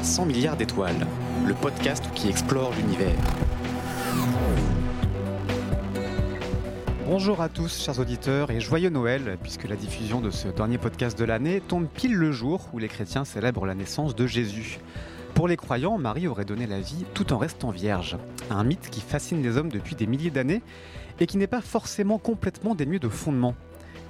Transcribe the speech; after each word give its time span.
présente 0.00 0.24
300 0.24 0.26
milliards 0.26 0.56
d'étoiles, 0.56 1.06
le 1.46 1.54
podcast 1.54 2.04
qui 2.14 2.28
explore 2.28 2.72
l'univers. 2.74 3.14
Bonjour 7.06 7.40
à 7.42 7.48
tous, 7.48 7.82
chers 7.82 7.98
auditeurs, 7.98 8.50
et 8.50 8.60
joyeux 8.60 8.88
Noël, 8.88 9.36
puisque 9.42 9.68
la 9.68 9.76
diffusion 9.76 10.20
de 10.20 10.30
ce 10.30 10.48
dernier 10.48 10.78
podcast 10.78 11.18
de 11.18 11.24
l'année 11.24 11.60
tombe 11.60 11.86
pile 11.86 12.14
le 12.14 12.32
jour 12.32 12.68
où 12.72 12.78
les 12.78 12.88
chrétiens 12.88 13.24
célèbrent 13.24 13.66
la 13.66 13.74
naissance 13.74 14.14
de 14.14 14.26
Jésus. 14.26 14.78
Pour 15.34 15.48
les 15.48 15.56
croyants, 15.56 15.98
Marie 15.98 16.28
aurait 16.28 16.44
donné 16.44 16.66
la 16.66 16.80
vie 16.80 17.04
tout 17.12 17.32
en 17.32 17.38
restant 17.38 17.70
vierge, 17.70 18.16
un 18.50 18.64
mythe 18.64 18.88
qui 18.90 19.00
fascine 19.00 19.42
les 19.42 19.58
hommes 19.58 19.70
depuis 19.70 19.96
des 19.96 20.06
milliers 20.06 20.30
d'années 20.30 20.62
et 21.18 21.26
qui 21.26 21.36
n'est 21.36 21.46
pas 21.46 21.60
forcément 21.60 22.18
complètement 22.18 22.74
dénué 22.74 22.98
de 22.98 23.08
fondement. 23.08 23.54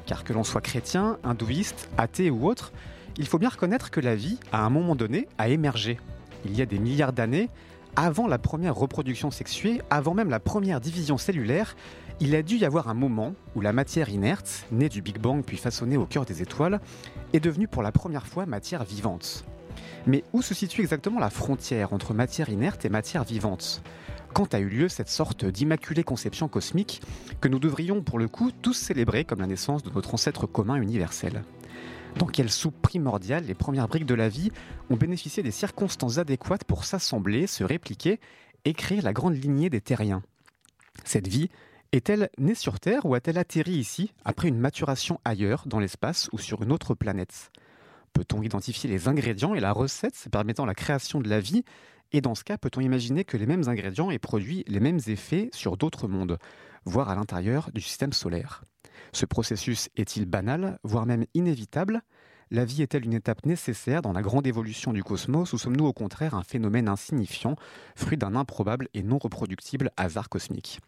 Car 0.06 0.24
que 0.24 0.32
l'on 0.32 0.44
soit 0.44 0.60
chrétien, 0.60 1.18
hindouiste, 1.24 1.88
athée 1.98 2.30
ou 2.30 2.48
autre, 2.48 2.72
il 3.18 3.26
faut 3.26 3.38
bien 3.38 3.48
reconnaître 3.48 3.90
que 3.90 4.00
la 4.00 4.14
vie, 4.14 4.38
à 4.52 4.64
un 4.64 4.70
moment 4.70 4.94
donné, 4.94 5.28
a 5.38 5.48
émergé. 5.48 5.98
Il 6.44 6.56
y 6.56 6.62
a 6.62 6.66
des 6.66 6.78
milliards 6.78 7.12
d'années, 7.12 7.48
avant 7.96 8.26
la 8.26 8.38
première 8.38 8.74
reproduction 8.74 9.30
sexuée, 9.30 9.82
avant 9.90 10.14
même 10.14 10.30
la 10.30 10.40
première 10.40 10.80
division 10.80 11.18
cellulaire, 11.18 11.76
il 12.20 12.34
a 12.34 12.42
dû 12.42 12.56
y 12.56 12.64
avoir 12.64 12.88
un 12.88 12.94
moment 12.94 13.34
où 13.56 13.60
la 13.60 13.72
matière 13.72 14.10
inerte, 14.10 14.66
née 14.70 14.88
du 14.88 15.02
Big 15.02 15.18
Bang 15.18 15.42
puis 15.42 15.56
façonnée 15.56 15.96
au 15.96 16.06
cœur 16.06 16.24
des 16.24 16.42
étoiles, 16.42 16.80
est 17.32 17.40
devenue 17.40 17.66
pour 17.66 17.82
la 17.82 17.92
première 17.92 18.26
fois 18.26 18.46
matière 18.46 18.84
vivante. 18.84 19.44
Mais 20.06 20.24
où 20.32 20.42
se 20.42 20.54
situe 20.54 20.82
exactement 20.82 21.18
la 21.18 21.30
frontière 21.30 21.92
entre 21.92 22.14
matière 22.14 22.48
inerte 22.48 22.84
et 22.84 22.90
matière 22.90 23.24
vivante? 23.24 23.82
Quand 24.32 24.54
a 24.54 24.60
eu 24.60 24.68
lieu 24.68 24.88
cette 24.88 25.08
sorte 25.08 25.44
d'immaculée 25.44 26.04
conception 26.04 26.46
cosmique 26.46 27.02
que 27.40 27.48
nous 27.48 27.58
devrions 27.58 28.02
pour 28.02 28.18
le 28.18 28.28
coup 28.28 28.52
tous 28.52 28.74
célébrer 28.74 29.24
comme 29.24 29.40
la 29.40 29.46
naissance 29.46 29.82
de 29.82 29.90
notre 29.90 30.14
ancêtre 30.14 30.46
commun 30.46 30.76
universel? 30.76 31.42
Dans 32.16 32.26
quelle 32.26 32.50
soupe 32.50 32.80
primordiale 32.82 33.44
les 33.44 33.54
premières 33.54 33.88
briques 33.88 34.06
de 34.06 34.14
la 34.14 34.28
vie 34.28 34.50
ont 34.90 34.96
bénéficié 34.96 35.42
des 35.42 35.50
circonstances 35.50 36.18
adéquates 36.18 36.64
pour 36.64 36.84
s'assembler, 36.84 37.46
se 37.46 37.64
répliquer 37.64 38.20
et 38.64 38.74
créer 38.74 39.00
la 39.00 39.12
grande 39.12 39.34
lignée 39.34 39.70
des 39.70 39.80
terriens. 39.80 40.22
Cette 41.04 41.28
vie 41.28 41.48
est-elle 41.92 42.30
née 42.38 42.54
sur 42.54 42.78
Terre 42.78 43.06
ou 43.06 43.14
a-t-elle 43.14 43.38
atterri 43.38 43.72
ici 43.72 44.12
après 44.24 44.48
une 44.48 44.58
maturation 44.58 45.18
ailleurs, 45.24 45.64
dans 45.66 45.80
l'espace 45.80 46.28
ou 46.32 46.38
sur 46.38 46.62
une 46.62 46.72
autre 46.72 46.94
planète? 46.94 47.50
Peut-on 48.12 48.42
identifier 48.42 48.90
les 48.90 49.08
ingrédients 49.08 49.54
et 49.54 49.60
la 49.60 49.72
recette 49.72 50.28
permettant 50.30 50.66
la 50.66 50.74
création 50.74 51.20
de 51.20 51.28
la 51.28 51.40
vie? 51.40 51.64
Et 52.12 52.20
dans 52.20 52.34
ce 52.34 52.44
cas, 52.44 52.58
peut-on 52.58 52.80
imaginer 52.80 53.24
que 53.24 53.36
les 53.36 53.46
mêmes 53.46 53.68
ingrédients 53.68 54.10
aient 54.10 54.18
produit 54.18 54.64
les 54.66 54.80
mêmes 54.80 55.00
effets 55.06 55.48
sur 55.52 55.76
d'autres 55.76 56.08
mondes, 56.08 56.38
voire 56.84 57.08
à 57.08 57.14
l'intérieur 57.14 57.70
du 57.72 57.80
système 57.80 58.12
solaire? 58.12 58.64
Ce 59.12 59.26
processus 59.26 59.88
est-il 59.96 60.26
banal, 60.26 60.78
voire 60.82 61.06
même 61.06 61.26
inévitable? 61.34 62.02
La 62.52 62.64
vie 62.64 62.82
est-elle 62.82 63.04
une 63.04 63.14
étape 63.14 63.46
nécessaire 63.46 64.02
dans 64.02 64.12
la 64.12 64.22
grande 64.22 64.46
évolution 64.46 64.92
du 64.92 65.04
cosmos 65.04 65.52
ou 65.52 65.58
sommes-nous 65.58 65.86
au 65.86 65.92
contraire 65.92 66.34
un 66.34 66.42
phénomène 66.42 66.88
insignifiant, 66.88 67.54
fruit 67.94 68.16
d'un 68.16 68.34
improbable 68.34 68.88
et 68.92 69.04
non 69.04 69.18
reproductible 69.18 69.92
hasard 69.96 70.28
cosmique? 70.28 70.80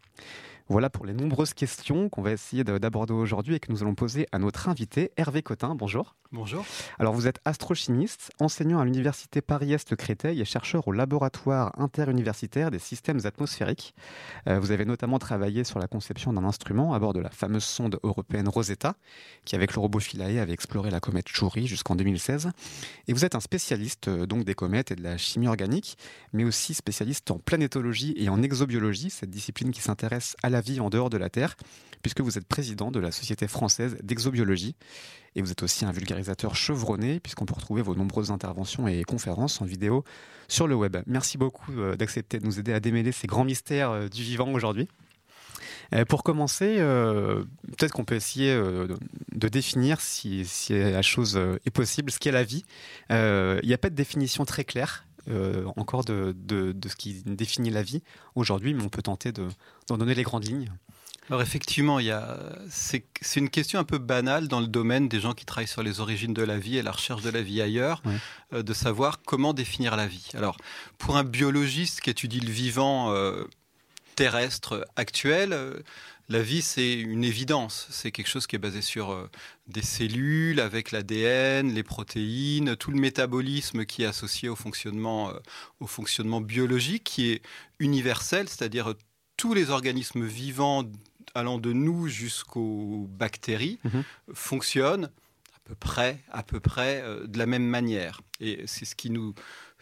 Voilà 0.69 0.89
pour 0.89 1.05
les 1.05 1.13
nombreuses 1.13 1.53
questions 1.53 2.09
qu'on 2.09 2.21
va 2.21 2.31
essayer 2.31 2.63
d'aborder 2.63 3.13
aujourd'hui 3.13 3.55
et 3.55 3.59
que 3.59 3.71
nous 3.71 3.83
allons 3.83 3.95
poser 3.95 4.27
à 4.31 4.39
notre 4.39 4.69
invité 4.69 5.11
Hervé 5.17 5.41
Cotin. 5.41 5.75
Bonjour. 5.75 6.15
Bonjour. 6.31 6.65
Alors 6.97 7.13
vous 7.13 7.27
êtes 7.27 7.39
astrochimiste, 7.45 8.31
enseignant 8.39 8.79
à 8.79 8.85
l'université 8.85 9.41
Paris-Est 9.41 9.95
Créteil 9.95 10.41
et 10.41 10.45
chercheur 10.45 10.87
au 10.87 10.91
laboratoire 10.91 11.71
interuniversitaire 11.77 12.71
des 12.71 12.79
systèmes 12.79 13.19
atmosphériques. 13.25 13.93
Euh, 14.47 14.59
vous 14.59 14.71
avez 14.71 14.85
notamment 14.85 15.19
travaillé 15.19 15.63
sur 15.63 15.77
la 15.77 15.87
conception 15.87 16.33
d'un 16.33 16.43
instrument 16.43 16.93
à 16.95 16.99
bord 16.99 17.13
de 17.13 17.19
la 17.19 17.29
fameuse 17.29 17.65
sonde 17.65 17.99
européenne 18.01 18.47
Rosetta, 18.47 18.95
qui 19.45 19.55
avec 19.55 19.75
le 19.75 19.79
robot 19.79 19.99
Philae 19.99 20.39
avait 20.41 20.53
exploré 20.53 20.89
la 20.89 20.99
comète 20.99 21.27
Chury 21.27 21.67
jusqu'en 21.67 21.95
2016. 21.95 22.49
Et 23.07 23.13
vous 23.13 23.25
êtes 23.25 23.35
un 23.35 23.39
spécialiste 23.39 24.07
euh, 24.07 24.25
donc 24.25 24.43
des 24.43 24.55
comètes 24.55 24.89
et 24.89 24.95
de 24.95 25.03
la 25.03 25.17
chimie 25.17 25.47
organique, 25.47 25.97
mais 26.31 26.45
aussi 26.45 26.73
spécialiste 26.73 27.29
en 27.29 27.37
planétologie 27.37 28.15
et 28.17 28.29
en 28.29 28.41
exobiologie, 28.41 29.11
cette 29.11 29.29
discipline 29.29 29.69
qui 29.69 29.81
s'intéresse 29.81 30.35
à 30.41 30.49
la 30.53 30.61
vie 30.61 30.79
en 30.79 30.89
dehors 30.89 31.09
de 31.09 31.17
la 31.17 31.29
Terre, 31.29 31.55
puisque 32.01 32.21
vous 32.21 32.37
êtes 32.37 32.47
président 32.47 32.91
de 32.91 32.99
la 32.99 33.11
Société 33.11 33.47
française 33.47 33.97
d'exobiologie. 34.01 34.75
Et 35.35 35.41
vous 35.41 35.51
êtes 35.51 35.63
aussi 35.63 35.83
un 35.83 35.91
vulgarisateur 35.91 36.55
chevronné, 36.55 37.19
puisqu'on 37.19 37.45
peut 37.45 37.55
retrouver 37.55 37.81
vos 37.81 37.95
nombreuses 37.95 38.31
interventions 38.31 38.87
et 38.87 39.03
conférences 39.03 39.61
en 39.61 39.65
vidéo 39.65 40.03
sur 40.47 40.67
le 40.67 40.75
web. 40.75 40.97
Merci 41.07 41.37
beaucoup 41.37 41.71
euh, 41.71 41.95
d'accepter 41.95 42.39
de 42.39 42.45
nous 42.45 42.59
aider 42.59 42.71
à 42.71 42.79
démêler 42.79 43.11
ces 43.11 43.27
grands 43.27 43.43
mystères 43.43 43.89
euh, 43.89 44.07
du 44.07 44.21
vivant 44.21 44.51
aujourd'hui. 44.53 44.87
Euh, 45.93 46.05
pour 46.05 46.23
commencer, 46.23 46.77
peut-être 46.77 47.91
qu'on 47.91 48.05
peut 48.05 48.15
essayer 48.15 48.55
de 48.55 49.47
définir, 49.47 49.99
si, 50.01 50.45
la 50.69 51.01
chose 51.01 51.39
est 51.65 51.71
possible, 51.71 52.09
ce 52.09 52.19
qu'est 52.19 52.31
la 52.31 52.43
vie. 52.43 52.63
Il 53.09 53.61
n'y 53.63 53.73
a 53.73 53.77
pas 53.77 53.89
de 53.89 53.95
définition 53.95 54.45
très 54.45 54.63
claire 54.63 55.05
encore 55.75 56.03
de, 56.05 56.35
ce 56.87 56.95
qui 56.95 57.23
définit 57.25 57.69
la 57.69 57.83
vie 57.83 58.03
aujourd'hui, 58.35 58.73
mais 58.73 58.83
on 58.83 58.89
peut 58.89 59.01
tenter 59.01 59.31
d'en 59.31 59.97
donner 59.97 60.15
les 60.15 60.23
grandes 60.23 60.45
lignes. 60.45 60.71
Alors 61.29 61.41
effectivement, 61.41 61.99
c'est, 62.69 63.05
une 63.35 63.49
question 63.49 63.79
un 63.79 63.85
peu 63.85 63.97
banale 63.97 64.47
dans 64.47 64.59
le 64.59 64.67
domaine 64.67 65.07
des 65.07 65.21
gens 65.21 65.33
qui 65.33 65.45
travaillent 65.45 65.67
sur 65.67 65.83
les 65.83 65.99
origines 66.01 66.33
de 66.33 66.43
la 66.43 66.59
vie 66.59 66.77
et 66.77 66.81
la 66.81 66.91
recherche 66.91 67.21
de 67.21 67.29
la 67.29 67.41
vie 67.41 67.61
ailleurs, 67.61 68.03
euh, 68.51 68.61
de 68.61 68.73
savoir 68.73 69.21
comment 69.21 69.53
définir 69.53 69.95
la 69.95 70.05
vie. 70.05 70.29
Alors 70.33 70.57
pour 70.97 71.15
un 71.15 71.23
biologiste 71.23 72.01
qui 72.01 72.09
étudie 72.09 72.41
le 72.41 72.51
vivant 72.51 73.13
euh, 73.13 73.45
terrestre 74.15 74.85
actuel, 74.95 75.53
euh, 75.53 75.79
la 76.29 76.41
vie 76.41 76.61
c'est 76.61 76.93
une 76.93 77.23
évidence, 77.23 77.87
c'est 77.89 78.11
quelque 78.11 78.29
chose 78.29 78.47
qui 78.47 78.55
est 78.55 78.59
basé 78.59 78.81
sur 78.81 79.29
des 79.67 79.81
cellules 79.81 80.59
avec 80.59 80.91
l'ADN, 80.91 81.73
les 81.73 81.83
protéines, 81.83 82.75
tout 82.75 82.91
le 82.91 82.99
métabolisme 82.99 83.85
qui 83.85 84.03
est 84.03 84.07
associé 84.07 84.49
au 84.49 84.55
fonctionnement, 84.55 85.33
au 85.79 85.87
fonctionnement 85.87 86.41
biologique, 86.41 87.03
qui 87.03 87.31
est 87.31 87.41
universel, 87.79 88.47
c'est-à-dire 88.47 88.93
tous 89.37 89.53
les 89.53 89.69
organismes 89.69 90.25
vivants 90.25 90.85
allant 91.35 91.57
de 91.57 91.73
nous 91.73 92.07
jusqu'aux 92.07 93.07
bactéries, 93.09 93.79
mhm. 93.83 94.03
fonctionnent 94.33 95.09
à 95.55 95.59
peu 95.65 95.75
près, 95.75 96.19
à 96.31 96.43
peu 96.43 96.59
près 96.59 97.01
euh, 97.01 97.25
de 97.25 97.37
la 97.37 97.45
même 97.45 97.65
manière. 97.65 98.21
Et 98.39 98.63
c'est 98.67 98.85
ce 98.85 98.95
qui 98.95 99.09
nous 99.09 99.33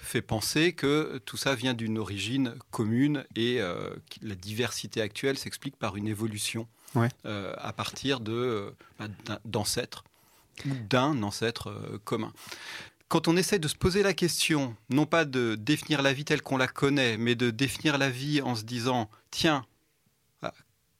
fait 0.01 0.22
penser 0.22 0.73
que 0.73 1.22
tout 1.25 1.38
ça 1.38 1.56
vient 1.56 1.73
d'une 1.73 1.97
origine 1.97 2.56
commune 2.72 3.25
et 3.35 3.62
euh, 3.62 3.89
la 4.22 4.35
diversité 4.35 5.01
actuelle 5.01 5.38
s'explique 5.38 5.78
par 5.78 5.95
une 5.95 6.07
évolution 6.07 6.67
euh, 7.25 7.53
à 7.57 7.73
partir 7.73 8.19
de, 8.19 8.73
bah, 9.00 9.07
d'ancêtres 9.45 10.03
ou 10.66 10.69
d'un 10.89 11.23
ancêtre 11.23 11.73
commun 12.03 12.34
quand 13.07 13.28
on 13.28 13.35
essaie 13.35 13.59
de 13.59 13.67
se 13.67 13.75
poser 13.75 14.03
la 14.03 14.13
question, 14.13 14.73
non 14.89 15.06
pas 15.06 15.25
de 15.25 15.56
définir 15.56 16.01
la 16.01 16.13
vie 16.13 16.23
telle 16.23 16.41
qu'on 16.41 16.56
la 16.56 16.69
connaît, 16.69 17.18
mais 17.18 17.35
de 17.35 17.50
définir 17.50 17.97
la 17.97 18.09
vie 18.09 18.41
en 18.41 18.56
se 18.56 18.63
disant, 18.63 19.09
tiens, 19.31 19.66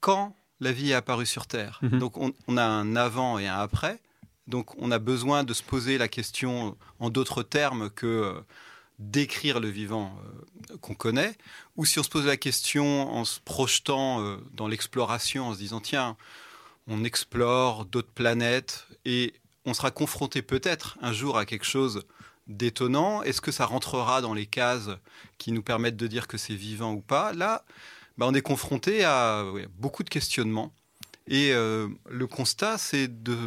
quand 0.02 0.36
la 0.60 0.72
vie 0.74 0.92
est 0.92 0.94
apparue 0.94 1.26
sur 1.26 1.48
Terre. 1.48 1.80
Mhm. 1.82 2.00
Donc 2.00 2.18
on, 2.18 2.58
a 2.58 2.64
un 2.64 2.96
avant 2.98 3.40
et 3.40 3.48
un 3.48 3.58
après. 3.58 4.00
Donc 4.48 4.76
on 4.78 4.92
a 4.92 5.00
besoin 5.00 5.44
de 5.44 5.54
se 5.54 5.64
poser 5.64 5.98
la 5.98 6.10
question 6.10 6.78
en 7.00 7.10
d'autres 7.10 7.44
termes 7.44 7.90
que 7.90 8.06
euh, 8.08 8.42
décrire 9.02 9.60
le 9.60 9.68
vivant 9.68 10.16
euh, 10.72 10.78
qu'on 10.78 10.94
connaît. 10.94 11.36
Ou 11.76 11.86
si 11.86 12.00
on 12.00 12.04
se 12.04 12.10
pose 12.10 12.26
la 12.26 12.38
question 12.38 13.12
en 13.12 13.26
se 13.26 13.40
projetant 13.40 14.22
euh, 14.22 14.38
dans 14.54 14.68
l'exploration, 14.68 15.48
en 15.48 15.54
se 15.54 15.60
disant 15.60 15.82
tiens, 15.82 16.16
on 16.88 17.04
explore 17.04 17.86
d'autres 17.86 18.12
planètes 18.12 18.88
et 19.06 19.34
on 19.66 19.74
sera 19.74 19.92
confronté 19.92 20.42
peut-être 20.42 20.98
un 21.02 21.14
jour 21.14 21.38
à 21.38 21.46
quelque 21.46 21.66
chose 21.66 22.04
d'étonnant. 22.48 23.24
Est-ce 23.24 23.42
que 23.42 23.52
ça 23.52 23.66
rentrera 23.66 24.22
dans 24.22 24.34
les 24.34 24.46
cases 24.46 24.90
qui 25.38 25.52
nous 25.52 25.62
permettent 25.62 25.98
de 25.98 26.08
dire 26.08 26.28
que 26.28 26.38
c'est 26.38 26.56
vivant 26.56 26.94
ou 26.94 27.02
pas? 27.02 27.34
Là, 27.34 27.64
bah, 28.18 28.26
on 28.28 28.34
est 28.34 28.42
confronté 28.42 29.04
à 29.04 29.46
beaucoup 29.78 30.04
de 30.04 30.10
questionnements. 30.10 30.74
Et 31.28 31.54
euh, 31.54 31.88
le 32.10 32.28
constat, 32.28 32.78
c'est 32.78 33.24
de 33.24 33.38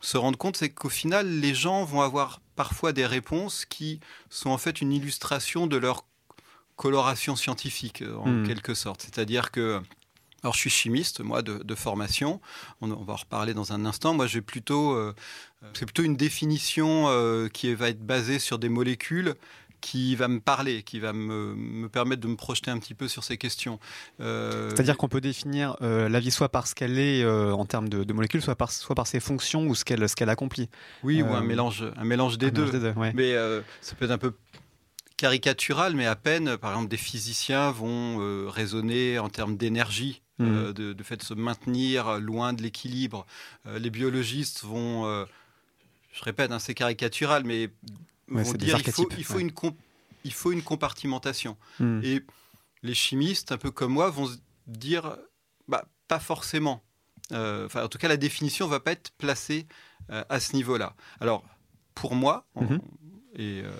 se 0.00 0.16
rendre 0.16 0.38
compte, 0.38 0.56
c'est 0.56 0.70
qu'au 0.70 0.88
final, 0.88 1.40
les 1.40 1.54
gens 1.54 1.84
vont 1.84 2.00
avoir 2.00 2.40
parfois 2.56 2.92
des 2.92 3.06
réponses 3.06 3.64
qui 3.64 4.00
sont 4.30 4.50
en 4.50 4.58
fait 4.58 4.80
une 4.80 4.92
illustration 4.92 5.66
de 5.66 5.76
leur 5.76 6.04
coloration 6.76 7.36
scientifique, 7.36 8.02
euh, 8.02 8.16
en 8.16 8.28
hmm. 8.28 8.46
quelque 8.46 8.74
sorte. 8.74 9.02
C'est-à-dire 9.02 9.50
que 9.50 9.80
alors 10.44 10.54
je 10.54 10.60
suis 10.60 10.70
chimiste, 10.70 11.18
moi, 11.18 11.42
de, 11.42 11.74
formation. 11.74 12.40
On, 12.80 12.86
va 12.86 13.14
en 13.14 13.16
reparler 13.16 13.54
dans 13.54 13.72
un 13.72 13.84
instant. 13.84 14.14
Moi, 14.14 14.28
j'ai 14.28 14.40
plutôt, 14.40 14.92
euh, 14.92 15.12
c'est 15.74 15.84
plutôt 15.84 16.04
une 16.04 16.16
définition 16.16 17.08
qui 17.52 17.74
va 17.74 17.88
être 17.88 18.06
basée 18.06 18.38
sur 18.38 18.60
des 18.60 18.68
molécules 18.68 19.34
qui 19.80 20.16
va 20.16 20.28
me 20.28 20.40
parler, 20.40 20.82
qui 20.82 21.00
va 21.00 21.12
me, 21.12 21.88
permettre 21.88 22.22
de 22.22 22.28
me 22.28 22.36
projeter 22.36 22.70
un 22.70 22.78
petit 22.78 22.94
peu 22.94 23.08
sur 23.08 23.24
ces 23.24 23.36
questions. 23.36 23.78
Euh, 24.20 24.70
C'est-à-dire 24.70 24.96
qu'on 24.96 25.08
peut 25.08 25.20
définir 25.20 25.76
euh, 25.82 26.08
la 26.08 26.20
vie 26.20 26.30
soit 26.30 26.48
par 26.48 26.66
ce 26.66 26.74
qu'elle 26.74 26.98
est 26.98 27.22
euh, 27.22 27.52
en 27.52 27.64
termes 27.64 27.88
de, 27.88 28.12
molécules, 28.12 28.42
soit 28.42 28.56
par, 28.56 28.72
soit 28.72 28.94
par 28.94 29.06
ses 29.06 29.20
fonctions 29.20 29.66
ou 29.66 29.74
ce 29.74 29.84
qu'elle 29.84 30.06
qu'elle 30.08 30.30
accomplit. 30.30 30.68
Oui, 31.02 31.22
ou 31.22 31.32
un 31.32 31.42
mélange, 31.42 31.84
un 31.96 32.04
mélange 32.04 32.38
des 32.38 32.50
deux. 32.50 32.70
Mais 33.14 33.34
ça 33.80 33.94
peut 33.94 34.06
être 34.06 34.10
un 34.10 34.18
peu 34.18 34.34
caricatural, 35.16 35.94
mais 35.94 36.06
à 36.06 36.14
peine, 36.14 36.56
par 36.56 36.70
exemple, 36.72 36.88
des 36.88 36.96
physiciens 36.96 37.70
vont 37.70 38.48
raisonner 38.48 39.18
en 39.18 39.28
termes 39.28 39.56
d'énergie. 39.56 40.22
Mmh. 40.40 40.72
de, 40.72 41.02
fait 41.02 41.16
de 41.16 41.24
se 41.24 41.34
maintenir 41.34 42.20
loin 42.20 42.52
de 42.52 42.62
l'équilibre. 42.62 43.26
les 43.64 43.90
biologistes 43.90 44.62
vont 44.62 45.26
je 46.18 46.24
répète, 46.24 46.50
hein, 46.50 46.58
c'est 46.58 46.74
caricatural, 46.74 47.44
mais 47.44 47.70
vont 48.28 48.52
dire 48.52 48.78
il 48.84 48.92
faut, 48.92 49.08
il, 49.16 49.24
faut 49.24 49.38
une 49.38 49.52
il 50.24 50.32
faut 50.32 50.52
une 50.52 50.62
compartimentation. 50.62 51.56
Hmm. 51.80 52.00
Et 52.02 52.22
les 52.82 52.94
chimistes, 52.94 53.52
un 53.52 53.58
peu 53.58 53.70
comme 53.70 53.92
moi, 53.92 54.10
vont 54.10 54.26
se 54.26 54.36
dire 54.66 55.16
bah, 55.68 55.84
pas 56.08 56.18
forcément. 56.20 56.82
Euh, 57.32 57.68
en 57.74 57.88
tout 57.88 57.98
cas, 57.98 58.08
la 58.08 58.16
définition 58.16 58.66
ne 58.66 58.70
va 58.70 58.80
pas 58.80 58.92
être 58.92 59.10
placée 59.18 59.66
euh, 60.10 60.24
à 60.28 60.40
ce 60.40 60.54
niveau-là. 60.56 60.94
Alors, 61.20 61.44
pour 61.94 62.14
moi, 62.14 62.46
mhm. 62.56 62.80
et 63.36 63.62
euh, 63.62 63.70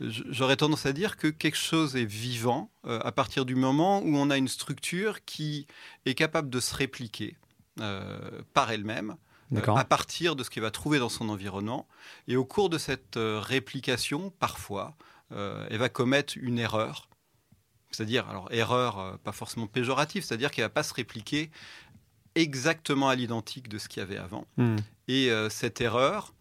j'aurais 0.00 0.56
tendance 0.56 0.84
à 0.84 0.92
dire 0.92 1.16
que 1.16 1.28
quelque 1.28 1.56
chose 1.56 1.96
est 1.96 2.04
vivant 2.04 2.70
à 2.84 3.12
partir 3.12 3.44
du 3.44 3.54
moment 3.54 4.00
où 4.00 4.16
on 4.16 4.30
a 4.30 4.36
une 4.36 4.48
structure 4.48 5.24
qui 5.24 5.68
est 6.06 6.14
capable 6.14 6.50
de 6.50 6.58
se 6.58 6.74
répliquer 6.74 7.36
par 7.76 8.70
elle-même. 8.72 9.16
À 9.56 9.84
partir 9.84 10.36
de 10.36 10.44
ce 10.44 10.50
qu'elle 10.50 10.62
va 10.62 10.70
trouver 10.70 10.98
dans 10.98 11.08
son 11.08 11.28
environnement. 11.28 11.86
Et 12.28 12.36
au 12.36 12.44
cours 12.44 12.70
de 12.70 12.78
cette 12.78 13.16
réplication, 13.16 14.30
parfois, 14.38 14.94
elle 15.30 15.78
va 15.78 15.88
commettre 15.88 16.34
une 16.36 16.58
erreur 16.58 17.08
c'est-à-dire, 17.90 18.26
alors 18.30 18.48
erreur 18.50 19.18
pas 19.18 19.32
forcément 19.32 19.66
péjorative, 19.66 20.24
c'est-à-dire 20.24 20.50
qu'elle 20.50 20.64
ne 20.64 20.68
va 20.68 20.72
pas 20.72 20.82
se 20.82 20.94
répliquer 20.94 21.50
exactement 22.34 23.08
à 23.08 23.14
l'identique 23.14 23.68
de 23.68 23.78
ce 23.78 23.88
qu'il 23.88 24.00
y 24.00 24.02
avait 24.02 24.16
avant. 24.16 24.46
Hmm. 24.56 24.76
Et 25.08 25.30
euh, 25.30 25.48
cette 25.48 25.80
erreur 25.80 26.34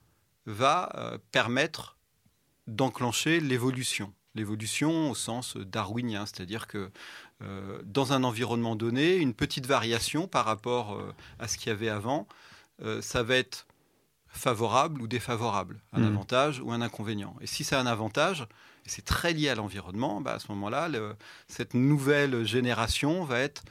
va 0.46 0.90
euh, 0.96 1.18
permettre 1.32 1.98
d'enclencher 2.68 3.40
l'évolution. 3.40 4.14
L'évolution 4.34 5.12
au 5.12 5.16
sens 5.16 5.58
darwinien, 5.58 6.26
c'est-à-dire 6.26 6.68
que 6.68 6.90
euh, 7.44 7.82
dans 7.84 8.14
un 8.14 8.24
environnement 8.24 8.76
donné, 8.76 9.16
une 9.16 9.34
petite 9.34 9.66
variation 9.66 10.28
par 10.28 10.46
rapport 10.46 10.98
à 11.40 11.48
ce 11.48 11.58
qu'il 11.58 11.68
y 11.68 11.72
avait 11.72 11.90
avant, 11.90 12.28
ça 13.02 13.24
va 13.24 13.36
être 13.36 13.68
favorable 14.32 15.02
ou 15.02 15.08
défavorable, 15.08 15.82
un 15.94 16.02
hmm. 16.02 16.08
avantage 16.08 16.62
ou 16.62 16.72
un 16.72 16.82
inconvénient. 16.82 17.36
Et 17.42 17.48
si 17.48 17.64
c'est 17.64 17.76
un 17.76 17.86
avantage, 17.86 18.48
et 18.86 18.90
c'est 18.90 19.06
très 19.06 19.34
lié 19.34 19.50
à 19.50 19.56
l'environnement, 19.56 20.22
bah, 20.22 20.34
à 20.34 20.40
ce 20.40 20.48
moment-là, 20.50 20.90
cette 21.48 21.74
nouvelle 21.74 22.46
génération 22.46 23.24
va 23.24 23.40
être 23.40 23.64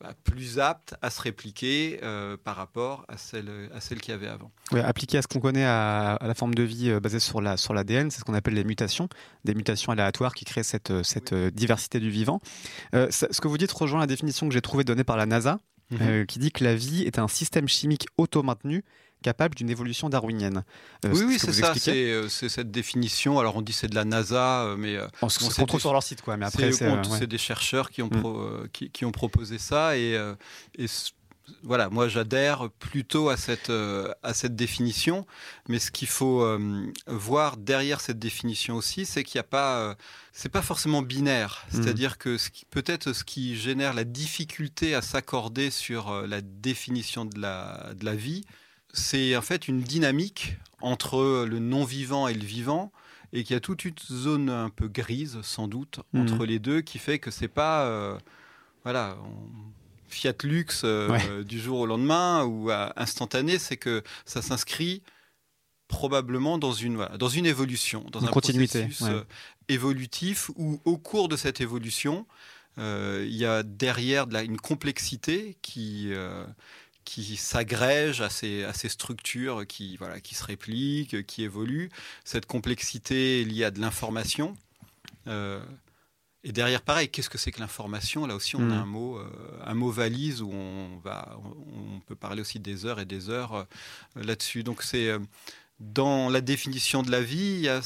bah, 0.00 0.14
plus 0.24 0.58
apte 0.58 0.94
à 1.00 1.10
se 1.10 1.22
répliquer 1.22 2.00
euh, 2.02 2.36
par 2.36 2.56
rapport 2.56 3.04
à 3.08 3.16
celle, 3.16 3.70
à 3.74 3.80
celle 3.80 4.00
qu'il 4.00 4.12
y 4.12 4.14
avait 4.14 4.26
avant. 4.26 4.50
Oui, 4.72 4.80
appliqué 4.80 5.18
à 5.18 5.22
ce 5.22 5.28
qu'on 5.28 5.38
connaît 5.38 5.64
à, 5.64 6.18
la 6.20 6.34
forme 6.34 6.54
de 6.54 6.62
vie 6.62 6.90
euh, 6.90 6.98
basée 6.98 7.20
sur 7.20 7.40
l'ADN, 7.40 7.56
sur 7.56 8.10
c'est 8.10 8.20
ce 8.20 8.24
qu'on 8.24 8.34
appelle 8.34 8.54
les 8.54 8.64
mutations, 8.64 9.08
des 9.44 9.54
mutations 9.54 9.92
aléatoires 9.92 10.34
qui 10.34 10.44
créent 10.44 10.64
cette, 10.64 10.90
euh, 10.90 11.02
cette 11.02 11.34
diversité 11.34 12.00
du 12.00 12.10
vivant. 12.10 12.40
ce 12.92 13.40
que 13.40 13.48
vous 13.48 13.58
dites 13.58 13.72
rejoint 13.72 14.00
la 14.00 14.06
définition 14.06 14.48
que 14.48 14.54
j'ai 14.54 14.60
trouvée 14.60 14.84
donnée 14.84 15.04
par 15.04 15.16
la 15.16 15.26
NASA, 15.26 15.60
mhm. 15.92 16.26
qui 16.26 16.38
dit 16.38 16.50
que 16.50 16.64
la 16.64 16.74
vie 16.74 17.02
est 17.02 17.18
un 17.18 17.28
système 17.28 17.68
chimique 17.68 18.06
auto-maintenu 18.18 18.84
capable 19.22 19.54
d'une 19.54 19.70
évolution 19.70 20.10
darwinienne. 20.10 20.64
Euh, 21.04 21.12
oui, 21.14 21.22
oui, 21.26 21.38
c'est 21.38 21.52
ça, 21.52 21.72
euh, 21.88 22.28
c'est 22.28 22.48
cette 22.50 22.70
définition. 22.70 23.38
Alors 23.38 23.56
on 23.56 23.62
dit 23.62 23.72
c'est 23.72 23.86
de 23.86 23.94
la 23.94 24.04
NASA, 24.04 24.64
euh, 24.64 24.76
mais 24.76 24.98
on 25.22 25.30
se 25.30 25.38
trouve 25.38 25.80
sur 25.80 25.92
leur 25.92 26.02
site, 26.02 26.20
quoi. 26.20 26.36
Mais 26.36 26.44
après, 26.44 26.72
c'est 26.72 27.26
des 27.26 27.38
chercheurs 27.38 27.90
qui 27.90 28.02
ont, 28.02 28.10
mm. 28.10 28.68
qui, 28.72 29.04
ont 29.06 29.12
proposé 29.12 29.56
ça 29.56 29.96
et, 29.96 30.18
voilà, 31.62 31.88
moi 31.88 32.08
j'adhère 32.08 32.70
plutôt 32.78 33.28
à 33.28 33.36
cette, 33.36 33.70
à 33.70 34.34
cette 34.34 34.54
définition, 34.54 35.26
mais 35.68 35.78
ce 35.78 35.90
qu'il 35.90 36.08
faut 36.08 36.46
voir 37.06 37.56
derrière 37.56 38.00
cette 38.00 38.18
définition 38.18 38.76
aussi, 38.76 39.06
c'est 39.06 39.24
qu'il 39.24 39.38
n'y 39.38 39.40
a 39.40 39.48
pas, 39.48 39.96
c'est 40.32 40.48
pas 40.48 40.62
forcément 40.62 41.02
binaire. 41.02 41.64
Mm. 41.66 41.76
C'est-à-dire 41.76 42.18
que 42.18 42.36
peut-être 42.70 43.12
ce 43.12 43.24
qui 43.24 43.56
génère 43.56 43.94
la 43.94 44.04
difficulté 44.04 44.94
à 44.94 45.02
s'accorder 45.02 45.70
sur 45.70 46.26
la 46.26 46.40
définition 46.40 47.24
de 47.24 47.40
la, 47.40 47.92
de 47.94 48.04
la 48.04 48.14
vie, 48.14 48.44
c'est 48.92 49.36
en 49.36 49.42
fait 49.42 49.68
une 49.68 49.80
dynamique 49.80 50.56
entre 50.80 51.44
le 51.44 51.58
non-vivant 51.58 52.28
et 52.28 52.34
le 52.34 52.44
vivant 52.44 52.92
et 53.32 53.44
qu'il 53.44 53.54
y 53.54 53.56
a 53.56 53.60
toute 53.60 53.84
une 53.84 53.94
zone 54.10 54.50
un 54.50 54.68
peu 54.68 54.88
grise, 54.88 55.38
sans 55.42 55.68
doute, 55.68 56.00
mhm. 56.12 56.22
entre 56.22 56.44
les 56.44 56.58
deux, 56.58 56.82
qui 56.82 56.98
fait 56.98 57.18
que 57.18 57.30
c'est 57.30 57.48
pas, 57.48 57.86
euh, 57.86 58.18
voilà, 58.84 59.16
Fiat 60.12 60.34
Lux 60.44 60.82
euh, 60.84 61.42
du 61.42 61.60
jour 61.60 61.80
au 61.80 61.86
lendemain 61.86 62.44
ou 62.44 62.70
instantané, 62.96 63.58
c'est 63.58 63.76
que 63.76 64.02
ça 64.24 64.42
s'inscrit 64.42 65.02
probablement 65.88 66.58
dans 66.58 66.72
une, 66.72 67.06
dans 67.18 67.28
une 67.28 67.46
évolution, 67.46 68.06
dans 68.10 68.24
un 68.24 68.28
continuité, 68.28 68.82
processus 68.82 69.06
euh, 69.08 69.24
évolutif 69.68 70.50
où 70.56 70.80
au 70.84 70.96
cours 70.96 71.28
de 71.28 71.36
cette 71.36 71.60
évolution, 71.60 72.26
il 72.78 73.36
y 73.36 73.44
a 73.44 73.62
derrière 73.62 74.26
de 74.26 74.38
une 74.38 74.56
complexité 74.56 75.58
qui, 75.60 76.12
qui 77.04 77.36
s'agrègent 77.36 78.22
à 78.22 78.30
ces, 78.30 78.64
à 78.64 78.72
ces 78.72 78.88
structures 78.88 79.66
qui, 79.66 79.96
voilà, 79.96 80.20
qui 80.20 80.34
se 80.34 80.44
répliquent, 80.44 81.26
qui 81.26 81.42
évoluent. 81.42 81.90
Cette 82.24 82.46
complexité 82.46 83.44
liée 83.44 83.64
à 83.64 83.70
de 83.70 83.80
l'information. 83.80 84.56
Euh, 85.26 85.60
et 86.44 86.52
derrière, 86.52 86.82
pareil, 86.82 87.08
qu'est-ce 87.08 87.30
que 87.30 87.38
c'est 87.38 87.52
que 87.52 87.60
l'information? 87.60 88.26
Là 88.26 88.34
aussi, 88.34 88.56
on 88.56 88.70
a 88.70 88.74
mm. 88.74 88.82
un 88.82 88.86
mot, 88.86 89.18
euh, 89.18 89.30
un 89.64 89.74
mot 89.74 89.90
valise 89.90 90.42
où 90.42 90.50
on, 90.50 90.98
va, 90.98 91.38
on 91.44 92.00
peut 92.00 92.16
parler 92.16 92.40
aussi 92.40 92.58
des 92.58 92.84
heures 92.84 93.00
et 93.00 93.04
des 93.04 93.30
heures 93.30 93.54
euh, 93.54 93.64
là-dessus. 94.16 94.64
Donc, 94.64 94.82
c'est 94.82 95.16
dans 95.78 96.28
la 96.28 96.40
définition 96.40 97.02
de 97.02 97.10
la 97.10 97.20
vie, 97.20 97.54
il 97.54 97.60
y 97.60 97.68
a, 97.68 97.80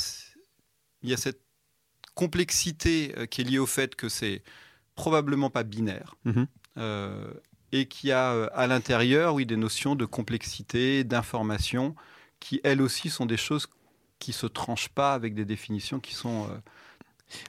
il 1.02 1.10
y 1.10 1.14
a 1.14 1.16
cette 1.16 1.40
complexité 2.14 3.14
qui 3.30 3.42
est 3.42 3.44
liée 3.44 3.58
au 3.58 3.66
fait 3.66 3.94
que 3.94 4.08
c'est 4.08 4.42
probablement 4.94 5.50
pas 5.50 5.62
binaire. 5.62 6.14
Mm-hmm 6.24 6.46
et 7.72 7.86
qui 7.86 8.12
a 8.12 8.32
euh, 8.32 8.48
à 8.54 8.66
l'intérieur, 8.66 9.34
oui, 9.34 9.46
des 9.46 9.56
notions 9.56 9.94
de 9.94 10.04
complexité, 10.04 11.04
d'information, 11.04 11.94
qui 12.40 12.60
elles 12.64 12.82
aussi 12.82 13.10
sont 13.10 13.26
des 13.26 13.36
choses 13.36 13.68
qui 14.18 14.32
se 14.32 14.46
tranchent 14.46 14.88
pas 14.88 15.14
avec 15.14 15.34
des 15.34 15.44
définitions 15.44 16.00
qui 16.00 16.14
sont 16.14 16.48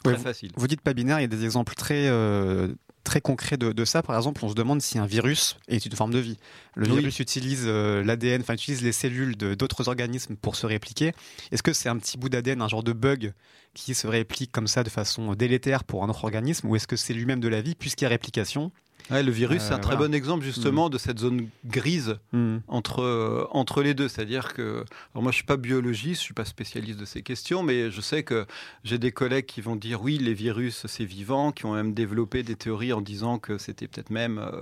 euh. 0.05 0.15
Vous 0.55 0.67
dites 0.67 0.81
pas 0.81 0.93
binaire, 0.93 1.19
il 1.19 1.23
y 1.23 1.25
a 1.25 1.27
des 1.27 1.45
exemples 1.45 1.75
très 1.75 2.07
euh, 2.07 2.67
très 3.03 3.21
concrets 3.21 3.57
de, 3.57 3.85
ça. 3.85 4.03
Par 4.03 4.17
exemple, 4.17 4.43
on 4.43 4.49
se 4.49 4.53
demande 4.53 4.81
si 4.81 4.99
un 4.99 5.05
virus 5.05 5.57
est 5.67 5.85
une 5.85 5.93
forme 5.93 6.11
de 6.11 6.19
vie. 6.19 6.37
Le 6.75 6.87
virus 6.87 7.19
utilise 7.19 7.65
l'ADN, 7.65 8.41
enfin 8.41 8.53
utilise 8.53 8.83
les 8.83 8.91
cellules 8.91 9.37
d'autres 9.37 9.87
organismes 9.87 10.35
pour 10.35 10.55
se 10.55 10.65
répliquer. 10.65 11.13
Est-ce 11.51 11.63
que 11.63 11.73
c'est 11.73 11.89
un 11.89 11.97
petit 11.97 12.17
bout 12.17 12.29
d'ADN, 12.29 12.61
un 12.61 12.67
genre 12.67 12.83
de 12.83 12.93
bug 12.93 13.33
qui 13.73 13.93
se 13.93 14.07
réplique 14.07 14.51
comme 14.51 14.67
ça 14.67 14.83
de 14.83 14.89
façon 14.89 15.35
délétère 15.35 15.83
pour 15.83 16.03
un 16.03 16.09
autre 16.09 16.23
organisme, 16.25 16.67
ou 16.67 16.75
est-ce 16.75 16.87
que 16.87 16.95
c'est 16.95 17.13
lui-même 17.13 17.39
de 17.39 17.47
la 17.47 17.61
vie 17.61 17.75
puisqu'il 17.75 18.05
y 18.05 18.07
a 18.07 18.09
réplication 18.09 18.71
le 19.09 19.31
virus, 19.31 19.61
c'est 19.61 19.73
un 19.73 19.77
euh, 19.77 19.81
très 19.81 19.95
bon 19.95 20.13
exemple 20.13 20.43
justement 20.43 20.87
mm. 20.87 20.91
de 20.91 20.97
cette 20.97 21.19
zone 21.19 21.49
grise 21.65 22.17
mm. 22.33 22.57
entre, 22.67 23.01
euh, 23.01 23.47
entre 23.51 23.81
les 23.81 23.93
deux. 23.93 24.07
C'est-à-dire 24.07 24.53
que, 24.53 24.83
alors 25.13 25.23
moi 25.23 25.31
je 25.31 25.37
suis 25.37 25.45
pas 25.45 25.57
biologiste, 25.57 26.21
je 26.21 26.25
suis 26.25 26.33
pas 26.33 26.45
spécialiste 26.45 26.99
de 26.99 27.05
ces 27.05 27.21
questions, 27.21 27.63
mais 27.63 27.91
je 27.91 28.01
sais 28.01 28.23
que 28.23 28.45
j'ai 28.83 28.97
des 28.97 29.11
collègues 29.11 29.45
qui 29.45 29.61
vont 29.61 29.75
dire 29.75 30.01
oui, 30.01 30.17
les 30.17 30.33
virus 30.33 30.85
c'est 30.87 31.05
vivant, 31.05 31.51
qui 31.51 31.65
ont 31.65 31.73
même 31.73 31.93
développé 31.93 32.43
des 32.43 32.55
théories 32.55 32.93
en 32.93 33.01
disant 33.01 33.39
que 33.39 33.57
c'était 33.57 33.87
peut-être 33.87 34.09
même 34.09 34.39
euh, 34.39 34.61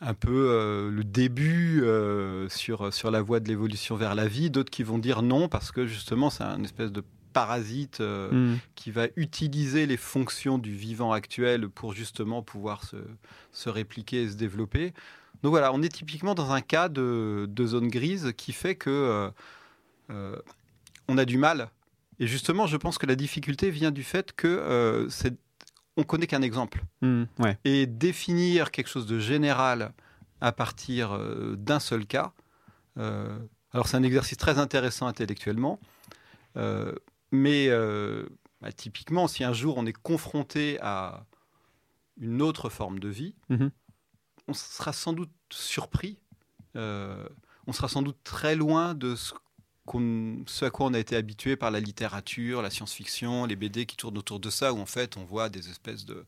un 0.00 0.14
peu 0.14 0.90
le 0.92 1.02
début 1.02 1.82
sur, 2.50 2.94
sur 2.94 3.10
la 3.10 3.20
voie 3.20 3.40
de 3.40 3.48
l'évolution 3.48 3.96
vers 3.96 4.14
la 4.14 4.28
vie, 4.28 4.48
d'autres 4.48 4.70
qui 4.70 4.84
vont 4.84 4.98
dire 4.98 5.22
non 5.22 5.48
parce 5.48 5.72
que 5.72 5.86
justement 5.86 6.30
c'est 6.30 6.44
un 6.44 6.62
espèce 6.62 6.92
de 6.92 7.02
parasite 7.38 8.00
euh, 8.00 8.32
hmm. 8.32 8.58
qui 8.74 8.90
va 8.90 9.06
utiliser 9.14 9.86
les 9.86 9.96
fonctions 9.96 10.58
du 10.58 10.74
vivant 10.74 11.12
actuel 11.12 11.68
pour 11.68 11.92
justement 11.92 12.42
pouvoir 12.42 12.82
se, 12.82 12.96
se, 13.52 13.68
répliquer 13.68 14.24
et 14.24 14.28
se 14.28 14.34
développer. 14.34 14.92
Donc 15.44 15.50
voilà, 15.50 15.72
on 15.72 15.80
est 15.80 15.88
typiquement 15.88 16.34
dans 16.34 16.50
un 16.50 16.60
cas 16.60 16.88
de, 16.88 17.46
de 17.48 17.64
zone 17.66 17.86
grise 17.86 18.32
qui 18.36 18.52
fait 18.52 18.74
que 18.74 18.90
euh, 18.90 19.30
euh, 20.10 20.36
on 21.06 21.16
a 21.16 21.24
du 21.24 21.38
mal. 21.38 21.68
Et 22.18 22.26
justement, 22.26 22.66
je 22.66 22.76
pense 22.76 22.98
que 22.98 23.06
la 23.06 23.14
difficulté 23.14 23.70
vient 23.70 23.92
du 23.92 24.02
fait 24.02 24.32
que 24.32 25.06
c'est 25.08 25.34
on 25.96 26.02
connaît 26.02 26.26
qu'un 26.26 26.42
exemple. 26.42 26.82
Hmm, 27.02 27.24
et 27.64 27.86
définir 27.86 28.72
quelque 28.72 28.88
chose 28.88 29.06
de 29.06 29.20
général 29.20 29.92
à 30.40 30.50
partir 30.50 31.16
d'un 31.56 31.78
seul 31.78 32.04
cas, 32.06 32.32
alors 32.96 33.86
c'est 33.86 33.96
un 33.96 34.02
exercice 34.02 34.38
très 34.38 34.58
intéressant 34.58 35.06
intellectuellement, 35.06 35.78
mais 37.30 37.68
euh, 37.68 38.26
bah, 38.60 38.72
typiquement, 38.72 39.28
si 39.28 39.44
un 39.44 39.52
jour 39.52 39.76
on 39.76 39.86
est 39.86 39.92
confronté 39.92 40.78
à 40.80 41.26
une 42.20 42.42
autre 42.42 42.68
forme 42.68 42.98
de 42.98 43.08
vie, 43.08 43.34
mhm. 43.48 43.70
on 44.48 44.52
sera 44.54 44.92
sans 44.92 45.12
doute 45.12 45.30
surpris, 45.50 46.18
euh, 46.76 47.28
on 47.66 47.72
sera 47.72 47.88
sans 47.88 48.02
doute 48.02 48.18
très 48.24 48.56
loin 48.56 48.94
de 48.94 49.14
ce, 49.14 49.34
ce, 50.46 50.64
à 50.64 50.70
quoi 50.70 50.86
on 50.86 50.94
a 50.94 50.98
été 50.98 51.16
habitué 51.16 51.56
par 51.56 51.70
la 51.70 51.80
littérature, 51.80 52.60
la 52.60 52.70
science-fiction, 52.70 53.46
les 53.46 53.56
BD 53.56 53.86
qui 53.86 53.96
tournent 53.96 54.18
autour 54.18 54.40
de 54.40 54.50
ça, 54.50 54.72
où 54.72 54.80
en 54.80 54.86
fait 54.86 55.16
on 55.16 55.24
voit 55.24 55.48
des 55.48 55.70
espèces 55.70 56.04
de 56.04 56.24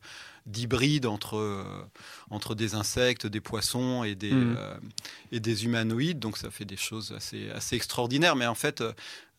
d'hybrides 0.47 1.07
entre, 1.07 1.37
euh, 1.37 1.64
entre 2.30 2.54
des 2.54 2.75
insectes, 2.75 3.26
des 3.26 3.40
poissons 3.40 4.04
et 4.04 4.14
des, 4.14 4.33
mhm. 4.33 4.57
et 5.33 5.40
des 5.40 5.64
humanoïdes. 5.64 6.19
Donc 6.19 6.38
ça 6.38 6.50
fait 6.50 6.64
des 6.64 6.78
choses 6.78 7.12
assez, 7.12 7.50
assez 7.50 7.76
extraordinaires. 7.76 8.37
Mais 8.37 8.47
en 8.47 8.54
fait, 8.54 8.83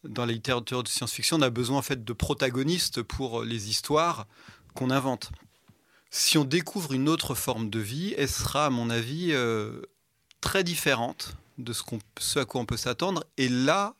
dans 0.03 0.25
la 0.25 0.33
littérature 0.33 0.83
de 0.83 0.87
science-fiction, 0.87 1.37
on 1.37 1.41
a 1.41 1.49
besoin 1.49 1.79
en 1.79 1.81
fait 1.81 2.03
de 2.03 2.13
protagonistes 2.13 3.01
pour 3.01 3.43
les 3.43 3.69
histoires 3.69 4.27
qu'on 4.73 4.89
invente. 4.89 5.31
Si 6.09 6.37
on 6.37 6.43
découvre 6.43 6.93
une 6.93 7.07
autre 7.07 7.35
forme 7.35 7.69
de 7.69 7.79
vie, 7.79 8.13
elle 8.17 8.29
sera, 8.29 8.65
à 8.65 8.69
mon 8.69 8.89
avis, 8.89 9.29
euh, 9.31 9.81
très 10.41 10.63
différente 10.63 11.35
de 11.57 11.71
ce, 11.73 11.83
ce, 12.19 12.39
à 12.39 12.45
quoi 12.45 12.61
on 12.61 12.65
peut 12.65 12.77
s'attendre. 12.77 13.23
Et 13.37 13.47
là, 13.47 13.95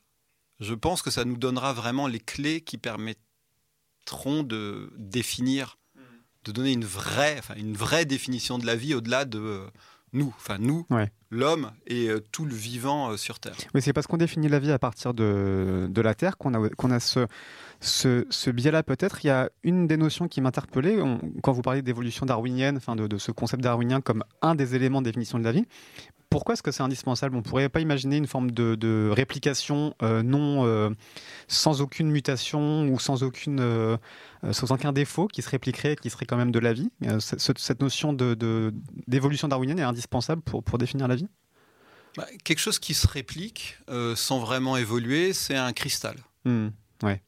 je 0.60 0.74
pense 0.74 1.02
que 1.02 1.10
ça 1.10 1.24
nous 1.24 1.36
donnera 1.36 1.72
vraiment 1.72 2.06
les 2.06 2.20
clés 2.20 2.60
qui 2.60 2.78
permettront 2.78 4.42
de 4.42 4.92
définir, 4.96 5.78
de 6.44 6.52
donner 6.52 6.72
une 6.72 6.84
vraie, 6.84 7.36
enfin, 7.38 7.54
une 7.54 7.76
vraie 7.76 8.04
définition 8.04 8.58
de 8.58 8.66
la 8.66 8.76
vie 8.76 8.94
au-delà 8.94 9.24
de 9.24 9.62
nous, 10.12 10.32
enfin 10.36 10.58
nous, 10.58 10.86
l'homme 11.30 11.70
et 11.86 12.08
euh, 12.08 12.20
tout 12.32 12.44
le 12.44 12.54
vivant 12.54 13.10
euh, 13.10 13.16
sur 13.16 13.40
Terre. 13.40 13.54
Oui, 13.74 13.80
c'est 13.82 13.92
parce 13.92 14.06
qu'on 14.06 14.18
définit 14.18 14.48
la 14.48 14.58
vie 14.58 14.70
à 14.70 14.78
partir 14.78 15.14
de, 15.14 15.88
de 15.90 16.00
la 16.00 16.14
Terre 16.14 16.36
qu'on 16.36 16.52
a, 16.54 16.68
qu'on 16.70 16.90
a 16.90 17.00
ce, 17.00 17.26
ce, 17.80 18.26
ce 18.28 18.50
biais-là 18.50 18.82
peut-être. 18.82 19.24
Il 19.24 19.28
y 19.28 19.30
a 19.30 19.50
une 19.62 19.86
des 19.86 19.96
notions 19.96 20.28
qui 20.28 20.40
m'interpellait 20.40 20.98
quand 21.42 21.52
vous 21.52 21.62
parlez 21.62 21.82
d'évolution 21.82 22.26
darwinienne, 22.26 22.76
enfin 22.76 22.96
de, 22.96 23.06
de, 23.06 23.18
ce 23.18 23.32
concept 23.32 23.62
darwinien 23.62 24.00
comme 24.00 24.24
un 24.42 24.54
des 24.54 24.74
éléments 24.74 25.00
de 25.00 25.06
définition 25.06 25.38
de 25.38 25.44
la 25.44 25.52
vie 25.52 25.66
pourquoi 26.32 26.54
est-ce 26.54 26.62
que 26.62 26.72
c'est 26.72 26.82
indispensable? 26.82 27.34
On 27.36 27.38
ne 27.38 27.44
pourrait 27.44 27.68
pas 27.68 27.80
imaginer 27.80 28.16
une 28.16 28.26
forme 28.26 28.50
de, 28.50 29.10
réplication 29.12 29.94
euh, 30.02 30.22
non 30.22 30.66
euh, 30.66 30.90
sans 31.46 31.80
aucune 31.80 32.10
mutation 32.10 32.88
ou 32.88 32.98
sans 32.98 33.22
aucune 33.22 33.60
euh, 33.60 33.96
sans 34.50 34.72
aucun 34.72 34.92
défaut 34.92 35.28
qui 35.28 35.42
se 35.42 35.50
répliquerait, 35.50 35.96
qui 35.96 36.10
serait 36.10 36.26
quand 36.26 36.36
même 36.36 36.50
de 36.50 36.58
la 36.58 36.72
vie? 36.72 36.90
cette 37.20 37.80
notion 37.80 38.12
de, 38.12 38.72
d'évolution 39.06 39.46
darwinienne 39.46 39.78
est 39.78 39.84
indispensable 39.84 40.42
pour, 40.42 40.64
pour 40.64 40.78
définir 40.78 41.06
la 41.06 41.14
vie? 41.14 41.28
Bah, 42.16 42.26
quelque 42.44 42.58
chose 42.58 42.78
qui 42.78 42.94
se 42.94 43.06
réplique 43.06 43.78
sans 44.16 44.40
vraiment 44.40 44.76
évoluer, 44.76 45.32
c'est 45.32 45.56
un 45.56 45.72
cristal. 45.72 46.16
Mmh, 46.44 46.68
ouais 47.04 47.22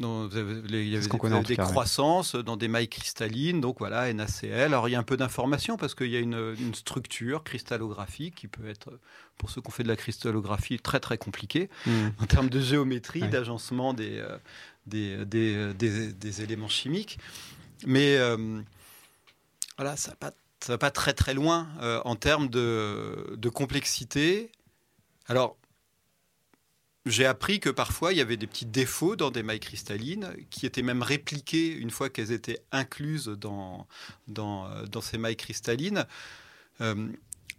il 0.00 0.88
y 0.88 0.96
avait 0.96 1.42
des, 1.42 1.56
croissances 1.56 2.36
dans 2.36 2.56
des 2.56 2.68
mailles 2.68 2.88
cristallines, 2.88 3.60
donc 3.60 3.78
voilà, 3.80 4.12
NaCl. 4.12 4.52
Alors 4.52 4.88
il 4.88 4.92
y 4.92 4.94
a 4.94 4.98
un 4.98 5.04
peu 5.04 5.16
d'informations 5.16 5.76
parce 5.76 5.94
qu'il 5.94 6.08
y 6.08 6.16
a 6.16 6.20
une, 6.20 6.54
structure 6.74 7.42
cristallographique 7.42 8.36
qui 8.36 8.46
peut 8.46 8.68
être, 8.68 8.98
pour 9.36 9.50
ceux 9.50 9.60
qui 9.60 9.68
ont 9.68 9.72
fait 9.72 9.82
de 9.82 9.88
la 9.88 9.96
cristallographie, 9.96 10.78
très 10.78 11.00
très 11.00 11.18
compliquée 11.18 11.68
hmm. 11.86 12.08
en 12.20 12.26
termes 12.26 12.48
de 12.48 12.60
géométrie, 12.60 13.22
d'agencement 13.28 13.94
euh, 13.98 14.38
des, 14.86 15.24
des, 15.24 16.12
des, 16.14 16.42
éléments 16.42 16.68
chimiques. 16.68 17.18
Mais 17.84 18.16
euh, 18.16 18.60
voilà, 19.76 19.96
ça 19.96 20.12
ne 20.20 20.66
va, 20.68 20.78
pas 20.78 20.90
très 20.90 21.12
très 21.12 21.34
loin 21.34 21.68
euh, 21.82 22.00
en 22.04 22.14
termes 22.14 22.48
de, 22.48 23.34
de 23.36 23.48
complexité. 23.48 24.52
Alors, 25.26 25.56
j'ai 27.08 27.26
appris 27.26 27.60
que 27.60 27.70
parfois 27.70 28.12
il 28.12 28.18
y 28.18 28.20
avait 28.20 28.36
des 28.36 28.46
petits 28.46 28.66
défauts 28.66 29.16
dans 29.16 29.30
des 29.30 29.42
mailles 29.42 29.60
cristallines 29.60 30.34
qui 30.50 30.66
étaient 30.66 30.82
même 30.82 31.02
répliqués 31.02 31.72
une 31.72 31.90
fois 31.90 32.08
qu'elles 32.08 32.32
étaient 32.32 32.60
incluses 32.72 33.26
dans, 33.26 33.86
dans, 34.26 34.66
euh, 34.66 34.84
dans 34.86 35.00
ces 35.00 35.18
mailles 35.18 35.36
cristallines. 35.36 36.06
Euh, 36.80 37.08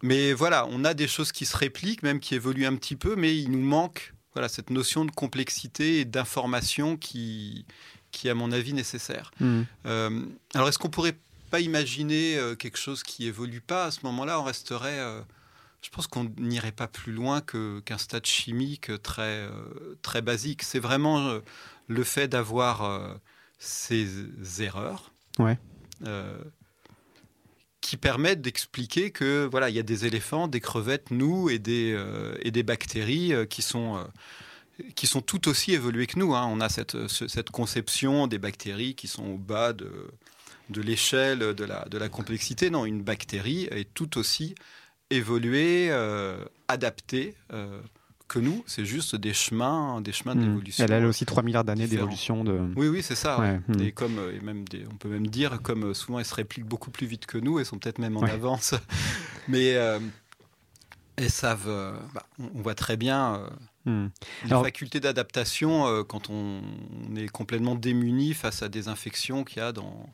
mais 0.02 0.32
voilà, 0.32 0.66
on 0.70 0.84
a 0.84 0.94
des 0.94 1.08
choses 1.08 1.32
qui 1.32 1.44
se 1.44 1.56
répliquent, 1.56 2.02
même 2.02 2.20
qui 2.20 2.34
évoluent 2.34 2.66
un 2.66 2.76
petit 2.76 2.96
peu, 2.96 3.16
mais 3.16 3.36
il 3.36 3.50
nous 3.50 3.60
manque 3.60 4.14
voilà, 4.34 4.48
cette 4.48 4.70
notion 4.70 5.04
de 5.04 5.10
complexité 5.10 6.00
et 6.00 6.04
d'information 6.04 6.96
qui, 6.96 7.66
qui 8.12 8.28
est 8.28 8.30
à 8.30 8.34
mon 8.34 8.52
avis 8.52 8.72
nécessaire. 8.72 9.30
Mmh. 9.40 9.62
Euh, 9.86 10.22
alors 10.54 10.68
est-ce 10.68 10.78
qu'on 10.78 10.88
pourrait 10.88 11.18
pas 11.50 11.60
imaginer 11.60 12.38
quelque 12.58 12.78
chose 12.78 13.02
qui 13.02 13.26
évolue 13.26 13.60
pas 13.60 13.86
à 13.86 13.90
ce 13.90 14.00
moment-là? 14.04 14.40
On 14.40 14.44
resterait 14.44 15.00
je 15.82 15.88
pense 15.88 16.06
qu'on 16.06 16.30
n'irait 16.38 16.72
pas 16.72 16.88
plus 16.88 17.12
loin 17.12 17.40
qu'un 17.40 17.98
stade 17.98 18.26
chimique 18.26 18.90
très, 19.02 19.22
euh, 19.22 19.50
très 20.02 20.22
basique. 20.22 20.62
C'est 20.62 20.78
vraiment 20.78 21.28
euh, 21.28 21.40
le 21.88 22.04
fait 22.04 22.28
d'avoir 22.28 22.82
euh, 22.84 23.14
ces 23.58 24.08
erreurs 24.62 25.12
ouais. 25.38 25.58
qui 27.80 27.96
permettent 27.96 28.42
d'expliquer 28.42 29.10
que 29.10 29.48
voilà, 29.50 29.70
il 29.70 29.76
y 29.76 29.78
a 29.78 29.82
des 29.82 30.06
éléphants, 30.06 30.48
des 30.48 30.60
crevettes, 30.60 31.10
nous 31.10 31.50
et 31.50 31.58
des, 31.58 31.98
et 32.40 32.50
des 32.50 32.62
bactéries 32.62 33.32
qui 33.48 33.62
sont 33.62 34.06
qui 34.96 35.06
sont 35.06 35.20
tout 35.20 35.48
aussi 35.48 35.72
évoluées 35.72 36.06
que 36.06 36.18
nous. 36.18 36.34
Hein. 36.34 36.46
On 36.50 36.60
a 36.60 36.70
cette, 36.70 37.06
cette 37.08 37.50
conception 37.50 38.26
des 38.28 38.38
bactéries 38.38 38.94
qui 38.94 39.08
sont 39.08 39.26
au 39.26 39.36
bas 39.36 39.74
de, 39.74 40.08
de 40.70 40.80
l'échelle 40.80 41.40
de 41.40 41.64
la, 41.64 41.84
de 41.84 41.98
la 41.98 42.08
complexité. 42.08 42.70
Non, 42.70 42.86
une 42.86 43.02
bactérie 43.02 43.64
est 43.64 43.92
tout 43.92 44.16
aussi 44.16 44.54
évoluer, 45.10 45.88
euh, 45.90 46.44
adapter 46.68 47.34
euh, 47.52 47.80
que 48.28 48.38
nous. 48.38 48.62
C'est 48.66 48.84
juste 48.84 49.16
des 49.16 49.34
chemins, 49.34 50.00
des 50.00 50.12
chemins 50.12 50.34
hmm. 50.34 50.40
d'évolution. 50.40 50.84
Elle 50.84 51.04
a 51.04 51.06
aussi 51.06 51.26
3 51.26 51.42
milliards 51.42 51.64
d'années 51.64 51.88
d'évolution. 51.88 52.44
De... 52.44 52.58
Oui, 52.76 52.88
oui, 52.88 53.02
c'est 53.02 53.16
ça. 53.16 53.38
Hmm. 53.38 53.80
Et 53.80 53.92
comme, 53.92 54.18
et 54.32 54.40
même 54.40 54.66
des, 54.68 54.84
on 54.90 54.96
peut 54.96 55.08
même 55.08 55.26
dire, 55.26 55.60
comme 55.62 55.94
souvent 55.94 56.20
elles 56.20 56.24
se 56.24 56.34
répliquent 56.34 56.66
beaucoup 56.66 56.90
plus 56.90 57.06
vite 57.06 57.26
que 57.26 57.38
nous, 57.38 57.58
elles 57.58 57.66
sont 57.66 57.78
peut-être 57.78 57.98
même 57.98 58.16
en 58.16 58.22
avance. 58.22 58.74
Mais 59.48 59.74
euh, 59.74 59.98
elles 61.16 61.30
savent, 61.30 61.98
bah, 62.14 62.24
on, 62.38 62.62
voit 62.62 62.76
très 62.76 62.96
bien. 62.96 63.42
Hmm. 63.84 64.08
La 64.48 64.62
faculté 64.62 65.00
d'adaptation 65.00 66.04
quand 66.04 66.30
on, 66.30 66.60
est 67.16 67.28
complètement 67.28 67.74
démuni 67.74 68.32
face 68.34 68.62
à 68.62 68.68
des 68.68 68.88
infections 68.88 69.42
qu'il 69.42 69.58
y 69.58 69.60
a 69.60 69.72
dans, 69.72 70.08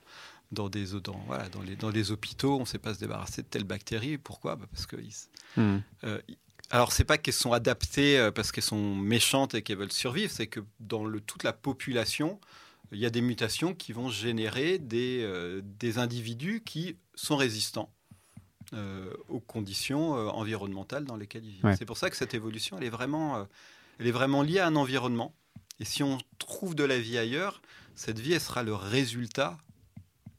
dans, 0.53 0.69
des, 0.69 0.87
dans, 1.01 1.19
voilà, 1.27 1.49
dans, 1.49 1.63
les, 1.63 1.77
dans 1.77 1.91
les 1.91 2.11
hôpitaux, 2.11 2.57
on 2.57 2.61
ne 2.61 2.65
sait 2.65 2.79
pas 2.79 2.95
se 2.95 3.01
débarrasser 3.01 3.43
de 3.43 3.47
telle 3.47 3.65
bactérie. 3.65 4.19
Pourquoi? 4.19 4.57
Bah, 4.57 4.67
Parce 4.71 4.87
que. 4.87 4.97
Hmm. 5.57 5.81
Euh, 6.05 6.21
alors, 6.71 6.93
c'est 6.93 7.05
pas 7.05 7.19
qu'elles 7.19 7.35
sont 7.35 7.53
adaptées 7.53 8.19
euh, 8.19 8.31
parce 8.31 8.53
qu'elles 8.53 8.65
sont 8.65 8.95
méchantes 8.97 9.55
et 9.55 9.63
qu'elles 9.63 9.79
veulent 9.79 9.93
survivre, 9.93 10.33
c'est 10.33 10.47
que 10.47 10.61
dans 10.81 11.05
le, 11.05 11.21
toute 11.21 11.45
la 11.45 11.53
population, 11.53 12.41
il 12.93 12.99
y 12.99 13.07
a 13.07 13.11
des 13.11 13.21
mutations 13.21 13.75
qui 13.75 13.93
vont 13.93 14.09
générer 14.09 14.79
des, 14.79 15.21
euh, 15.23 15.61
des 15.65 15.99
individus 15.99 16.63
qui 16.65 16.97
sont 17.15 17.37
résistants 17.37 17.91
aux 19.29 19.39
conditions 19.39 20.11
environnementales 20.15 21.05
dans 21.05 21.15
lesquelles 21.15 21.45
ils 21.45 21.53
vivent. 21.53 21.77
C'est 21.79 21.85
pour 21.85 21.97
ça 21.97 22.11
que 22.11 22.17
cette 22.17 22.35
évolution, 22.35 22.77
elle 22.77 22.83
est, 22.83 22.91
vraiment, 22.91 23.47
elle 24.01 24.09
est 24.09 24.13
vraiment 24.13 24.43
liée 24.43 24.59
à 24.59 24.67
un 24.67 24.75
environnement. 24.75 25.37
Et 25.79 25.85
si 25.85 26.03
on 26.03 26.19
trouve 26.39 26.75
de 26.75 26.83
la 26.83 26.99
vie 26.99 27.17
ailleurs, 27.17 27.63
cette 27.95 28.19
vie, 28.19 28.33
elle 28.33 28.41
sera 28.41 28.65
le 28.65 28.75
résultat 28.75 29.57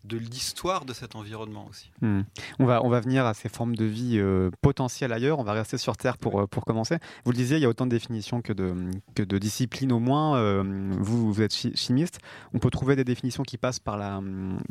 de 0.08 0.18
l'histoire 0.18 0.86
de 0.86 0.94
cet 0.94 1.16
environnement 1.16 1.68
aussi. 1.70 1.92
Hmm. 2.02 2.22
On, 2.60 2.66
va, 2.66 2.84
on 2.84 2.90
va 2.90 3.00
venir 3.00 3.26
à 3.26 3.34
ces 3.34 3.50
formes 3.50 3.76
de 3.76 3.86
vie 3.86 4.18
euh, 4.18 4.50
potentielles 4.62 5.14
ailleurs, 5.14 5.40
on 5.40 5.44
va 5.44 5.54
rester 5.54 5.78
sur 5.78 5.98
Terre 5.98 6.18
pour, 6.18 6.42
euh, 6.42 6.48
pour 6.48 6.66
commencer. 6.66 6.98
Vous 7.26 7.32
le 7.32 7.38
disiez, 7.38 7.58
il 7.58 7.62
y 7.62 7.66
a 7.66 7.70
autant 7.70 7.86
de 7.86 7.92
définitions 7.92 8.42
que 8.42 8.54
de, 8.54 8.74
que 9.16 9.24
de 9.24 9.38
disciplines 9.38 9.92
au 9.92 10.00
moins. 10.00 10.38
Euh, 10.38 10.64
vous, 11.00 11.32
vous 11.32 11.42
êtes 11.42 11.54
chimiste, 11.54 12.20
on 12.54 12.60
peut 12.60 12.70
trouver 12.70 12.96
des 12.96 13.04
définitions 13.04 13.44
qui 13.44 13.58
passent 13.58 13.80
par, 13.80 13.98
la, 13.98 14.22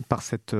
par 0.09 0.23
cette, 0.23 0.57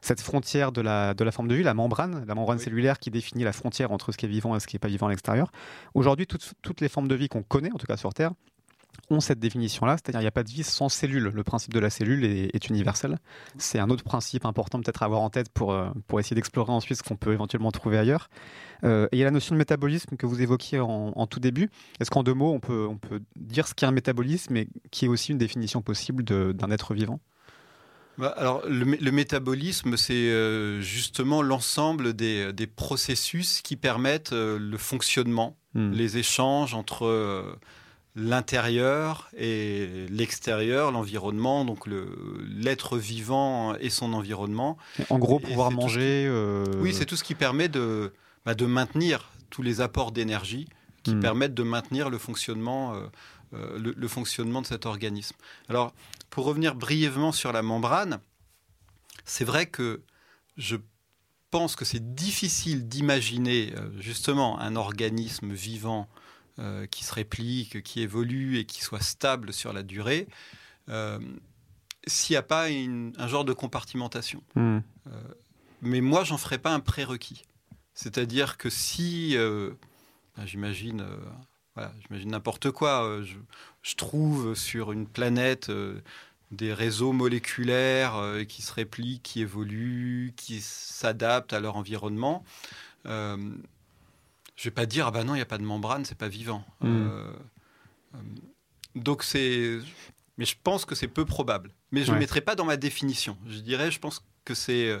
cette 0.00 0.20
frontière 0.20 0.72
de 0.72 0.80
la, 0.80 1.14
de 1.14 1.24
la 1.24 1.32
forme 1.32 1.48
de 1.48 1.54
vie, 1.54 1.62
la 1.62 1.74
membrane, 1.74 2.24
la 2.26 2.34
membrane 2.34 2.58
cellulaire 2.58 2.98
qui 2.98 3.10
définit 3.10 3.44
la 3.44 3.52
frontière 3.52 3.92
entre 3.92 4.12
ce 4.12 4.16
qui 4.16 4.26
est 4.26 4.28
vivant 4.28 4.56
et 4.56 4.60
ce 4.60 4.66
qui 4.66 4.76
n'est 4.76 4.80
pas 4.80 4.88
vivant 4.88 5.06
à 5.06 5.10
l'extérieur. 5.10 5.50
Aujourd'hui, 5.94 6.26
toutes, 6.26 6.54
toutes 6.62 6.80
les 6.80 6.88
formes 6.88 7.08
de 7.08 7.14
vie 7.14 7.28
qu'on 7.28 7.42
connaît, 7.42 7.72
en 7.72 7.78
tout 7.78 7.86
cas 7.86 7.96
sur 7.96 8.12
Terre, 8.12 8.32
ont 9.10 9.20
cette 9.20 9.40
définition-là, 9.40 9.96
c'est-à-dire 9.96 10.20
il 10.20 10.24
n'y 10.24 10.28
a 10.28 10.32
pas 10.32 10.44
de 10.44 10.50
vie 10.50 10.62
sans 10.62 10.88
cellule. 10.88 11.30
Le 11.34 11.44
principe 11.44 11.72
de 11.72 11.80
la 11.80 11.90
cellule 11.90 12.24
est, 12.24 12.68
universel. 12.68 13.18
C'est 13.58 13.78
un 13.78 13.90
autre 13.90 14.04
principe 14.04 14.44
important 14.44 14.80
peut-être 14.80 15.02
à 15.02 15.06
avoir 15.06 15.22
en 15.22 15.30
tête 15.30 15.48
pour, 15.48 15.72
euh, 15.72 15.88
pour 16.06 16.20
essayer 16.20 16.34
d'explorer 16.34 16.72
ensuite 16.72 16.98
ce 16.98 17.02
qu'on 17.02 17.16
peut 17.16 17.32
éventuellement 17.32 17.72
trouver 17.72 17.98
ailleurs. 17.98 18.28
Euh, 18.84 19.06
et 19.10 19.16
il 19.16 19.18
y 19.18 19.22
a 19.22 19.24
la 19.24 19.30
notion 19.30 19.54
de 19.54 19.58
métabolisme 19.58 20.16
que 20.16 20.26
vous 20.26 20.40
évoquiez 20.40 20.78
en, 20.80 21.26
tout 21.26 21.40
début. 21.40 21.70
Est-ce 21.98 22.10
qu'en 22.10 22.22
deux 22.22 22.34
mots, 22.34 22.52
on 22.52 22.60
peut, 22.60 22.86
on 22.88 22.96
peut 22.96 23.20
dire 23.36 23.66
ce 23.66 23.74
qu'est 23.74 23.86
un 23.86 23.90
métabolisme 23.90 24.56
et 24.56 24.68
qui 24.90 25.06
est 25.06 25.08
aussi 25.08 25.32
une 25.32 25.38
définition 25.38 25.82
possible 25.82 26.24
d'un 26.24 26.70
être 26.70 26.94
vivant? 26.94 27.20
Bah, 28.18 28.34
alors, 28.36 28.62
le, 28.68 29.10
métabolisme, 29.10 29.96
c'est 29.96 30.12
euh, 30.12 30.80
justement 30.80 31.42
l'ensemble 31.42 32.12
des, 32.12 32.52
des, 32.52 32.66
processus 32.66 33.62
qui 33.62 33.76
permettent 33.76 34.32
le 34.32 34.76
fonctionnement, 34.76 35.56
hmm. 35.74 35.92
les 35.92 36.18
échanges 36.18 36.74
entre 36.74 37.58
l'intérieur 38.16 39.28
et 39.36 40.06
l'extérieur, 40.08 40.90
l'environnement, 40.90 41.64
donc 41.64 41.86
l'être 41.86 42.98
vivant 42.98 43.74
et 43.76 43.90
son 43.90 44.12
environnement. 44.12 44.76
En 45.10 45.18
gros, 45.18 45.38
pouvoir 45.38 45.70
manger. 45.70 46.26
Euh, 46.26 46.64
oui, 46.80 46.92
c'est 46.92 47.06
tout 47.06 47.16
ce 47.16 47.24
qui 47.24 47.34
permet 47.34 47.68
de, 47.68 48.12
bah, 48.44 48.54
de 48.54 48.66
maintenir 48.66 49.30
tous 49.50 49.62
les 49.62 49.80
apports 49.80 50.12
d'énergie 50.12 50.68
qui 51.02 51.14
hmm. 51.14 51.20
permettent 51.20 51.54
de 51.54 51.62
maintenir 51.62 52.10
le 52.10 52.18
fonctionnement, 52.18 52.94
euh, 52.94 53.06
euh, 53.54 53.78
le, 53.78 54.08
fonctionnement 54.08 54.60
de 54.60 54.66
cet 54.66 54.86
organisme. 54.86 55.36
Alors, 55.68 55.92
pour 56.30 56.44
revenir 56.44 56.74
brièvement 56.74 57.32
sur 57.32 57.52
la 57.52 57.62
membrane, 57.62 58.18
c'est 59.24 59.44
vrai 59.44 59.66
que 59.66 60.02
je 60.56 60.76
pense 61.50 61.74
que 61.74 61.84
c'est 61.84 62.14
difficile 62.14 62.88
d'imaginer 62.88 63.72
justement 63.98 64.60
un 64.60 64.76
organisme 64.76 65.52
vivant 65.52 66.08
euh, 66.60 66.84
qui 66.84 67.04
se 67.04 67.14
réplique, 67.14 67.82
qui 67.82 68.02
évolue 68.02 68.58
et 68.58 68.66
qui 68.66 68.82
soit 68.82 69.00
stable 69.00 69.50
sur 69.50 69.72
la 69.72 69.82
durée, 69.82 70.28
euh, 70.90 71.18
s'il 72.06 72.34
n'y 72.34 72.36
a 72.36 72.42
pas 72.42 72.66
un 72.66 73.28
genre 73.28 73.46
de 73.46 73.54
compartimentation. 73.54 74.42
Hmm. 74.56 74.80
Euh, 75.06 75.10
mais 75.80 76.02
moi, 76.02 76.22
j'en 76.22 76.36
ferai 76.36 76.58
pas 76.58 76.74
un 76.74 76.80
prérequis. 76.80 77.44
C'est-à-dire 77.94 78.58
que 78.58 78.68
si, 78.68 79.36
ben, 79.38 80.44
j'imagine, 80.44 81.06
voilà, 81.74 81.94
j'imagine 82.02 82.30
n'importe 82.30 82.70
quoi, 82.72 83.22
je, 83.22 83.36
je, 83.80 83.94
trouve 83.94 84.54
sur 84.54 84.92
une 84.92 85.06
planète 85.06 85.72
des 86.50 86.74
réseaux 86.74 87.12
moléculaires 87.12 88.20
qui 88.48 88.60
se 88.60 88.72
répliquent, 88.74 89.22
qui 89.22 89.40
évoluent, 89.40 90.34
qui 90.36 90.60
s'adaptent 90.60 91.54
à 91.54 91.60
leur 91.60 91.76
environnement 91.76 92.44
je 94.60 94.64
vais 94.64 94.74
pas 94.74 94.84
dire 94.84 95.06
ah 95.06 95.10
bah 95.10 95.24
non 95.24 95.34
il 95.34 95.38
n'y 95.38 95.42
a 95.42 95.46
pas 95.46 95.56
de 95.56 95.64
membrane 95.64 96.04
c'est 96.04 96.18
pas 96.18 96.28
vivant 96.28 96.64
hmm. 96.80 96.86
euh, 96.86 97.32
donc 98.94 99.22
c'est, 99.22 99.78
mais 100.38 100.44
je 100.44 100.56
pense 100.62 100.84
que 100.84 100.94
c'est 100.94 101.08
peu 101.08 101.24
probable. 101.24 101.70
Mais 101.92 102.02
je 102.02 102.08
ne 102.08 102.14
le 102.14 102.20
mettrai 102.20 102.40
pas 102.40 102.54
dans 102.54 102.64
ma 102.64 102.76
définition. 102.76 103.36
Je 103.46 103.58
dirais, 103.60 103.90
je 103.90 103.98
pense 103.98 104.24
que 104.44 104.54
c'est, 104.54 104.96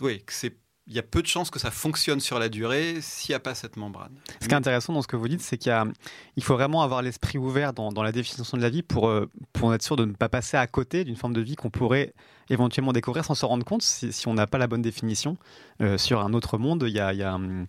oui, 0.00 0.22
que 0.24 0.32
c'est 0.32 0.56
il 0.92 0.96
y 0.96 0.98
a 0.98 1.02
peu 1.02 1.22
de 1.22 1.26
chances 1.26 1.50
que 1.50 1.58
ça 1.58 1.70
fonctionne 1.70 2.20
sur 2.20 2.38
la 2.38 2.50
durée 2.50 3.00
s'il 3.00 3.32
n'y 3.32 3.36
a 3.36 3.40
pas 3.40 3.54
cette 3.54 3.78
membrane. 3.78 4.12
Ce 4.42 4.46
qui 4.46 4.52
est 4.52 4.56
intéressant 4.56 4.92
dans 4.92 5.00
ce 5.00 5.08
que 5.08 5.16
vous 5.16 5.26
dites, 5.26 5.40
c'est 5.40 5.56
qu'il 5.56 5.74
il 6.36 6.44
faut 6.44 6.52
vraiment 6.52 6.82
avoir 6.82 7.00
l'esprit 7.00 7.38
ouvert 7.38 7.72
dans, 7.72 8.02
la 8.02 8.12
définition 8.12 8.58
de 8.58 8.62
la 8.62 8.68
vie 8.68 8.82
pour, 8.82 9.08
euh, 9.08 9.26
pour 9.54 9.72
être 9.72 9.82
sûr 9.82 9.96
de 9.96 10.04
ne 10.04 10.12
pas 10.12 10.28
passer 10.28 10.58
à 10.58 10.66
côté 10.66 11.04
d'une 11.04 11.16
forme 11.16 11.32
de 11.32 11.40
vie 11.40 11.56
qu'on 11.56 11.70
pourrait 11.70 12.12
éventuellement 12.50 12.92
découvrir 12.92 13.24
sans 13.24 13.34
se 13.34 13.46
rendre 13.46 13.64
compte 13.64 13.80
si, 13.80 14.28
on 14.28 14.34
n'a 14.34 14.46
pas 14.46 14.58
la 14.58 14.66
bonne 14.66 14.82
définition. 14.82 15.38
Euh, 15.80 15.96
sur 15.96 16.20
un 16.20 16.34
autre 16.34 16.58
monde, 16.58 16.84
il 16.86 16.92
y 16.92 17.00
a, 17.00 17.14
y 17.14 17.22
a 17.22 17.36
hum, 17.36 17.66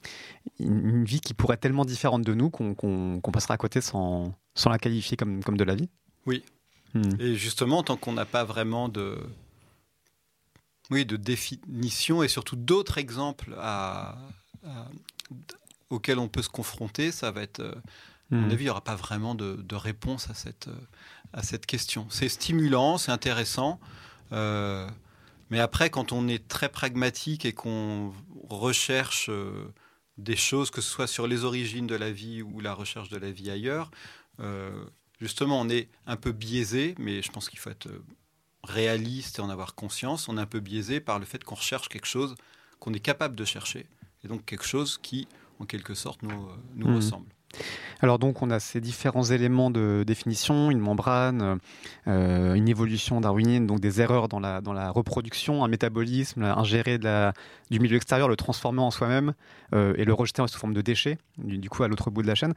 une 0.60 1.06
vie 1.06 1.22
qui 1.22 1.34
pourrait 1.34 1.54
être 1.54 1.62
tellement 1.62 1.86
différente 1.86 2.24
de 2.24 2.34
nous 2.34 2.50
qu'on 2.50 3.32
passera 3.32 3.54
à 3.54 3.58
côté 3.58 3.80
sans, 3.80 4.34
sans 4.54 4.70
la 4.70 4.80
qualifier 4.80 5.16
comme, 5.16 5.42
comme 5.46 5.56
de 5.56 5.64
la 5.64 5.76
vie. 5.76 5.88
Oui. 6.26 6.44
Hmm. 6.94 7.10
Et 7.20 7.36
justement, 7.36 7.84
tant 7.84 7.96
qu'on 7.96 8.12
n'a 8.12 8.26
pas 8.26 8.44
vraiment 8.44 8.90
de 8.90 9.18
oui, 10.92 11.06
de 11.06 11.18
définition 11.18 12.24
et 12.24 12.28
surtout 12.28 12.56
d'autres 12.56 12.98
exemples 12.98 13.56
auxquels 15.94 16.20
on 16.20 16.28
peut 16.28 16.42
se 16.42 16.50
confronter, 16.50 17.12
ça 17.12 17.32
va 17.32 17.42
être, 17.42 17.60
euh, 17.60 17.76
à 18.32 18.36
mon 18.36 18.48
hmm. 18.48 18.52
avis, 18.52 18.64
il 18.64 18.66
n'y 18.66 18.70
aura 18.70 18.84
pas 18.84 18.96
vraiment 18.96 19.36
de, 19.36 19.76
réponse 19.76 20.30
à 20.30 20.34
cette, 20.34 20.68
euh, 20.68 20.88
à 21.32 21.44
cette 21.44 21.66
question. 21.66 22.08
C'est 22.10 22.30
stimulant, 22.30 22.98
c'est 22.98 23.12
intéressant, 23.12 23.80
euh, 24.32 24.88
mais 25.50 25.60
après, 25.60 25.90
quand 25.90 26.12
on 26.12 26.28
est 26.28 26.48
très 26.48 26.70
pragmatique 26.70 27.46
et 27.46 27.54
qu'on 27.54 28.14
recherche 28.50 29.30
des 30.18 30.36
choses, 30.36 30.72
que 30.72 30.82
ce 30.82 30.90
soit 30.90 31.06
sur 31.06 31.28
les 31.28 31.44
origines 31.44 31.86
de 31.86 31.96
la 31.96 32.12
vie 32.12 32.42
ou 32.42 32.60
la 32.60 32.74
recherche 32.74 33.10
de 33.10 33.18
la 33.18 33.30
vie 33.30 33.52
ailleurs, 33.52 33.92
justement, 35.20 35.62
on 35.62 35.70
est 35.70 35.90
un 36.08 36.16
peu 36.16 36.32
biaisé, 36.32 36.96
mais 36.98 37.22
je 37.22 37.32
pense 37.32 37.50
qu'il 37.50 37.60
faut 37.60 37.70
être 37.70 37.88
réaliste 38.64 39.40
et 39.40 39.42
en 39.42 39.50
avoir 39.50 39.76
conscience, 39.76 40.28
on 40.30 40.38
est 40.38 40.42
un 40.42 40.46
peu 40.46 40.60
biaisé 40.60 41.00
par 41.00 41.20
le 41.20 41.26
fait 41.26 41.44
qu'on 41.44 41.56
recherche 41.56 41.90
quelque 41.90 42.08
chose 42.08 42.36
qu'on 42.80 42.94
est 42.94 43.00
capable 43.00 43.36
de 43.36 43.46
chercher, 43.46 43.88
et 44.24 44.28
donc 44.28 44.46
quelque 44.46 44.66
chose 44.66 45.00
qui, 45.02 45.28
en 45.60 45.66
quelque 45.66 45.94
sorte, 45.94 46.22
nous, 46.22 46.32
euh, 46.32 46.56
nous 46.76 46.90
mmh. 46.90 46.96
ressemble. 46.96 47.33
Alors 48.02 48.20
donc 48.20 48.42
on 48.42 48.50
a 48.50 48.60
ces 48.60 48.82
différents 48.82 49.24
éléments 49.24 49.72
de 49.72 50.04
définition, 50.06 50.72
une 50.72 50.80
membrane, 50.80 51.60
euh, 52.08 52.54
une 52.54 52.68
évolution 52.68 53.22
darwinienne, 53.22 53.66
donc 53.66 53.80
des 53.80 54.02
erreurs 54.02 54.28
dans 54.28 54.42
la, 54.42 54.60
dans 54.60 54.74
la 54.74 54.90
reproduction, 54.92 55.64
un 55.64 55.70
métabolisme, 55.70 56.44
ingérer 56.44 56.98
de 56.98 57.32
du 57.72 57.80
milieu 57.80 57.96
extérieur, 57.96 58.28
le 58.28 58.36
transformer 58.36 58.82
en 58.82 58.92
soi-même 58.92 59.34
euh, 59.74 59.94
et 59.98 60.04
le 60.04 60.14
rejeter 60.14 60.46
sous 60.48 60.60
forme 60.60 60.74
de 60.74 60.82
déchets, 60.82 61.18
du, 61.38 61.70
coup 61.70 61.84
à 61.84 61.88
l'autre 61.88 62.12
bout 62.12 62.22
de 62.22 62.28
la 62.28 62.36
chaîne. 62.36 62.54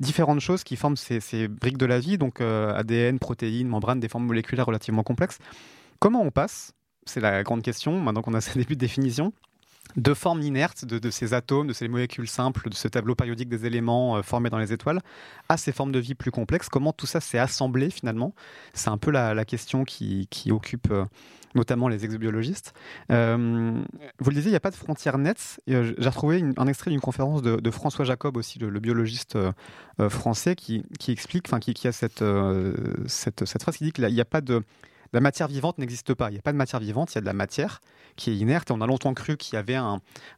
Différentes 0.00 0.40
choses 0.40 0.64
qui 0.64 0.76
forment 0.76 0.96
ces, 0.96 1.20
ces 1.20 1.48
briques 1.48 1.78
de 1.78 1.86
la 1.86 1.98
vie, 1.98 2.16
donc 2.16 2.40
euh, 2.40 2.74
ADN, 2.74 3.18
protéines, 3.18 3.68
membranes, 3.68 4.00
des 4.00 4.08
formes 4.08 4.26
moléculaires 4.26 4.66
relativement 4.66 5.02
complexes. 5.02 5.38
Comment 5.98 6.22
on 6.22 6.30
passe? 6.30 6.72
C'est 7.06 7.20
la 7.20 7.42
grande 7.42 7.62
question, 7.62 8.00
maintenant 8.00 8.22
qu'on 8.22 8.34
a 8.34 8.40
ces 8.40 8.58
débuts 8.58 8.74
de 8.74 8.80
définition, 8.80 9.32
de 9.96 10.14
formes 10.14 10.42
inertes 10.42 10.84
de, 10.84 11.10
ces 11.10 11.32
atomes, 11.32 11.68
de 11.68 11.72
ces 11.72 11.88
molécules 11.88 12.28
simples, 12.28 12.68
de 12.68 12.74
ce 12.74 12.88
tableau 12.88 13.14
périodique 13.14 13.48
des 13.48 13.66
éléments 13.66 14.16
euh, 14.16 14.22
formés 14.22 14.50
dans 14.50 14.58
les 14.58 14.72
étoiles, 14.72 15.00
à 15.48 15.56
ces 15.56 15.72
formes 15.72 15.92
de 15.92 15.98
vie 15.98 16.14
plus 16.14 16.30
complexes. 16.30 16.68
Comment 16.68 16.92
tout 16.92 17.06
ça 17.06 17.20
s'est 17.20 17.38
assemblé 17.38 17.90
finalement? 17.90 18.34
C'est 18.74 18.90
un 18.90 18.98
peu 18.98 19.10
la, 19.10 19.44
question 19.44 19.84
qui, 19.84 20.28
occupe 20.50 20.90
euh, 20.90 21.04
notamment 21.54 21.88
les 21.88 22.04
exobiologistes. 22.04 22.74
Euh, 23.10 23.80
vous 24.18 24.30
le 24.30 24.34
disiez, 24.34 24.50
il 24.50 24.52
n'y 24.52 24.56
a 24.56 24.60
pas 24.60 24.70
de 24.70 24.76
frontières 24.76 25.18
nettes. 25.18 25.60
J'ai 25.66 25.94
retrouvé 26.00 26.42
un 26.56 26.66
extrait 26.66 26.90
d'une 26.90 27.00
conférence 27.00 27.42
de, 27.42 27.70
François 27.70 28.04
Jacob, 28.04 28.36
aussi 28.36 28.58
le, 28.58 28.80
biologiste 28.80 29.38
français, 30.08 30.56
qui, 30.56 30.84
explique, 31.08 31.46
enfin 31.48 31.60
qui, 31.60 31.86
a 31.86 31.92
cette 31.92 32.18
phrase 32.18 33.76
qui 33.76 33.84
dit 33.84 33.92
qu'il 33.92 34.06
n'y 34.06 34.20
a 34.20 34.24
pas 34.24 34.40
de 34.40 34.62
la 35.16 35.20
matière 35.20 35.48
vivante 35.48 35.78
n'existe 35.78 36.12
pas. 36.12 36.28
Il 36.28 36.34
n'y 36.34 36.38
a 36.38 36.42
pas 36.42 36.52
de 36.52 36.58
matière 36.58 36.78
vivante, 36.78 37.12
il 37.12 37.14
y 37.14 37.18
a 37.18 37.20
de 37.22 37.26
la 37.26 37.32
matière 37.32 37.80
qui 38.16 38.30
est 38.30 38.36
inerte. 38.36 38.70
Et 38.70 38.74
on 38.74 38.82
a 38.82 38.86
longtemps 38.86 39.14
cru 39.14 39.38
qu'il 39.38 39.54
y 39.54 39.56
avait 39.56 39.78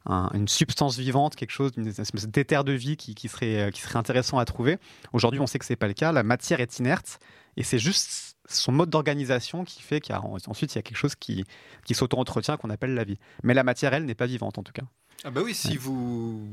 une 0.07 0.47
substance 0.47 0.97
vivante, 0.97 1.35
quelque 1.35 1.51
chose, 1.51 1.73
une 1.75 1.87
espèce 1.87 2.27
d'éther 2.29 2.63
de 2.63 2.71
vie 2.71 2.95
qui, 2.95 3.27
serait, 3.27 3.71
qui 3.73 3.81
serait 3.81 3.99
intéressant 3.99 4.37
à 4.37 4.45
trouver. 4.45 4.77
Aujourd'hui, 5.11 5.41
on 5.41 5.47
sait 5.47 5.59
que 5.59 5.65
ce 5.65 5.73
n'est 5.73 5.77
pas 5.77 5.89
le 5.89 5.93
cas. 5.93 6.13
La 6.13 6.23
matière 6.23 6.61
est 6.61 6.79
inerte 6.79 7.19
et 7.57 7.63
c'est 7.63 7.77
juste 7.77 8.37
son 8.47 8.71
mode 8.71 8.89
d'organisation 8.89 9.65
qui 9.65 9.81
fait 9.81 9.99
qu'ensuite 9.99 10.73
il 10.73 10.77
y 10.77 10.79
a 10.79 10.81
quelque 10.81 10.97
chose 10.97 11.15
qui, 11.15 11.43
qui 11.83 11.93
s'auto-entretient 11.93 12.55
qu'on 12.55 12.69
appelle 12.69 12.93
la 12.93 13.03
vie. 13.03 13.19
Mais 13.43 13.53
la 13.53 13.63
matière, 13.63 13.93
elle, 13.93 14.05
n'est 14.05 14.15
pas 14.15 14.27
vivante 14.27 14.59
en 14.59 14.63
tout 14.63 14.71
cas. 14.71 14.83
Ah 15.25 15.31
bah 15.31 15.41
oui, 15.43 15.53
si 15.53 15.75
vous 15.75 16.47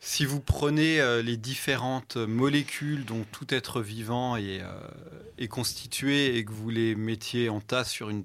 si 0.00 0.24
vous 0.24 0.40
prenez 0.40 1.00
euh, 1.00 1.22
les 1.22 1.36
différentes 1.36 2.16
molécules 2.16 3.04
dont 3.04 3.24
tout 3.32 3.52
être 3.52 3.80
vivant 3.80 4.36
est, 4.36 4.60
euh, 4.62 5.46
constitué 5.48 6.36
et 6.36 6.44
que 6.44 6.52
vous 6.52 6.70
les 6.70 6.94
mettiez 6.94 7.48
en 7.48 7.60
tas 7.60 7.84
sur 7.84 8.08
une, 8.08 8.24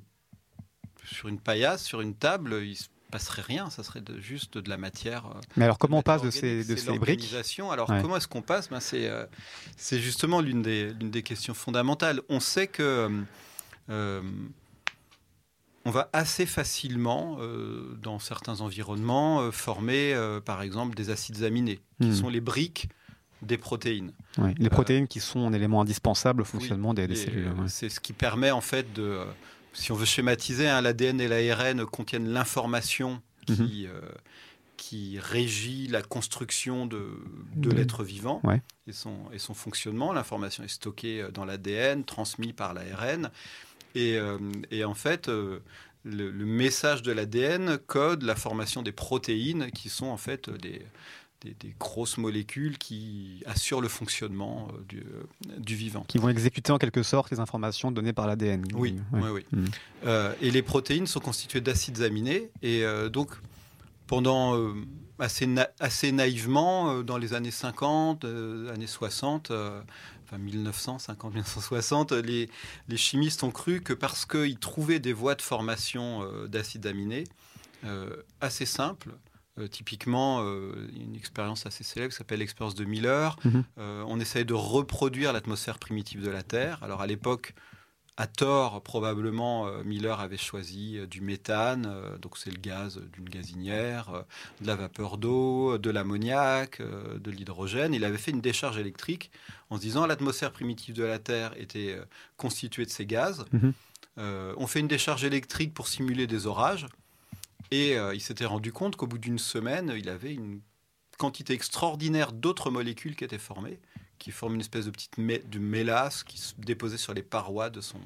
sur 1.04 1.30
une 1.30 1.40
paillasse, 1.40 1.84
sur 1.84 2.02
une 2.02 2.14
table, 2.14 2.62
il 2.64 2.76
se 2.76 2.88
passerait 3.12 3.42
rien, 3.42 3.70
ça 3.70 3.84
serait 3.84 4.04
juste 4.20 4.58
de 4.58 4.70
la 4.70 4.78
matière. 4.78 5.26
Euh, 5.26 5.40
Mais 5.58 5.66
alors 5.66 5.80
comment 5.80 6.00
on 6.00 6.04
passe 6.04 6.22
de 6.22 6.32
ces, 6.32 6.64
de 6.64 6.76
ces 6.76 6.98
briques 6.98 7.34
Alors 7.72 7.88
comment 7.88 8.18
est-ce 8.18 8.28
qu'on 8.28 8.42
passe? 8.42 8.70
Ben, 8.70 8.80
C'est 8.80 10.00
justement 10.00 10.42
l'une 10.42 10.62
des, 10.62 10.94
des 10.94 11.24
questions 11.24 11.54
fondamentales. 11.56 12.22
On 12.30 12.40
sait 12.40 12.68
que 12.68 13.10
on 15.86 15.92
va 15.92 16.10
assez 16.14 16.46
facilement, 16.46 17.38
euh, 17.40 17.98
dans 18.02 18.20
certains 18.20 18.62
environnements, 18.62 19.42
euh, 19.42 19.52
former, 19.52 20.14
euh, 20.14 20.40
par 20.40 20.62
exemple, 20.62 20.96
des 20.96 21.10
acides 21.10 21.44
aminés, 21.44 21.80
qui 22.02 22.08
hmm. 22.08 22.14
sont 22.14 22.30
les 22.30 22.42
briques 22.42 22.90
des 23.42 23.58
protéines. 23.58 24.14
les 24.58 24.70
protéines 24.70 25.08
qui 25.08 25.20
sont 25.20 25.46
un 25.46 25.52
élément 25.52 25.82
indispensable 25.82 26.44
au 26.44 26.46
fonctionnement 26.46 26.94
des, 26.94 27.14
cellules. 27.14 27.52
C'est 27.68 27.90
ce 27.90 28.00
qui 28.00 28.14
permet, 28.14 28.52
en 28.52 28.62
fait, 28.62 28.94
de, 28.94 29.20
si 29.74 29.92
on 29.92 29.96
veut 29.96 30.06
schématiser, 30.06 30.70
hein, 30.70 30.80
l'ADN 30.80 31.20
et 31.20 31.28
l'ARN 31.28 31.86
contiennent 31.86 32.30
l'information 32.30 33.22
qui, 33.46 33.54
mhm. 33.54 33.88
qui 34.78 35.20
régit 35.20 35.88
la 35.90 36.02
construction 36.02 36.86
de, 36.86 37.06
de 37.58 37.70
l'être 37.70 38.06
vivant 38.06 38.42
et, 38.88 38.94
son, 38.94 39.18
et 39.34 39.40
son 39.40 39.54
fonctionnement. 39.54 40.14
L'information 40.14 40.64
est 40.64 40.70
stockée 40.70 41.28
dans 41.34 41.44
l'ADN, 41.44 42.06
transmise 42.06 42.54
par 42.54 42.74
l'ARN. 42.74 43.30
Euh, 43.96 44.38
et, 44.72 44.84
en 44.84 44.94
fait, 44.94 45.30
euh, 45.30 45.60
le, 46.04 46.32
message 46.46 47.02
de 47.02 47.12
l'ADN 47.12 47.78
code 47.78 48.24
la 48.24 48.36
formation 48.36 48.82
des 48.82 48.92
protéines 48.92 49.72
qui 49.72 49.90
sont 49.90 50.08
en 50.08 50.18
fait 50.18 50.50
des, 50.50 50.82
des, 51.44 51.76
grosses 51.80 52.18
molécules 52.18 52.78
qui 52.78 53.44
assurent 53.46 53.82
le 53.82 53.88
fonctionnement 53.88 54.68
euh, 54.72 54.84
du, 54.88 55.04
du, 55.58 55.76
vivant. 55.76 56.06
Qui 56.08 56.18
vont 56.18 56.30
exécuter 56.30 56.72
en 56.72 56.78
quelque 56.78 57.04
sorte 57.04 57.32
les 57.32 57.40
informations 57.40 57.92
données 57.92 58.14
par 58.14 58.28
l'ADN. 58.28 58.64
Oui, 58.74 58.96
oui, 59.12 59.30
oui. 59.32 59.46
Mm. 59.52 59.66
et 60.42 60.52
les 60.52 60.62
protéines 60.62 61.08
sont 61.08 61.20
constituées 61.20 61.62
d'acides 61.62 62.02
aminés. 62.02 62.50
Et 62.62 62.84
donc, 63.12 63.32
pendant 64.08 64.58
assez, 65.20 65.48
assez 65.80 66.12
naïvement, 66.12 67.04
dans 67.04 67.18
les 67.18 67.34
années 67.34 67.52
50, 67.52 68.26
années 68.26 68.88
60, 68.88 69.52
1950-1960, 70.32 72.16
les, 72.20 72.50
les, 72.88 72.98
chimistes 72.98 73.44
ont 73.44 73.52
cru 73.52 73.82
que 73.82 73.94
parce 73.94 74.26
qu'ils 74.26 74.60
trouvaient 74.60 75.00
des 75.00 75.14
voies 75.14 75.36
de 75.36 75.42
formation 75.42 76.24
euh, 76.24 76.48
d'acides 76.48 76.86
aminés 76.88 77.26
euh, 77.84 78.16
assez 78.42 78.66
simples, 78.66 79.12
euh, 79.60 79.68
typiquement, 79.68 80.42
une 80.42 81.16
expérience 81.16 81.66
assez 81.66 81.84
célèbre 81.84 82.12
qui 82.12 82.18
s'appelle 82.18 82.40
l'expérience 82.40 82.76
de 82.76 82.86
Miller. 82.86 83.38
Mhm. 83.44 83.64
on 83.78 84.20
essayait 84.20 84.46
de 84.46 84.54
reproduire 84.54 85.34
l'atmosphère 85.34 85.80
primitive 85.80 86.24
de 86.24 86.32
la 86.32 86.44
Terre. 86.44 86.82
Alors 86.82 87.02
à 87.02 87.08
l'époque, 87.08 87.54
à 88.16 88.28
tort, 88.28 88.84
probablement, 88.84 89.68
euh, 89.68 89.84
Miller 89.84 90.20
avait 90.20 90.38
choisi 90.38 90.98
euh, 90.98 91.08
du 91.08 91.22
méthane, 91.22 91.88
euh, 91.88 92.18
donc 92.20 92.38
c'est 92.38 92.52
le 92.52 92.60
gaz 92.60 93.02
d'une 93.14 93.28
gazinière, 93.28 94.26
de 94.62 94.68
la 94.68 94.76
vapeur 94.76 95.18
d'eau, 95.18 95.80
de 95.80 95.90
l'ammoniac, 95.90 96.80
de 96.82 97.32
l'hydrogène. 97.32 97.94
Il 97.94 98.06
avait 98.06 98.20
fait 98.20 98.32
une 98.32 98.42
décharge 98.42 98.78
électrique 98.78 99.32
en 99.72 99.78
se 99.78 99.82
disant 99.82 100.06
l'atmosphère 100.06 100.52
primitive 100.52 100.94
de 100.94 101.04
la 101.04 101.18
Terre 101.18 101.54
était 101.58 101.98
constituée 102.38 102.86
de 102.86 102.92
ces 102.92 103.06
gaz. 103.06 103.46
Mhm. 103.52 103.74
on 104.18 104.68
fait 104.68 104.80
une 104.80 104.88
décharge 104.88 105.24
électrique 105.24 105.74
pour 105.74 105.88
simuler 105.88 106.28
des 106.28 106.46
orages. 106.46 106.86
Et 107.72 107.96
il 108.14 108.22
s'était 108.22 108.46
rendu 108.46 108.72
compte 108.72 108.96
qu'au 108.96 109.08
bout 109.08 109.18
d'une 109.18 109.40
semaine, 109.40 109.94
il 109.98 110.10
avait 110.10 110.34
une 110.34 110.62
quantité 111.18 111.54
extraordinaire 111.54 112.32
d'autres 112.32 112.70
molécules 112.70 113.16
qui 113.16 113.24
étaient 113.24 113.40
formées 113.40 113.80
qui 114.20 114.32
forme 114.32 114.56
une 114.56 114.62
espèce 114.62 114.86
de 114.86 114.92
petite 114.92 115.20
de 115.20 115.60
mélasse 115.60 116.24
qui 116.24 116.38
se 116.38 116.54
déposait 116.58 116.98
sur 116.98 117.14
les 117.14 117.24
parois 117.24 117.70
de 117.70 117.82
son 117.82 118.00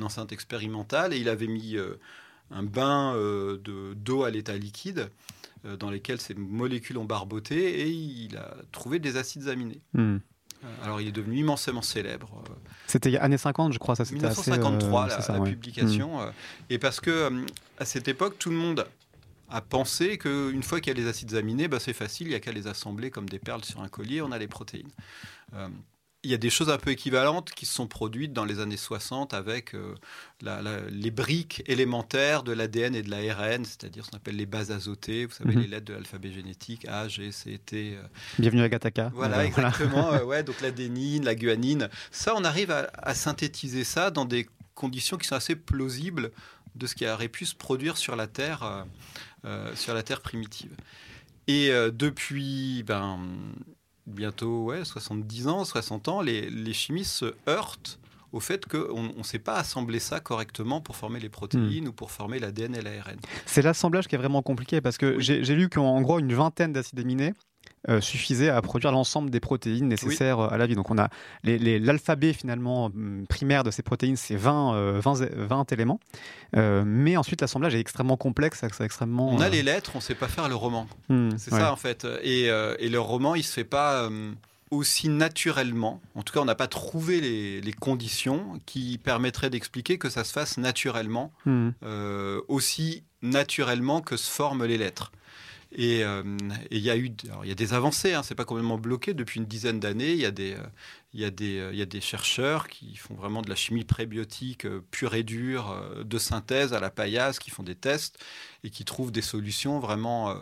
enceinte 0.00 0.32
expérimentale. 0.32 1.12
Et 1.12 1.18
il 1.18 1.28
avait 1.28 1.46
mis 1.46 1.76
euh, 1.76 1.98
un 2.50 2.62
bain 2.62 3.14
euh, 3.14 3.58
de 3.58 3.94
d'eau 3.94 4.24
à 4.24 4.30
l'état 4.30 4.56
liquide 4.56 5.10
euh, 5.64 5.76
dans 5.76 5.90
lesquels 5.90 6.20
ces 6.20 6.34
molécules 6.34 6.98
ont 6.98 7.04
barboté 7.04 7.80
et 7.80 7.88
il 7.88 8.36
a 8.36 8.56
trouvé 8.72 8.98
des 8.98 9.16
acides 9.16 9.48
aminés. 9.48 9.80
Hmm. 9.92 10.18
Alors 10.82 11.00
il 11.00 11.08
est 11.08 11.12
devenu 11.12 11.38
immensément 11.38 11.82
célèbre. 11.82 12.42
C'était 12.86 13.16
années 13.18 13.36
50, 13.36 13.72
je 13.72 13.78
crois, 13.78 13.94
ça 13.94 14.04
c'était 14.04 14.16
1953 14.16 15.08
la, 15.28 15.40
publication. 15.40 16.20
Hmm. 16.20 16.32
et 16.70 16.78
parce 16.78 17.00
que 17.00 17.44
à 17.78 17.84
cette 17.84 18.08
époque, 18.08 18.38
tout 18.38 18.50
le 18.50 18.56
monde 18.56 18.86
à 19.48 19.60
penser 19.60 20.18
qu'une 20.18 20.62
fois 20.62 20.80
qu'il 20.80 20.96
y 20.96 21.00
a 21.00 21.02
les 21.02 21.08
acides 21.08 21.34
aminés, 21.34 21.68
bah, 21.68 21.78
c'est 21.80 21.92
facile, 21.92 22.28
il 22.28 22.30
n'y 22.30 22.36
a 22.36 22.40
qu'à 22.40 22.52
les 22.52 22.66
assembler 22.66 23.10
comme 23.10 23.28
des 23.28 23.38
perles 23.38 23.64
sur 23.64 23.80
un 23.80 23.88
collier, 23.88 24.22
on 24.22 24.32
a 24.32 24.38
les 24.38 24.48
protéines. 24.48 24.90
Euh, 25.54 25.68
il 26.26 26.30
y 26.30 26.34
a 26.34 26.38
des 26.38 26.50
choses 26.50 26.70
un 26.70 26.78
peu 26.78 26.90
équivalentes 26.90 27.52
qui 27.52 27.66
se 27.66 27.74
sont 27.74 27.86
produites 27.86 28.32
dans 28.32 28.44
les 28.44 28.58
années 28.58 28.76
60 28.76 29.32
avec 29.32 29.74
euh, 29.74 29.94
les 30.90 31.12
briques 31.12 31.62
élémentaires 31.66 32.42
de 32.42 32.52
l'ADN 32.52 32.96
et 32.96 33.02
de 33.02 33.10
l'ARN, 33.10 33.64
c'est-à-dire 33.64 34.04
ce 34.04 34.10
qu'on 34.10 34.16
appelle 34.16 34.34
les 34.34 34.46
bases 34.46 34.72
azotées, 34.72 35.26
vous 35.26 35.32
savez, 35.32 35.54
mhm. 35.54 35.62
les 35.62 35.68
lettres 35.68 35.86
de 35.86 35.92
l'alphabet 35.92 36.32
génétique, 36.32 36.84
A, 36.88 37.06
G, 37.06 37.30
C, 37.30 37.60
T. 37.64 37.94
Euh. 37.94 38.02
Bienvenue 38.40 38.62
à 38.62 38.68
Gataka. 38.68 39.12
Voilà, 39.14 39.44
exactement. 39.44 40.16
ouais, 40.24 40.42
donc 40.42 40.60
l'adénine, 40.62 41.24
la 41.24 41.36
guanine. 41.36 41.88
Ça, 42.10 42.34
on 42.36 42.42
arrive 42.42 42.72
à, 42.72 43.14
synthétiser 43.14 43.84
ça 43.84 44.10
dans 44.10 44.24
des 44.24 44.48
conditions 44.74 45.18
qui 45.18 45.28
sont 45.28 45.36
assez 45.36 45.54
plausibles 45.54 46.32
de 46.74 46.88
ce 46.88 46.96
qui 46.96 47.06
aurait 47.06 47.28
pu 47.28 47.46
se 47.46 47.54
produire 47.54 47.96
sur 47.96 48.16
la 48.16 48.26
Terre, 48.26 48.84
sur 49.74 49.94
la 49.94 50.02
Terre 50.02 50.20
primitive. 50.20 50.72
Et 51.46 51.70
depuis, 51.92 52.82
ben, 52.82 53.18
bientôt 54.06 54.64
ouais, 54.64 54.84
70 54.84 55.48
ans, 55.48 55.64
60 55.64 56.08
ans, 56.08 56.20
les, 56.20 56.50
les 56.50 56.72
chimistes 56.72 57.12
se 57.12 57.34
heurtent 57.48 57.98
au 58.32 58.40
fait 58.40 58.66
qu'on 58.66 59.10
ne 59.16 59.22
sait 59.22 59.38
pas 59.38 59.54
assembler 59.54 59.98
ça 59.98 60.20
correctement 60.20 60.80
pour 60.80 60.96
former 60.96 61.20
les 61.20 61.28
protéines 61.28 61.84
hmm. 61.84 61.88
ou 61.88 61.92
pour 61.92 62.10
former 62.10 62.38
l'ADN 62.38 62.74
et 62.74 62.82
l'ARN. 62.82 63.16
C'est 63.46 63.62
l'assemblage 63.62 64.08
qui 64.08 64.14
est 64.14 64.18
vraiment 64.18 64.42
compliqué 64.42 64.80
parce 64.80 64.98
que 64.98 65.18
j'ai 65.20 65.54
lu 65.54 65.68
qu'en 65.68 66.00
gros 66.02 66.18
une 66.18 66.32
vingtaine 66.32 66.72
d'acides 66.72 67.00
aminés 67.00 67.34
euh, 67.88 68.00
suffisait 68.00 68.48
à 68.48 68.60
produire 68.62 68.90
l'ensemble 68.90 69.30
des 69.30 69.38
protéines 69.38 69.86
nécessaires 69.86 70.40
euh, 70.40 70.48
à 70.48 70.56
la 70.56 70.66
vie. 70.66 70.74
Donc 70.74 70.90
on 70.90 70.98
a 70.98 71.08
l'alphabet 71.44 72.32
finalement 72.32 72.86
hum, 72.86 73.26
primaire 73.28 73.62
de 73.62 73.70
ces 73.70 73.82
protéines, 73.82 74.16
c'est 74.16 74.34
20, 74.34 74.98
20, 74.98 75.28
20, 75.32 75.72
éléments. 75.72 76.00
Euh, 76.56 76.82
mais 76.84 77.16
ensuite 77.16 77.40
l'assemblage 77.40 77.76
est 77.76 77.80
extrêmement 77.80 78.16
complexe, 78.16 78.64
extrêmement. 78.80 79.28
On 79.28 79.40
a 79.40 79.48
les 79.48 79.62
lettres, 79.62 79.92
on 79.94 79.98
ne 79.98 80.02
sait 80.02 80.16
pas 80.16 80.26
faire 80.26 80.48
le 80.48 80.56
roman. 80.56 80.88
Hmm, 81.08 81.30
c'est 81.36 81.50
ça 81.50 81.72
en 81.72 81.76
fait. 81.76 82.06
Et, 82.22 82.46
et, 82.46 82.88
le 82.88 83.00
roman, 83.00 83.36
il 83.36 83.44
se 83.44 83.52
fait 83.52 83.64
pas 83.64 84.08
aussi 84.72 85.08
naturellement. 85.08 86.00
En 86.16 86.22
tout 86.22 86.32
cas, 86.32 86.40
on 86.40 86.44
n'a 86.44 86.56
pas 86.56 86.66
trouvé 86.66 87.20
les, 87.20 87.60
les, 87.60 87.72
conditions 87.72 88.60
qui 88.66 88.98
permettraient 88.98 89.50
d'expliquer 89.50 89.96
que 89.96 90.10
ça 90.10 90.24
se 90.24 90.32
fasse 90.32 90.58
naturellement, 90.58 91.32
hmm. 91.44 91.70
aussi 92.48 93.04
naturellement 93.22 94.00
que 94.00 94.16
se 94.16 94.28
forment 94.28 94.64
les 94.64 94.78
lettres. 94.78 95.12
Euh, 95.78 96.38
et 96.70 96.76
il 96.76 96.82
y 96.82 96.90
a 96.90 96.96
eu 96.96 97.10
il 97.42 97.48
y 97.48 97.52
a 97.52 97.54
des 97.54 97.74
avancées, 97.74 98.14
hein, 98.14 98.22
c'est 98.22 98.34
pas 98.34 98.44
complètement 98.44 98.78
bloqué. 98.78 99.14
Depuis 99.14 99.40
une 99.40 99.46
dizaine 99.46 99.80
d'années, 99.80 100.12
il 100.12 100.18
y, 100.18 100.24
a 100.24 100.30
des, 100.30 100.54
euh, 100.54 100.66
y 101.12 101.24
a 101.24 101.30
euh, 101.40 101.70
y 101.74 101.82
a 101.82 101.86
des 101.86 102.00
chercheurs 102.00 102.68
qui 102.68 102.96
font 102.96 103.14
vraiment 103.14 103.42
de 103.42 103.48
la 103.48 103.56
chimie 103.56 103.84
prébiotique 103.84 104.66
pure 104.90 105.14
et 105.14 105.22
dure, 105.22 105.76
de 106.04 106.18
synthèse 106.18 106.72
à 106.72 106.80
la 106.80 106.90
paillasse, 106.90 107.38
qui 107.38 107.50
font 107.50 107.62
des 107.62 107.74
tests 107.74 108.18
et 108.64 108.70
qui 108.70 108.84
trouvent 108.84 109.12
des 109.12 109.22
solutions 109.22 109.78
vraiment, 109.80 110.36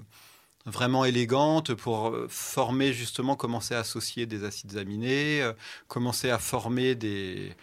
vraiment 0.67 1.05
élégantes 1.05 1.75
pour 1.75 2.17
former 2.29 2.93
justement, 2.93 3.37
commencer 3.37 3.75
à 3.75 3.81
associer 3.81 4.27
des 4.27 4.45
acides 4.45 4.77
aminés, 4.77 5.49
commencer 5.89 6.31
à 6.31 6.39
former 6.39 6.95
des 6.95 7.55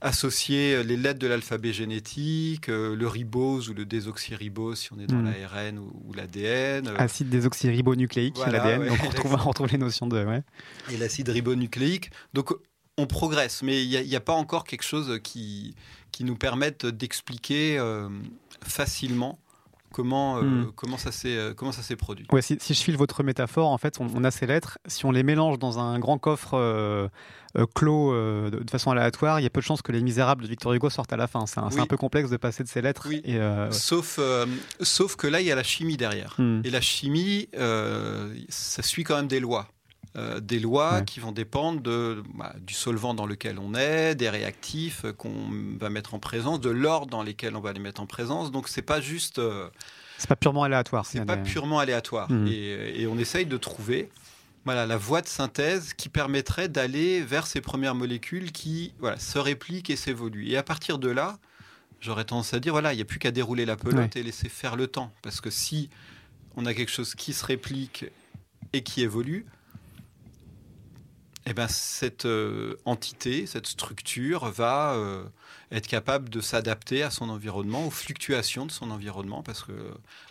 associer 0.00 0.74
euh, 0.74 0.82
les 0.82 0.96
lettres 0.96 1.20
de 1.20 1.26
l'alphabet 1.26 1.72
génétique, 1.72 2.68
euh, 2.68 2.94
le 2.96 3.06
ribose 3.06 3.68
ou 3.68 3.74
le 3.74 3.84
désoxyribose 3.84 4.78
si 4.78 4.92
on 4.92 4.98
est 4.98 5.06
dans 5.06 5.16
hmm. 5.16 5.32
l'ARN 5.52 5.78
ou, 5.78 6.12
l'ADN. 6.12 6.88
Euh. 6.88 6.96
Acide 6.98 7.28
désoxyribonucléique, 7.28 8.36
l'ADN, 8.38 8.88
donc 8.88 8.98
on 9.24 9.36
retrouve, 9.36 9.68
les 9.68 9.78
notions 9.78 10.06
de... 10.06 10.42
Et 10.90 10.96
l'acide 10.96 11.28
ribonucléique. 11.28 12.10
Donc 12.34 12.52
on 12.98 13.06
progresse, 13.06 13.62
mais 13.62 13.84
il 13.84 14.06
n'y 14.06 14.16
a, 14.16 14.20
pas 14.20 14.34
encore 14.34 14.64
quelque 14.64 14.84
chose 14.84 15.18
qui, 15.22 15.74
qui 16.10 16.24
nous 16.24 16.36
permette 16.36 16.84
d'expliquer 16.84 17.78
facilement 18.62 19.38
comment, 19.92 20.42
hmm. 20.42 20.72
comment 20.74 20.96
ça 20.96 21.12
s'est 21.12 21.96
produit. 21.96 22.26
Ouais, 22.32 22.42
si, 22.42 22.58
je 22.60 22.72
file 22.74 22.96
votre 22.96 23.22
métaphore, 23.22 23.68
en 23.68 23.78
fait, 23.78 23.98
on, 24.00 24.24
a 24.24 24.30
ces 24.30 24.46
lettres. 24.46 24.78
Si 24.86 25.04
on 25.06 25.10
les 25.10 25.22
mélange 25.22 25.58
dans 25.58 25.78
un 25.78 25.98
grand 25.98 26.18
coffre 26.18 26.54
euh, 26.54 27.08
clos 27.74 28.12
euh, 28.12 28.50
de, 28.50 28.70
façon 28.70 28.90
aléatoire, 28.90 29.40
il 29.40 29.42
y 29.42 29.46
a 29.46 29.50
peu 29.50 29.60
de 29.60 29.64
chances 29.64 29.82
que 29.82 29.92
les 29.92 30.00
Misérables 30.00 30.42
de 30.42 30.48
Victor 30.48 30.72
Hugo 30.72 30.88
sortent 30.90 31.12
à 31.12 31.16
la 31.16 31.26
fin. 31.26 31.44
C'est 31.46 31.60
un, 31.60 31.86
peu 31.86 31.96
complexe 31.96 32.30
de 32.30 32.36
passer 32.36 32.62
de 32.62 32.68
ces 32.68 32.80
lettres. 32.80 33.08
Et, 33.12 33.36
euh, 33.36 33.70
sauf, 33.70 34.18
sauf 34.80 35.16
que 35.16 35.26
là, 35.26 35.40
il 35.40 35.46
y 35.46 35.52
a 35.52 35.54
la 35.54 35.62
chimie 35.62 35.96
derrière. 35.96 36.34
Hmm. 36.38 36.62
Et 36.64 36.70
la 36.70 36.80
chimie, 36.80 37.48
ça 38.48 38.82
suit 38.82 39.04
quand 39.04 39.16
même 39.16 39.28
des 39.28 39.40
lois. 39.40 39.68
Des 40.14 40.60
lois 40.60 41.00
qui 41.00 41.20
vont 41.20 41.32
dépendre 41.32 41.80
de, 41.80 42.22
bah, 42.34 42.54
du 42.60 42.74
solvant 42.74 43.14
dans 43.14 43.24
lequel 43.24 43.58
on 43.58 43.74
est, 43.74 44.14
des 44.14 44.28
réactifs 44.28 45.06
qu'on 45.16 45.48
va 45.80 45.88
mettre 45.88 46.14
en 46.14 46.18
présence, 46.18 46.60
de 46.60 46.68
l'ordre 46.68 47.06
dans 47.06 47.22
lesquels 47.22 47.56
on 47.56 47.60
va 47.60 47.72
les 47.72 47.80
mettre 47.80 48.02
en 48.02 48.06
présence. 48.06 48.52
Donc 48.52 48.68
c'est 48.68 48.82
pas 48.82 49.00
juste. 49.00 49.40
c'est 50.18 50.28
pas 50.28 50.36
purement 50.36 50.64
aléatoire. 50.64 51.06
C'est 51.06 51.24
pas 51.24 51.38
purement 51.38 51.78
aléatoire. 51.78 52.28
Et, 52.46 53.02
et, 53.02 53.06
on 53.06 53.16
essaye 53.16 53.46
de 53.46 53.56
trouver 53.56 54.10
voilà, 54.64 54.86
la 54.86 54.96
voie 54.96 55.22
de 55.22 55.26
synthèse 55.26 55.92
qui 55.94 56.08
permettrait 56.08 56.68
d'aller 56.68 57.22
vers 57.22 57.46
ces 57.46 57.60
premières 57.60 57.94
molécules 57.94 58.52
qui 58.52 58.94
voilà, 59.00 59.18
se 59.18 59.38
répliquent 59.38 59.90
et 59.90 59.96
s'évoluent. 59.96 60.48
Et 60.48 60.56
à 60.56 60.62
partir 60.62 60.98
de 60.98 61.08
là, 61.08 61.38
j'aurais 62.00 62.24
tendance 62.24 62.54
à 62.54 62.60
dire, 62.60 62.72
voilà, 62.72 62.92
il 62.92 62.96
n'y 62.96 63.02
a 63.02 63.04
plus 63.04 63.18
qu'à 63.18 63.30
dérouler 63.30 63.64
la 63.64 63.76
pelote 63.76 64.14
et 64.16 64.22
laisser 64.22 64.48
faire 64.48 64.76
le 64.76 64.86
temps. 64.86 65.12
Parce 65.22 65.40
que 65.40 65.50
si 65.50 65.90
on 66.56 66.66
a 66.66 66.74
quelque 66.74 66.92
chose 66.92 67.14
qui 67.14 67.32
se 67.32 67.44
réplique 67.44 68.06
et 68.72 68.82
qui 68.82 69.02
évolue, 69.02 69.46
eh 71.46 71.54
ben, 71.54 71.66
cette 71.68 72.26
euh, 72.26 72.76
entité, 72.84 73.46
cette 73.46 73.66
structure 73.66 74.50
va 74.50 74.94
euh, 74.94 75.24
être 75.72 75.88
capable 75.88 76.28
de 76.28 76.40
s'adapter 76.40 77.02
à 77.02 77.10
son 77.10 77.28
environnement, 77.30 77.86
aux 77.86 77.90
fluctuations 77.90 78.64
de 78.64 78.70
son 78.70 78.90
environnement, 78.90 79.42
parce 79.42 79.62
que 79.64 79.72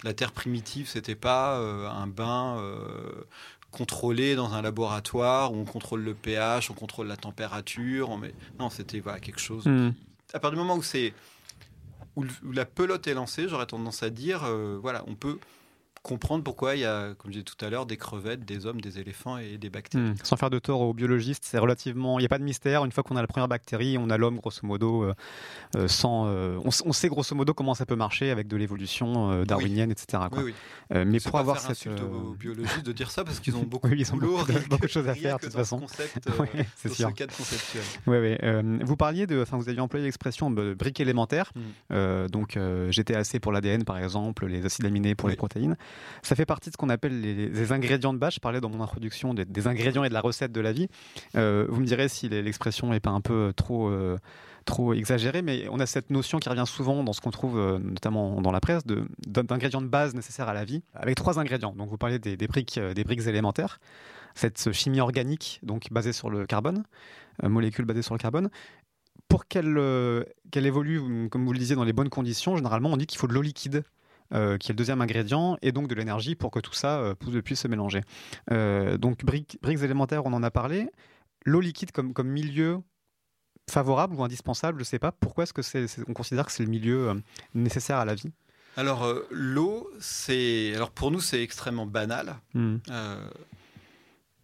la 0.04 0.14
Terre 0.14 0.32
primitive, 0.32 0.88
c'était 0.88 1.16
pas 1.16 1.58
euh, 1.58 1.90
un 1.90 2.08
bain 2.08 2.62
contrôlé 3.72 4.36
dans 4.36 4.54
un 4.54 4.62
laboratoire 4.62 5.54
où 5.54 5.58
on 5.58 5.66
contrôle 5.66 6.02
le 6.02 6.14
pH, 6.14 6.72
on 6.72 6.74
contrôle 6.74 7.08
la 7.08 7.18
température. 7.18 8.10
On 8.10 8.18
met... 8.18 8.34
Non, 8.60 8.70
c'était 8.70 9.00
voilà, 9.00 9.20
quelque 9.20 9.40
chose. 9.40 9.66
Hmm. 9.66 9.92
À 10.34 10.40
partir 10.40 10.52
du 10.52 10.58
moment 10.58 10.76
où 10.76 10.84
c'est 10.84 11.14
où, 12.16 12.26
la 12.52 12.66
pelote 12.66 13.08
est 13.08 13.14
lancée, 13.14 13.48
j'aurais 13.48 13.66
tendance 13.66 14.04
à 14.04 14.10
dire, 14.10 14.44
voilà, 14.82 15.04
on 15.08 15.16
peut 15.16 15.40
comprendre 16.04 16.44
pourquoi 16.44 16.76
il 16.76 16.82
y 16.82 16.86
a, 16.86 17.14
comme 17.16 17.32
je 17.32 17.40
disais 17.40 17.44
tout 17.44 17.64
à 17.64 17.70
l'heure, 17.70 17.86
des 17.86 17.98
crevettes, 17.98 18.44
des 18.44 18.66
hommes, 18.66 18.82
des 18.82 19.00
éléphants 19.00 19.38
et 19.38 19.58
des 19.58 19.70
bactéries. 19.70 20.04
Hmm. 20.04 20.16
Sans 20.24 20.36
faire 20.36 20.50
de 20.50 20.58
tort 20.58 20.82
aux 20.82 20.94
biologistes, 20.94 21.44
c'est 21.46 21.60
relativement, 21.60 22.18
il 22.18 22.24
n'y 22.24 22.26
a 22.26 22.30
pas 22.30 22.40
de 22.40 22.44
mystère. 22.44 22.84
Une 22.86 22.92
fois 22.92 23.04
qu'on 23.04 23.16
a 23.16 23.22
la 23.22 23.28
première 23.28 23.48
bactérie, 23.48 23.98
on 24.00 24.10
a 24.10 24.18
l'homme, 24.18 24.38
grosso 24.38 24.62
modo, 24.64 25.04
euh, 25.04 25.14
euh, 25.76 25.88
sans, 25.88 26.26
euh, 26.28 26.60
on, 26.66 26.94
sait 26.94 27.08
grosso 27.08 27.36
modo 27.36 27.54
comment 27.54 27.76
ça 27.76 27.86
peut 27.86 27.96
marcher 27.96 28.32
avec 28.32 28.48
de 28.48 28.58
l'évolution 28.58 29.44
darwinienne, 29.46 29.92
etc. 29.92 30.24
Oui, 30.32 30.54
oui. 30.92 31.06
mais 31.06 31.20
pour 31.20 31.38
avoir 31.38 31.60
cette 31.60 31.78
faire 31.78 31.94
aux 32.12 32.34
biologistes 32.34 32.86
de 32.86 32.92
dire 32.92 33.12
ça 33.12 33.24
parce 33.24 33.40
qu'ils 33.40 33.56
ont 33.56 33.64
beaucoup, 33.66 33.90
de, 33.90 33.96
beaucoup, 34.70 34.86
de 34.86 34.92
choses 34.92 35.08
à 35.08 35.14
faire 35.14 35.38
de 35.38 35.44
toute 35.44 35.54
façon. 35.54 35.86
c'est 36.76 36.92
sûr. 36.92 37.10
Ce 37.10 37.14
cadre 37.14 37.36
conceptuel. 37.36 37.84
Oui, 38.08 38.18
oui. 38.18 38.80
vous 38.84 38.96
parliez 38.96 39.28
de, 39.28 39.42
enfin, 39.42 39.58
vous 39.58 39.70
aviez 39.70 39.82
employé 39.82 40.06
l'expression 40.06 40.50
brique 40.50 41.00
élémentaire. 41.00 41.52
Hmm. 41.56 42.28
donc, 42.28 42.58
j'étais 42.90 43.16
assez 43.16 43.40
pour 43.40 43.52
l'ADN, 43.52 43.84
par 43.84 44.00
exemple, 44.00 44.48
les 44.48 44.66
acides 44.66 44.86
aminés 44.86 45.14
pour 45.14 45.30
les 45.30 45.36
protéines. 45.36 45.78
Ça 46.24 46.36
fait 46.36 46.46
partie 46.46 46.70
de 46.70 46.74
ce 46.74 46.78
qu'on 46.78 46.90
appelle 46.90 47.20
les, 47.20 47.72
ingrédients 47.72 48.14
de 48.14 48.20
base. 48.20 48.36
Je 48.36 48.40
parlais 48.40 48.62
dans 48.62 48.70
mon 48.70 48.82
introduction 48.82 49.34
des, 49.34 49.68
ingrédients 49.68 50.04
et 50.04 50.10
de 50.10 50.14
la 50.14 50.22
recette 50.22 50.52
de 50.52 50.62
la 50.62 50.72
vie. 50.72 50.88
Euh, 51.36 51.66
vous 51.70 51.82
me 51.82 51.86
direz 51.86 52.10
si 52.10 52.30
l'expression 52.30 52.90
n'est 52.90 53.00
pas 53.00 53.10
un 53.10 53.22
peu 53.22 53.54
trop 53.56 53.90
euh, 53.90 54.18
trop 54.66 54.94
exagérée, 54.94 55.42
mais 55.42 55.68
on 55.72 55.80
a 55.80 55.88
cette 55.88 56.12
notion 56.12 56.38
qui 56.38 56.48
revient 56.48 56.66
souvent 56.68 57.04
dans 57.04 57.14
ce 57.14 57.22
qu'on 57.22 57.32
trouve 57.32 57.58
euh, 57.58 57.80
notamment 57.80 58.42
dans 58.42 58.52
la 58.52 58.60
presse 58.60 58.84
d'ingrédients 59.26 59.82
de, 59.82 59.88
base 59.88 60.14
nécessaires 60.14 60.48
à 60.48 60.54
la 60.54 60.66
vie, 60.66 60.84
avec 60.94 61.16
trois 61.16 61.40
ingrédients. 61.40 61.74
Donc 61.76 61.90
vous 61.90 61.98
parlez 61.98 62.20
des, 62.20 62.36
briques, 62.48 62.80
des 62.80 63.04
briques 63.04 63.26
élémentaires, 63.26 63.80
cette 64.36 64.72
chimie 64.72 65.02
organique 65.02 65.60
donc 65.64 65.88
basée 65.92 66.14
sur 66.14 66.30
le 66.30 66.46
carbone, 66.46 66.84
molécules 67.42 67.86
basées 67.86 68.04
sur 68.04 68.14
le 68.14 68.20
carbone. 68.20 68.50
Pour 69.28 69.48
qu'elle 69.48 70.26
évolue, 70.54 71.30
comme 71.30 71.46
vous 71.46 71.54
le 71.54 71.60
disiez, 71.60 71.76
dans 71.76 71.84
les 71.84 71.94
bonnes 71.94 72.10
conditions, 72.10 72.56
généralement 72.56 72.90
on 72.92 72.98
dit 72.98 73.08
qu'il 73.08 73.18
faut 73.18 73.28
de 73.28 73.34
l'eau 73.34 73.42
liquide 73.42 73.84
euh, 74.34 74.58
qui 74.58 74.72
est 74.72 74.74
le 74.74 74.78
deuxième 74.78 75.02
ingrédient, 75.02 75.58
et 75.62 75.72
donc 75.72 75.88
de 75.88 75.96
l'énergie 75.96 76.36
pour 76.36 76.52
que 76.52 76.60
tout 76.60 76.74
ça 76.74 77.00
euh, 77.00 77.16
puisse 77.16 77.62
se 77.62 77.68
mélanger. 77.68 78.02
Euh, 78.52 78.98
donc 78.98 79.24
briques, 79.24 79.58
élémentaires, 79.64 80.26
on 80.26 80.34
en 80.34 80.44
a 80.44 80.52
parlé. 80.52 80.90
L'eau 81.46 81.62
liquide 81.62 81.92
comme, 81.92 82.14
comme 82.14 82.28
milieu 82.28 82.80
favorable 83.70 84.16
ou 84.16 84.24
indispensable, 84.24 84.80
je 84.80 84.84
ne 84.84 84.86
sais 84.86 85.00
pas. 85.00 85.12
Pourquoi 85.12 85.44
est-ce 85.44 85.54
que 85.54 85.62
c'est, 85.62 85.86
on 86.08 86.14
considère 86.14 86.46
que 86.46 86.52
c'est 86.52 86.64
le 86.64 86.70
milieu 86.70 87.14
nécessaire 87.54 87.98
à 87.98 88.06
la 88.06 88.16
vie? 88.16 88.32
Alors 88.78 89.06
l'eau, 89.32 89.90
c'est 90.00 90.74
alors 90.76 90.92
pour 90.92 91.12
nous 91.12 91.20
c'est 91.20 91.44
extrêmement 91.44 91.86
banal. 91.86 92.36
Hmm 92.54 92.78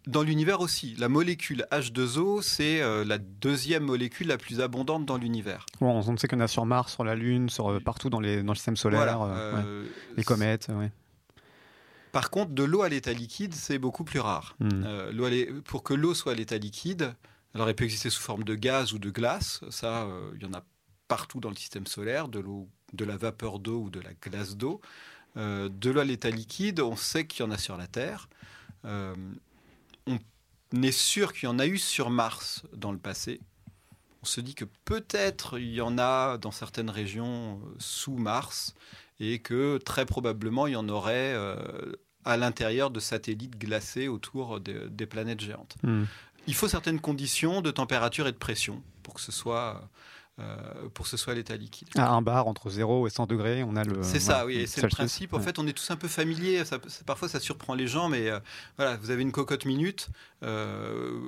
dans 0.08 0.22
l'univers 0.22 0.60
aussi. 0.60 0.96
La 0.96 1.08
molécule 1.08 1.66
H2O, 1.70 2.40
c'est 2.40 2.80
euh, 2.80 3.04
la 3.04 3.18
deuxième 3.18 3.84
molécule 3.84 4.28
la 4.28 4.38
plus 4.38 4.60
abondante 4.60 5.04
dans 5.04 5.18
l'univers. 5.18 5.66
On 5.82 6.16
sait 6.16 6.26
qu'on 6.28 6.40
a 6.40 6.48
sur 6.48 6.64
Mars, 6.64 6.94
sur 6.94 7.04
la 7.04 7.14
Lune, 7.14 7.50
sur, 7.50 7.70
euh, 7.70 7.78
partout 7.78 8.08
dans, 8.08 8.18
les, 8.18 8.42
dans 8.42 8.52
le 8.52 8.56
système 8.56 8.76
solaire, 8.76 9.20
euh, 9.20 9.84
les 10.16 10.24
comètes. 10.24 10.68
Par 12.10 12.30
contre, 12.30 12.52
de 12.52 12.64
l'eau 12.64 12.82
à 12.82 12.88
l'état 12.88 13.12
liquide, 13.12 13.54
c'est 13.54 13.78
beaucoup 13.78 14.02
plus 14.02 14.18
rare. 14.18 14.56
Hmm. 14.60 14.82
pour 15.64 15.82
que 15.82 15.92
l'eau 15.92 16.14
soit 16.14 16.32
à 16.32 16.34
l'état 16.34 16.56
liquide, 16.56 17.14
alors 17.54 17.68
elle 17.68 17.74
peut 17.74 17.84
exister 17.84 18.08
sous 18.08 18.22
forme 18.22 18.44
de 18.44 18.54
gaz 18.54 18.94
ou 18.94 18.98
de 18.98 19.10
glace, 19.10 19.60
ça, 19.68 20.08
il 20.34 20.42
y 20.42 20.46
en 20.46 20.54
a 20.54 20.64
partout 21.06 21.38
dans 21.38 21.50
le 21.50 21.56
système 21.56 21.86
solaire, 21.86 22.28
de 22.28 22.38
l'eau, 22.38 22.66
de 22.94 23.04
la 23.04 23.18
vapeur 23.18 23.58
d'eau 23.58 23.82
ou 23.82 23.90
de 23.90 24.00
la 24.00 24.14
glace 24.22 24.56
d'eau. 24.56 24.80
de 25.36 25.90
l'eau 25.90 26.00
à 26.00 26.04
l'état 26.04 26.30
liquide, 26.30 26.80
on 26.80 26.96
sait 26.96 27.26
qu'il 27.26 27.44
y 27.44 27.48
en 27.48 27.50
a 27.50 27.58
sur 27.58 27.76
la 27.76 27.86
Terre. 27.86 28.30
On 30.08 30.82
est 30.82 30.92
sûr 30.92 31.32
qu'il 31.32 31.44
y 31.44 31.52
en 31.52 31.58
a 31.58 31.66
eu 31.66 31.78
sur 31.78 32.10
Mars 32.10 32.62
dans 32.72 32.92
le 32.92 32.98
passé. 32.98 33.40
On 34.22 34.26
se 34.26 34.40
dit 34.40 34.54
que 34.54 34.64
peut-être 34.84 35.58
il 35.58 35.72
y 35.72 35.80
en 35.80 35.98
a 35.98 36.38
dans 36.38 36.50
certaines 36.50 36.90
régions 36.90 37.60
sous 37.78 38.16
Mars 38.16 38.74
et 39.20 39.38
que 39.38 39.78
très 39.78 40.06
probablement 40.06 40.66
il 40.66 40.72
y 40.72 40.76
en 40.76 40.88
aurait 40.88 41.36
à 42.24 42.36
l'intérieur 42.36 42.90
de 42.90 43.00
satellites 43.00 43.58
glacés 43.58 44.08
autour 44.08 44.60
des 44.60 45.06
planètes 45.06 45.40
géantes. 45.40 45.76
Hmm. 45.82 46.04
Il 46.48 46.54
faut 46.54 46.68
certaines 46.68 47.00
conditions 47.00 47.60
de 47.60 47.70
température 47.70 48.26
et 48.26 48.32
de 48.32 48.36
pression 48.36 48.82
pour 49.02 49.14
que 49.14 49.20
ce 49.20 49.32
soit 49.32 49.88
euh, 50.40 50.88
pour 50.94 51.04
que 51.04 51.10
ce 51.10 51.16
soit 51.16 51.34
l'état 51.34 51.56
liquide. 51.56 51.88
À 51.96 52.10
un 52.10 52.22
bar 52.22 52.46
entre 52.46 52.70
0 52.70 53.06
et 53.06 53.10
100 53.10 53.26
degrés, 53.26 53.64
on 53.64 53.74
a 53.74 53.82
le. 53.82 54.02
C'est 54.02 54.20
ça, 54.20 54.46
oui, 54.46 54.66
c'est 54.68 54.82
le 54.82 54.88
principe. 54.88 55.34
En 55.34 55.40
fait, 55.40 55.58
on 55.58 55.66
est 55.66 55.72
tous 55.72 55.90
un 55.90 55.96
peu 55.96 56.06
familiers. 56.06 56.64
Ça, 56.64 56.78
parfois, 57.06 57.28
ça 57.28 57.40
surprend 57.40 57.74
les 57.74 57.88
gens, 57.88 58.08
mais 58.08 58.28
euh, 58.28 58.38
voilà, 58.76 58.96
vous 58.98 59.10
avez 59.10 59.22
une 59.22 59.32
cocotte 59.32 59.64
minute. 59.64 60.08
Euh, 60.44 61.20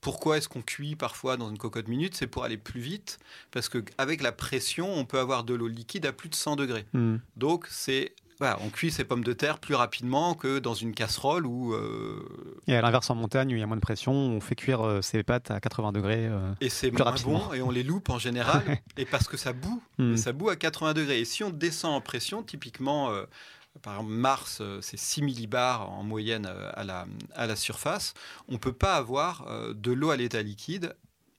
pourquoi 0.00 0.38
est-ce 0.38 0.48
qu'on 0.48 0.62
cuit 0.62 0.96
parfois 0.96 1.36
dans 1.36 1.50
une 1.50 1.58
cocotte 1.58 1.86
minute? 1.86 2.16
C'est 2.16 2.26
pour 2.26 2.42
aller 2.42 2.56
plus 2.56 2.80
vite, 2.80 3.20
parce 3.52 3.68
qu'avec 3.68 4.20
la 4.20 4.32
pression, 4.32 4.92
on 4.92 5.04
peut 5.04 5.20
avoir 5.20 5.44
de 5.44 5.54
l'eau 5.54 5.68
liquide 5.68 6.04
à 6.06 6.12
plus 6.12 6.28
de 6.28 6.34
100 6.34 6.56
degrés. 6.56 6.86
Hmm. 6.92 7.18
Donc, 7.36 7.66
c'est 7.70 8.16
on 8.60 8.70
cuit 8.70 8.90
ses 8.90 9.04
pommes 9.04 9.24
de 9.24 9.32
terre 9.32 9.58
plus 9.58 9.74
rapidement 9.74 10.34
que 10.34 10.58
dans 10.58 10.74
une 10.74 10.94
casserole 10.94 11.46
où. 11.46 11.74
Euh, 11.74 12.24
et 12.66 12.74
à 12.74 12.82
l'inverse, 12.82 13.10
en 13.10 13.14
montagne, 13.14 13.52
où 13.52 13.56
il 13.56 13.60
y 13.60 13.62
a 13.62 13.66
moins 13.66 13.76
de 13.76 13.82
pression, 13.82 14.12
on 14.12 14.40
fait 14.40 14.54
cuire 14.54 14.82
euh, 14.82 15.02
ses 15.02 15.22
pâtes 15.22 15.50
à 15.50 15.60
80 15.60 15.92
degrés. 15.92 16.26
Euh, 16.26 16.52
et 16.60 16.68
c'est 16.68 16.90
moins 16.90 17.14
bon, 17.22 17.52
et 17.52 17.62
on 17.62 17.70
les 17.70 17.82
loupe 17.82 18.10
en 18.10 18.18
général, 18.18 18.62
et 18.96 19.04
parce 19.04 19.28
que 19.28 19.36
ça 19.36 19.52
boue, 19.52 19.82
hmm. 19.98 20.16
ça 20.16 20.32
boue 20.32 20.48
à 20.48 20.56
80 20.56 20.94
degrés. 20.94 21.20
Et 21.20 21.24
si 21.24 21.44
on 21.44 21.50
descend 21.50 21.94
en 21.94 22.00
pression, 22.00 22.42
typiquement. 22.42 23.12
par 23.82 23.94
exemple, 23.94 24.12
Mars, 24.12 24.62
c'est 24.80 24.98
6 24.98 25.22
millibars 25.22 25.90
en 25.90 26.02
moyenne 26.02 26.46
à 26.74 26.84
la, 26.84 27.06
à 27.34 27.46
la 27.46 27.56
surface. 27.56 28.14
On 28.48 28.52
ne 28.52 28.58
peut 28.58 28.72
pas 28.72 28.96
avoir 28.96 29.46
de 29.74 29.92
l'eau 29.92 30.10
à 30.10 30.16
l'état 30.16 30.42
liquide 30.42 30.94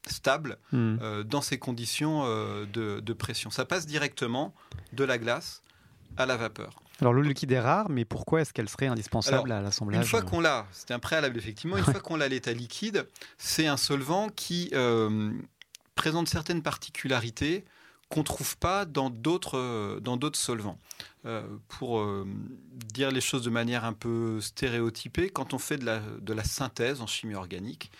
stable 0.07 0.57
hmm. 0.73 1.23
dans 1.23 1.41
ces 1.41 1.57
conditions 1.57 2.25
de, 2.25 2.99
de, 2.99 3.13
pression. 3.13 3.49
Ça 3.51 3.65
passe 3.65 3.85
directement 3.85 4.53
de 4.91 5.03
la 5.03 5.17
glace 5.17 5.61
à 6.17 6.25
la 6.25 6.37
vapeur. 6.37 6.82
Alors 7.01 7.13
l'eau 7.13 7.21
liquide 7.21 7.51
est 7.51 7.59
rare, 7.59 7.89
mais 7.89 8.05
pourquoi 8.05 8.41
est-ce 8.41 8.53
qu'elle 8.53 8.69
serait 8.69 8.87
indispensable 8.87 9.51
à 9.51 9.61
l'assemblage 9.61 10.03
Une 10.03 10.07
fois 10.07 10.21
qu'on 10.21 10.39
l'a, 10.39 10.67
c'est 10.71 10.91
un 10.91 10.99
préalable 10.99 11.37
effectivement, 11.37 11.77
une 11.77 11.83
fois 11.83 11.99
qu'on 11.99 12.15
l'a 12.15 12.27
l'état 12.27 12.53
liquide, 12.53 13.07
c'est 13.37 13.67
un 13.67 13.77
solvant 13.77 14.29
qui 14.29 14.69
euh, 14.73 15.31
présente 15.95 16.27
certaines 16.27 16.61
particularités 16.61 17.65
qu'on 18.09 18.19
ne 18.19 18.25
trouve 18.25 18.57
pas 18.57 18.85
dans 18.85 19.09
d'autres, 19.09 19.99
dans 20.01 20.17
d'autres 20.17 20.37
solvants. 20.37 20.77
Euh, 21.25 21.41
pour 21.67 21.99
euh, 21.99 22.27
dire 22.93 23.09
les 23.09 23.21
choses 23.21 23.43
de 23.43 23.49
manière 23.49 23.85
un 23.85 23.93
peu 23.93 24.39
stéréotypée, 24.39 25.29
quand 25.29 25.53
on 25.53 25.57
fait 25.57 25.77
de 25.77 25.85
la, 25.85 25.99
de 25.99 26.33
la 26.33 26.43
synthèse 26.43 27.01
en 27.01 27.07
chimie 27.07 27.35
organique, 27.35 27.91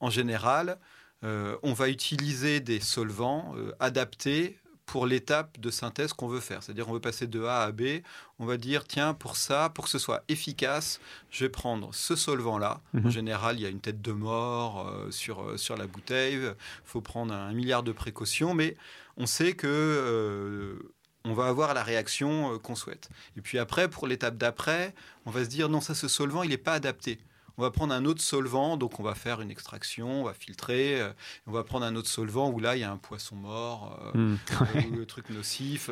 en 0.00 0.10
général, 0.10 0.78
on 1.22 1.72
va 1.72 1.88
utiliser 1.88 2.60
des 2.60 2.80
solvants 2.80 3.54
adaptés 3.80 4.58
pour 4.88 5.06
l'étape 5.06 5.60
de 5.60 5.70
synthèse 5.70 6.14
qu'on 6.14 6.28
veut 6.28 6.40
faire. 6.40 6.62
C'est-à-dire 6.62 6.88
on 6.88 6.94
veut 6.94 7.00
passer 7.00 7.26
de 7.26 7.44
A 7.44 7.62
à 7.62 7.72
B, 7.72 8.00
on 8.38 8.46
va 8.46 8.56
dire 8.56 8.86
tiens 8.86 9.12
pour 9.12 9.36
ça, 9.36 9.68
pour 9.68 9.84
que 9.84 9.90
ce 9.90 9.98
soit 9.98 10.24
efficace, 10.28 10.98
je 11.30 11.44
vais 11.44 11.50
prendre 11.50 11.94
ce 11.94 12.16
solvant-là. 12.16 12.80
En 12.94 13.02
mhm. 13.02 13.10
général, 13.10 13.56
il 13.58 13.62
y 13.62 13.66
a 13.66 13.68
une 13.68 13.80
tête 13.80 14.00
de 14.00 14.12
mort 14.12 14.88
euh, 14.88 15.10
sur, 15.10 15.42
euh, 15.42 15.56
sur 15.58 15.76
la 15.76 15.86
bouteille, 15.86 16.36
il 16.36 16.54
faut 16.84 17.02
prendre 17.02 17.34
un 17.34 17.52
milliard 17.52 17.82
de 17.82 17.92
précautions, 17.92 18.54
mais 18.54 18.76
on 19.16 19.26
sait 19.26 19.52
que... 19.52 19.66
Euh, 19.68 20.78
on 21.24 21.34
va 21.34 21.48
avoir 21.48 21.74
la 21.74 21.82
réaction 21.82 22.58
qu'on 22.60 22.76
souhaite. 22.76 23.10
Et 23.36 23.42
puis 23.42 23.58
après, 23.58 23.90
pour 23.90 24.06
l'étape 24.06 24.38
d'après, 24.38 24.94
on 25.26 25.30
va 25.30 25.44
se 25.44 25.50
dire 25.50 25.68
non, 25.68 25.82
ça, 25.82 25.94
ce 25.94 26.08
solvant, 26.08 26.42
il 26.42 26.50
n'est 26.50 26.56
pas 26.56 26.72
adapté 26.72 27.18
on 27.58 27.62
va 27.62 27.70
prendre 27.72 27.92
un 27.92 28.04
autre 28.04 28.22
solvant, 28.22 28.76
donc 28.76 29.00
on 29.00 29.02
va 29.02 29.14
faire 29.14 29.40
une 29.40 29.50
extraction, 29.50 30.20
on 30.20 30.24
va 30.24 30.32
filtrer, 30.32 31.00
euh, 31.00 31.10
on 31.48 31.52
va 31.52 31.64
prendre 31.64 31.84
un 31.84 31.96
autre 31.96 32.08
solvant 32.08 32.50
où 32.50 32.60
là 32.60 32.76
il 32.76 32.80
y 32.80 32.84
a 32.84 32.90
un 32.90 32.96
poisson 32.96 33.34
mort, 33.34 33.98
euh, 34.14 34.18
hmm. 34.18 34.38
euh, 35.00 35.04
truc 35.04 35.28
nocif. 35.30 35.90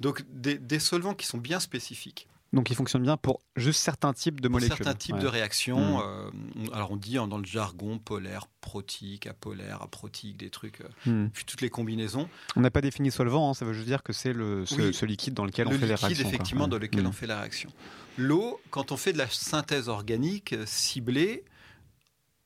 donc 0.00 0.24
des, 0.28 0.78
solvants 0.80 1.14
qui 1.14 1.26
sont 1.26 1.38
bien 1.38 1.60
spécifiques. 1.60 2.28
Donc, 2.52 2.70
ils 2.70 2.74
fonctionnent 2.76 3.02
bien 3.02 3.16
pour 3.16 3.40
juste 3.56 3.80
certains 3.80 4.12
types 4.12 4.40
de 4.40 4.48
molécules. 4.48 4.76
Certains 4.76 4.94
types 4.94 5.18
de 5.18 5.26
réactions. 5.26 5.98
Hmm. 5.98 6.68
alors, 6.72 6.92
on 6.92 6.96
dit 6.96 7.14
dans 7.14 7.38
le 7.38 7.44
jargon 7.44 7.98
polaire, 7.98 8.46
protique, 8.60 9.26
apolaire, 9.26 9.82
aprotique, 9.82 10.36
des 10.36 10.50
trucs, 10.50 10.80
hmm. 11.06 11.26
puis 11.28 11.44
toutes 11.44 11.60
les 11.60 11.70
combinaisons. 11.70 12.28
On 12.54 12.60
n'a 12.60 12.70
pas 12.70 12.80
défini 12.80 13.10
solvant, 13.10 13.50
hein, 13.50 13.54
ça 13.54 13.64
veut 13.64 13.72
juste 13.72 13.86
dire 13.86 14.02
que 14.02 14.12
c'est 14.12 14.32
le, 14.32 14.64
ce, 14.64 15.04
liquide 15.04 15.34
dans 15.34 15.44
lequel 15.44 15.66
on 15.68 15.72
fait 15.72 15.78
les 15.78 15.86
réactions. 15.86 16.08
Le 16.08 16.14
liquide, 16.14 16.26
effectivement, 16.26 16.68
dans 16.68 16.78
lequel 16.78 17.06
on 17.06 17.12
fait 17.12 17.26
la 17.26 17.40
réaction. 17.40 17.70
L'eau, 18.16 18.60
quand 18.70 18.92
on 18.92 18.96
fait 18.96 19.12
de 19.12 19.18
la 19.18 19.28
synthèse 19.28 19.88
organique 19.88 20.54
ciblée, 20.64 21.44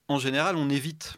en 0.09 0.19
général, 0.19 0.57
on 0.57 0.69
évite. 0.69 1.17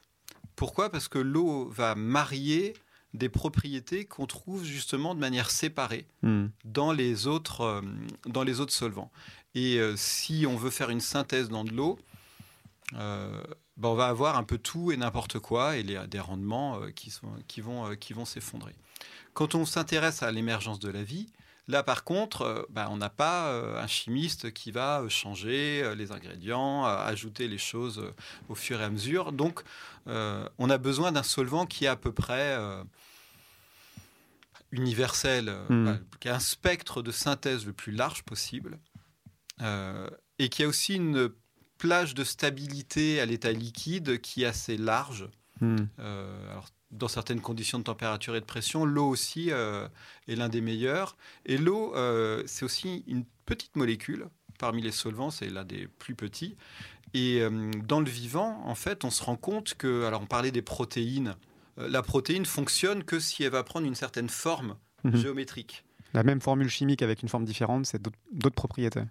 Pourquoi? 0.54 0.90
Parce 0.90 1.08
que 1.08 1.18
l'eau 1.18 1.68
va 1.70 1.94
marier 1.94 2.74
des 3.14 3.28
propriétés 3.28 4.04
qu'on 4.04 4.26
trouve 4.26 4.64
justement 4.64 5.14
de 5.14 5.20
manière 5.20 5.50
séparée 5.50 6.06
hmm. 6.22 6.46
dans, 6.64 6.92
les 6.92 7.26
autres, 7.26 7.60
euh, 7.60 7.80
dans 8.26 8.42
les 8.42 8.60
autres 8.60 8.72
solvants. 8.72 9.10
Et 9.54 9.78
euh, 9.78 9.94
si 9.96 10.46
on 10.48 10.56
veut 10.56 10.70
faire 10.70 10.90
une 10.90 11.00
synthèse 11.00 11.48
dans 11.48 11.64
de 11.64 11.72
l'eau, 11.72 11.98
euh, 12.94 13.42
ben, 13.76 13.90
on 13.90 13.94
va 13.94 14.06
avoir 14.06 14.36
un 14.36 14.44
peu 14.44 14.58
tout 14.58 14.92
et 14.92 14.96
n'importe 14.96 15.38
quoi 15.38 15.76
et 15.76 15.82
des 15.82 16.20
rendements 16.20 16.80
qui, 16.94 17.10
sont, 17.10 17.28
qui 17.48 17.60
vont, 17.60 17.94
qui 17.96 18.12
vont 18.12 18.24
s'effondrer. 18.24 18.74
Quand 19.34 19.54
on 19.54 19.64
s'intéresse 19.64 20.22
à 20.22 20.30
l'émergence 20.30 20.78
de 20.78 20.90
la 20.90 21.02
vie, 21.02 21.28
Là, 21.68 21.84
par 21.84 22.02
contre, 22.02 22.66
bah, 22.70 22.88
on 22.90 22.96
n'a 22.96 23.08
pas 23.08 23.56
un 23.80 23.86
chimiste 23.86 24.52
qui 24.52 24.72
va 24.72 25.04
changer 25.08 25.94
les 25.94 26.10
ingrédients, 26.10 26.84
ajouter 26.84 27.46
les 27.46 27.56
choses 27.56 28.12
au 28.48 28.56
fur 28.56 28.80
et 28.80 28.84
à 28.84 28.90
mesure. 28.90 29.30
Donc, 29.30 29.62
on 30.06 30.70
a 30.70 30.76
besoin 30.76 31.12
d'un 31.12 31.22
solvant 31.22 31.64
qui 31.64 31.84
est 31.84 31.88
à 31.88 31.94
peu 31.94 32.10
près 32.10 32.58
hmm. 35.68 35.84
bah, 35.84 35.98
qui 36.20 36.28
a 36.28 36.36
un 36.36 36.40
spectre 36.40 37.02
de 37.02 37.10
synthèse 37.10 37.66
le 37.66 37.72
plus 37.72 37.92
large 37.92 38.22
possible, 38.22 38.78
et 40.38 40.48
qui 40.48 40.64
a 40.64 40.68
aussi 40.68 40.96
une 40.96 41.30
plage 41.78 42.14
de 42.14 42.24
stabilité 42.24 43.20
à 43.20 43.26
l'état 43.26 43.52
liquide 43.52 44.20
qui 44.20 44.42
est 44.42 44.46
assez 44.46 44.76
large. 44.76 45.28
Hmm. 45.60 45.86
alors, 45.98 46.68
dans 46.92 47.08
certaines 47.08 47.40
conditions 47.40 47.78
de 47.78 47.84
température 47.84 48.36
et 48.36 48.40
de 48.40 48.46
pression. 48.46 48.84
L'eau 48.84 49.08
aussi 49.08 49.50
euh, 49.50 49.88
est 50.28 50.36
l'un 50.36 50.48
des 50.48 50.60
meilleurs. 50.60 51.16
Et 51.46 51.58
l'eau, 51.58 51.94
euh, 51.96 52.42
c'est 52.46 52.64
aussi 52.64 53.02
une 53.06 53.24
petite 53.46 53.76
molécule. 53.76 54.28
Parmi 54.58 54.82
les 54.82 54.92
solvants, 54.92 55.30
c'est 55.30 55.48
l'un 55.48 55.64
des 55.64 55.88
plus 55.98 56.14
petits. 56.14 56.56
Et 57.14 57.40
euh, 57.40 57.70
dans 57.84 58.00
le 58.00 58.08
vivant, 58.08 58.62
en 58.64 58.74
fait, 58.74 59.04
on 59.04 59.10
se 59.10 59.22
rend 59.22 59.36
compte 59.36 59.74
que, 59.74 60.04
alors 60.04 60.22
on 60.22 60.26
parlait 60.26 60.52
des 60.52 60.62
protéines, 60.62 61.34
la 61.76 62.02
protéine 62.02 62.44
fonctionne 62.44 63.04
que 63.04 63.18
si 63.18 63.44
elle 63.44 63.52
va 63.52 63.62
prendre 63.62 63.86
une 63.86 63.94
certaine 63.94 64.28
forme 64.28 64.76
mhm. 65.04 65.16
géométrique. 65.16 65.84
La 66.14 66.22
même 66.22 66.40
formule 66.40 66.68
chimique 66.68 67.02
avec 67.02 67.22
une 67.22 67.28
forme 67.28 67.44
différente, 67.44 67.86
c'est 67.86 68.02
d'autres 68.02 68.54
propriétés. 68.54 69.02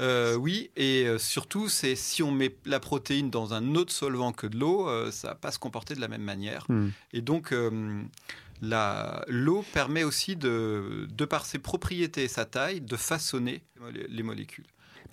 Euh, 0.00 0.34
oui, 0.34 0.70
et 0.76 1.04
euh, 1.06 1.18
surtout, 1.18 1.68
c'est 1.68 1.94
si 1.94 2.22
on 2.22 2.30
met 2.30 2.56
la 2.64 2.80
protéine 2.80 3.30
dans 3.30 3.52
un 3.52 3.74
autre 3.74 3.92
solvant 3.92 4.32
que 4.32 4.46
de 4.46 4.58
l'eau, 4.58 4.88
euh, 4.88 5.10
ça 5.10 5.28
va 5.28 5.34
pas 5.34 5.50
se 5.50 5.58
comporter 5.58 5.94
de 5.94 6.00
la 6.00 6.08
même 6.08 6.22
manière. 6.22 6.64
Hmm. 6.68 6.88
Et 7.12 7.20
donc, 7.20 7.54
l'eau 8.62 9.64
permet 9.74 10.04
aussi, 10.04 10.36
de, 10.36 11.06
de 11.10 11.24
par 11.24 11.44
ses 11.44 11.58
propriétés 11.58 12.24
et 12.24 12.28
sa 12.28 12.46
taille, 12.46 12.80
de 12.80 12.96
façonner 12.96 13.62
les 14.08 14.22
molécules. 14.22 14.66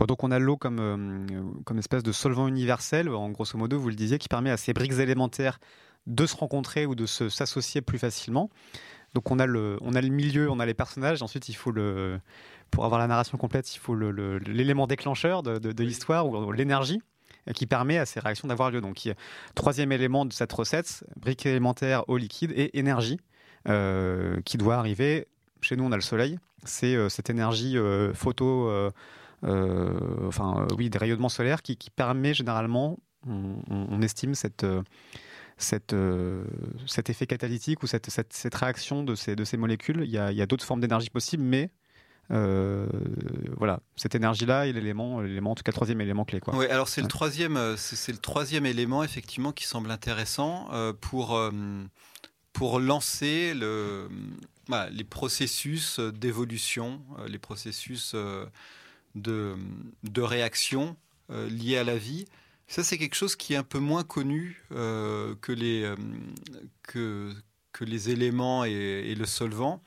donc 0.07 0.23
on 0.23 0.31
a 0.31 0.39
l'eau 0.39 0.55
comme, 0.55 1.27
comme 1.65 1.79
espèce 1.79 2.03
de 2.03 2.11
solvant 2.13 2.47
universel, 2.47 3.09
en 3.09 3.29
grosso 3.29 3.57
modo, 3.57 3.77
vous 3.79 3.89
le 3.89 3.95
disiez, 3.95 4.17
qui 4.19 4.29
permet 4.29 4.51
à 4.51 4.57
ces 4.57 4.73
briques 4.73 4.99
élémentaires 4.99 5.59
de 6.07 6.25
se 6.25 6.35
rencontrer 6.35 6.85
ou 6.85 6.95
de 6.95 7.05
s'associer 7.05 7.81
plus 7.81 7.99
facilement. 7.99 8.49
Donc 9.13 9.29
on 9.31 9.39
a, 9.39 9.45
le, 9.45 9.77
on 9.81 9.93
a 9.93 10.01
le 10.01 10.09
milieu, 10.09 10.49
on 10.49 10.59
a 10.59 10.65
les 10.65 10.73
personnages, 10.73 11.21
ensuite 11.21 11.47
il 11.49 11.53
faut 11.53 11.71
le, 11.71 12.19
pour 12.71 12.85
avoir 12.85 12.99
la 12.99 13.07
narration 13.07 13.37
complète, 13.37 13.73
il 13.75 13.79
faut 13.79 13.95
l'élément 13.95 14.87
déclencheur 14.87 15.43
de, 15.43 15.83
l'histoire 15.83 16.27
ou 16.27 16.51
l'énergie 16.51 17.01
qui 17.53 17.65
permet 17.65 17.97
à 17.97 18.05
ces 18.05 18.19
réactions 18.19 18.47
d'avoir 18.47 18.71
lieu. 18.71 18.81
Donc, 18.81 19.09
troisième 19.55 19.91
élément 19.91 20.25
de 20.25 20.33
cette 20.33 20.51
recette, 20.51 21.03
brique 21.15 21.45
élémentaire, 21.45 22.03
eau 22.09 22.17
liquide 22.17 22.51
et 22.55 22.77
énergie 22.77 23.19
euh, 23.69 24.41
qui 24.45 24.57
doit 24.57 24.75
arriver. 24.75 25.27
Chez 25.61 25.75
nous, 25.75 25.83
on 25.83 25.91
a 25.91 25.95
le 25.95 26.01
soleil. 26.01 26.37
C'est 26.63 26.95
euh, 26.95 27.09
cette 27.09 27.29
énergie 27.29 27.77
euh, 27.77 28.13
photo, 28.13 28.71
enfin, 29.43 30.67
oui, 30.77 30.89
des 30.89 30.97
rayonnements 30.97 31.29
solaires 31.29 31.61
qui, 31.61 31.77
permet 31.95 32.33
généralement, 32.33 32.97
on, 33.25 34.01
estime 34.01 34.35
cette. 34.35 34.65
Cette, 35.59 35.95
cet 36.85 37.09
effet 37.09 37.25
catalytique 37.25 37.81
ou 37.81 37.87
cette, 37.87 38.09
cette, 38.11 38.55
réaction 38.55 39.03
de 39.03 39.15
ces, 39.15 39.35
de 39.35 39.43
ces 39.43 39.57
molécules. 39.57 40.01
Il 40.03 40.11
y 40.11 40.19
a, 40.19 40.25
a 40.27 40.45
d'autres 40.45 40.63
formes 40.63 40.81
d'énergie 40.81 41.09
possibles, 41.09 41.43
mais 41.43 41.71
euh, 42.31 42.87
voilà, 43.55 43.79
cette 43.95 44.15
énergie-là 44.15 44.67
est 44.67 44.73
l'élément, 44.73 45.21
l'élément, 45.21 45.51
en 45.51 45.55
tout 45.55 45.63
cas, 45.63 45.71
le 45.71 45.75
troisième 45.75 46.01
élément 46.01 46.25
clé. 46.25 46.39
Quoi. 46.39 46.55
Oui, 46.55 46.65
alors 46.67 46.89
c'est 46.89 47.01
le 47.01 47.07
troisième, 47.07 47.57
euh, 47.57 47.75
c'est, 47.77 48.11
le 48.11 48.17
troisième 48.17 48.65
élément 48.65 49.03
effectivement 49.03 49.51
qui 49.51 49.65
semble 49.65 49.91
intéressant 49.91 50.67
euh, 50.73 50.93
pour 50.93 51.39
pour 52.53 52.79
lancer 52.79 53.53
le, 53.53 54.09
les 54.91 55.03
processus 55.03 55.99
d'évolution, 55.99 57.01
les 57.27 57.37
processus 57.37 58.15
de, 59.13 59.55
de 60.03 60.21
réaction 60.21 60.97
liés 61.29 61.77
à 61.77 61.83
la 61.83 61.97
vie. 61.97 62.25
Ça, 62.67 62.83
c'est 62.83 62.97
quelque 62.97 63.15
chose 63.15 63.35
qui 63.35 63.53
est 63.53 63.57
un 63.57 63.63
peu 63.63 63.79
moins 63.79 64.03
connu 64.03 64.61
que, 64.69 65.51
les, 65.51 65.93
que, 66.83 67.33
que 67.71 67.85
les 67.85 68.09
éléments 68.09 68.65
et, 68.65 69.15
le 69.15 69.25
solvant. 69.25 69.81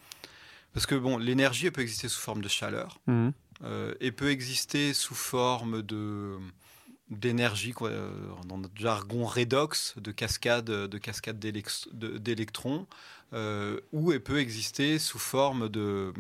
Parce 0.73 0.87
que 0.87 0.95
bon, 0.95 1.19
l'énergie 1.19 1.71
peut 1.71 1.83
exister 1.83 2.09
sous 2.09 2.21
forme 2.21 2.43
de 2.43 2.49
chaleur 2.49 3.01
mmh. 3.07 3.31
euh, 3.65 3.95
et 4.01 4.13
peut 4.13 4.31
exister 4.31 4.95
sous 4.95 5.15
forme 5.15 5.83
de 5.83 6.39
d'énergie 7.09 7.75
dans 8.47 8.59
notre 8.59 8.77
jargon 8.77 9.25
redox 9.25 9.95
de 9.99 10.13
cascade 10.13 10.67
de 10.67 10.99
cascade 10.99 11.41
d'électrons 11.41 12.87
euh, 13.33 13.81
ou 13.91 14.13
elle 14.13 14.23
peut 14.23 14.39
exister 14.39 15.01
sous 15.01 15.19
forme 15.19 15.69
de 15.69 16.13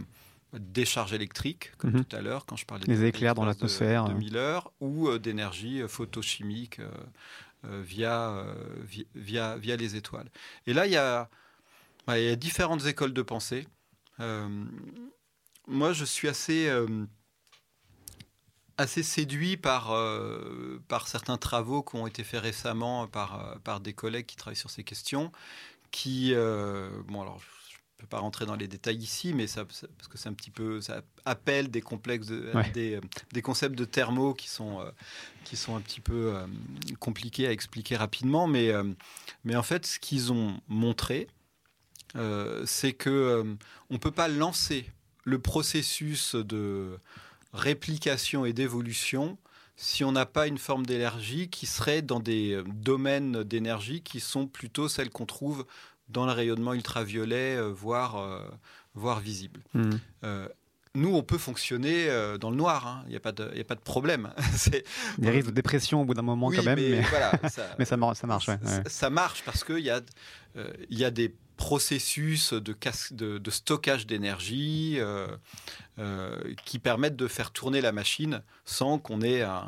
décharge 0.52 1.12
électrique 1.12 1.72
comme 1.78 1.92
mmh. 1.92 2.04
tout 2.04 2.16
à 2.16 2.20
l'heure 2.20 2.46
quand 2.46 2.56
je 2.56 2.66
parlais 2.66 2.84
des 2.84 3.04
éclairs 3.04 3.34
dans 3.34 3.44
l'atmosphère 3.44 4.04
de, 4.04 4.14
Miller 4.14 4.70
ou 4.80 5.08
euh, 5.08 5.18
d'énergie 5.18 5.82
photochimique 5.86 6.80
via, 7.62 8.44
via, 9.14 9.56
via 9.58 9.76
les 9.76 9.94
étoiles 9.94 10.30
et 10.66 10.72
là 10.72 10.86
il 10.86 10.92
y 10.92 10.96
a 10.96 11.28
il 12.16 12.24
y 12.24 12.28
a 12.28 12.36
différentes 12.36 12.86
écoles 12.86 13.12
de 13.12 13.22
pensée. 13.22 13.66
Euh, 14.20 14.64
moi, 15.66 15.92
je 15.92 16.04
suis 16.04 16.28
assez, 16.28 16.68
euh, 16.68 17.06
assez 18.76 19.02
séduit 19.02 19.56
par, 19.56 19.92
euh, 19.92 20.82
par 20.88 21.08
certains 21.08 21.36
travaux 21.36 21.82
qui 21.82 21.96
ont 21.96 22.06
été 22.06 22.24
faits 22.24 22.42
récemment 22.42 23.06
par, 23.06 23.58
par 23.64 23.80
des 23.80 23.92
collègues 23.92 24.26
qui 24.26 24.36
travaillent 24.36 24.56
sur 24.56 24.70
ces 24.70 24.84
questions. 24.84 25.32
Qui, 25.90 26.32
bon, 27.08 27.22
alors, 27.22 27.40
peux 28.00 28.06
pas 28.06 28.18
rentrer 28.18 28.46
dans 28.46 28.56
les 28.56 28.68
détails 28.68 28.96
ici, 28.96 29.32
mais 29.32 29.46
ça, 29.46 29.64
parce 29.64 30.08
que 30.08 30.18
c'est 30.18 30.28
un 30.28 30.32
petit 30.32 30.50
peu, 30.50 30.80
ça 30.80 31.02
appelle 31.24 31.70
des 31.70 31.80
complexes, 31.80 32.28
des, 32.74 33.00
des, 33.32 33.42
concepts 33.42 33.76
de 33.76 33.84
thermo 33.84 34.34
qui 34.34 34.48
sont, 34.48 34.84
qui 35.44 35.56
sont 35.56 35.76
un 35.76 35.80
petit 35.80 36.00
peu 36.00 36.34
compliqués 36.98 37.46
à 37.46 37.52
expliquer 37.52 37.96
rapidement. 37.96 38.46
Mais, 38.46 38.72
mais 39.44 39.56
en 39.56 39.62
fait, 39.62 39.86
ce 39.86 39.98
qu'ils 39.98 40.32
ont 40.32 40.60
montré, 40.68 41.28
euh, 42.16 42.62
c'est 42.66 42.92
que 42.92 43.10
euh, 43.10 43.44
on 43.88 43.98
peut 43.98 44.10
pas 44.10 44.28
lancer 44.28 44.86
le 45.24 45.38
processus 45.38 46.34
de 46.34 46.98
réplication 47.52 48.44
et 48.44 48.52
d'évolution 48.52 49.38
si 49.76 50.04
on 50.04 50.12
n'a 50.12 50.26
pas 50.26 50.46
une 50.46 50.58
forme 50.58 50.84
d'énergie 50.84 51.48
qui 51.48 51.66
serait 51.66 52.02
dans 52.02 52.20
des 52.20 52.52
euh, 52.52 52.64
domaines 52.66 53.44
d'énergie 53.44 54.02
qui 54.02 54.20
sont 54.20 54.46
plutôt 54.46 54.88
celles 54.88 55.10
qu'on 55.10 55.26
trouve 55.26 55.66
dans 56.10 56.26
le 56.26 56.32
rayonnement 56.32 56.74
ultraviolet, 56.74 57.60
voire, 57.70 58.42
voire 58.94 59.20
visible. 59.20 59.60
Mmh. 59.74 59.90
nous, 60.94 61.14
on 61.14 61.22
peut 61.22 61.38
fonctionner 61.38 62.08
dans 62.40 62.50
le 62.50 62.56
noir, 62.56 62.86
hein. 62.86 63.02
il 63.06 63.10
n'y 63.10 63.16
a, 63.16 63.20
pas 63.20 63.32
de, 63.32 63.44
a 63.44 63.64
pas 63.64 63.74
de 63.74 63.80
problème. 63.80 64.32
Il 65.18 65.24
y 65.24 65.28
a 65.28 65.30
risques 65.30 65.48
de 65.48 65.54
dépression 65.54 66.02
au 66.02 66.04
bout 66.04 66.14
d'un 66.14 66.22
moment 66.22 66.50
quand 66.50 66.62
même, 66.62 66.78
mais, 66.78 67.02
ça, 67.48 67.74
mais 67.78 67.84
ça, 67.84 67.96
ça, 68.14 68.26
marche. 68.26 68.50
Ça, 68.86 69.10
marche 69.10 69.42
parce 69.44 69.64
qu'il 69.64 69.78
y, 69.78 69.90
a, 69.90 70.00
y 70.90 71.04
a 71.04 71.10
des 71.10 71.34
processus 71.60 72.54
de, 72.54 72.74
de, 73.38 73.50
stockage 73.50 74.06
d'énergie 74.06 74.94
euh, 74.96 75.28
euh, 75.98 76.54
qui 76.64 76.78
permettent 76.78 77.16
de 77.16 77.28
faire 77.28 77.50
tourner 77.50 77.82
la 77.82 77.92
machine 77.92 78.42
sans 78.64 78.98
qu'on 78.98 79.20
ait 79.20 79.42
euh, 79.42 79.60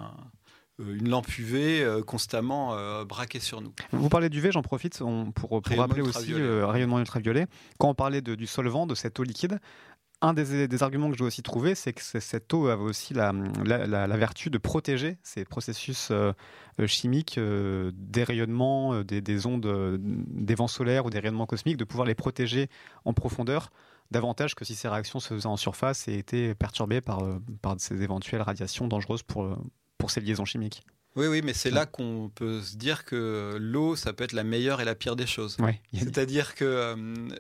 une 0.83 1.09
lampe 1.09 1.29
UV 1.39 2.03
constamment 2.07 2.77
braquée 3.05 3.41
sur 3.41 3.61
nous. 3.61 3.73
Vous 3.93 4.09
parlez 4.09 4.29
d'UV, 4.29 4.53
j'en 4.53 4.63
profite 4.63 4.99
pour, 5.35 5.63
pour 5.63 5.79
rappeler 5.79 6.03
aussi 6.03 6.33
le 6.33 6.65
rayonnement 6.65 6.99
ultraviolet. 6.99 7.47
Quand 7.79 7.89
on 7.89 7.95
parlait 7.95 8.21
de, 8.21 8.35
du 8.35 8.47
solvant, 8.47 8.87
de 8.87 8.95
cette 8.95 9.19
eau 9.21 9.23
liquide, 9.23 9.59
un 10.23 10.35
des, 10.35 10.83
arguments 10.83 11.09
que 11.09 11.15
je 11.15 11.19
dois 11.19 11.27
aussi 11.27 11.43
trouver, 11.43 11.75
c'est 11.75 11.93
que 11.93 12.03
cette 12.03 12.55
eau 12.55 12.69
avait 12.69 12.83
aussi 12.83 13.13
la, 13.13 13.33
vertu 14.17 14.51
de 14.51 14.59
protéger 14.59 15.19
ces 15.25 15.45
processus 15.45 16.09
euh, 16.11 16.33
euh, 16.81 16.87
chimiques 16.87 17.39
euh, 17.39 17.91
des 17.95 18.23
rayonnements, 18.23 19.03
des, 19.03 19.47
ondes, 19.47 19.99
des 20.01 20.55
vents 20.55 20.69
solaires 20.69 21.07
ou 21.07 21.11
des 21.11 21.19
rayonnements 21.19 21.47
cosmiques, 21.47 21.77
de 21.77 21.85
pouvoir 21.85 22.07
les 22.07 22.15
protéger 22.15 22.69
en 23.05 23.13
profondeur 23.13 23.71
davantage 24.13 24.55
que 24.55 24.65
si 24.65 24.75
ces 24.77 24.89
réactions 24.89 25.19
se 25.19 25.35
faisaient 25.35 25.47
en 25.47 25.57
surface 25.57 26.07
et 26.07 26.15
étaient 26.15 26.55
perturbées 26.55 27.01
par, 27.01 27.23
par 27.61 27.75
ces 27.79 28.03
éventuelles 28.03 28.43
radiations 28.43 28.87
dangereuses 28.87 29.23
pour, 29.23 29.59
pour 30.03 30.11
ces 30.11 30.21
liaisons 30.21 30.45
chimiques. 30.45 30.83
Oui, 31.15 31.29
oui, 31.29 31.43
mais 31.45 31.53
c'est 31.53 31.71
là 31.71 31.87
qu'on 31.87 32.29
peut 32.35 32.61
se 32.61 32.75
dire 32.75 33.05
que 33.05 33.57
l'eau, 33.61 33.95
ça 33.95 34.13
peut 34.13 34.25
être 34.25 34.33
la 34.33 34.43
meilleure 34.43 34.81
et 34.81 34.85
la 34.85 34.97
pire 34.97 35.15
des 35.15 35.29
choses. 35.29 35.57
C'est-à-dire 35.95 36.57
que, 36.57 36.97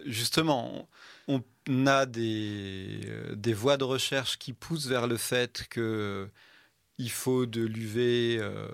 justement, 0.06 0.88
on 1.26 1.42
a 1.88 2.06
des, 2.06 3.00
euh, 3.06 3.34
des 3.34 3.52
voies 3.52 3.76
de 3.78 3.82
recherche 3.82 4.38
qui 4.38 4.52
poussent 4.52 4.86
vers 4.86 5.08
le 5.08 5.16
fait 5.16 5.66
qu'il 5.72 5.82
euh, 5.82 6.26
faut 7.08 7.46
de 7.46 7.62
l'UV, 7.62 8.38
euh, 8.38 8.68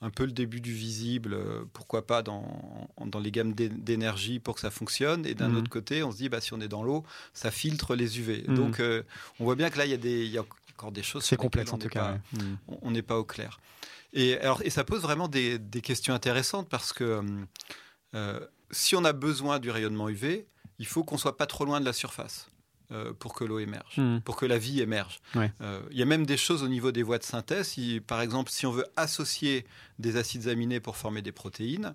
un 0.00 0.10
peu 0.10 0.26
le 0.26 0.32
début 0.32 0.60
du 0.60 0.72
visible, 0.72 1.36
pourquoi 1.72 2.06
pas 2.06 2.22
dans, 2.22 2.88
dans 3.04 3.18
les 3.18 3.32
gammes 3.32 3.52
d'énergie 3.52 4.38
pour 4.38 4.54
que 4.54 4.60
ça 4.60 4.70
fonctionne. 4.70 5.26
Et 5.26 5.34
d'un 5.34 5.48
mhm. 5.48 5.56
autre 5.56 5.70
côté, 5.70 6.04
on 6.04 6.12
se 6.12 6.18
dit, 6.18 6.28
bah, 6.28 6.40
si 6.40 6.52
on 6.54 6.60
est 6.60 6.68
dans 6.68 6.84
l'eau, 6.84 7.02
ça 7.32 7.50
filtre 7.50 7.96
les 7.96 8.20
UV. 8.20 8.44
Mhm. 8.46 8.54
Donc 8.54 8.82
on 9.40 9.44
voit 9.44 9.56
bien 9.56 9.70
que 9.70 9.78
là, 9.78 9.86
il 9.86 9.90
y, 9.90 9.94
a 9.94 9.96
des, 9.96 10.24
y 10.26 10.38
a 10.38 10.44
encore 10.74 10.92
des 10.92 11.02
choses. 11.02 11.24
C'est 11.24 11.36
complexe 11.36 11.72
en 11.72 11.78
tout 11.78 11.88
cas. 11.88 12.18
Mhm. 12.32 12.58
On 12.82 12.90
n'est 12.90 13.02
pas 13.02 13.18
au 13.18 13.24
clair. 13.24 13.58
Et, 14.12 14.38
alors, 14.38 14.62
et 14.62 14.70
ça 14.70 14.84
pose 14.84 15.02
vraiment 15.02 15.28
des, 15.28 15.58
des 15.58 15.80
questions 15.80 16.14
intéressantes 16.14 16.68
parce 16.68 16.92
que 16.92 17.22
si 18.70 18.94
on 18.94 19.04
a 19.04 19.12
besoin 19.12 19.58
du 19.58 19.70
rayonnement 19.70 20.08
UV, 20.08 20.46
il 20.78 20.86
faut 20.86 21.04
qu'on 21.04 21.18
soit 21.18 21.36
pas 21.36 21.46
trop 21.46 21.64
loin 21.64 21.80
de 21.80 21.84
la 21.84 21.92
surface 21.92 22.48
euh, 22.92 23.12
pour 23.18 23.34
que 23.34 23.44
l'eau 23.44 23.58
émerge, 23.58 23.98
hmm. 23.98 24.20
pour 24.20 24.36
que 24.36 24.44
la 24.44 24.58
vie 24.58 24.80
émerge. 24.80 25.20
Euh, 25.36 25.80
il 25.90 25.96
y 25.96 26.02
a 26.02 26.04
même 26.04 26.26
des 26.26 26.36
choses 26.36 26.62
au 26.62 26.68
niveau 26.68 26.92
des 26.92 27.02
voies 27.02 27.18
de 27.18 27.24
synthèse. 27.24 27.74
par 28.06 28.20
exemple, 28.20 28.50
si 28.50 28.66
on 28.66 28.72
veut 28.72 28.86
associer 28.96 29.64
des 29.98 30.16
acides 30.16 30.48
aminés 30.48 30.80
pour 30.80 30.96
former 30.96 31.22
des 31.22 31.32
protéines, 31.32 31.94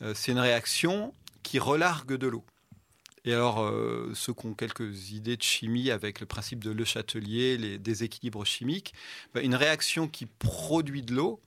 euh, 0.00 0.12
c'est 0.14 0.32
une 0.32 0.38
réaction 0.38 1.12
qui 1.42 1.58
relargue 1.58 2.14
de 2.14 2.26
l'eau. 2.28 2.44
Et 3.28 3.34
alors, 3.34 3.70
ceux 4.14 4.32
qui 4.32 4.46
ont 4.46 4.54
quelques 4.54 5.10
idées 5.10 5.36
de 5.36 5.42
chimie 5.42 5.90
avec 5.90 6.18
le 6.20 6.24
principe 6.24 6.64
de 6.64 6.70
Le 6.70 6.82
Chatelier, 6.86 7.58
les 7.58 7.78
déséquilibres 7.78 8.46
chimiques, 8.46 8.94
ben, 9.34 9.44
une 9.44 9.54
réaction 9.54 10.08
qui 10.08 10.24
produit 10.24 11.02
de 11.02 11.14
l'eau, 11.14 11.38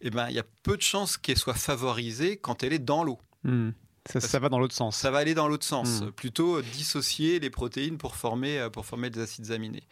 eh 0.00 0.10
ben, 0.10 0.28
il 0.28 0.36
y 0.36 0.38
a 0.38 0.44
peu 0.62 0.76
de 0.76 0.82
chances 0.82 1.16
qu'elle 1.16 1.38
soit 1.38 1.54
favorisée 1.54 2.36
quand 2.36 2.62
elle 2.62 2.72
est 2.72 2.78
dans 2.78 3.02
l'eau. 3.02 3.18
Hmm. 3.42 3.70
Ça, 4.06 4.38
va 4.38 4.48
dans 4.48 4.60
l'autre 4.60 4.76
sens. 4.76 4.96
Ça 4.96 5.10
va 5.10 5.18
aller 5.18 5.34
dans 5.34 5.48
l'autre 5.48 5.66
sens. 5.66 6.02
Hmm. 6.02 6.12
Plutôt 6.12 6.62
dissocier 6.62 7.40
les 7.40 7.50
protéines 7.50 7.98
pour 7.98 8.14
former, 8.14 8.60
euh, 8.60 8.70
pour 8.70 8.86
former 8.86 9.10
des 9.10 9.18
acides 9.18 9.50
aminés. 9.50 9.82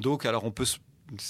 Donc, 0.00 0.26
alors 0.26 0.42
on 0.42 0.50
peut 0.50 0.64
se 0.64 0.78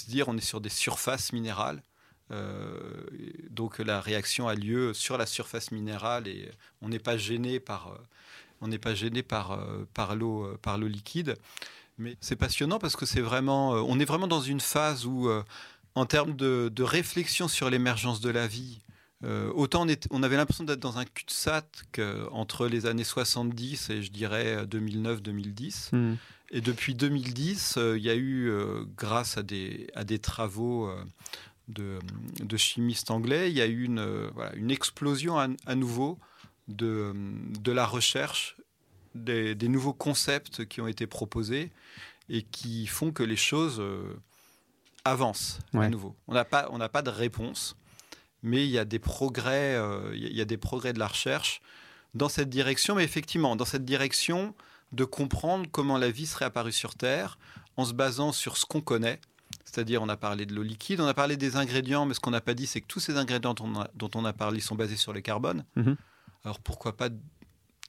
dire, 0.07 0.29
on 0.29 0.37
est 0.37 0.41
sur 0.41 0.61
des 0.61 0.69
surfaces 0.69 1.31
minérales. 1.31 1.83
Euh, 2.31 3.03
donc 3.49 3.79
la 3.79 3.99
réaction 3.99 4.47
a 4.47 4.55
lieu 4.55 4.93
sur 4.93 5.17
la 5.17 5.25
surface 5.25 5.71
minérale 5.71 6.27
et 6.27 6.49
on 6.81 6.87
n'est 6.87 6.99
pas 6.99 7.17
gêné 7.17 7.59
par, 7.59 7.89
euh, 7.89 7.97
on 8.61 8.67
n'est 8.67 8.79
pas 8.79 8.95
gêné 8.95 9.23
par, 9.23 9.59
par 9.93 10.15
l'eau, 10.15 10.47
par 10.61 10.77
l'eau 10.77 10.87
liquide. 10.87 11.35
Mais 11.97 12.15
c'est 12.21 12.35
passionnant 12.35 12.79
parce 12.79 12.95
que 12.95 13.05
c'est 13.05 13.21
vraiment, 13.21 13.71
on 13.71 13.99
est 13.99 14.05
vraiment 14.05 14.27
dans 14.27 14.41
une 14.41 14.61
phase 14.61 15.05
où, 15.05 15.29
en 15.95 16.05
termes 16.05 16.35
de, 16.35 16.71
de 16.73 16.83
réflexion 16.83 17.47
sur 17.47 17.69
l'émergence 17.69 18.21
de 18.21 18.29
la 18.29 18.47
vie, 18.47 18.79
euh, 19.23 19.51
autant 19.53 19.85
on, 20.09 20.23
avait 20.23 20.35
l'impression 20.35 20.63
d'être 20.63 20.79
dans 20.79 20.97
un 20.97 21.05
cul-de-sac 21.05 22.01
entre 22.31 22.67
les 22.67 22.87
années 22.87 23.03
70 23.03 23.89
et 23.91 24.01
je 24.01 24.11
dirais 24.11 24.65
2009-2010. 24.65 25.95
Hmm. 25.95 26.15
Et 26.49 26.61
depuis 26.61 26.95
2010, 26.95 27.75
euh, 27.77 27.97
il 27.97 28.03
y 28.03 28.09
a 28.09 28.15
eu, 28.15 28.49
euh, 28.49 28.83
grâce 28.97 29.37
à 29.37 29.43
des, 29.43 29.87
à 29.95 30.03
des 30.03 30.19
travaux 30.19 30.91
de, 31.67 31.99
chimistes 32.57 33.11
anglais, 33.11 33.49
il 33.49 33.57
y 33.57 33.61
a 33.61 33.67
eu 33.67 33.83
une, 33.83 34.05
une 34.55 34.71
explosion 34.71 35.37
à, 35.39 35.75
nouveau 35.75 36.17
de, 36.71 37.13
de, 37.59 37.71
la 37.71 37.85
recherche, 37.85 38.57
des, 39.15 39.55
nouveaux 39.67 39.93
concepts 39.93 40.65
qui 40.65 40.81
ont 40.81 40.87
été 40.87 41.07
proposés 41.07 41.71
et 42.29 42.43
qui 42.43 42.87
font 42.87 43.11
que 43.11 43.23
les 43.23 43.35
choses 43.35 43.81
avancent 45.05 45.59
à 45.73 45.89
nouveau. 45.89 46.15
On 46.27 46.33
n'a 46.33 46.45
pas, 46.45 46.69
pas 46.89 47.01
de 47.01 47.09
réponse 47.09 47.75
mais 48.43 48.65
il 48.65 48.71
y 48.71 48.79
a 48.79 48.85
des 48.85 48.99
progrès, 48.99 49.75
euh, 49.75 50.11
il 50.15 50.33
y 50.33 50.41
a 50.41 50.45
des 50.45 50.57
progrès 50.57 50.93
de 50.93 50.99
la 50.99 51.07
recherche 51.07 51.61
dans 52.13 52.29
cette 52.29 52.49
direction. 52.49 52.95
Mais 52.95 53.03
effectivement, 53.03 53.55
dans 53.55 53.65
cette 53.65 53.85
direction 53.85 54.55
de 54.91 55.05
comprendre 55.05 55.67
comment 55.71 55.97
la 55.97 56.11
vie 56.11 56.25
serait 56.25 56.45
apparue 56.45 56.71
sur 56.71 56.95
Terre 56.95 57.37
en 57.77 57.85
se 57.85 57.93
basant 57.93 58.31
sur 58.31 58.57
ce 58.57 58.65
qu'on 58.65 58.81
connaît. 58.81 59.19
C'est-à-dire, 59.63 60.01
on 60.01 60.09
a 60.09 60.17
parlé 60.17 60.45
de 60.45 60.53
l'eau 60.53 60.63
liquide, 60.63 60.99
on 60.99 61.07
a 61.07 61.13
parlé 61.13 61.37
des 61.37 61.55
ingrédients, 61.55 62.05
mais 62.05 62.13
ce 62.13 62.19
qu'on 62.19 62.31
n'a 62.31 62.41
pas 62.41 62.53
dit, 62.53 62.67
c'est 62.67 62.81
que 62.81 62.87
tous 62.87 62.99
ces 62.99 63.17
ingrédients 63.17 63.53
dont 63.53 64.11
on 64.15 64.25
a, 64.25 64.33
parlé 64.33 64.59
sont 64.59 64.75
basés 64.75 64.97
sur 64.97 65.13
le 65.13 65.21
carbone. 65.21 65.63
Mhm. 65.75 65.95
Alors 66.43 66.59
pourquoi 66.59 66.97
pas 66.97 67.09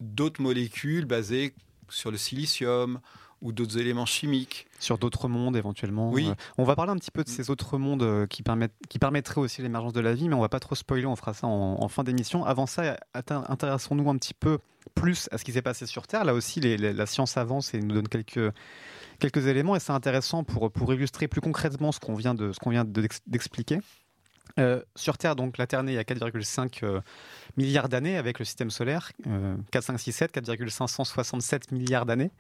d'autres 0.00 0.42
molécules 0.42 1.04
basées 1.04 1.54
sur 1.88 2.10
le 2.10 2.16
silicium 2.16 3.00
ou 3.40 3.52
d'autres 3.52 3.78
éléments 3.78 4.06
chimiques? 4.06 4.66
Sur 4.78 4.98
d'autres 4.98 5.28
mondes 5.28 5.56
éventuellement. 5.56 6.10
Oui. 6.10 6.28
Euh, 6.28 6.34
on 6.58 6.64
va 6.64 6.76
parler 6.76 6.92
un 6.92 6.96
petit 6.96 7.10
peu 7.10 7.24
de 7.24 7.28
ces 7.28 7.50
autres 7.50 7.78
mondes 7.78 8.02
euh, 8.02 8.26
qui, 8.26 8.42
permettent, 8.42 8.74
qui 8.88 8.98
permettraient 8.98 9.40
aussi 9.40 9.62
l'émergence 9.62 9.92
de 9.92 10.00
la 10.00 10.14
vie, 10.14 10.28
mais 10.28 10.34
on 10.34 10.40
va 10.40 10.48
pas 10.48 10.60
trop 10.60 10.74
spoiler, 10.74 11.06
on 11.06 11.16
fera 11.16 11.34
ça 11.34 11.46
en, 11.46 11.88
fin 11.88 12.04
d'émission. 12.04 12.44
Avant 12.44 12.66
ça, 12.66 12.96
intéressons-nous 13.14 14.08
un 14.08 14.16
petit 14.16 14.34
peu 14.34 14.58
plus 14.94 15.28
à 15.32 15.38
ce 15.38 15.44
qui 15.44 15.52
s'est 15.52 15.62
passé 15.62 15.86
sur 15.86 16.06
Terre. 16.06 16.24
Là 16.24 16.34
aussi, 16.34 16.60
la 16.60 17.06
science 17.06 17.36
avance 17.36 17.74
et 17.74 17.80
nous 17.80 17.94
donne 17.94 18.08
quelques, 18.08 18.52
quelques 19.18 19.46
éléments, 19.46 19.76
et 19.76 19.80
c'est 19.80 19.92
intéressant 19.92 20.44
pour, 20.44 20.70
pour 20.70 20.92
illustrer 20.92 21.28
plus 21.28 21.40
concrètement 21.40 21.92
ce 21.92 22.00
qu'on 22.00 22.14
vient 22.14 22.34
d'expliquer. 22.34 23.76
De, 23.76 23.82
euh, 24.58 24.82
sur 24.96 25.18
Terre, 25.18 25.36
donc 25.36 25.58
la 25.58 25.66
Terre 25.66 25.82
née 25.82 25.92
il 25.92 25.94
y 25.94 25.98
a 25.98 26.02
4,5 26.02 26.84
euh, 26.84 27.00
milliards 27.56 27.88
d'années 27.88 28.16
avec 28.16 28.38
le 28.38 28.44
système 28.44 28.70
solaire, 28.70 29.12
4, 29.70 29.84
5, 29.84 29.98
6, 29.98 30.12
7, 30.12 30.32
4,567 30.32 31.72
milliards 31.72 32.06
d'années. 32.06 32.30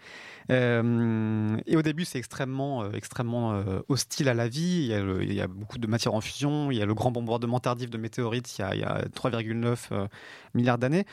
Euh, 0.50 1.56
et 1.66 1.76
au 1.76 1.82
début, 1.82 2.04
c'est 2.04 2.18
extrêmement, 2.18 2.90
extrêmement 2.92 3.62
hostile 3.88 4.28
à 4.28 4.34
la 4.34 4.48
vie. 4.48 4.92
Il 5.22 5.32
y, 5.32 5.40
a 5.40 5.46
beaucoup 5.46 5.78
de 5.78 5.86
matière 5.86 6.14
en 6.14 6.20
fusion. 6.20 6.70
Il 6.70 6.78
y 6.78 6.82
a 6.82 6.86
le 6.86 6.94
grand 6.94 7.10
bombardement 7.10 7.60
tardif 7.60 7.90
de 7.90 7.98
météorites 7.98 8.58
il 8.58 8.78
y 8.78 8.82
a, 8.82 8.92
a 8.92 9.02
3,9 9.04 10.08
milliards 10.54 10.78
d'années. 10.78 11.06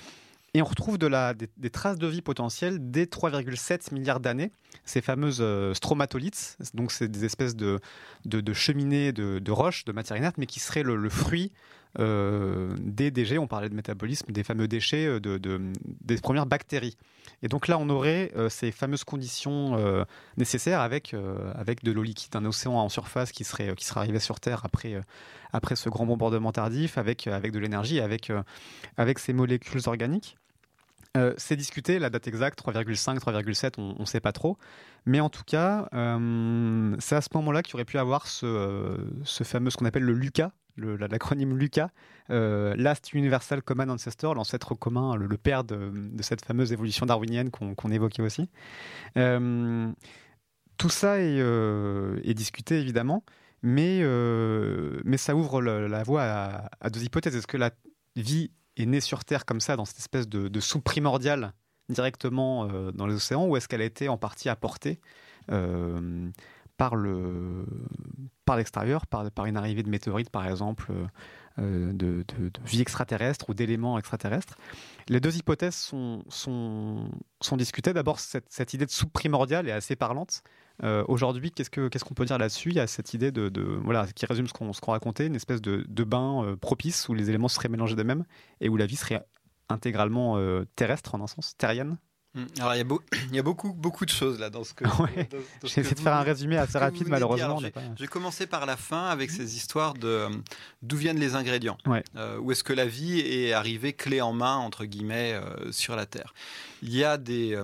Et 0.53 0.61
on 0.61 0.65
retrouve 0.65 0.97
de 0.97 1.09
des, 1.57 1.69
traces 1.69 1.97
de 1.97 2.07
vie 2.07 2.21
potentielles 2.21 2.77
dès 2.79 3.05
3,7 3.05 3.93
milliards 3.93 4.19
d'années, 4.19 4.51
ces 4.83 5.01
fameuses 5.01 5.41
euh, 5.41 5.73
stromatolithes, 5.73 6.57
donc 6.73 6.91
c'est 6.91 7.07
des 7.07 7.25
espèces 7.25 7.55
de, 7.55 7.79
de, 8.25 8.53
cheminées 8.53 9.11
de, 9.11 9.51
roches, 9.51 9.85
de 9.85 9.91
matière 9.91 10.17
inerte, 10.17 10.37
mais 10.37 10.47
qui 10.47 10.59
seraient 10.59 10.83
le, 10.83 11.09
fruit 11.09 11.51
euh, 11.97 12.75
des 12.79 13.09
déchets, 13.09 13.37
on 13.37 13.47
parlait 13.47 13.69
de 13.69 13.73
métabolisme, 13.73 14.31
des 14.31 14.43
fameux 14.43 14.67
déchets 14.67 15.07
euh, 15.07 15.19
de, 15.19 15.39
des 16.01 16.17
premières 16.17 16.45
bactéries. 16.45 16.97
Et 17.41 17.47
donc 17.47 17.67
là, 17.67 17.77
on 17.79 17.89
aurait 17.89 18.33
ces 18.49 18.69
fameuses 18.71 19.05
conditions 19.05 20.05
nécessaires 20.35 20.81
avec, 20.81 21.15
avec 21.53 21.85
de 21.85 21.91
l'eau 21.93 22.03
liquide, 22.03 22.35
un 22.35 22.43
océan 22.43 22.73
en 22.73 22.89
surface 22.89 23.31
qui 23.31 23.45
serait, 23.45 23.73
qui 23.77 23.87
arrivé 23.95 24.19
sur 24.19 24.41
Terre 24.41 24.65
après, 24.65 25.01
après 25.53 25.77
ce 25.77 25.87
grand 25.87 26.05
bombardement 26.05 26.51
tardif, 26.51 26.97
avec, 26.97 27.27
avec 27.27 27.53
de 27.53 27.59
l'énergie, 27.59 28.01
avec, 28.01 28.29
avec 28.97 29.19
ces 29.19 29.31
molécules 29.31 29.79
organiques. 29.85 30.35
Euh, 31.17 31.33
c'est 31.37 31.55
discuté, 31.55 31.97
la 31.97 32.09
date 32.11 32.27
exacte, 32.27 32.61
3,5, 32.61 33.17
3,7, 33.17 33.73
on 33.77 33.95
ne 33.99 34.05
sait 34.05 34.19
pas 34.19 34.31
trop. 34.31 34.57
Mais 35.05 35.19
en 35.19 35.29
tout 35.29 35.43
cas, 35.43 35.89
euh, 35.93 36.95
c'est 36.99 37.15
à 37.15 37.21
ce 37.21 37.29
moment-là 37.33 37.63
qu'il 37.63 37.75
aurait 37.75 37.85
pu 37.85 37.97
avoir 37.97 38.27
ce, 38.27 38.45
euh, 38.45 38.97
ce 39.23 39.43
fameux, 39.43 39.71
ce 39.71 39.77
qu'on 39.77 39.85
appelle 39.85 40.03
le 40.03 40.13
LUCA, 40.13 40.51
l'acronyme 40.77 41.57
LUCA, 41.57 41.89
Last 42.29 43.13
Universal 43.13 43.63
Common 43.63 43.89
Ancestor, 43.89 44.35
l'ancêtre 44.35 44.75
commun, 44.75 45.15
le, 45.15 45.37
père 45.37 45.63
de, 45.63 45.91
cette 46.21 46.45
fameuse 46.45 46.71
évolution 46.71 47.05
darwinienne 47.05 47.49
qu'on 47.51 47.91
évoquait 47.91 48.21
aussi. 48.21 48.49
tout 49.15 50.89
ça 50.89 51.19
est, 51.19 52.33
discuté 52.33 52.79
évidemment, 52.79 53.25
mais, 53.61 53.99
mais 55.03 55.17
ça 55.17 55.35
ouvre 55.35 55.61
la, 55.61 56.03
voie 56.03 56.23
à, 56.23 56.69
à 56.79 56.89
deux 56.89 57.03
hypothèses. 57.03 57.35
Est-ce 57.35 57.47
que 57.47 57.57
la 57.57 57.71
vie 58.15 58.51
est 58.83 58.85
née 58.85 59.01
sur 59.01 59.25
Terre 59.25 59.45
comme 59.45 59.61
ça, 59.61 59.75
dans 59.75 59.85
cette 59.85 59.99
espèce 59.99 60.27
de, 60.27 60.59
soupe 60.59 60.83
primordiale 60.83 61.53
directement 61.89 62.65
euh, 62.65 62.91
dans 62.91 63.07
les 63.07 63.15
océans, 63.15 63.45
ou 63.45 63.57
est-ce 63.57 63.67
qu'elle 63.67 63.81
a 63.81 63.85
été 63.85 64.09
en 64.09 64.17
partie 64.17 64.49
apportée 64.49 64.99
euh, 65.51 66.29
par 66.77 66.95
le 66.95 67.65
par 68.45 68.57
l'extérieur, 68.57 69.05
par, 69.05 69.45
une 69.45 69.57
arrivée 69.57 69.83
de 69.83 69.89
météorites 69.89 70.29
par 70.31 70.47
exemple, 70.47 70.91
euh, 71.59 71.91
de, 71.93 72.25
vie 72.65 72.81
extraterrestre 72.81 73.49
ou 73.49 73.53
d'éléments 73.53 73.99
extraterrestres? 73.99 74.55
Les 75.07 75.19
deux 75.19 75.35
hypothèses 75.35 75.75
sont 75.75 76.23
discutées. 77.53 77.93
D'abord, 77.93 78.19
cette, 78.19 78.45
cette, 78.49 78.73
idée 78.73 78.85
de 78.85 78.91
soupe 78.91 79.13
primordiale 79.13 79.67
est 79.67 79.71
assez 79.71 79.95
parlante. 79.95 80.41
Euh, 80.83 81.03
aujourd'hui, 81.07 81.51
qu'est-ce 81.51 81.69
qu'on 82.03 82.13
peut 82.13 82.25
dire 82.25 82.37
là-dessus? 82.37 82.69
Il 82.69 82.75
y 82.75 82.79
a 82.79 82.87
cette 82.87 83.13
idée 83.13 83.31
de, 83.31 83.61
voilà, 83.83 84.07
qui 84.07 84.25
résume 84.25 84.47
ce 84.47 84.53
qu'on 84.53 84.91
racontait, 84.91 85.27
une 85.27 85.35
espèce 85.35 85.61
de, 85.61 85.85
de 85.87 86.03
bain 86.03 86.43
euh, 86.43 86.55
propice 86.55 87.09
où 87.09 87.13
les 87.13 87.29
éléments 87.29 87.47
seraient 87.47 87.69
mélangés 87.69 87.95
d'eux-mêmes 87.95 88.25
et 88.61 88.69
où 88.69 88.77
la 88.77 88.85
vie 88.85 88.95
serait 88.95 89.25
intégralement 89.67 90.37
euh, 90.37 90.65
terrestre 90.75 91.15
en 91.15 91.21
un 91.21 91.27
sens, 91.27 91.55
terrienne. 91.57 91.97
Hum, 92.35 92.45
alors 92.59 92.75
il 92.75 92.77
y, 92.77 92.81
a 92.81 92.85
il 93.29 93.35
y, 93.35 93.39
a 93.39 93.41
beaucoup, 93.41 93.73
beaucoup 93.73 94.05
de 94.05 94.11
choses 94.11 94.39
là 94.39 94.51
dans 94.51 94.63
ce 94.63 94.75
que. 94.75 94.85
J'ai 95.63 95.81
essayé 95.81 95.95
de 95.95 95.99
faire 95.99 96.13
un 96.13 96.21
résumé 96.21 96.57
assez 96.57 96.77
rapide, 96.77 97.07
malheureusement. 97.07 97.59
J'ai 97.97 98.07
commencé 98.07 98.45
par 98.45 98.67
la 98.67 98.77
fin 98.77 99.07
avec 99.07 99.31
ces 99.31 99.57
histoires 99.57 99.95
de 99.95 100.27
d'où 100.83 100.95
viennent 100.95 101.19
les 101.19 101.33
ingrédients. 101.33 101.77
où 102.39 102.51
est-ce 102.51 102.63
que 102.63 102.73
la 102.73 102.85
vie 102.85 103.19
est 103.19 103.51
arrivée 103.51 103.93
clé 103.93 104.21
en 104.21 104.31
main 104.31 104.55
entre 104.55 104.85
guillemets 104.85 105.39
sur 105.71 105.95
la 105.95 106.05
Terre? 106.05 106.35
Il 106.83 106.95
y 106.95 107.03
a 107.03 107.17
des 107.17 107.59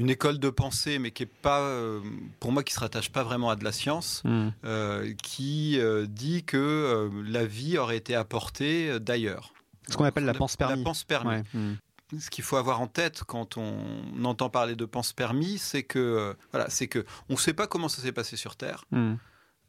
une 0.00 0.08
école 0.08 0.38
de 0.38 0.48
pensée, 0.48 0.98
mais 0.98 1.10
qui 1.10 1.24
est 1.24 1.26
pas, 1.26 1.60
euh, 1.60 2.00
pour 2.40 2.52
moi, 2.52 2.64
qui 2.64 2.72
se 2.72 2.80
rattache 2.80 3.10
pas 3.10 3.22
vraiment 3.22 3.50
à 3.50 3.56
de 3.56 3.64
la 3.64 3.70
science, 3.70 4.22
hmm. 4.24 4.48
euh, 4.64 5.12
qui 5.22 5.78
euh, 5.78 6.06
dit 6.06 6.42
que 6.42 7.10
la 7.26 7.44
vie 7.44 7.76
aurait 7.76 7.98
été 7.98 8.14
apportée 8.14 8.98
d'ailleurs. 8.98 9.52
Ce 9.90 9.98
qu'on 9.98 10.04
appelle 10.04 10.24
la 10.24 10.32
pense 10.32 10.56
permis. 10.56 10.78
La 10.78 10.84
pense 10.84 11.04
permis. 11.04 11.42
Hmm. 11.52 11.74
Ce 12.18 12.30
qu'il 12.30 12.42
faut 12.42 12.56
avoir 12.56 12.80
en 12.80 12.86
tête 12.86 13.24
quand 13.24 13.58
on 13.58 14.24
entend 14.24 14.48
parler 14.48 14.74
de 14.74 14.84
pense 14.86 15.12
permis, 15.12 15.58
c'est 15.58 15.82
que 15.82 16.34
voilà, 16.50 16.70
c'est 16.70 16.88
que 16.88 17.04
on 17.28 17.34
ne 17.34 17.38
sait 17.38 17.52
pas 17.52 17.66
comment 17.66 17.88
ça 17.88 18.00
s'est 18.00 18.10
passé 18.10 18.36
sur 18.36 18.56
Terre, 18.56 18.84
hmm. 18.90 19.14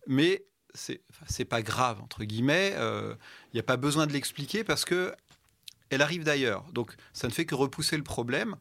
mais 0.08 0.46
c'est 0.74 1.02
c'est 1.28 1.46
pas 1.46 1.62
grave 1.62 2.02
entre 2.02 2.24
guillemets. 2.24 2.74
Il 2.74 3.54
n'y 3.54 3.60
a 3.60 3.64
pas 3.64 3.78
besoin 3.78 4.08
de 4.08 4.14
l'expliquer 4.14 4.64
parce 4.64 4.86
que 4.86 5.14
elle 5.90 6.02
arrive 6.02 6.24
d'ailleurs. 6.24 6.64
Donc 6.72 6.96
ça 7.12 7.28
ne 7.28 7.34
fait 7.34 7.46
que 7.46 7.54
repousser 7.54 7.98
le 7.98 8.04
problème 8.04 8.56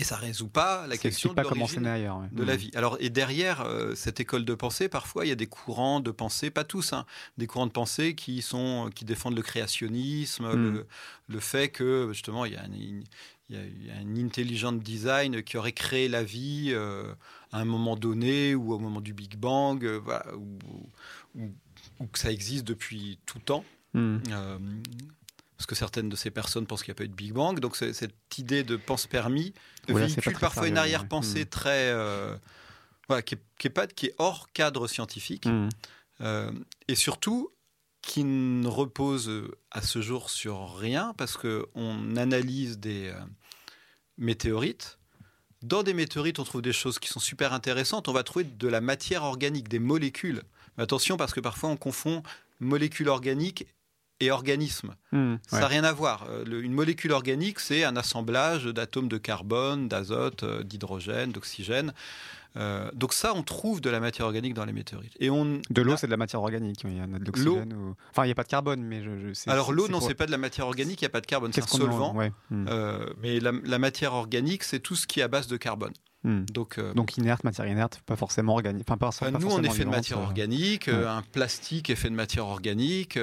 et 0.00 0.04
ça 0.04 0.16
résout 0.16 0.48
pas 0.48 0.86
la 0.86 0.96
question 0.96 1.34
pas 1.34 1.42
de 1.42 1.48
l'origine 1.48 1.86
ailleurs, 1.86 2.22
de 2.32 2.42
la 2.42 2.54
mmh. 2.54 2.58
vie. 2.58 2.70
Alors 2.74 2.96
et 3.00 3.10
derrière 3.10 3.60
euh, 3.60 3.94
cette 3.94 4.18
école 4.18 4.44
de 4.44 4.54
pensée, 4.54 4.88
parfois 4.88 5.26
il 5.26 5.28
y 5.28 5.32
a 5.32 5.36
des 5.36 5.46
courants 5.46 6.00
de 6.00 6.10
pensée, 6.10 6.50
pas 6.50 6.64
tous, 6.64 6.94
hein, 6.94 7.04
des 7.36 7.46
courants 7.46 7.66
de 7.66 7.72
pensée 7.72 8.14
qui 8.14 8.40
sont 8.40 8.90
qui 8.94 9.04
défendent 9.04 9.36
le 9.36 9.42
créationnisme, 9.42 10.46
mmh. 10.46 10.84
le, 11.28 11.40
fait 11.40 11.68
que 11.68 12.10
justement 12.12 12.46
il 12.46 12.54
y 12.54 12.56
a 12.56 12.64
une, 12.64 13.04
il 13.50 13.86
y 13.86 13.90
a 13.90 13.96
un 13.96 14.16
intelligent 14.16 14.72
design 14.72 15.42
qui 15.42 15.58
aurait 15.58 15.72
créé 15.72 16.08
la 16.08 16.22
vie 16.22 16.70
euh, 16.70 17.12
à 17.52 17.60
un 17.60 17.64
moment 17.66 17.96
donné 17.96 18.54
ou 18.54 18.72
au 18.72 18.78
moment 18.78 19.00
du 19.00 19.12
Big 19.12 19.36
Bang, 19.36 19.84
euh, 19.84 20.00
ou, 21.36 22.06
que 22.12 22.18
ça 22.18 22.32
existe 22.32 22.64
depuis 22.64 23.18
tout 23.26 23.38
temps. 23.38 23.64
Mmh 23.92 24.18
parce 25.60 25.66
que 25.66 25.74
certaines 25.74 26.08
de 26.08 26.16
ces 26.16 26.30
personnes 26.30 26.66
pensent 26.66 26.82
qu'il 26.82 26.90
n'y 26.90 26.96
a 26.96 27.00
pas 27.00 27.04
eu 27.04 27.08
de 27.08 27.14
Big 27.14 27.34
Bang. 27.34 27.60
Donc 27.60 27.76
cette 27.76 28.14
idée 28.38 28.64
de 28.64 28.76
pense 28.76 29.06
permis 29.06 29.52
véhicule 29.88 30.32
parfois 30.38 30.66
une 30.66 30.78
arrière-pensée 30.78 31.44
hmm. 31.44 31.48
très... 31.48 31.90
Euh, 31.90 32.34
qui, 33.26 33.34
est, 33.64 33.68
pas, 33.68 33.86
qui 33.86 34.06
est 34.06 34.14
hors 34.16 34.50
cadre 34.54 34.88
scientifique. 34.88 35.44
Hmm. 35.44 35.68
Euh, 36.22 36.50
et 36.88 36.94
surtout, 36.94 37.50
qui 38.00 38.24
ne 38.24 38.66
repose 38.68 39.50
à 39.70 39.82
ce 39.82 40.00
jour 40.00 40.30
sur 40.30 40.78
rien, 40.78 41.12
parce 41.18 41.36
qu'on 41.36 42.16
analyse 42.16 42.78
des 42.78 43.08
euh, 43.08 43.20
météorites. 44.16 44.98
Dans 45.60 45.82
des 45.82 45.92
météorites, 45.92 46.38
on 46.38 46.44
trouve 46.44 46.62
des 46.62 46.72
choses 46.72 46.98
qui 46.98 47.10
sont 47.10 47.20
super 47.20 47.52
intéressantes. 47.52 48.08
On 48.08 48.14
va 48.14 48.22
trouver 48.22 48.46
de 48.46 48.66
la 48.66 48.80
matière 48.80 49.24
organique, 49.24 49.68
des 49.68 49.78
molécules. 49.78 50.42
Mais 50.78 50.84
attention, 50.84 51.18
parce 51.18 51.34
que 51.34 51.40
parfois 51.40 51.68
on 51.68 51.76
confond 51.76 52.22
molécules 52.60 53.10
organiques 53.10 53.66
et 54.20 54.30
organisme. 54.30 54.94
Hmm, 55.12 55.36
ça 55.46 55.60
n'a 55.60 55.66
rien 55.66 55.84
à 55.84 55.92
voir. 55.92 56.26
Euh, 56.28 56.60
une 56.62 56.72
molécule 56.72 57.12
organique, 57.12 57.58
c'est 57.58 57.84
un 57.84 57.96
assemblage 57.96 58.66
d'atomes 58.66 59.08
de 59.08 59.18
carbone, 59.18 59.88
d'azote, 59.88 60.42
euh, 60.42 60.62
d'hydrogène, 60.62 61.32
d'oxygène. 61.32 61.92
Euh, 62.56 62.90
donc 62.94 63.12
ça, 63.12 63.32
on 63.34 63.42
trouve 63.42 63.80
de 63.80 63.90
la 63.90 64.00
matière 64.00 64.26
organique 64.26 64.54
dans 64.54 64.64
les 64.64 64.72
météorites. 64.72 65.14
Et 65.20 65.30
on 65.30 65.60
de 65.70 65.82
l'eau, 65.82 65.96
c'est 65.96 66.06
de 66.06 66.10
la 66.10 66.16
matière 66.16 66.42
organique. 66.42 66.82
Il 66.84 66.96
y 66.96 67.00
a 67.00 67.06
de 67.06 67.24
l'oxygène. 67.24 67.72
Ou... 67.72 67.94
Enfin, 68.10 68.24
il 68.24 68.26
n'y 68.26 68.32
a 68.32 68.34
pas 68.34 68.42
de 68.42 68.48
carbone, 68.48 68.82
mais 68.82 69.02
je, 69.02 69.32
sais. 69.32 69.50
Alors 69.50 69.72
l'eau, 69.72 69.88
non, 69.88 70.00
c'est 70.00 70.14
pas 70.14 70.26
de 70.26 70.32
la 70.32 70.38
matière 70.38 70.66
organique. 70.66 71.00
Il 71.00 71.04
n'y 71.04 71.10
a 71.10 71.10
pas 71.10 71.20
de 71.20 71.26
carbone. 71.26 71.52
C'est 71.52 71.62
un 71.62 71.66
solvant. 71.66 72.14
Hmm. 72.50 72.66
mais 73.22 73.40
la, 73.40 73.78
matière 73.78 74.14
organique, 74.14 74.64
c'est 74.64 74.80
tout 74.80 74.96
ce 74.96 75.06
qui 75.06 75.20
est 75.20 75.22
à 75.22 75.28
base 75.28 75.46
de 75.46 75.56
carbone. 75.56 75.92
Hmm. 76.22 76.44
Donc, 76.52 76.78
Donc 76.94 77.16
inerte, 77.16 77.44
matière 77.44 77.66
inerte, 77.66 78.02
pas 78.04 78.16
forcément 78.16 78.52
organique. 78.52 78.84
Enfin, 78.86 78.98
pas, 78.98 79.30
nous, 79.30 79.48
on 79.48 79.62
est 79.62 79.70
fait 79.70 79.84
de 79.84 79.90
matière 79.90 80.18
organique. 80.18 80.88
un 80.88 81.22
plastique 81.32 81.88
est 81.88 81.94
fait 81.94 82.10
de 82.10 82.14
matière 82.14 82.46
organique. 82.46 83.18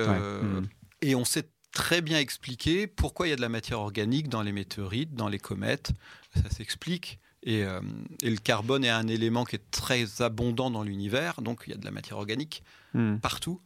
Et 1.01 1.15
on 1.15 1.25
sait 1.25 1.49
très 1.71 2.01
bien 2.01 2.19
expliquer 2.19 2.87
pourquoi 2.87 3.27
il 3.27 3.29
y 3.29 3.33
a 3.33 3.35
de 3.35 3.41
la 3.41 3.49
matière 3.49 3.79
organique 3.79 4.29
dans 4.29 4.41
les 4.41 4.51
météorites, 4.51 5.13
dans 5.13 5.27
les 5.27 5.39
comètes. 5.39 5.91
Ça 6.35 6.49
s'explique. 6.49 7.19
Et, 7.43 7.63
euh, 7.63 7.81
le 8.21 8.37
carbone 8.37 8.83
est 8.83 8.89
un 8.89 9.07
élément 9.07 9.45
qui 9.45 9.55
est 9.55 9.71
très 9.71 10.21
abondant 10.21 10.71
dans 10.71 10.83
l'univers, 10.83 11.41
donc 11.41 11.63
il 11.65 11.71
y 11.71 11.73
a 11.73 11.77
de 11.77 11.85
la 11.85 11.91
matière 11.91 12.17
organique 12.17 12.63
hmm. 12.93 13.17
partout, 13.17 13.61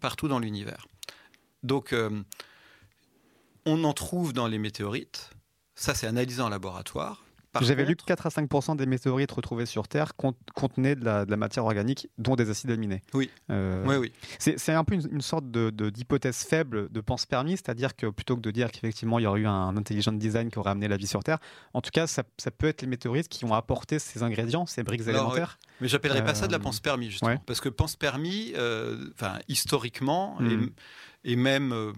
partout 0.00 0.28
dans 0.28 0.38
l'univers. 0.38 0.86
Donc 1.62 1.92
euh, 1.92 2.22
on 3.64 3.82
en 3.84 3.92
trouve 3.92 4.32
dans 4.32 4.46
les 4.46 4.58
météorites, 4.58 5.30
ça 5.74 5.94
c'est 5.94 6.06
analysé 6.06 6.42
en 6.42 6.48
laboratoire, 6.48 7.24
J'avais 7.60 7.84
lu 7.84 7.96
que 7.96 8.04
4 8.04 8.26
à 8.26 8.28
5% 8.30 8.76
des 8.76 8.86
météorites 8.86 9.32
retrouvées 9.32 9.66
sur 9.66 9.88
Terre 9.88 10.12
contenaient 10.54 10.96
de 10.96 11.04
la, 11.04 11.36
matière 11.36 11.64
organique, 11.64 12.08
dont 12.18 12.36
des 12.36 12.50
acides 12.50 12.70
aminés. 12.70 13.02
Oui. 13.14 13.30
Euh, 13.50 13.84
oui, 13.86 13.96
oui. 13.96 14.12
C'est 14.38 14.72
un 14.72 14.84
peu 14.84 14.94
une, 14.94 15.20
sorte 15.20 15.50
d'hypothèse 15.50 16.42
de, 16.42 16.48
faible 16.48 16.90
de 16.90 17.00
pense 17.00 17.26
permis, 17.26 17.52
c'est-à-dire 17.52 17.94
que 17.96 18.06
plutôt 18.06 18.36
que 18.36 18.40
de 18.40 18.50
dire 18.50 18.70
qu'effectivement 18.70 19.18
il 19.18 19.22
y 19.22 19.26
aurait 19.26 19.40
eu 19.40 19.46
un, 19.46 19.76
intelligent 19.76 20.12
design 20.12 20.50
qui 20.50 20.58
aurait 20.58 20.70
amené 20.70 20.88
la 20.88 20.96
vie 20.96 21.06
sur 21.06 21.22
Terre, 21.22 21.38
en 21.74 21.80
tout 21.80 21.90
cas, 21.90 22.06
ça, 22.06 22.22
peut 22.22 22.66
être 22.66 22.82
les 22.82 22.88
météorites 22.88 23.28
qui 23.28 23.44
ont 23.44 23.54
apporté 23.54 23.98
ces 23.98 24.22
ingrédients, 24.22 24.66
ces 24.66 24.82
briques 24.82 25.06
élémentaires. 25.06 25.58
Mais 25.80 25.88
j'appellerais 25.88 26.24
pas 26.24 26.34
ça 26.34 26.46
de 26.46 26.52
la 26.52 26.58
euh, 26.58 26.62
pense 26.62 26.80
permis, 26.80 27.10
justement. 27.10 27.42
Parce 27.46 27.60
que 27.60 27.68
pense 27.68 27.96
permis, 27.96 28.52
euh, 28.56 29.10
historiquement, 29.48 30.36
hmm. 30.40 30.68
et, 31.24 31.36
même 31.36 31.92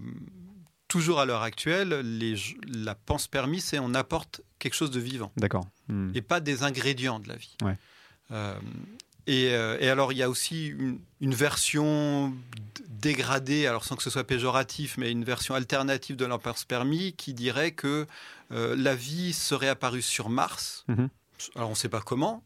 toujours 0.90 1.20
à 1.20 1.24
l'heure 1.24 1.42
actuelle, 1.42 2.00
les, 2.00 2.34
la 2.66 2.94
pense 2.94 3.28
permis, 3.28 3.60
c'est 3.60 3.78
on 3.78 3.94
apporte 3.94 4.42
quelque 4.58 4.74
chose 4.74 4.90
de 4.90 5.00
vivant. 5.00 5.32
D'accord. 5.36 5.66
Hmm. 5.88 6.10
Et 6.14 6.20
pas 6.20 6.40
des 6.40 6.64
ingrédients 6.64 7.20
de 7.20 7.28
la 7.28 7.36
vie. 7.36 7.56
Euh, 8.32 8.54
euh, 9.28 9.78
et, 9.80 9.88
alors, 9.88 10.12
il 10.12 10.18
y 10.18 10.22
a 10.22 10.28
aussi 10.28 10.66
une, 10.66 11.34
version 11.34 12.34
dégradée, 12.88 13.66
alors 13.66 13.84
sans 13.84 13.94
que 13.94 14.02
ce 14.02 14.10
soit 14.10 14.24
péjoratif, 14.24 14.98
mais 14.98 15.12
une 15.12 15.24
version 15.24 15.54
alternative 15.54 16.16
de 16.16 16.26
la 16.26 16.38
pense 16.38 16.64
permis 16.64 17.12
qui 17.12 17.34
dirait 17.34 17.70
que 17.70 18.06
euh, 18.50 18.74
la 18.76 18.96
vie 18.96 19.32
serait 19.32 19.68
apparue 19.68 20.02
sur 20.02 20.28
Mars. 20.28 20.84
Mhm. 20.88 21.08
Alors, 21.54 21.68
on 21.68 21.72
ne 21.72 21.76
sait 21.76 21.88
pas 21.88 22.02
comment. 22.02 22.42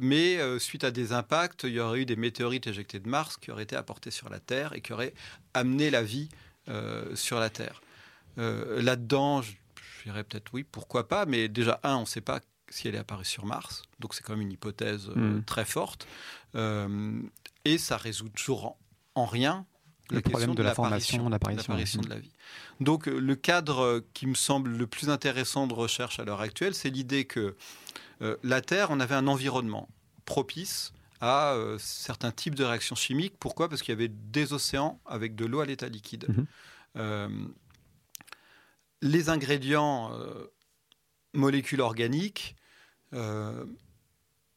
mais 0.00 0.38
suite 0.58 0.84
à 0.84 0.90
des 0.90 1.14
impacts, 1.14 1.64
il 1.64 1.72
y 1.72 1.80
aurait 1.80 2.00
eu 2.00 2.04
des 2.04 2.16
météorites 2.16 2.66
éjectées 2.66 3.00
de 3.00 3.08
Mars 3.08 3.38
qui 3.38 3.50
auraient 3.50 3.62
été 3.62 3.76
apportées 3.76 4.10
sur 4.10 4.28
la 4.28 4.40
Terre 4.40 4.74
et 4.74 4.82
qui 4.82 4.92
auraient 4.92 5.14
amené 5.54 5.88
la 5.88 6.02
vie 6.02 6.28
sur 7.14 7.38
la 7.38 7.50
Terre. 7.50 7.80
Euh, 8.38 8.82
là-dedans, 8.82 9.42
je, 9.42 9.52
dirais 10.04 10.24
peut-être 10.24 10.52
oui, 10.52 10.64
pourquoi 10.64 11.08
pas, 11.08 11.26
mais 11.26 11.48
déjà, 11.48 11.80
un, 11.82 11.96
on 11.96 12.00
ne 12.00 12.06
sait 12.06 12.20
pas 12.20 12.40
si 12.68 12.88
elle 12.88 12.94
est 12.94 12.98
apparue 12.98 13.24
sur 13.24 13.46
Mars, 13.46 13.82
donc 14.00 14.14
c'est 14.14 14.22
quand 14.22 14.32
même 14.32 14.42
une 14.42 14.52
hypothèse 14.52 15.08
euh, 15.08 15.38
mm. 15.38 15.44
très 15.44 15.64
forte, 15.64 16.06
et 17.64 17.78
ça 17.78 17.96
résout 17.96 18.28
toujours 18.30 18.78
en, 19.14 19.26
rien 19.26 19.66
le 20.10 20.20
problème 20.20 20.54
de, 20.54 20.62
la 20.62 20.74
formation, 20.74 21.28
l'apparition 21.28 22.00
de 22.00 22.08
la 22.08 22.18
vie. 22.18 22.32
Donc 22.80 23.06
le 23.06 23.34
cadre 23.34 24.04
qui 24.14 24.26
me 24.26 24.34
semble 24.34 24.70
le 24.70 24.86
plus 24.86 25.10
intéressant 25.10 25.66
de 25.66 25.74
recherche 25.74 26.18
à 26.18 26.24
l'heure 26.24 26.40
actuelle, 26.40 26.74
c'est 26.74 26.90
l'idée 26.90 27.24
que 27.24 27.56
la 28.42 28.60
Terre, 28.62 28.88
on 28.90 29.00
avait 29.00 29.16
un 29.16 29.26
environnement 29.26 29.88
propice 30.24 30.92
à 31.20 31.54
euh, 31.54 31.76
certains 31.78 32.30
types 32.30 32.54
de 32.54 32.64
réactions 32.64 32.96
chimiques. 32.96 33.34
Pourquoi? 33.38 33.68
Parce 33.68 33.82
qu'il 33.82 33.92
y 33.92 33.96
avait 33.96 34.08
des 34.08 34.52
océans 34.52 35.00
avec 35.06 35.34
de 35.34 35.46
l'eau 35.46 35.60
à 35.60 35.66
l'état 35.66 35.88
liquide. 35.88 36.26
Mhm. 36.28 36.46
Euh, 36.96 37.28
les 39.02 39.28
ingrédients 39.28 40.12
euh, 40.14 40.46
molécules 41.32 41.80
organiques, 41.80 42.56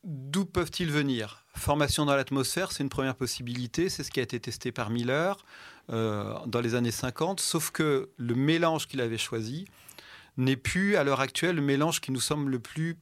d'où 0.03 0.45
peuvent-ils 0.45 0.91
venir? 0.91 1.45
Formation 1.55 2.05
dans 2.05 2.15
l'atmosphère, 2.15 2.71
c'est 2.71 2.83
une 2.83 2.89
première 2.89 3.15
possibilité, 3.15 3.89
c'est 3.89 4.03
ce 4.03 4.11
qui 4.11 4.19
a 4.19 4.23
été 4.23 4.39
testé 4.39 4.71
par 4.71 4.89
Miller 4.89 5.37
dans 5.87 6.61
les 6.61 6.75
années 6.75 6.91
50, 6.91 7.39
sauf 7.39 7.71
que 7.71 8.09
le 8.17 8.35
mélange 8.35 8.87
qu'il 8.87 9.01
avait 9.01 9.17
choisi 9.17 9.65
n'est 10.37 10.57
plus 10.57 10.95
à 10.95 11.03
l'heure 11.03 11.21
actuelle 11.21 11.55
le 11.55 11.61
mélange 11.61 12.01
qui 12.01 12.11
nous 12.11 12.19
semble 12.19 12.51
le 12.51 12.59
plus 12.59 12.97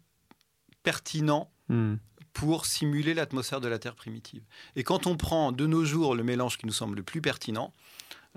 pertinent 0.84 1.52
hmm 1.70 1.96
pour 2.38 2.68
simuler 2.68 3.16
l'atmosphère 3.16 3.62
de 3.62 3.68
la 3.68 3.80
Terre 3.80 3.96
primitive. 3.96 4.44
Et 4.76 4.84
quand 4.84 5.08
on 5.08 5.18
prend 5.18 5.52
de 5.52 5.66
nos 5.66 5.84
jours 5.84 6.14
le 6.14 6.24
mélange 6.24 6.60
qui 6.60 6.68
nous 6.68 6.72
semble 6.72 6.96
le 6.96 7.02
plus 7.02 7.20
pertinent, 7.20 7.74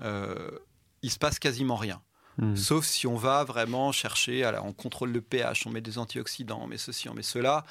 euh, 0.01 0.49
il 1.03 1.11
se 1.11 1.19
passe 1.19 1.37
quasiment 1.37 1.75
rien. 1.75 2.01
Hmm. 2.39 2.55
Sauf 2.55 2.83
si 2.83 3.05
on 3.05 3.15
va 3.15 3.43
vraiment 3.43 3.91
chercher, 3.91 4.43
à 4.43 4.63
on 4.63 4.73
contrôle 4.73 5.11
le 5.11 5.21
pH, 5.21 5.67
on 5.67 5.69
met 5.69 5.81
des 5.81 5.99
antioxydants, 5.99 6.61
on 6.63 6.67
met 6.67 6.79
ceci, 6.79 7.09
on 7.09 7.13
met 7.13 7.21
cela. 7.21 7.63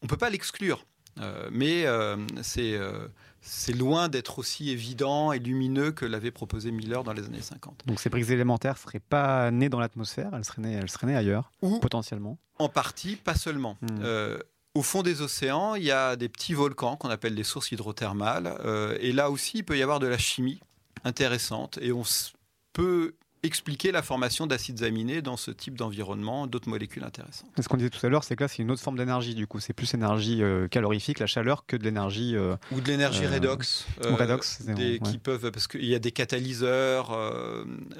On 0.00 0.06
ne 0.06 0.08
peut 0.08 0.16
pas 0.16 0.30
l'exclure, 0.30 0.86
euh, 1.20 1.50
mais 1.52 1.84
euh, 1.84 2.16
c'est 2.40 2.78
euh, 2.78 3.08
c'est 3.42 3.74
loin 3.74 4.08
d'être 4.08 4.38
aussi 4.38 4.70
évident 4.70 5.32
et 5.32 5.38
lumineux 5.38 5.92
que 5.92 6.06
l'avait 6.06 6.30
proposé 6.30 6.70
Miller 6.70 7.04
dans 7.04 7.12
les 7.12 7.26
années 7.26 7.42
50. 7.42 7.82
Donc 7.84 8.00
ces 8.00 8.08
briques 8.08 8.30
élémentaires 8.30 8.74
ne 8.74 8.78
seraient 8.78 9.00
pas 9.00 9.50
nées 9.50 9.68
dans 9.68 9.80
l'atmosphère, 9.80 10.30
elles 10.32 10.46
seraient 10.46 10.62
nées, 10.62 10.72
elles 10.72 10.88
seraient 10.88 11.08
nées 11.08 11.16
ailleurs, 11.16 11.52
Ou, 11.60 11.78
potentiellement 11.78 12.38
En 12.58 12.70
partie, 12.70 13.16
pas 13.16 13.34
seulement. 13.34 13.76
Hmm. 13.82 14.38
Au 14.74 14.82
fond 14.82 15.02
des 15.02 15.20
océans, 15.20 15.74
il 15.74 15.82
y 15.82 15.90
a 15.90 16.14
des 16.14 16.28
petits 16.28 16.54
volcans 16.54 16.96
qu'on 16.96 17.10
appelle 17.10 17.34
des 17.34 17.42
sources 17.42 17.72
hydrothermales. 17.72 18.56
Euh, 18.64 18.96
et 19.00 19.12
là 19.12 19.30
aussi, 19.30 19.58
il 19.58 19.64
peut 19.64 19.76
y 19.76 19.82
avoir 19.82 19.98
de 19.98 20.06
la 20.06 20.18
chimie 20.18 20.60
intéressante. 21.02 21.78
Et 21.82 21.90
on 21.90 22.04
peut 22.72 23.14
expliquer 23.42 23.90
la 23.90 24.02
formation 24.02 24.46
d'acides 24.46 24.84
aminés 24.84 25.22
dans 25.22 25.36
ce 25.36 25.50
type 25.50 25.76
d'environnement, 25.76 26.46
d'autres 26.46 26.68
molécules 26.68 27.02
intéressantes. 27.02 27.50
Ce 27.60 27.66
qu'on 27.66 27.78
disait 27.78 27.90
tout 27.90 28.04
à 28.06 28.10
l'heure, 28.10 28.22
c'est 28.22 28.36
que 28.36 28.44
là, 28.44 28.48
c'est 28.48 28.62
une 28.62 28.70
autre 28.70 28.82
forme 28.82 28.96
d'énergie. 28.96 29.34
Du 29.34 29.48
coup, 29.48 29.58
c'est 29.58 29.72
plus 29.72 29.92
énergie 29.94 30.40
euh, 30.40 30.68
calorifique, 30.68 31.18
la 31.18 31.26
chaleur, 31.26 31.66
que 31.66 31.76
de 31.76 31.82
l'énergie. 31.82 32.36
Euh, 32.36 32.54
Ou 32.70 32.80
de 32.80 32.86
l'énergie 32.86 33.26
redox. 33.26 33.86
redox 34.00 34.62
qui 35.04 35.18
peuvent, 35.18 35.50
parce 35.50 35.66
qu'il 35.66 35.86
y 35.86 35.96
a 35.96 35.98
des 35.98 36.12
catalyseurs 36.12 37.10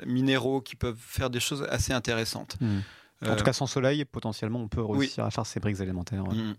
minéraux 0.06 0.60
qui 0.60 0.76
peuvent 0.76 1.00
faire 1.00 1.30
des 1.30 1.40
choses 1.40 1.66
assez 1.68 1.92
intéressantes. 1.92 2.58
Hmm. 2.60 2.78
En 3.26 3.36
tout 3.36 3.44
cas, 3.44 3.52
sans 3.52 3.66
soleil, 3.66 4.04
potentiellement, 4.04 4.60
on 4.60 4.68
peut 4.68 4.82
réussir 4.82 5.24
à 5.24 5.30
faire 5.30 5.46
ces 5.46 5.60
briques 5.60 5.80
élémentaires. 5.80 6.24
Mm. 6.24 6.54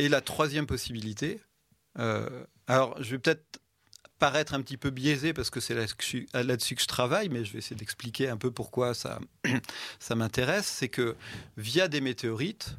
Et 0.00 0.08
la 0.08 0.20
troisième 0.20 0.66
possibilité, 0.66 1.40
euh, 1.98 2.44
alors 2.66 3.00
je 3.02 3.10
vais 3.10 3.18
peut-être 3.18 3.60
paraître 4.18 4.54
un 4.54 4.60
petit 4.60 4.76
peu 4.76 4.90
biaisé 4.90 5.32
parce 5.32 5.50
que 5.50 5.60
c'est 5.60 5.74
là-dessus 5.74 6.74
que 6.74 6.82
je 6.82 6.86
travaille, 6.86 7.28
mais 7.28 7.44
je 7.44 7.52
vais 7.52 7.58
essayer 7.58 7.76
d'expliquer 7.76 8.28
un 8.28 8.36
peu 8.36 8.50
pourquoi 8.50 8.94
ça, 8.94 9.18
ça 9.98 10.14
m'intéresse, 10.14 10.66
c'est 10.66 10.88
que 10.88 11.16
via 11.56 11.88
des 11.88 12.00
météorites, 12.00 12.76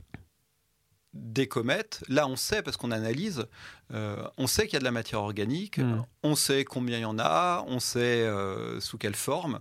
des 1.14 1.48
comètes, 1.48 2.04
là 2.08 2.28
on 2.28 2.36
sait, 2.36 2.62
parce 2.62 2.78
qu'on 2.78 2.92
analyse, 2.92 3.46
euh, 3.94 4.24
on 4.38 4.48
sait 4.48 4.66
qu'il 4.66 4.74
y 4.74 4.78
a 4.78 4.80
de 4.80 4.86
la 4.86 4.92
matière 4.92 5.22
organique, 5.22 5.80
mm. 5.80 6.06
on 6.24 6.36
sait 6.36 6.64
combien 6.64 7.00
il 7.00 7.02
y 7.02 7.06
en 7.06 7.20
a, 7.20 7.66
on 7.68 7.80
sait 7.80 8.22
euh, 8.22 8.80
sous 8.80 8.98
quelle 8.98 9.16
forme, 9.16 9.60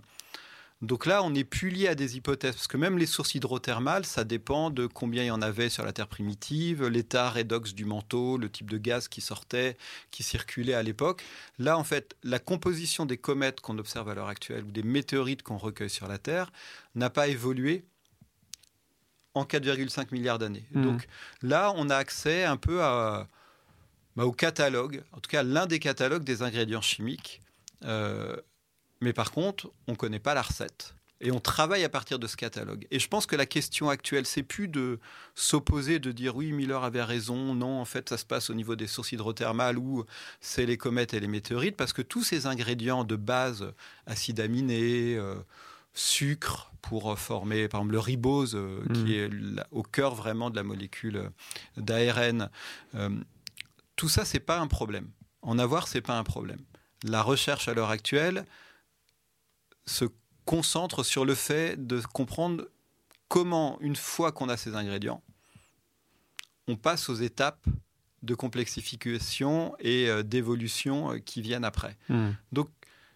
donc 0.83 1.05
là, 1.05 1.23
on 1.23 1.31
n'est 1.31 1.45
plus 1.45 1.69
lié 1.69 1.89
à 1.89 1.95
des 1.95 2.17
hypothèses, 2.17 2.55
parce 2.55 2.67
que 2.67 2.79
même 2.79 2.97
les 2.97 3.05
sources 3.05 3.35
hydrothermales, 3.35 4.07
ça 4.07 4.25
dépend 4.25 4.71
de 4.71 4.87
combien 4.87 5.23
il 5.23 5.27
y 5.27 5.31
en 5.31 5.43
avait 5.43 5.69
sur 5.69 5.85
la 5.85 5.93
Terre 5.93 6.09
primitive, 6.09 6.87
l'état 6.87 7.29
redox 7.29 7.75
du 7.75 7.85
manteau, 7.85 8.39
le 8.39 8.49
type 8.49 8.71
de 8.71 8.79
gaz 8.79 9.07
qui 9.07 9.21
sortait, 9.21 9.77
qui 10.11 10.23
circulait 10.23 10.73
à 10.73 10.83
l'époque. 10.83 11.23
Là, 11.59 11.77
en 11.77 11.85
fait, 11.85 12.17
la 12.23 12.39
composition 12.39 13.05
des 13.05 13.19
comètes 13.19 13.61
qu'on 13.61 13.79
observe 13.79 14.09
à 14.09 14.15
l'heure 14.15 14.29
actuelle, 14.29 14.65
ou 14.65 14.71
des 14.71 14.83
météorites 14.83 15.43
qu'on 15.43 15.59
recueille 15.59 15.91
sur 15.91 16.09
la 16.09 16.17
Terre, 16.17 16.51
n'a 16.95 17.11
pas 17.11 17.29
évolué 17.29 17.85
en 19.35 19.45
4,5 19.45 20.07
milliards 20.13 20.39
d'années. 20.39 20.65
Mmh. 20.73 20.83
Donc 20.83 21.07
là, 21.43 21.75
on 21.77 21.91
a 21.91 21.97
accès 21.97 22.45
un 22.45 22.57
peu 22.57 22.83
à, 22.83 23.29
bah, 24.17 24.25
au 24.25 24.33
catalogue, 24.33 25.03
en 25.13 25.21
tout 25.21 25.31
cas 25.31 25.43
l'un 25.43 25.67
des 25.67 25.79
catalogues 25.79 26.25
des 26.25 26.43
ingrédients 26.43 26.81
chimiques. 26.81 27.43
Euh, 27.85 28.37
mais 29.01 29.13
par 29.13 29.31
contre, 29.31 29.71
on 29.87 29.93
ne 29.93 29.97
connaît 29.97 30.19
pas 30.19 30.35
la 30.35 30.43
recette. 30.43 30.95
Et 31.23 31.31
on 31.33 31.41
travaille 31.41 31.85
à 31.85 31.91
partir 31.91 32.19
de 32.19 32.27
ce 32.27 32.37
catalogue. 32.37 32.87
Et 32.91 32.99
je 32.99 33.07
pense 33.07 33.27
que 33.27 33.37
la 33.37 33.45
question 33.45 33.91
actuelle, 33.91 34.25
c'est 34.25 34.43
plus 34.43 34.69
de 34.69 34.99
s'opposer, 35.35 35.99
de 35.99 36.13
dire 36.13 36.35
oui, 36.35 36.53
Miller 36.53 36.83
avait 36.83 37.03
raison, 37.03 37.55
non, 37.55 37.79
en 37.79 37.85
fait, 37.85 38.09
ça 38.09 38.17
se 38.17 38.25
passe 38.25 38.49
au 38.49 38.55
niveau 38.55 38.75
des 38.75 38.87
sources 38.87 39.13
hydrothermales 39.13 39.77
ou 39.77 40.07
c'est 40.41 40.65
les 40.65 40.79
comètes 40.79 41.13
et 41.13 41.21
les 41.21 41.29
météorites, 41.29 41.77
parce 41.77 41.93
que 41.93 42.01
tous 42.01 42.25
ces 42.25 42.47
ingrédients 42.47 43.05
de 43.05 43.17
base, 43.17 43.75
acides 44.07 44.41
aminés, 44.41 45.17
euh, 45.17 45.35
sucre 45.93 46.73
pour 46.81 47.19
former, 47.19 47.69
par 47.69 47.81
exemple, 47.81 47.93
le 47.93 48.01
ribose, 48.01 48.55
euh, 48.55 48.81
qui 48.95 49.19
mm. 49.19 49.59
est 49.59 49.63
au 49.73 49.83
cœur 49.83 50.15
vraiment 50.15 50.49
de 50.49 50.57
la 50.57 50.63
molécule 50.63 51.31
d'ARN, 51.77 52.49
euh, 52.95 53.11
tout 53.97 54.09
ça, 54.09 54.25
c'est 54.25 54.41
pas 54.41 54.59
un 54.59 54.69
problème. 54.69 55.11
En 55.43 55.59
avoir, 55.59 55.87
c'est 55.87 56.01
pas 56.01 56.17
un 56.17 56.25
problème. 56.25 56.61
La 57.03 57.23
recherche 57.23 57.69
à 57.69 57.75
l'heure 57.75 57.91
actuelle, 57.91 58.47
se 59.87 60.07
concentre 60.45 61.05
sur 61.05 61.25
le 61.25 61.35
fait 61.35 61.87
de 61.87 62.01
comprendre 62.01 62.69
comment, 63.29 63.79
une 63.81 63.97
fois 63.97 64.33
qu'on 64.33 64.49
a 64.49 64.57
ces 64.57 64.75
ingrédients, 64.75 65.23
on 66.67 66.77
passe 66.77 67.09
aux 67.09 67.15
étapes 67.15 67.65
de 68.23 68.35
complexification 68.35 69.75
et 69.79 70.09
euh, 70.09 70.23
d'évolution 70.23 71.13
euh, 71.13 71.19
qui 71.19 71.41
viennent 71.41 71.65
après. 71.65 71.97
Hmm. 72.09 72.31
Donc, 72.53 72.69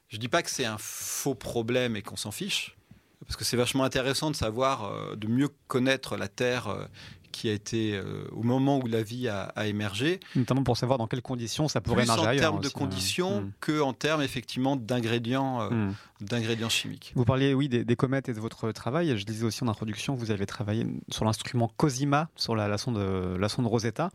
je 0.09 0.17
ne 0.17 0.21
dis 0.21 0.29
pas 0.29 0.43
que 0.43 0.51
c'est 0.51 0.65
un 0.65 0.79
faux 0.79 1.35
problème 1.35 1.97
et 1.97 2.03
qu'on 2.03 2.17
s'en 2.17 2.31
fiche, 2.31 2.77
parce 3.21 3.37
que 3.37 3.45
c'est 3.45 3.57
vachement 3.57 3.85
intéressant 3.85 4.31
de 4.31 4.37
savoir, 4.37 4.85
euh, 4.85 5.17
de 5.17 5.27
mieux 5.27 5.49
connaître 5.67 6.17
la 6.17 6.29
Terre 6.29 6.89
qui 7.35 7.49
a 7.49 7.53
été 7.53 7.97
euh, 7.97 8.27
au 8.31 8.45
moment 8.45 8.79
où 8.79 8.87
la 8.87 9.03
vie 9.03 9.29
a, 9.29 9.53
émergé. 9.67 10.21
Notamment 10.37 10.63
pour 10.63 10.77
savoir 10.77 10.99
dans 10.99 11.09
quelles 11.09 11.23
conditions 11.23 11.67
ça 11.67 11.81
pourrait 11.81 12.05
émerger 12.05 12.29
en 12.29 12.37
termes 12.37 12.61
de 12.61 12.69
hein. 12.69 12.73
conditions 12.73 13.41
hmm. 13.41 13.53
que 13.61 13.81
en 13.81 13.93
termes 13.93 14.23
effectivement 14.23 14.77
d'ingrédients, 14.77 15.63
euh, 15.63 15.71
hmm. 15.71 15.95
d'ingrédients 16.21 16.69
chimiques. 16.69 17.13
Vous 17.17 17.25
parliez 17.25 17.53
oui 17.53 17.69
des, 17.69 17.97
comètes 17.97 18.29
et 18.29 18.35
de 18.35 18.41
votre 18.41 18.71
travail. 18.71 19.19
Je 19.19 19.25
disais 19.25 19.45
aussi 19.45 19.65
en 19.65 19.69
introduction, 19.69 20.15
vous 20.15 20.31
avez 20.31 20.47
travaillé 20.47 20.87
sur 21.11 21.25
l'instrument 21.25 21.69
COSIMA, 21.77 22.29
sur 22.37 22.55
la, 22.55 22.79
sonde, 22.79 22.99
la 23.39 23.49
sonde 23.49 23.67
Rosetta. 23.67 24.11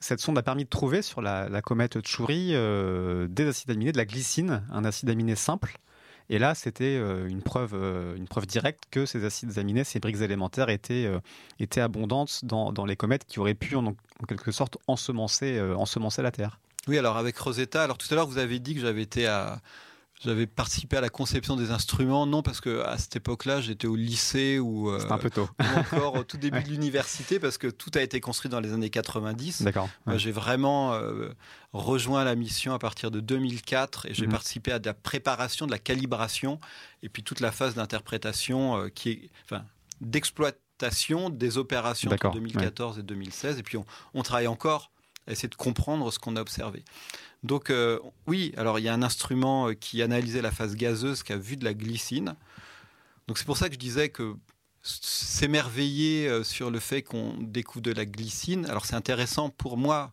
Cette 0.00 0.20
sonde 0.20 0.36
a 0.36 0.42
permis 0.42 0.64
de 0.64 0.68
trouver 0.68 1.00
sur 1.00 1.22
la, 1.22 1.62
comète 1.62 2.00
Tchouri 2.00 2.50
euh, 2.54 3.28
des 3.28 3.46
acides 3.46 3.70
aminés, 3.70 3.92
de 3.92 3.98
la 3.98 4.04
glycine, 4.04 4.64
un 4.72 4.84
acide 4.84 5.08
aminé 5.10 5.36
simple 5.36 5.78
Et 6.30 6.38
là, 6.38 6.54
c'était 6.54 6.96
une, 6.96 7.42
preuve, 7.42 7.74
une 8.16 8.26
preuve 8.26 8.46
directe 8.46 8.84
que 8.90 9.04
ces 9.04 9.24
acides 9.24 9.58
aminés, 9.58 9.84
ces 9.84 10.00
briques 10.00 10.20
élémentaires 10.20 10.70
étaient, 10.70 11.10
étaient 11.60 11.82
abondantes 11.82 12.44
dans, 12.44 12.72
dans, 12.72 12.86
les 12.86 12.96
comètes 12.96 13.26
qui 13.26 13.40
auraient 13.40 13.54
pu, 13.54 13.76
en, 13.76 13.94
quelque 14.26 14.50
sorte, 14.50 14.78
ensemencer, 14.86 15.60
ensemencer 15.60 16.22
la 16.22 16.30
Terre. 16.30 16.58
Oui, 16.88 16.98
alors 16.98 17.16
avec 17.16 17.36
Rosetta, 17.36 17.82
alors 17.82 17.98
tout 17.98 18.06
à 18.10 18.14
l'heure, 18.14 18.26
vous 18.26 18.38
avez 18.38 18.58
dit 18.58 18.74
que 18.74 18.80
j'avais 18.80 19.02
été 19.02 19.26
à 19.26 19.60
j'avais 20.24 20.46
participé 20.46 20.96
à 20.96 21.00
la 21.00 21.08
conception 21.08 21.56
des 21.56 21.70
instruments, 21.70 22.26
non 22.26 22.42
parce 22.42 22.60
que 22.60 22.82
à 22.82 22.98
cette 22.98 23.16
époque-là, 23.16 23.60
j'étais 23.60 23.86
au 23.86 23.96
lycée 23.96 24.58
ou, 24.58 24.90
euh, 24.90 24.98
un 25.10 25.18
peu 25.18 25.30
tôt. 25.30 25.48
encore 25.76 26.14
au 26.14 26.24
tout 26.24 26.36
début 26.36 26.62
de 26.62 26.68
l'université, 26.68 27.38
parce 27.38 27.58
que 27.58 27.66
tout 27.66 27.90
a 27.94 28.00
été 28.00 28.20
construit 28.20 28.50
dans 28.50 28.60
les 28.60 28.72
années 28.72 28.90
90. 28.90 29.62
D'accord. 29.62 29.88
J'ai 30.16 30.32
vraiment 30.32 30.94
euh, 30.94 31.30
rejoint 31.72 32.24
la 32.24 32.34
mission 32.34 32.72
à 32.72 32.78
partir 32.78 33.10
de 33.10 33.20
2004 33.20 34.06
et 34.06 34.14
j'ai 34.14 34.26
mhm. 34.26 34.32
participé 34.32 34.72
à 34.72 34.78
de 34.78 34.86
la 34.86 34.94
préparation, 34.94 35.66
de 35.66 35.70
la 35.70 35.78
calibration, 35.78 36.58
et 37.02 37.08
puis 37.08 37.22
toute 37.22 37.40
la 37.40 37.52
phase 37.52 37.74
d'interprétation 37.74 38.78
euh, 38.78 38.88
qui 38.88 39.10
est, 39.10 39.30
enfin, 39.44 39.64
d'exploitation 40.00 41.30
des 41.30 41.58
opérations 41.58 42.10
entre 42.10 42.32
2014 42.32 42.98
et 42.98 43.02
2016. 43.02 43.58
Et 43.58 43.62
puis 43.62 43.76
on, 43.76 43.84
on 44.14 44.22
travaille 44.22 44.48
encore 44.48 44.90
à 45.26 45.32
essayer 45.32 45.48
de 45.48 45.54
comprendre 45.54 46.10
ce 46.12 46.18
qu'on 46.18 46.36
a 46.36 46.40
observé. 46.40 46.84
Donc 47.44 47.68
euh, 47.68 48.00
oui, 48.26 48.52
alors 48.56 48.78
il 48.78 48.86
y 48.86 48.88
a 48.88 48.94
un 48.94 49.02
instrument 49.02 49.68
euh, 49.68 49.74
qui 49.74 50.00
analysait 50.00 50.40
la 50.40 50.50
phase 50.50 50.74
gazeuse 50.74 51.22
qui 51.22 51.32
a 51.32 51.36
vu 51.36 51.56
de 51.56 51.64
la 51.64 51.74
glycine. 51.74 52.34
Donc 53.28 53.38
c'est 53.38 53.44
pour 53.44 53.58
ça 53.58 53.68
que 53.68 53.74
je 53.74 53.78
disais 53.78 54.08
que 54.08 54.34
s'émerveiller 54.82 56.26
euh, 56.26 56.42
sur 56.42 56.70
le 56.70 56.80
fait 56.80 57.02
qu'on 57.02 57.34
découvre 57.40 57.82
de 57.82 57.92
la 57.92 58.06
glycine, 58.06 58.66
alors 58.66 58.86
c'est 58.86 58.96
intéressant 58.96 59.50
pour 59.50 59.76
moi 59.76 60.12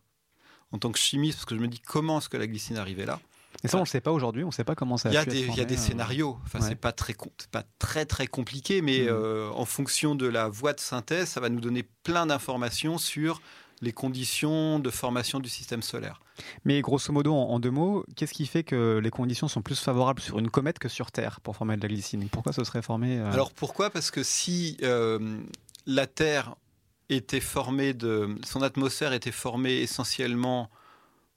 en 0.72 0.78
tant 0.78 0.92
que 0.92 0.98
chimiste 0.98 1.38
parce 1.38 1.46
que 1.46 1.56
je 1.56 1.60
me 1.60 1.68
dis 1.68 1.80
comment 1.80 2.18
est-ce 2.18 2.28
que 2.28 2.36
la 2.36 2.46
glycine 2.46 2.76
arrivait 2.76 3.06
là? 3.06 3.18
Et 3.64 3.68
ça, 3.68 3.76
on 3.76 3.80
ne 3.80 3.84
le 3.84 3.88
sait 3.88 4.00
pas 4.00 4.12
aujourd'hui, 4.12 4.44
on 4.44 4.48
ne 4.48 4.52
sait 4.52 4.64
pas 4.64 4.74
comment 4.74 4.96
ça 4.96 5.10
y 5.10 5.16
a, 5.16 5.24
des, 5.24 5.42
il 5.42 5.54
y 5.54 5.60
a 5.60 5.64
des 5.64 5.76
scénarios, 5.76 6.38
enfin, 6.44 6.60
c'est 6.60 6.74
pas 6.74 6.90
très, 6.90 7.14
pas 7.52 7.62
très 7.78 8.06
très 8.06 8.26
compliqué, 8.26 8.82
mais 8.82 9.02
mmh. 9.02 9.52
en 9.54 9.64
fonction 9.66 10.14
de 10.14 10.26
la 10.26 10.48
voie 10.48 10.72
de 10.72 10.80
synthèse, 10.80 11.28
ça 11.28 11.40
va 11.40 11.48
nous 11.48 11.60
donner 11.60 11.84
plein 12.02 12.26
d'informations 12.26 12.98
sur 12.98 13.40
les 13.82 13.92
conditions 13.92 14.78
de 14.78 14.88
formation 14.90 15.40
du 15.40 15.48
système 15.48 15.82
solaire. 15.82 16.20
Mais 16.64 16.80
grosso 16.80 17.12
modo, 17.12 17.34
en, 17.34 17.58
deux 17.58 17.70
mots, 17.70 18.06
qu'est-ce 18.16 18.32
qui 18.32 18.46
fait 18.46 18.62
que 18.62 18.98
les 19.02 19.10
conditions 19.10 19.48
sont 19.48 19.60
plus 19.60 19.78
favorables 19.78 20.22
sur 20.22 20.38
une 20.38 20.48
comète 20.48 20.78
que 20.78 20.88
sur 20.88 21.10
Terre 21.10 21.40
pour 21.40 21.56
former 21.56 21.76
de 21.76 21.82
la 21.82 21.88
glycine? 21.88 22.28
Pourquoi 22.30 22.52
ce 22.52 22.64
serait 22.64 22.80
formé 22.80 23.18
euh 23.18 23.30
Alors 23.30 23.52
pourquoi? 23.52 23.90
Parce 23.90 24.10
que 24.10 24.22
si 24.22 24.78
euh, 24.82 25.38
la 25.84 26.06
Terre 26.06 26.54
était 27.08 27.40
formée 27.40 27.92
de... 27.92 28.36
Son 28.44 28.62
atmosphère 28.62 29.12
était 29.12 29.32
formée 29.32 29.80
essentiellement, 29.80 30.70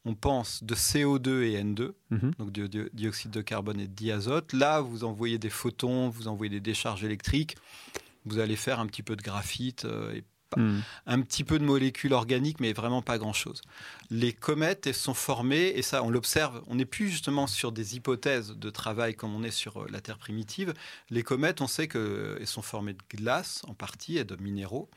on 0.05 0.13
pense, 0.13 0.63
de 0.63 0.75
CO2 0.75 1.41
et 1.41 1.63
N2, 1.63 1.93
mhm. 2.11 2.31
donc 2.37 2.51
de, 2.51 2.89
dioxyde 2.93 3.31
de 3.31 3.41
carbone 3.41 3.79
et 3.79 3.87
de 3.87 3.93
diazote. 3.93 4.53
Là, 4.53 4.81
vous 4.81 5.03
envoyez 5.03 5.39
des 5.39 5.49
photons, 5.49 6.09
vous 6.09 6.27
envoyez 6.27 6.51
des 6.51 6.59
décharges 6.59 7.03
électriques, 7.03 7.57
vous 8.25 8.37
allez 8.37 8.55
faire 8.55 8.79
un 8.79 8.85
petit 8.85 9.03
peu 9.03 9.15
de 9.15 9.23
graphite 9.23 9.85
euh, 9.85 10.13
et 10.13 10.23
Hmm. 10.55 10.79
Un 11.05 11.21
petit 11.21 11.43
peu 11.43 11.59
de 11.59 11.63
molécules 11.63 12.13
organiques, 12.13 12.59
mais 12.59 12.73
vraiment 12.73 13.01
pas 13.01 13.17
grand-chose. 13.17 13.61
Les 14.09 14.31
comètes, 14.31 14.87
elles 14.87 14.93
sont 14.93 15.13
formées, 15.13 15.73
et 15.75 15.81
ça, 15.81 16.03
on 16.03 16.09
l'observe, 16.09 16.63
on 16.67 16.75
n'est 16.75 16.85
plus 16.85 17.09
justement 17.09 17.47
sur 17.47 17.71
des 17.71 17.95
hypothèses 17.95 18.51
de 18.51 18.69
travail 18.69 19.15
comme 19.15 19.35
on 19.35 19.43
est 19.43 19.51
sur 19.51 19.83
euh, 19.83 19.87
la 19.89 20.01
Terre 20.01 20.17
primitive. 20.17 20.73
Les 21.09 21.23
comètes, 21.23 21.61
on 21.61 21.67
sait 21.67 21.87
qu'elles 21.87 22.47
sont 22.47 22.61
formées 22.61 22.93
de 22.93 23.17
glace 23.17 23.61
en 23.67 23.73
partie 23.73 24.17
et 24.17 24.23
de 24.23 24.35
minéraux 24.35 24.89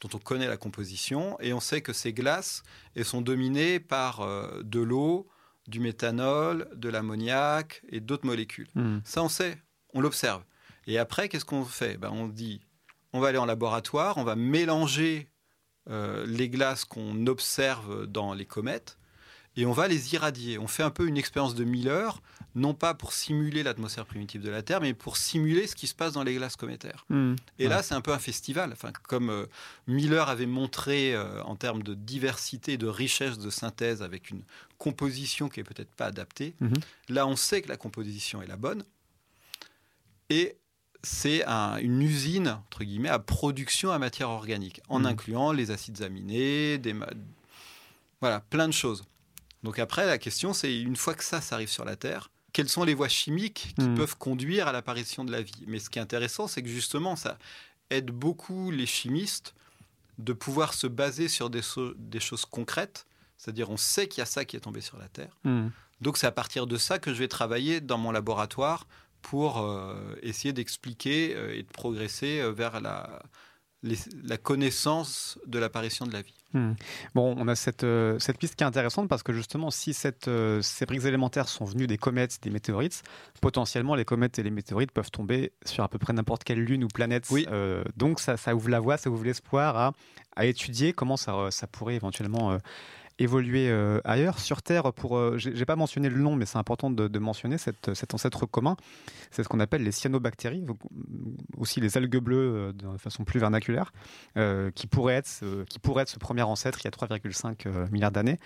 dont 0.00 0.10
on 0.12 0.18
connaît 0.18 0.46
la 0.46 0.58
composition, 0.58 1.40
et 1.40 1.54
on 1.54 1.60
sait 1.60 1.80
que 1.80 1.94
ces 1.94 2.12
glaces, 2.12 2.62
elles 2.94 3.06
sont 3.06 3.22
dominées 3.22 3.80
par 3.80 4.20
euh, 4.20 4.62
de 4.62 4.80
l'eau, 4.80 5.26
du 5.68 5.80
méthanol, 5.80 6.68
de 6.74 6.88
l'ammoniac 6.88 7.82
et 7.88 8.00
d'autres 8.00 8.26
molécules. 8.26 8.68
Hmm. 8.74 8.98
Ça, 9.04 9.22
on 9.22 9.28
sait, 9.28 9.56
on 9.94 10.00
l'observe. 10.00 10.44
Et 10.86 10.98
après, 10.98 11.28
qu'est-ce 11.28 11.44
qu'on 11.44 11.64
fait? 11.64 11.96
Ben, 11.96 12.10
On 12.10 12.28
dit, 12.28 12.60
on 13.16 13.20
va 13.20 13.28
aller 13.28 13.38
en 13.38 13.46
laboratoire, 13.46 14.18
on 14.18 14.24
va 14.24 14.36
mélanger 14.36 15.28
euh, 15.88 16.26
les 16.26 16.48
glaces 16.48 16.84
qu'on 16.84 17.26
observe 17.26 18.06
dans 18.06 18.34
les 18.34 18.44
comètes 18.44 18.98
et 19.56 19.64
on 19.64 19.72
va 19.72 19.88
les 19.88 20.12
irradier. 20.12 20.58
On 20.58 20.66
fait 20.66 20.82
un 20.82 20.90
peu 20.90 21.06
une 21.06 21.16
expérience 21.16 21.54
de 21.54 21.64
Miller, 21.64 22.20
non 22.54 22.74
pas 22.74 22.92
pour 22.92 23.12
simuler 23.14 23.62
l'atmosphère 23.62 24.04
primitive 24.04 24.42
de 24.42 24.50
la 24.50 24.62
Terre, 24.62 24.80
mais 24.82 24.92
pour 24.92 25.16
simuler 25.16 25.66
ce 25.66 25.74
qui 25.74 25.86
se 25.86 25.94
passe 25.94 26.12
dans 26.12 26.24
les 26.24 26.34
glaces 26.34 26.56
cométaires. 26.56 27.06
Hmm. 27.08 27.36
et 27.58 27.68
là, 27.68 27.82
c'est 27.82 27.94
un 27.94 28.02
peu 28.02 28.12
un 28.12 28.18
festival. 28.18 28.70
Enfin, 28.72 28.92
comme 29.08 29.30
euh, 29.30 29.46
Miller 29.86 30.28
avait 30.28 30.46
montré 30.46 31.14
euh, 31.14 31.42
en 31.44 31.56
termes 31.56 31.82
de 31.82 31.94
diversité 31.94 32.76
de 32.76 32.86
richesse 32.86 33.38
de 33.38 33.48
synthèse 33.48 34.02
avec 34.02 34.30
une 34.30 34.42
composition 34.76 35.48
qui 35.48 35.60
est 35.60 35.64
peut-être 35.64 35.94
pas 35.94 36.06
adaptée, 36.06 36.54
hmm. 36.60 36.74
là, 37.08 37.26
on 37.26 37.36
sait 37.36 37.62
que 37.62 37.68
la 37.68 37.78
composition 37.78 38.42
est 38.42 38.46
la 38.46 38.56
bonne. 38.56 38.84
Et 40.28 40.58
c'est 41.06 41.44
une 41.46 42.02
usine, 42.02 42.60
entre 42.66 42.84
guillemets, 42.84 43.08
à 43.08 43.18
production 43.18 43.90
à 43.92 43.98
matière 43.98 44.30
organique, 44.30 44.80
en 44.88 45.00
mmh. 45.00 45.06
incluant 45.06 45.52
les 45.52 45.70
acides 45.70 46.02
aminés, 46.02 46.78
des, 46.78 46.94
voilà, 48.20 48.40
plein 48.40 48.66
de 48.66 48.72
choses. 48.72 49.04
Donc 49.62 49.78
après, 49.78 50.04
la 50.06 50.18
question, 50.18 50.52
c'est 50.52 50.76
une 50.78 50.96
fois 50.96 51.14
que 51.14 51.24
ça, 51.24 51.40
ça 51.40 51.54
arrive 51.54 51.70
sur 51.70 51.84
la 51.84 51.96
Terre, 51.96 52.30
quelles 52.52 52.68
sont 52.68 52.84
les 52.84 52.94
voies 52.94 53.08
chimiques 53.08 53.74
qui 53.78 53.88
mmh. 53.88 53.94
peuvent 53.94 54.16
conduire 54.16 54.66
à 54.66 54.72
l'apparition 54.72 55.24
de 55.24 55.30
la 55.30 55.42
vie? 55.42 55.64
Mais 55.66 55.78
ce 55.78 55.90
qui 55.90 55.98
est 55.98 56.02
intéressant, 56.02 56.48
c'est 56.48 56.62
que 56.62 56.68
justement, 56.68 57.14
ça 57.14 57.38
aide 57.90 58.10
beaucoup 58.10 58.70
les 58.70 58.86
chimistes 58.86 59.54
de 60.18 60.32
pouvoir 60.32 60.74
se 60.74 60.86
baser 60.86 61.28
sur 61.28 61.50
des, 61.50 61.60
des 61.96 62.20
choses 62.20 62.46
concrètes, 62.46 63.06
c'est-à-dire 63.36 63.70
on 63.70 63.76
sait 63.76 64.08
qu'il 64.08 64.20
y 64.20 64.22
a 64.22 64.26
ça 64.26 64.44
qui 64.44 64.56
est 64.56 64.60
tombé 64.60 64.80
sur 64.80 64.98
la 64.98 65.08
Terre. 65.08 65.36
Mmh. 65.44 65.68
Donc 66.00 66.16
c'est 66.16 66.26
à 66.26 66.32
partir 66.32 66.66
de 66.66 66.76
ça 66.76 66.98
que 66.98 67.14
je 67.14 67.18
vais 67.18 67.28
travailler 67.28 67.80
dans 67.80 67.98
mon 67.98 68.10
laboratoire 68.10 68.86
pour 69.22 69.58
euh, 69.58 69.94
essayer 70.22 70.52
d'expliquer 70.52 71.34
euh, 71.34 71.56
et 71.56 71.62
de 71.62 71.68
progresser 71.68 72.40
euh, 72.40 72.50
vers 72.50 72.80
la, 72.80 73.22
la 73.82 74.36
connaissance 74.36 75.38
de 75.46 75.58
l'apparition 75.58 76.06
de 76.06 76.12
la 76.12 76.22
vie. 76.22 76.34
Hmm. 76.52 76.72
Bon, 77.14 77.34
on 77.36 77.48
a 77.48 77.54
cette, 77.54 77.84
cette 78.18 78.38
piste 78.38 78.56
qui 78.56 78.64
est 78.64 78.66
intéressante 78.66 79.08
parce 79.08 79.22
que 79.22 79.32
justement, 79.32 79.70
si 79.70 79.92
cette, 79.92 80.30
ces 80.62 80.86
briques 80.86 81.04
élémentaires 81.04 81.48
sont 81.48 81.64
venues 81.64 81.86
des 81.86 81.98
comètes, 81.98 82.38
des 82.42 82.50
météorites, 82.50 83.02
potentiellement 83.40 83.94
les 83.94 84.04
comètes 84.04 84.38
et 84.38 84.42
les 84.42 84.50
météorites 84.50 84.92
peuvent 84.92 85.10
tomber 85.10 85.52
sur 85.64 85.84
à 85.84 85.88
peu 85.88 85.98
près 85.98 86.12
n'importe 86.12 86.44
quelle 86.44 86.62
lune 86.62 86.84
ou 86.84 86.88
planète. 86.88 87.26
Oui. 87.30 87.46
donc 87.96 88.20
ça, 88.20 88.36
ça, 88.36 88.54
ouvre 88.54 88.70
la 88.70 88.80
voie, 88.80 88.96
ça 88.96 89.10
ouvre 89.10 89.24
l'espoir 89.24 89.76
à, 89.76 89.92
à, 90.36 90.46
étudier 90.46 90.92
comment 90.92 91.16
ça, 91.16 91.50
ça 91.50 91.66
pourrait 91.66 91.96
éventuellement 91.96 92.58
évoluer 93.18 93.68
euh, 93.70 94.00
ailleurs. 94.04 94.38
Sur 94.38 94.62
Terre, 94.62 94.92
pour, 94.92 95.16
euh, 95.16 95.36
j'ai 95.38 95.64
pas 95.64 95.76
mentionné 95.76 96.08
le 96.08 96.18
nom, 96.18 96.36
mais 96.36 96.46
c'est 96.46 96.58
important 96.58 96.90
de, 96.90 97.18
mentionner 97.18 97.58
cette, 97.58 97.94
cet 97.94 98.14
ancêtre 98.14 98.46
commun. 98.46 98.76
C'est 99.30 99.42
ce 99.42 99.48
qu'on 99.48 99.60
appelle 99.60 99.82
les 99.82 99.92
cyanobactéries, 99.92 100.64
aussi 101.56 101.80
les 101.80 101.96
algues 101.96 102.18
bleues 102.18 102.36
euh, 102.36 102.72
de 102.72 102.98
façon 102.98 103.24
plus 103.24 103.40
vernaculaire, 103.40 103.92
qui, 104.74 104.86
pourraient 104.86 105.14
être, 105.14 105.64
qui 105.68 105.78
pourrait 105.78 106.02
être 106.02 106.08
ce 106.08 106.18
premier 106.18 106.42
ancêtre 106.42 106.78
il 106.82 106.84
y 106.84 106.88
a 106.88 106.90
3,5 106.90 107.90
milliards 107.90 108.12
d'années. 108.12 108.38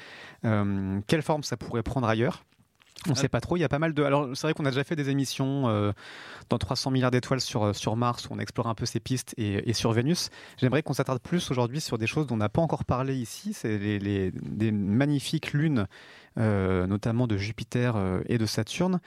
quelle 0.43 1.23
forme 1.23 1.43
ça 1.43 1.57
pourrait 1.57 1.83
prendre 1.83 2.09
ailleurs? 2.09 2.45
On 3.07 3.11
ne 3.11 3.17
sait 3.17 3.29
pas 3.29 3.41
trop. 3.41 3.57
Il 3.57 3.61
y 3.61 3.65
a 3.65 3.69
pas 3.69 3.79
mal 3.79 3.95
de. 3.95 4.03
Alors, 4.03 4.29
c'est 4.35 4.47
vrai 4.47 4.55
qu'on 4.55 4.67
a 4.67 4.71
déjà 4.71 4.85
fait 4.85 4.97
des 4.97 5.09
émissions 5.09 5.69
euh, 5.69 5.93
dans 6.51 6.59
300 6.59 6.91
milliards 6.91 7.11
d'étoiles 7.11 7.41
sur, 7.41 7.65
euh, 7.65 7.73
sur 7.73 7.97
Mars 7.97 8.27
où 8.27 8.29
on 8.33 8.39
explore 8.39 8.67
un 8.67 8.75
peu 8.75 8.85
ces 8.85 9.01
pistes 9.01 9.35
et, 9.39 9.73
sur 9.73 9.93
Vénus. 9.93 10.29
J'aimerais 10.59 10.83
qu'on 10.83 10.93
s'attarde 10.93 11.21
plus 11.21 11.51
aujourd'hui 11.51 11.81
sur 11.81 11.97
des 11.97 12.07
choses 12.07 12.27
dont 12.27 12.35
on 12.35 12.39
n'a 12.39 12.49
pas 12.49 12.61
encore 12.61 12.85
parlé 12.85 13.17
ici. 13.17 13.53
C'est 13.55 13.79
les, 13.79 14.31
des 14.33 14.73
magnifiques 14.73 15.53
lunes, 15.53 15.87
euh, 16.39 16.87
notamment 16.87 17.27
de 17.27 17.37
Jupiter 17.39 17.97
et 18.27 18.37
de 18.37 18.47
Saturne, 18.47 19.01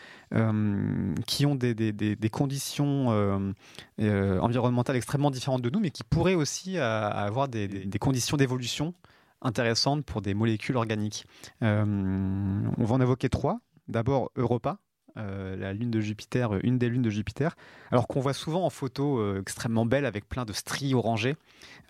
qui 1.28 1.46
ont 1.46 1.56
des, 1.56 1.76
des, 1.76 1.91
des 1.91 2.30
conditions 2.30 3.54
environnementales 4.00 4.96
extrêmement 4.96 5.32
différentes 5.32 5.62
de 5.62 5.70
nous, 5.70 5.80
mais 5.80 5.91
qui 5.91 6.04
pourraient 6.04 6.36
aussi 6.36 6.78
avoir 6.80 7.48
des, 7.48 7.88
conditions 8.00 8.38
d'évolution 8.38 8.94
intéressantes 9.41 10.06
pour 10.06 10.22
des 10.22 10.34
molécules 10.34 10.78
organiques. 10.78 11.26
on 11.62 12.74
va 12.78 12.96
en 12.96 13.02
évoquer 13.02 13.30
trois. 13.30 13.60
D'abord 13.88 14.32
Europa, 14.36 14.80
euh, 15.16 15.56
la 15.56 15.74
lune 15.74 15.92
de 15.92 16.02
Jupiter, 16.02 16.56
euh, 16.56 16.60
une 16.64 16.80
des 16.80 16.90
lunes 16.90 17.04
de 17.04 17.10
Jupiter, 17.12 17.56
alors 17.92 18.08
qu'on 18.08 18.20
voit 18.20 18.34
souvent 18.34 18.66
en 18.66 18.72
photo 18.72 19.20
euh, 19.20 19.40
extrêmement 19.40 19.86
belle 19.86 20.08
avec 20.08 20.28
plein 20.28 20.44
de 20.44 20.54
stries 20.54 20.96
orangées, 20.96 21.36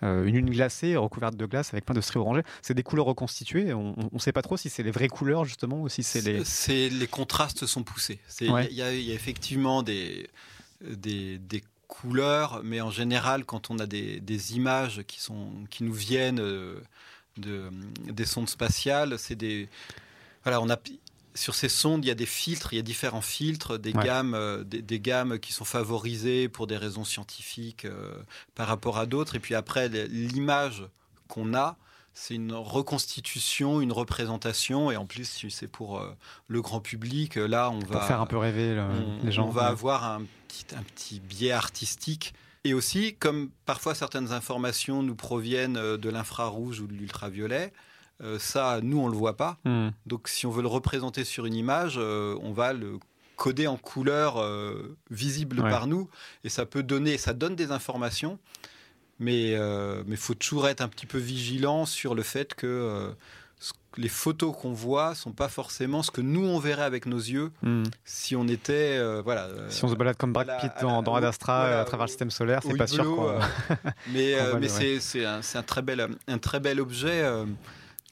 une 0.02 0.34
lune 0.34 0.50
glacée 0.50 0.96
recouverte 0.96 1.34
de 1.34 1.46
glace 1.46 1.72
avec 1.72 1.86
plein 1.86 1.94
de 1.94 2.02
stries 2.02 2.18
orangées. 2.18 2.42
C'est 2.60 2.74
des 2.74 2.82
couleurs 2.82 3.06
reconstituées. 3.06 3.72
On 3.72 3.94
ne 4.12 4.18
sait 4.18 4.32
pas 4.32 4.42
trop 4.42 4.58
si 4.58 4.68
c'est 4.68 4.82
les 4.82 4.90
vraies 4.90 5.08
couleurs 5.08 5.46
justement 5.46 5.80
ou 5.80 5.88
si 5.88 6.02
c'est 6.02 6.20
les. 6.20 6.44
C'est 6.44 6.90
les 6.90 7.06
contrastes 7.06 7.64
sont 7.64 7.82
poussés. 7.82 8.18
Il 8.42 8.50
y, 8.72 8.82
a 8.82 8.92
effectivement 8.92 9.82
des, 9.82 10.28
des, 10.82 11.64
couleurs, 11.88 12.60
mais 12.62 12.82
en 12.82 12.90
général, 12.90 13.46
quand 13.46 13.70
on 13.70 13.78
a 13.78 13.86
des, 13.86 14.20
des 14.20 14.56
images 14.56 15.04
qui 15.06 15.20
sont 15.20 15.48
qui 15.70 15.84
nous 15.84 15.94
viennent 15.94 16.42
de, 17.38 17.70
des 18.10 18.26
sondes 18.26 18.50
spatiales, 18.50 19.18
c'est 19.18 19.36
des 19.36 19.70
voilà, 20.42 20.60
on 20.60 20.68
a 20.68 20.76
sur 21.34 21.54
ces 21.54 21.68
sondes, 21.68 22.04
il 22.04 22.08
y 22.08 22.12
a 22.12 22.14
des 22.14 22.26
filtres, 22.26 22.72
il 22.72 22.76
y 22.76 22.78
a 22.78 22.82
différents 22.82 23.20
filtres, 23.20 23.78
des, 23.78 23.92
gammes, 23.92 24.34
euh, 24.34 24.62
des, 24.64 25.00
gammes 25.00 25.38
qui 25.38 25.52
sont 25.52 25.64
favorisées 25.64 26.48
pour 26.48 26.66
des 26.66 26.76
raisons 26.76 27.04
scientifiques 27.04 27.84
euh, 27.84 28.14
par 28.54 28.68
rapport 28.68 28.98
à 28.98 29.06
d'autres. 29.06 29.34
Et 29.34 29.40
puis 29.40 29.54
après, 29.54 29.88
l'image 29.88 30.84
qu'on 31.26 31.54
a, 31.54 31.76
c'est 32.12 32.34
une 32.34 32.52
reconstitution, 32.52 33.80
une 33.80 33.90
représentation, 33.90 34.92
et 34.92 34.96
en 34.96 35.06
plus, 35.06 35.28
si 35.28 35.50
c'est 35.50 35.66
pour 35.66 35.98
euh, 35.98 36.14
le 36.46 36.62
grand 36.62 36.80
public, 36.80 37.34
là, 37.34 37.68
on 37.70 37.80
va 37.80 38.02
faire 38.02 38.20
un 38.20 38.26
peu 38.26 38.38
rêver 38.38 38.80
les 39.24 39.32
gens. 39.32 39.48
On 39.48 39.50
va 39.50 39.66
avoir 39.66 40.04
un 40.04 40.22
petit, 40.46 40.66
un 40.76 40.82
petit 40.82 41.18
biais 41.18 41.50
artistique. 41.50 42.34
Et 42.62 42.72
aussi, 42.72 43.16
comme 43.16 43.50
parfois 43.66 43.94
certaines 43.94 44.32
informations 44.32 45.02
nous 45.02 45.16
proviennent 45.16 45.96
de 45.96 46.08
l'infrarouge 46.08 46.80
ou 46.80 46.86
de 46.86 46.94
l'ultraviolet, 46.94 47.72
ça, 48.38 48.80
nous, 48.82 48.98
on 48.98 49.08
le 49.08 49.16
voit 49.16 49.36
pas. 49.36 49.58
Hmm. 49.64 49.88
Donc, 50.06 50.28
si 50.28 50.46
on 50.46 50.50
veut 50.50 50.62
le 50.62 50.68
représenter 50.68 51.24
sur 51.24 51.46
une 51.46 51.54
image, 51.54 51.98
on 51.98 52.52
va 52.52 52.72
le 52.72 52.98
coder 53.36 53.66
en 53.66 53.76
couleur 53.76 54.38
euh, 54.38 54.96
visible 55.10 55.62
par 55.62 55.86
nous 55.86 56.08
et 56.44 56.48
ça 56.48 56.66
peut 56.66 56.82
donner, 56.82 57.18
ça 57.18 57.32
donne 57.32 57.56
des 57.56 57.72
informations, 57.72 58.38
mais 59.18 59.50
il 59.50 59.54
euh, 59.54 60.02
mais 60.06 60.16
faut 60.16 60.34
toujours 60.34 60.68
être 60.68 60.80
un 60.80 60.88
petit 60.88 61.06
peu 61.06 61.18
vigilant 61.18 61.86
sur 61.86 62.14
le 62.14 62.22
fait 62.22 62.54
que 62.54 62.66
euh, 62.66 63.10
les 63.96 64.08
photos 64.08 64.54
qu'on 64.56 64.72
voit 64.72 65.14
sont 65.14 65.32
pas 65.32 65.48
forcément 65.48 66.02
ce 66.02 66.10
que 66.10 66.20
nous 66.20 66.44
on 66.44 66.58
verrait 66.58 66.82
avec 66.82 67.06
nos 67.06 67.18
yeux 67.18 67.52
hmm. 67.62 67.84
si 68.04 68.34
on 68.34 68.48
était 68.48 69.00
voilà 69.22 69.48
si 69.68 69.84
on 69.84 69.88
se 69.88 69.94
balade 69.94 70.16
comme 70.16 70.32
Brad 70.32 70.50
Pitt 70.60 70.72
dans, 70.80 71.00
dans 71.02 71.14
Ad 71.14 71.24
Astra 71.24 71.80
à 71.80 71.84
travers 71.84 72.06
le 72.06 72.10
système 72.10 72.30
solaire 72.32 72.60
c'est 72.64 72.76
pas 72.76 72.88
sûr 72.88 73.40
mais 74.12 74.34
mais 74.60 74.68
c'est 74.68 75.24
un, 75.24 75.40
un, 75.54 75.62
très 75.62 75.82
bel 75.82 76.08
un 76.26 76.38
très 76.38 76.58
bel 76.58 76.80
objet 76.80 77.22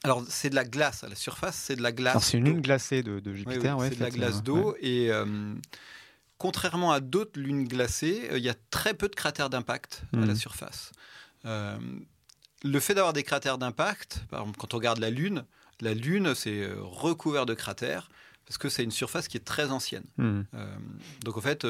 alors, 0.03 0.23
c'est 0.27 0.49
de 0.49 0.55
la 0.55 0.65
glace 0.65 1.05
à 1.05 1.07
la 1.07 1.15
surface, 1.15 1.55
c'est 1.55 1.77
de 1.77 1.81
la 1.81 1.93
glace. 1.93 2.25
C'est 2.25 2.37
une 2.37 2.45
lune 2.45 2.61
glacée 2.61 3.03
de, 3.03 3.33
Jupiter, 3.33 3.77
oui, 3.77 3.87
c'est 3.89 3.95
de 3.95 4.03
la 4.03 4.09
glace 4.09 4.43
d'eau. 4.43 4.75
Et 4.81 5.09
euh, 5.09 5.55
contrairement 6.37 6.91
à 6.91 6.99
d'autres 6.99 7.39
lunes 7.39 7.65
glacées, 7.65 8.27
euh, 8.29 8.37
il 8.37 8.43
y 8.43 8.49
a 8.49 8.55
très 8.69 8.93
peu 8.93 9.07
de 9.07 9.15
cratères 9.15 9.49
d'impact 9.49 10.03
à 10.11 10.17
la 10.17 10.25
mhm. 10.25 10.35
surface. 10.35 10.91
Euh, 11.45 11.77
le 12.63 12.79
fait 12.81 12.95
d'avoir 12.95 13.13
des 13.13 13.23
cratères 13.23 13.57
d'impact, 13.57 14.25
par 14.29 14.41
exemple, 14.41 14.57
quand 14.59 14.73
on 14.73 14.77
regarde 14.77 14.99
la 14.99 15.09
Lune, 15.09 15.45
la 15.79 15.93
Lune, 15.93 16.35
c'est 16.35 16.67
recouvert 16.79 17.45
de 17.45 17.53
cratères 17.53 18.09
parce 18.45 18.57
que 18.57 18.67
c'est 18.67 18.83
une 18.83 18.91
surface 18.91 19.29
qui 19.29 19.37
est 19.37 19.45
très 19.45 19.71
ancienne. 19.71 20.05
Mhm. 20.17 20.45
donc, 21.23 21.37
en 21.37 21.41
fait, 21.41 21.65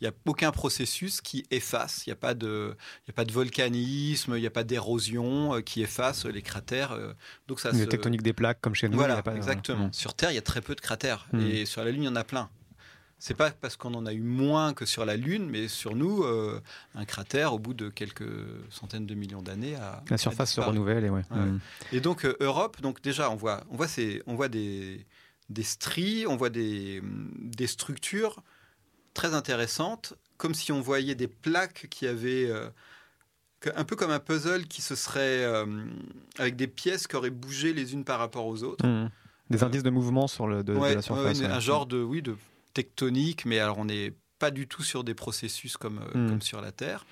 il 0.00 0.04
n'y 0.04 0.08
a 0.08 0.14
aucun 0.26 0.50
processus 0.50 1.20
qui 1.20 1.46
efface, 1.50 2.06
il 2.06 2.10
n'y 2.10 2.12
a, 2.12 2.16
pas 2.16 2.34
de, 2.34 2.74
a 3.08 3.12
pas 3.12 3.24
de 3.24 3.32
volcanisme, 3.32 4.34
il 4.36 4.40
n'y 4.40 4.46
a 4.46 4.50
pas 4.50 4.64
d'érosion 4.64 5.54
euh, 5.54 5.60
qui 5.60 5.82
efface 5.82 6.24
les 6.24 6.42
cratères. 6.42 6.92
Euh. 6.92 7.12
donc 7.48 7.60
ça, 7.60 7.70
tectonique 7.72 8.22
des 8.22 8.32
plaques 8.32 8.60
comme 8.60 8.74
chez 8.74 8.88
nous. 8.88 8.96
Voilà, 8.96 9.22
exactement. 9.36 9.90
Sur 9.92 10.14
Terre, 10.14 10.30
il 10.30 10.36
y 10.36 10.38
a 10.38 10.42
très 10.42 10.62
peu 10.62 10.74
de 10.74 10.80
cratères 10.80 11.26
hmm. 11.32 11.40
et 11.40 11.64
sur 11.66 11.84
la 11.84 11.90
Lune, 11.90 12.02
il 12.04 12.06
y 12.06 12.08
en 12.08 12.16
a 12.16 12.24
plein. 12.24 12.48
C'est 13.18 13.34
pas 13.34 13.50
parce 13.50 13.76
qu'on 13.76 13.92
en 13.92 14.06
a 14.06 14.14
eu 14.14 14.22
moins 14.22 14.72
que 14.72 14.86
sur 14.86 15.04
la 15.04 15.14
Lune, 15.18 15.46
mais 15.50 15.68
sur 15.68 15.94
nous, 15.94 16.22
euh, 16.22 16.62
un 16.94 17.04
cratère, 17.04 17.52
au 17.52 17.58
bout 17.58 17.74
de 17.74 17.90
quelques 17.90 18.32
centaines 18.70 19.04
de 19.04 19.14
millions 19.14 19.42
d'années, 19.42 19.74
a. 19.74 20.02
La 20.08 20.16
surface 20.16 20.54
se 20.54 20.60
renouvelle 20.62 21.04
et 21.04 21.10
ouais. 21.10 21.22
Hmm. 21.30 21.58
Et 21.92 22.00
donc 22.00 22.24
Europe, 22.40 22.80
donc 22.80 23.02
déjà, 23.02 23.30
on 23.30 23.36
voit, 23.36 23.62
on 23.70 23.76
voit, 23.76 23.88
ces, 23.88 24.22
on 24.26 24.34
voit 24.34 24.48
des, 24.48 25.04
des 25.50 25.62
stries, 25.62 26.24
on 26.26 26.36
voit 26.36 26.48
des, 26.48 27.02
des 27.02 27.66
structures 27.66 28.42
très 29.14 29.34
intéressante, 29.34 30.14
comme 30.36 30.54
si 30.54 30.72
on 30.72 30.80
voyait 30.80 31.14
des 31.14 31.28
plaques 31.28 31.86
qui 31.90 32.06
avaient 32.06 32.48
euh, 32.48 32.68
un 33.74 33.84
peu 33.84 33.96
comme 33.96 34.10
un 34.10 34.20
puzzle 34.20 34.66
qui 34.66 34.82
se 34.82 34.94
serait 34.94 35.44
euh, 35.44 35.66
avec 36.38 36.56
des 36.56 36.66
pièces 36.66 37.06
qui 37.06 37.16
auraient 37.16 37.30
bougé 37.30 37.72
les 37.72 37.92
unes 37.92 38.04
par 38.04 38.18
rapport 38.18 38.46
aux 38.46 38.62
autres. 38.62 38.86
Mmh. 38.86 39.10
Des 39.50 39.64
indices 39.64 39.82
de 39.82 39.90
mouvement 39.90 40.28
sur 40.28 40.46
le 40.46 40.62
de, 40.62 40.72
la 40.72 41.02
surface. 41.02 41.40
un 41.42 41.60
genre 41.60 41.86
de 41.86 42.00
oui 42.00 42.22
de 42.22 42.36
tectonique, 42.72 43.44
mais 43.44 43.58
alors 43.58 43.78
on 43.78 43.84
n'est 43.84 44.14
pas 44.38 44.50
du 44.50 44.66
tout 44.66 44.82
sur 44.82 45.04
des 45.04 45.14
processus 45.14 45.76
comme, 45.76 45.98
euh, 45.98 46.18
mmh. 46.18 46.28
comme 46.28 46.42
sur 46.42 46.60
la 46.60 46.72
Terre. 46.72 47.04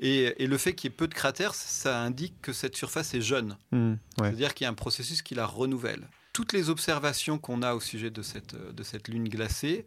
Et, 0.00 0.42
et 0.42 0.46
le 0.46 0.58
fait 0.58 0.74
qu'il 0.74 0.90
y 0.90 0.92
ait 0.92 0.96
peu 0.96 1.06
de 1.06 1.14
cratères, 1.14 1.54
ça 1.54 2.02
indique 2.02 2.34
que 2.42 2.52
cette 2.52 2.76
surface 2.76 3.14
est 3.14 3.22
jeune. 3.22 3.56
Mmh. 3.70 3.94
C'est-à-dire 4.18 4.54
qu'il 4.54 4.64
y 4.64 4.68
a 4.68 4.70
un 4.70 4.74
processus 4.74 5.22
qui 5.22 5.34
la 5.34 5.46
renouvelle. 5.46 6.08
Toutes 6.32 6.52
les 6.52 6.68
observations 6.68 7.38
qu'on 7.38 7.62
a 7.62 7.74
au 7.74 7.80
sujet 7.80 8.10
de 8.10 8.22
cette, 8.22 8.56
de 8.56 8.82
cette 8.82 9.06
lune 9.06 9.28
glacée 9.28 9.86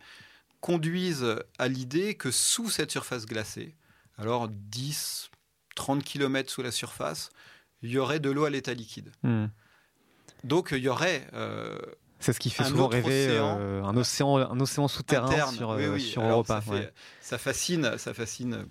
conduisent 0.60 1.36
à 1.58 1.68
l'idée 1.68 2.16
que 2.16 2.32
sous 2.32 2.70
cette 2.70 2.92
surface 2.92 3.26
glacée, 3.26 3.76
alors 4.18 4.48
10, 4.50 5.30
30 5.76 6.04
km 6.04 6.52
sous 6.52 6.62
la 6.62 6.72
surface, 6.72 7.30
il 7.82 7.92
y 7.92 7.98
aurait 7.98 8.20
de 8.20 8.30
l'eau 8.30 8.46
à 8.46 8.50
l'état 8.50 8.74
liquide. 8.74 9.12
Hmm. 9.24 9.48
Donc 10.44 10.70
il 10.72 10.84
y 10.84 10.90
aurait... 10.90 11.28
Euh, 11.34 11.78
c'est 12.20 12.34
ce 12.34 12.40
qui 12.40 12.50
fait 12.50 12.64
souvent 12.64 12.88
rêver 12.88 13.28
euh, 13.30 13.84
un 13.84 13.96
océan, 13.96 14.38
un 14.38 14.60
océan 14.60 14.88
souterrain 14.88 15.52
sur, 15.52 15.72
euh, 15.72 16.00
sur 16.00 16.24
Europa. 16.24 16.64
Ça, 17.22 17.38
fascine, 17.38 17.96
ça 18.00 18.14
fascine, 18.16 18.66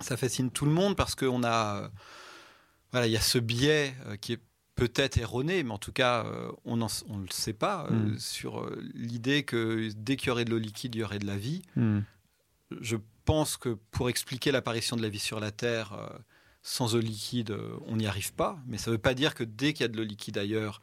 ça 0.00 0.18
fascine 0.18 0.50
tout 0.50 0.66
le 0.66 0.70
monde 0.70 0.94
parce 0.94 1.14
qu'on 1.14 1.42
a, 1.42 1.90
voilà, 2.92 3.06
il 3.06 3.12
y 3.12 3.16
a 3.16 3.22
ce 3.22 3.38
biais 3.38 3.94
qui 4.20 4.34
est 4.34 4.40
peut-être 4.80 5.18
erroné, 5.18 5.62
mais 5.62 5.72
en 5.72 5.78
tout 5.78 5.92
cas, 5.92 6.24
euh, 6.24 6.50
on 6.64 6.78
ne 6.78 6.84
le 6.84 7.30
sait 7.30 7.52
pas, 7.52 7.86
euh, 7.90 7.92
hmm. 7.92 8.18
sur 8.18 8.60
euh, 8.60 8.82
l'idée 8.94 9.42
que 9.42 9.90
dès 9.94 10.16
qu'il 10.16 10.28
y 10.28 10.30
aurait 10.30 10.46
de 10.46 10.50
l'eau 10.50 10.58
liquide, 10.58 10.94
il 10.94 11.02
y 11.02 11.04
aurait 11.04 11.18
de 11.18 11.26
la 11.26 11.36
vie. 11.36 11.60
Hmm. 11.76 12.00
Je 12.80 12.96
pense 13.26 13.58
que 13.58 13.76
pour 13.90 14.08
expliquer 14.08 14.52
l'apparition 14.52 14.96
de 14.96 15.02
la 15.02 15.10
vie 15.10 15.18
sur 15.18 15.38
la 15.38 15.50
Terre, 15.50 15.92
sans 16.62 16.94
eau 16.94 17.00
liquide, 17.00 17.54
on 17.86 17.96
n'y 17.96 18.06
arrive 18.06 18.32
pas. 18.32 18.58
Mais 18.66 18.78
ça 18.78 18.90
ne 18.90 18.94
veut 18.94 19.00
pas 19.00 19.12
dire 19.12 19.34
que 19.34 19.44
dès 19.44 19.74
qu'il 19.74 19.82
y 19.82 19.84
a 19.84 19.88
de 19.88 19.98
l'eau 19.98 20.04
liquide 20.04 20.38
ailleurs, 20.38 20.80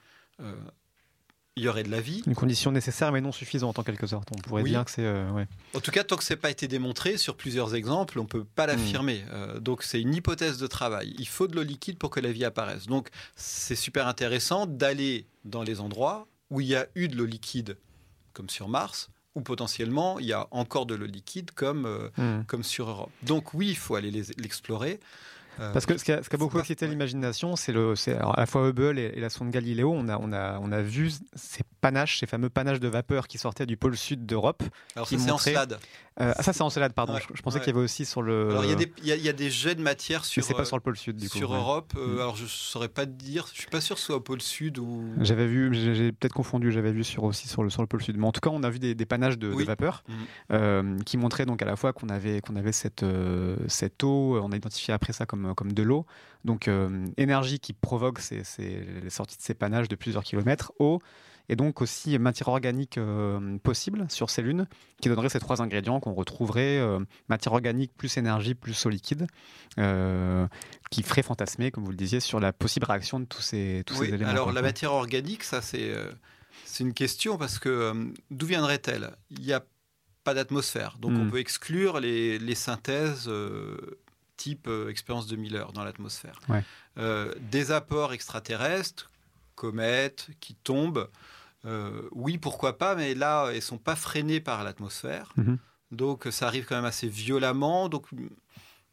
il 1.57 1.63
y 1.63 1.67
aurait 1.67 1.83
de 1.83 1.89
la 1.89 1.99
vie. 1.99 2.21
Une 2.27 2.35
condition 2.35 2.71
nécessaire 2.71 3.11
mais 3.11 3.19
non 3.19 3.31
suffisante 3.31 3.79
en 3.79 3.83
quelque 3.83 4.05
sorte. 4.05 4.29
On 4.31 4.37
pourrait 4.37 4.63
dire 4.63 4.85
que 4.85 4.91
c'est. 4.91 5.05
Euh, 5.05 5.45
en 5.73 5.79
tout 5.79 5.91
cas, 5.91 6.03
tant 6.03 6.15
que 6.15 6.23
c'est 6.23 6.35
pas 6.35 6.51
été 6.51 6.67
démontré 6.67 7.17
sur 7.17 7.35
plusieurs 7.35 7.73
exemples, 7.73 8.19
on 8.19 8.25
peut 8.25 8.43
pas 8.43 8.67
l'affirmer. 8.67 9.23
Hmm. 9.23 9.33
Euh, 9.33 9.59
donc 9.59 9.83
c'est 9.83 9.99
une 9.99 10.13
hypothèse 10.13 10.59
de 10.59 10.67
travail. 10.67 11.15
Il 11.17 11.27
faut 11.27 11.47
de 11.47 11.55
l'eau 11.55 11.63
liquide 11.63 11.97
pour 11.97 12.11
que 12.11 12.19
la 12.19 12.31
vie 12.31 12.45
apparaisse. 12.45 12.85
Donc 12.85 13.09
c'est 13.35 13.75
super 13.75 14.07
intéressant 14.07 14.67
d'aller 14.67 15.25
dans 15.45 15.63
les 15.63 15.81
endroits 15.81 16.27
où 16.51 16.61
il 16.61 16.67
y 16.67 16.75
a 16.75 16.87
eu 16.95 17.07
de 17.07 17.15
l'eau 17.15 17.25
liquide, 17.25 17.77
comme 18.33 18.49
sur 18.49 18.69
Mars, 18.69 19.09
ou 19.33 19.41
potentiellement 19.41 20.19
il 20.19 20.27
y 20.27 20.33
a 20.33 20.47
encore 20.51 20.85
de 20.85 20.93
l'eau 20.93 21.07
liquide 21.07 21.51
comme, 21.51 21.87
euh, 21.87 22.09
hmm. 22.17 22.45
comme 22.45 22.63
sur 22.63 22.87
Europe. 22.87 23.11
Donc 23.23 23.55
oui, 23.55 23.69
il 23.69 23.77
faut 23.77 23.95
aller 23.95 24.11
l'explorer. 24.37 24.99
Parce 25.57 25.85
que 25.85 25.97
ce 25.97 26.03
qui 26.03 26.11
a, 26.11 26.21
beaucoup 26.37 26.59
excité 26.59 26.87
l'imagination, 26.87 27.55
c'est 27.55 27.71
le, 27.71 27.93
à 28.19 28.39
la 28.39 28.45
fois 28.45 28.67
Hubble 28.67 28.99
et, 28.99 29.19
la 29.19 29.29
sonde 29.29 29.49
Galileo, 29.49 29.91
on 29.91 30.07
a, 30.07 30.17
on 30.17 30.31
a, 30.31 30.59
on 30.59 30.71
a 30.71 30.81
vu 30.81 31.11
ces 31.35 31.63
panaches, 31.81 32.19
ces 32.19 32.27
fameux 32.27 32.49
panaches 32.49 32.79
de 32.79 32.87
vapeur 32.87 33.27
qui 33.27 33.37
sortaient 33.37 33.65
du 33.65 33.77
pôle 33.77 33.97
sud 33.97 34.25
d'Europe. 34.25 34.63
Alors 34.95 35.07
ça, 35.07 35.17
c'est 35.17 35.31
Encelade. 35.31 35.79
Euh, 36.19 36.33
ah, 36.35 36.41
ça, 36.41 36.51
c'est 36.51 36.63
Encelade, 36.63 36.93
pardon. 36.93 37.15
je, 37.33 37.41
pensais 37.43 37.59
qu'il 37.59 37.67
y 37.67 37.75
avait 37.75 37.83
aussi 37.83 38.03
sur 38.03 38.23
le. 38.23 38.49
Alors, 38.49 38.65
il 38.65 38.71
y, 39.03 39.09
y, 39.09 39.29
a 39.29 39.33
des 39.33 39.49
jets 39.51 39.75
de 39.75 39.81
matière 39.81 40.25
sur. 40.25 40.41
Mais 40.41 40.47
c'est 40.47 40.55
pas 40.55 40.65
sur 40.65 40.75
le 40.75 40.81
pôle 40.81 40.97
sud, 40.97 41.15
du 41.15 41.29
coup. 41.29 41.37
Sur 41.37 41.53
Europe. 41.53 41.93
Euh, 41.95 42.15
mm. 42.15 42.19
Alors, 42.19 42.35
je 42.35 42.45
saurais 42.45 42.87
pas 42.87 43.05
dire. 43.05 43.45
Je 43.53 43.59
suis 43.59 43.69
pas 43.69 43.81
sûr 43.81 43.95
que 43.95 43.99
ce 43.99 44.07
soit 44.07 44.15
au 44.15 44.21
pôle 44.21 44.41
sud 44.41 44.79
ou. 44.79 45.03
J'avais 45.19 45.45
vu, 45.45 45.73
j'ai 45.73 46.11
peut-être 46.11 46.33
confondu. 46.33 46.71
J'avais 46.71 46.91
vu 46.91 47.03
sur 47.03 47.23
aussi 47.23 47.47
sur 47.47 47.61
le 47.61 47.69
sur 47.69 47.83
le 47.83 47.87
pôle 47.87 48.01
sud. 48.01 48.17
Mais 48.17 48.25
en 48.25 48.31
tout 48.31 48.41
cas, 48.41 48.49
on 48.49 48.63
a 48.63 48.69
vu 48.69 48.79
des, 48.79 48.95
panaches 49.05 49.37
de, 49.37 49.47
vapeur 49.47 50.03
mm. 50.07 50.13
euh, 50.53 50.97
qui 51.05 51.17
montraient 51.17 51.45
donc 51.45 51.61
à 51.61 51.65
la 51.65 51.75
fois 51.75 51.93
qu'on 51.93 52.09
avait 52.09 52.41
qu'on 52.41 52.55
avait 52.55 52.71
cette 52.71 53.05
cette 53.67 54.03
eau. 54.03 54.39
On 54.41 54.51
a 54.51 54.55
identifié 54.55 54.95
après 54.95 55.13
ça 55.13 55.27
comme 55.27 55.46
comme 55.55 55.73
de 55.73 55.83
l'eau. 55.83 56.05
Donc 56.45 56.69
énergie 57.17 57.59
qui 57.59 57.73
provoque 57.73 58.19
ces, 58.19 58.43
ces, 58.43 58.85
les 59.03 59.09
sorties 59.09 59.37
de 59.37 59.41
ces 59.41 59.53
panaches 59.53 59.87
de 59.87 59.95
plusieurs 59.95 60.23
kilomètres. 60.23 60.71
Eau 60.79 61.01
et 61.49 61.55
donc 61.55 61.81
aussi 61.81 62.17
matière 62.19 62.49
organique 62.49 62.97
euh, 62.97 63.57
possible 63.59 64.05
sur 64.09 64.29
ces 64.29 64.41
lunes, 64.41 64.67
qui 65.01 65.09
donnerait 65.09 65.29
ces 65.29 65.39
trois 65.39 65.61
ingrédients 65.61 65.99
qu'on 65.99 66.13
retrouverait 66.13 66.77
euh, 66.77 66.99
matière 67.29 67.53
organique 67.53 67.91
plus 67.95 68.17
énergie 68.17 68.53
plus 68.53 68.85
eau 68.85 68.89
liquide, 68.89 69.27
euh, 69.77 70.47
qui 70.91 71.03
ferait 71.03 71.23
fantasmer, 71.23 71.71
comme 71.71 71.85
vous 71.85 71.91
le 71.91 71.97
disiez, 71.97 72.19
sur 72.19 72.39
la 72.39 72.51
possible 72.51 72.85
réaction 72.85 73.19
de 73.19 73.25
tous 73.25 73.41
ces, 73.41 73.83
tous 73.85 73.95
ces 73.95 74.09
éléments. 74.09 74.29
Alors 74.29 74.51
la 74.51 74.61
matière 74.61 74.93
organique, 74.93 75.43
ça 75.43 75.61
c'est 75.61 75.93
c'est 76.65 76.83
une 76.83 76.93
question 76.93 77.37
parce 77.37 77.59
que 77.59 78.11
d'où 78.29 78.45
viendrait-elle? 78.45 79.15
Il 79.29 79.41
n'y 79.41 79.53
a 79.53 79.63
pas 80.23 80.33
d'atmosphère, 80.33 80.97
donc 80.99 81.11
on 81.11 81.25
hmm. 81.25 81.31
peut 81.31 81.39
exclure 81.39 81.99
les, 82.01 82.37
les 82.39 82.55
synthèses 82.55 83.31
type 84.37 84.69
expérience 84.89 85.27
de 85.27 85.35
Miller 85.35 85.73
dans 85.73 85.83
l'atmosphère. 85.83 86.39
des 86.95 87.71
apports 87.71 88.13
extraterrestres, 88.13 89.11
comètes 89.55 90.29
qui 90.39 90.55
tombent, 90.55 91.09
euh, 91.65 92.07
oui, 92.11 92.37
pourquoi 92.37 92.77
pas, 92.77 92.95
mais 92.95 93.13
là, 93.13 93.49
elles 93.53 93.61
sont 93.61 93.77
pas 93.77 93.97
freinées 93.97 94.39
par 94.39 94.63
l'atmosphère. 94.63 95.33
Mhm. 95.35 95.57
Donc, 95.91 96.27
ça 96.31 96.47
arrive 96.47 96.65
quand 96.65 96.75
même 96.75 96.85
assez 96.85 97.09
violemment. 97.09 97.89
Donc, 97.89 98.07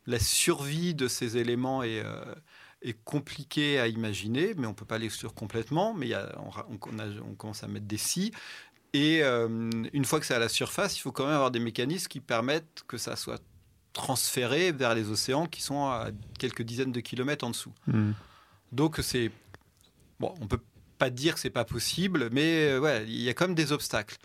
la 0.06 0.18
survie 0.18 0.94
de 0.94 1.06
ces 1.06 1.36
éléments 1.36 1.82
est, 1.82 2.02
euh, 2.04 2.34
est 2.82 2.98
compliquée 3.04 3.78
à 3.78 3.86
imaginer, 3.86 4.54
mais 4.56 4.66
on 4.66 4.74
peut 4.74 4.84
pas 4.84 4.98
l'exclure 4.98 5.34
complètement. 5.34 5.94
Mais 5.94 6.08
y 6.08 6.14
a, 6.14 6.36
on, 6.68 6.74
on, 6.74 7.34
commence 7.34 7.62
à 7.62 7.68
mettre 7.68 7.86
des 7.86 7.98
si. 7.98 8.32
Et 8.92 9.22
euh, 9.22 9.70
une 9.92 10.04
fois 10.04 10.20
que 10.20 10.26
c'est 10.26 10.34
à 10.34 10.38
la 10.38 10.48
surface, 10.48 10.96
il 10.96 11.00
faut 11.00 11.12
quand 11.12 11.24
même 11.24 11.34
avoir 11.34 11.50
des 11.50 11.60
mécanismes 11.60 12.08
qui 12.08 12.20
permettent 12.20 12.84
que 12.86 12.96
ça 12.96 13.16
soit 13.16 13.42
transféré 13.94 14.72
vers 14.72 14.94
les 14.94 15.08
océans 15.08 15.46
qui 15.46 15.62
sont 15.62 15.84
à 15.86 16.08
quelques 16.38 16.62
dizaines 16.62 16.92
de 16.92 17.00
kilomètres 17.00 17.44
en 17.46 17.50
dessous. 17.50 17.72
Mhm. 17.86 18.14
Donc, 18.72 18.98
c'est. 19.02 19.30
Bon, 20.20 20.34
on 20.42 20.46
peut 20.46 20.60
pas 20.98 21.08
dire 21.10 21.34
que 21.34 21.40
c'est 21.40 21.50
pas 21.50 21.64
possible, 21.64 22.28
mais 22.30 22.68
euh, 22.68 22.80
ouais, 22.80 23.04
il 23.06 23.20
y 23.22 23.28
a 23.30 23.34
comme 23.34 23.54
des 23.54 23.72
obstacles. 23.72 24.18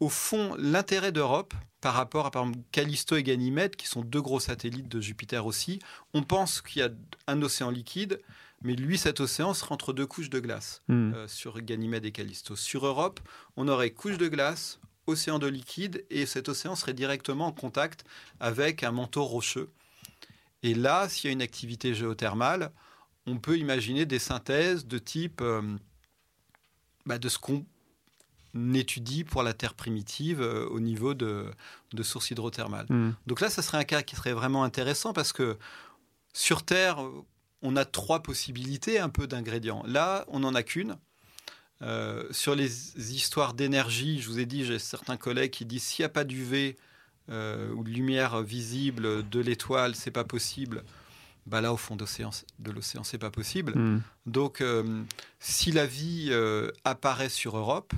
Au 0.00 0.08
fond, 0.08 0.54
l'intérêt 0.58 1.10
d'Europe 1.12 1.54
par 1.80 1.94
rapport 1.94 2.26
à 2.26 2.30
par 2.30 2.42
exemple 2.44 2.62
Callisto 2.72 3.16
et 3.16 3.22
Ganymède, 3.22 3.76
qui 3.76 3.86
sont 3.86 4.02
deux 4.02 4.20
gros 4.22 4.40
satellites 4.40 4.88
de 4.88 5.00
Jupiter 5.00 5.46
aussi, 5.46 5.78
on 6.14 6.22
pense 6.22 6.60
qu'il 6.60 6.80
y 6.80 6.84
a 6.84 6.90
un 7.26 7.40
océan 7.42 7.70
liquide, 7.70 8.20
mais 8.62 8.74
lui, 8.74 8.98
cet 8.98 9.20
océan 9.20 9.54
serait 9.54 9.72
entre 9.72 9.92
deux 9.92 10.06
couches 10.06 10.30
de 10.30 10.40
glace 10.40 10.82
Hmm. 10.88 11.12
euh, 11.14 11.28
sur 11.28 11.60
Ganymède 11.60 12.04
et 12.04 12.12
Callisto. 12.12 12.56
Sur 12.56 12.86
Europe, 12.86 13.20
on 13.56 13.68
aurait 13.68 13.90
couche 13.90 14.18
de 14.18 14.28
glace, 14.28 14.80
océan 15.06 15.38
de 15.38 15.46
liquide, 15.46 16.04
et 16.10 16.26
cet 16.26 16.48
océan 16.48 16.74
serait 16.74 16.94
directement 16.94 17.46
en 17.46 17.52
contact 17.52 18.04
avec 18.40 18.82
un 18.82 18.92
manteau 18.92 19.24
rocheux. 19.24 19.70
Et 20.62 20.74
là, 20.74 21.08
s'il 21.08 21.28
y 21.28 21.30
a 21.30 21.32
une 21.32 21.42
activité 21.42 21.94
géothermale, 21.94 22.72
on 23.26 23.38
peut 23.38 23.58
imaginer 23.58 24.06
des 24.06 24.18
synthèses 24.18 24.86
de 24.86 24.98
type 24.98 25.40
euh, 25.40 25.62
bah, 27.04 27.18
de 27.18 27.28
ce 27.28 27.38
qu'on 27.38 27.64
étudie 28.74 29.24
pour 29.24 29.42
la 29.42 29.52
Terre 29.52 29.74
primitive 29.74 30.40
euh, 30.40 30.66
au 30.68 30.80
niveau 30.80 31.14
de, 31.14 31.50
de 31.92 32.02
sources 32.02 32.30
hydrothermales. 32.30 32.86
Hmm. 32.88 33.12
Donc 33.26 33.40
là, 33.40 33.50
ça 33.50 33.62
serait 33.62 33.78
un 33.78 33.84
cas 33.84 34.02
qui 34.02 34.16
serait 34.16 34.32
vraiment 34.32 34.64
intéressant 34.64 35.12
parce 35.12 35.32
que 35.32 35.58
sur 36.32 36.64
Terre, 36.64 36.98
on 37.62 37.76
a 37.76 37.84
trois 37.84 38.22
possibilités 38.22 38.98
un 38.98 39.08
peu 39.08 39.26
d'ingrédients. 39.26 39.82
Là, 39.86 40.24
on 40.28 40.40
n'en 40.40 40.54
a 40.54 40.62
qu'une. 40.62 40.96
Euh, 41.82 42.24
sur 42.30 42.54
les 42.54 43.12
histoires 43.14 43.52
d'énergie, 43.54 44.20
je 44.20 44.28
vous 44.28 44.38
ai 44.38 44.46
dit, 44.46 44.64
j'ai 44.64 44.78
certains 44.78 45.16
collègues 45.16 45.50
qui 45.50 45.64
disent 45.66 45.82
s'il 45.84 46.02
n'y 46.02 46.06
a 46.06 46.10
pas 46.10 46.24
d'UV 46.24 46.76
euh, 47.28 47.70
ou 47.72 47.84
de 47.84 47.90
lumière 47.90 48.40
visible 48.42 49.28
de 49.28 49.40
l'étoile, 49.40 49.94
c'est 49.94 50.10
pas 50.10 50.24
possible. 50.24 50.84
Bah 51.46 51.60
là, 51.60 51.72
au 51.72 51.76
fond 51.76 51.94
de 51.94 52.02
l'océan, 52.72 53.04
c'est 53.04 53.18
pas 53.18 53.30
possible. 53.30 53.78
Hmm. 53.78 54.02
Donc, 54.26 54.60
euh, 54.60 55.02
si 55.38 55.70
la 55.70 55.86
vie 55.86 56.28
euh, 56.30 56.70
apparaît 56.84 57.28
sur 57.28 57.56
Europe, 57.56 57.92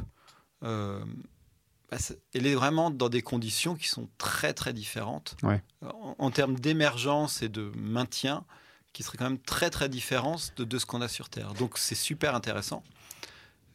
bah, 0.60 1.96
elle 2.34 2.46
est 2.46 2.54
vraiment 2.54 2.90
dans 2.90 3.08
des 3.08 3.22
conditions 3.22 3.74
qui 3.74 3.88
sont 3.88 4.08
très 4.18 4.52
très 4.52 4.72
différentes 4.74 5.36
Ouais. 5.42 5.62
en, 5.82 6.14
en 6.18 6.30
termes 6.30 6.58
d'émergence 6.58 7.40
et 7.42 7.48
de 7.48 7.72
maintien, 7.76 8.44
qui 8.92 9.02
seraient 9.02 9.16
quand 9.16 9.30
même 9.30 9.38
très 9.38 9.70
très 9.70 9.88
différentes 9.88 10.52
de, 10.56 10.64
de 10.64 10.78
ce 10.78 10.84
qu'on 10.84 11.00
a 11.00 11.08
sur 11.08 11.28
Terre. 11.30 11.54
Donc, 11.54 11.78
c'est 11.78 11.94
super 11.94 12.34
intéressant. 12.34 12.82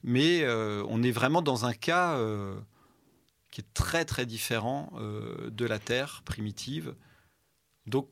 Mais 0.04 0.42
euh, 0.44 0.84
on 0.90 1.02
est 1.02 1.12
vraiment 1.12 1.42
dans 1.42 1.66
un 1.66 1.74
cas 1.74 2.18
euh, 2.18 2.60
qui 3.52 3.62
est 3.62 3.74
très 3.74 4.04
très 4.06 4.26
différent 4.26 4.92
euh, 4.98 5.50
de 5.50 5.66
la 5.66 5.80
Terre 5.80 6.22
primitive. 6.26 6.96
Donc, 7.86 8.10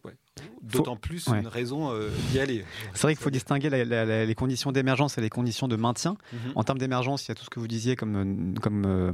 d'autant 0.61 0.95
plus 0.95 1.27
ouais. 1.27 1.39
une 1.39 1.47
raison 1.47 1.91
euh, 1.91 2.09
d'y 2.31 2.39
aller. 2.39 2.63
C'est 2.93 3.01
vrai 3.03 3.15
qu'il 3.15 3.23
faut 3.23 3.29
distinguer 3.29 3.69
la- 3.69 3.83
la- 3.83 4.05
la- 4.05 4.25
les 4.25 4.35
conditions 4.35 4.71
d'émergence 4.71 5.17
et 5.17 5.21
les 5.21 5.29
conditions 5.29 5.67
de 5.67 5.75
maintien. 5.75 6.15
Mhm. 6.33 6.39
En 6.55 6.63
termes 6.63 6.77
d'émergence, 6.77 7.25
il 7.25 7.29
y 7.29 7.31
a 7.31 7.35
tout 7.35 7.43
ce 7.43 7.49
que 7.49 7.59
vous 7.59 7.67
disiez 7.67 7.95
comme, 7.95 8.15
euh, 8.55 8.59
comme 8.61 8.85
euh, 8.85 9.13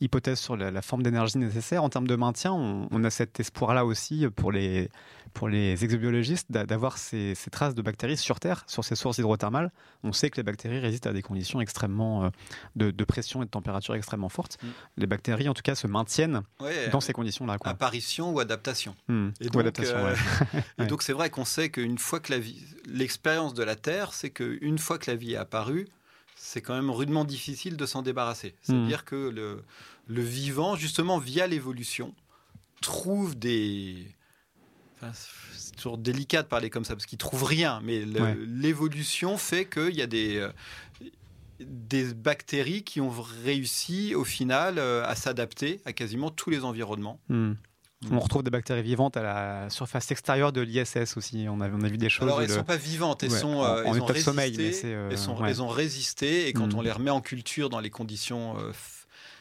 hypothèse 0.00 0.38
sur 0.38 0.56
la, 0.56 0.82
forme 0.82 1.02
d'énergie 1.02 1.38
nécessaire. 1.38 1.82
En 1.84 1.88
termes 1.88 2.06
de 2.06 2.16
maintien, 2.16 2.52
on, 2.52 2.88
on 2.90 3.04
a 3.04 3.10
cet 3.10 3.40
espoir-là 3.40 3.84
aussi 3.86 4.26
pour 4.36 4.52
les, 4.52 4.90
pour 5.34 5.48
les 5.48 5.82
exobiologistes 5.84 6.50
d'a- 6.50 6.66
d'avoir 6.66 6.98
ces, 6.98 7.34
ces 7.34 7.50
traces 7.50 7.74
de 7.74 7.82
bactéries 7.82 8.16
sur 8.16 8.38
Terre, 8.40 8.64
sur 8.66 8.84
ces 8.84 8.94
sources 8.96 9.18
hydrothermales. 9.18 9.70
On 10.04 10.12
sait 10.12 10.30
que 10.30 10.36
les 10.36 10.42
bactéries 10.42 10.78
résistent 10.80 11.06
à 11.06 11.12
des 11.12 11.22
conditions 11.22 11.60
extrêmement 11.60 12.24
euh, 12.24 12.28
de, 12.76 12.90
de 12.90 13.04
pression 13.04 13.42
et 13.42 13.46
de 13.46 13.50
température 13.50 13.94
extrêmement 13.94 14.28
fortes. 14.28 14.58
Mm. 14.62 14.66
Les 14.98 15.06
bactéries, 15.06 15.48
en 15.48 15.54
tout 15.54 15.62
cas, 15.62 15.74
se 15.74 15.86
maintiennent 15.86 16.42
Ouais, 16.60 16.88
dans 16.90 17.00
ces 17.00 17.12
conditions-là. 17.12 17.56
apparition 17.64 18.32
ou 18.32 18.40
adaptation. 18.40 18.94
Hmm. 19.08 19.28
Et 19.40 19.48
Ou 19.54 19.60
adaptation, 19.60 19.96
ouais. 20.04 20.14
et 20.78 20.86
donc 20.86 21.02
c'est 21.02 21.12
vrai 21.12 21.30
qu'on 21.30 21.44
sait 21.44 21.70
qu'une 21.70 21.98
fois 21.98 22.20
que 22.20 22.32
la 22.32 22.38
vie, 22.38 22.62
l'expérience 22.86 23.54
de 23.54 23.62
la 23.62 23.76
Terre, 23.76 24.12
c'est 24.12 24.30
qu'une 24.30 24.78
fois 24.78 24.98
que 24.98 25.10
la 25.10 25.16
vie 25.16 25.32
est 25.34 25.36
apparue, 25.36 25.86
c'est 26.36 26.60
quand 26.62 26.74
même 26.74 26.90
rudement 26.90 27.24
difficile 27.24 27.76
de 27.76 27.86
s'en 27.86 28.02
débarrasser. 28.02 28.54
C'est-à-dire 28.62 29.04
que 29.04 29.16
le, 29.28 29.62
le 30.06 30.22
vivant, 30.22 30.76
justement 30.76 31.18
via 31.18 31.46
l'évolution, 31.46 32.14
trouve 32.80 33.36
des 33.38 34.06
enfin, 34.96 35.12
c'est 35.56 35.74
toujours 35.76 35.98
délicat 35.98 36.42
de 36.42 36.48
parler 36.48 36.70
comme 36.70 36.84
ça 36.84 36.94
parce 36.94 37.06
qu'il 37.06 37.18
trouve 37.18 37.44
rien, 37.44 37.80
mais 37.84 38.04
le- 38.04 38.20
Ouais. 38.22 38.36
l'évolution 38.46 39.36
fait 39.36 39.64
qu'il 39.66 39.96
y 39.96 40.02
a 40.02 40.06
des 40.06 40.36
euh, 40.36 40.50
des 41.60 42.14
bactéries 42.14 42.84
qui 42.84 43.00
ont 43.00 43.10
réussi 43.10 44.14
au 44.14 44.22
final 44.24 44.78
euh, 44.78 45.04
à 45.04 45.16
s'adapter 45.16 45.80
à 45.84 45.92
quasiment 45.92 46.30
tous 46.30 46.50
les 46.50 46.62
environnements. 46.64 47.18
Hmm. 47.28 47.48
Mm. 47.50 47.56
On 48.12 48.20
retrouve 48.20 48.44
des 48.44 48.50
bactéries 48.50 48.82
vivantes 48.82 49.16
à 49.16 49.22
la 49.22 49.70
surface 49.70 50.10
extérieure 50.12 50.52
de 50.52 50.60
l'ISS 50.60 51.16
aussi. 51.16 51.46
On 51.48 51.60
a, 51.60 51.68
on 51.68 51.82
a 51.82 51.88
vu 51.88 51.98
des 51.98 52.08
choses. 52.08 52.22
Alors, 52.28 52.40
elles 52.42 52.48
le- 52.48 52.54
ne 52.54 52.58
sont 52.60 52.64
pas 52.64 52.76
vivantes, 52.76 53.24
elles, 53.24 53.32
Ouais, 53.32 53.38
sont, 53.38 53.48
en- 53.56 53.64
euh, 53.64 53.84
en 53.84 53.94
elles 53.94 54.02
ont 54.02 54.14
sommeil, 54.14 54.54
mais 54.56 54.70
euh, 54.84 55.08
elles, 55.10 55.18
sont- 55.18 55.36
ouais. 55.40 55.50
elles 55.50 55.62
ont 55.62 55.68
résisté, 55.68 56.46
et 56.46 56.52
quand 56.52 56.72
Mm. 56.72 56.76
on 56.78 56.80
les 56.82 56.92
remet 56.92 57.10
en 57.10 57.20
culture 57.20 57.68
dans 57.70 57.80
les 57.80 57.90
conditions 57.90 58.56
euh, 58.58 58.72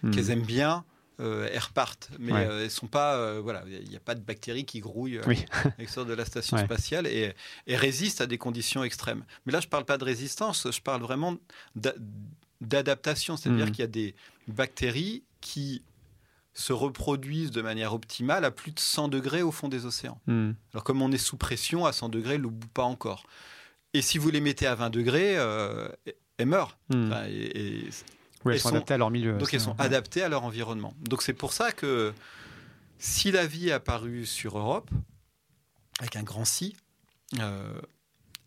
Hmm. 0.02 0.10
qu'elles 0.12 0.32
aiment 0.32 0.42
bien, 0.46 0.86
euh, 1.20 1.48
elles 1.54 1.60
repartent. 1.60 2.10
Mais 2.20 2.32
Ouais. 2.34 2.46
euh, 2.48 2.64
elles 2.64 2.72
sont 2.72 2.88
pas, 2.88 3.16
euh, 3.16 3.40
voilà, 3.44 3.64
il 3.68 3.90
n'y 3.90 3.96
a 3.96 4.00
pas 4.00 4.16
de 4.16 4.22
bactéries 4.22 4.66
qui 4.66 4.80
grouillent 4.80 5.20
Oui. 5.28 5.46
à 5.52 5.70
l'extérieur 5.78 6.08
de 6.10 6.14
la 6.16 6.26
station 6.26 6.58
Ouais. 6.58 6.66
spatiale 6.66 7.06
et, 7.08 7.34
et 7.68 7.76
résistent 7.76 8.22
à 8.22 8.28
des 8.28 8.38
conditions 8.40 8.84
extrêmes. 8.84 9.24
Mais 9.46 9.54
là, 9.54 9.60
je 9.60 9.68
parle 9.68 9.86
pas 9.86 10.00
de 10.00 10.04
résistance, 10.04 10.68
je 10.72 10.82
parle 10.82 11.02
vraiment 11.04 11.36
d'a- 11.76 11.94
d'adaptation, 12.62 13.38
c'est-à-dire 13.38 13.68
Mm. 13.68 13.72
qu'il 13.72 13.80
y 13.80 13.84
a 13.84 13.88
des 13.88 14.16
bactéries 14.48 15.24
qui 15.42 15.84
se 16.60 16.74
reproduisent 16.74 17.52
de 17.52 17.62
manière 17.62 17.94
optimale 17.94 18.44
à 18.44 18.50
plus 18.52 18.72
de 18.72 18.80
100 18.80 19.10
degrés 19.10 19.44
au 19.44 19.52
fond 19.52 19.68
des 19.68 19.86
océans. 19.86 20.20
Hmm. 20.26 20.52
Alors 20.74 20.84
comme 20.84 21.02
on 21.04 21.12
est 21.12 21.18
sous 21.20 21.38
pression, 21.38 21.86
à 21.86 21.94
100 21.94 22.10
degrés, 22.10 22.38
ne 22.40 22.48
bout 22.48 22.68
pas 22.74 22.84
encore. 22.84 23.26
Et 23.94 24.02
si 24.02 24.18
vous 24.18 24.32
les 24.32 24.42
mettez 24.42 24.66
à 24.66 24.74
20 24.76 24.90
degrés, 24.90 25.38
euh, 25.38 25.88
elles 26.38 26.48
meurent. 26.48 26.78
Hmm. 26.90 27.08
Enfin, 27.12 27.26
et- 27.28 27.78
et- 27.86 27.90
Oui, 28.46 28.54
elles 28.54 28.60
sont 28.60 28.70
sont- 28.70 28.76
adaptées 28.76 28.94
à 28.96 28.98
leur 28.98 29.12
milieu. 29.12 29.38
donc 29.38 29.54
elles 29.54 29.62
sont 29.62 29.72
ouais. 29.72 29.82
adaptées 29.86 30.24
à 30.24 30.30
leur 30.30 30.44
environnement. 30.44 30.94
Donc 31.02 31.22
c'est 31.22 31.34
pour 31.34 31.54
ça 31.54 31.72
que 31.72 32.14
si 32.98 33.32
la 33.32 33.46
vie 33.46 33.70
est 33.70 33.74
apparue 33.74 34.26
sur 34.26 34.58
Europe, 34.58 34.90
avec 36.00 36.16
un 36.16 36.24
grand 36.24 36.46
si, 36.46 36.76
euh, 37.40 37.80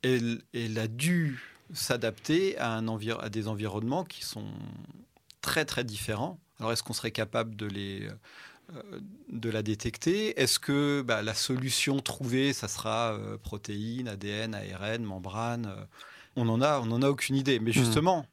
elle, 0.02 0.40
elle 0.52 0.78
a 0.78 0.88
dû 0.88 1.40
s'adapter 1.72 2.58
à 2.58 2.80
des 3.30 3.46
environnements 3.46 4.02
qui 4.04 4.24
sont 4.24 4.46
très 5.42 5.64
très 5.64 5.84
différents. 5.84 6.40
Alors 6.60 6.72
est-ce 6.72 6.82
qu'on 6.82 6.92
serait 6.92 7.10
capable 7.10 7.56
de 7.56 7.66
les 7.66 8.08
euh, 8.72 9.00
de 9.28 9.50
la 9.50 9.62
détecter? 9.62 10.38
Est-ce 10.40 10.58
que 10.58 11.02
bah, 11.02 11.22
la 11.22 11.34
solution 11.34 11.98
trouvée, 12.00 12.52
ça 12.52 12.68
sera 12.68 13.14
euh, 13.14 13.36
protéines, 13.38 14.08
ADN, 14.08 14.54
ARN, 14.54 15.02
membrane 15.02 15.66
euh, 15.66 15.84
On 16.36 16.48
en 16.48 16.60
a, 16.60 16.80
on 16.80 16.90
en 16.92 17.02
a 17.02 17.08
aucune 17.08 17.36
idée. 17.36 17.58
Mais 17.58 17.72
justement, 17.72 18.26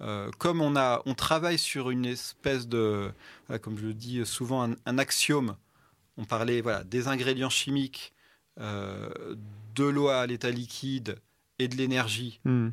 euh, 0.00 0.30
comme 0.38 0.62
on 0.62 0.76
a, 0.76 1.02
on 1.06 1.14
travaille 1.14 1.58
sur 1.58 1.90
une 1.90 2.06
espèce 2.06 2.66
de, 2.66 3.12
voilà, 3.46 3.58
comme 3.58 3.78
je 3.78 3.86
le 3.86 3.94
dis 3.94 4.24
souvent, 4.24 4.64
un, 4.64 4.74
un 4.86 4.98
axiome. 4.98 5.56
On 6.16 6.24
parlait 6.24 6.60
voilà 6.60 6.84
des 6.84 7.08
ingrédients 7.08 7.50
chimiques, 7.50 8.12
de 8.56 9.84
l'eau 9.84 10.08
à 10.08 10.26
l'état 10.28 10.50
liquide 10.50 11.18
et 11.58 11.66
de 11.66 11.74
l'énergie. 11.74 12.40
Hmm. 12.44 12.68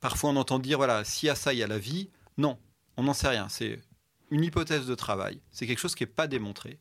Parfois, 0.00 0.30
on 0.30 0.36
entend 0.36 0.58
dire 0.58 0.78
voilà, 0.78 1.04
s'il 1.04 1.26
y 1.26 1.30
a 1.30 1.34
ça, 1.34 1.52
il 1.52 1.58
y 1.58 1.62
a 1.62 1.66
la 1.66 1.78
vie. 1.78 2.08
Non, 2.38 2.58
on 2.96 3.02
n'en 3.04 3.14
sait 3.14 3.28
rien. 3.28 3.48
C'est 3.48 3.80
une 4.30 4.44
hypothèse 4.44 4.86
de 4.86 4.94
travail. 4.94 5.40
C'est 5.50 5.66
quelque 5.66 5.78
chose 5.78 5.94
qui 5.94 6.02
n'est 6.02 6.08
pas 6.10 6.26
démontré, 6.26 6.78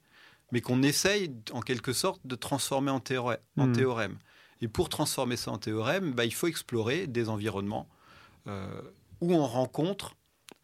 mais 0.52 0.62
qu'on 0.62 0.82
essaye, 0.84 1.32
en 1.52 1.62
quelque 1.62 1.94
sorte, 1.94 2.22
de 2.26 2.36
transformer 2.36 2.92
en, 2.92 3.00
théorème. 3.00 3.40
en 3.58 3.68
Mhm. 3.68 3.76
théorème. 3.76 4.18
Et 4.62 4.68
pour 4.68 4.88
transformer 4.90 5.36
ça 5.36 5.52
en 5.52 5.58
théorème, 5.58 6.14
bah, 6.14 6.26
il 6.26 6.34
faut 6.34 6.48
explorer 6.48 7.08
des 7.08 7.28
environnements 7.30 7.90
euh, 8.48 8.68
où 9.22 9.34
on 9.34 9.46
rencontre 9.46 10.16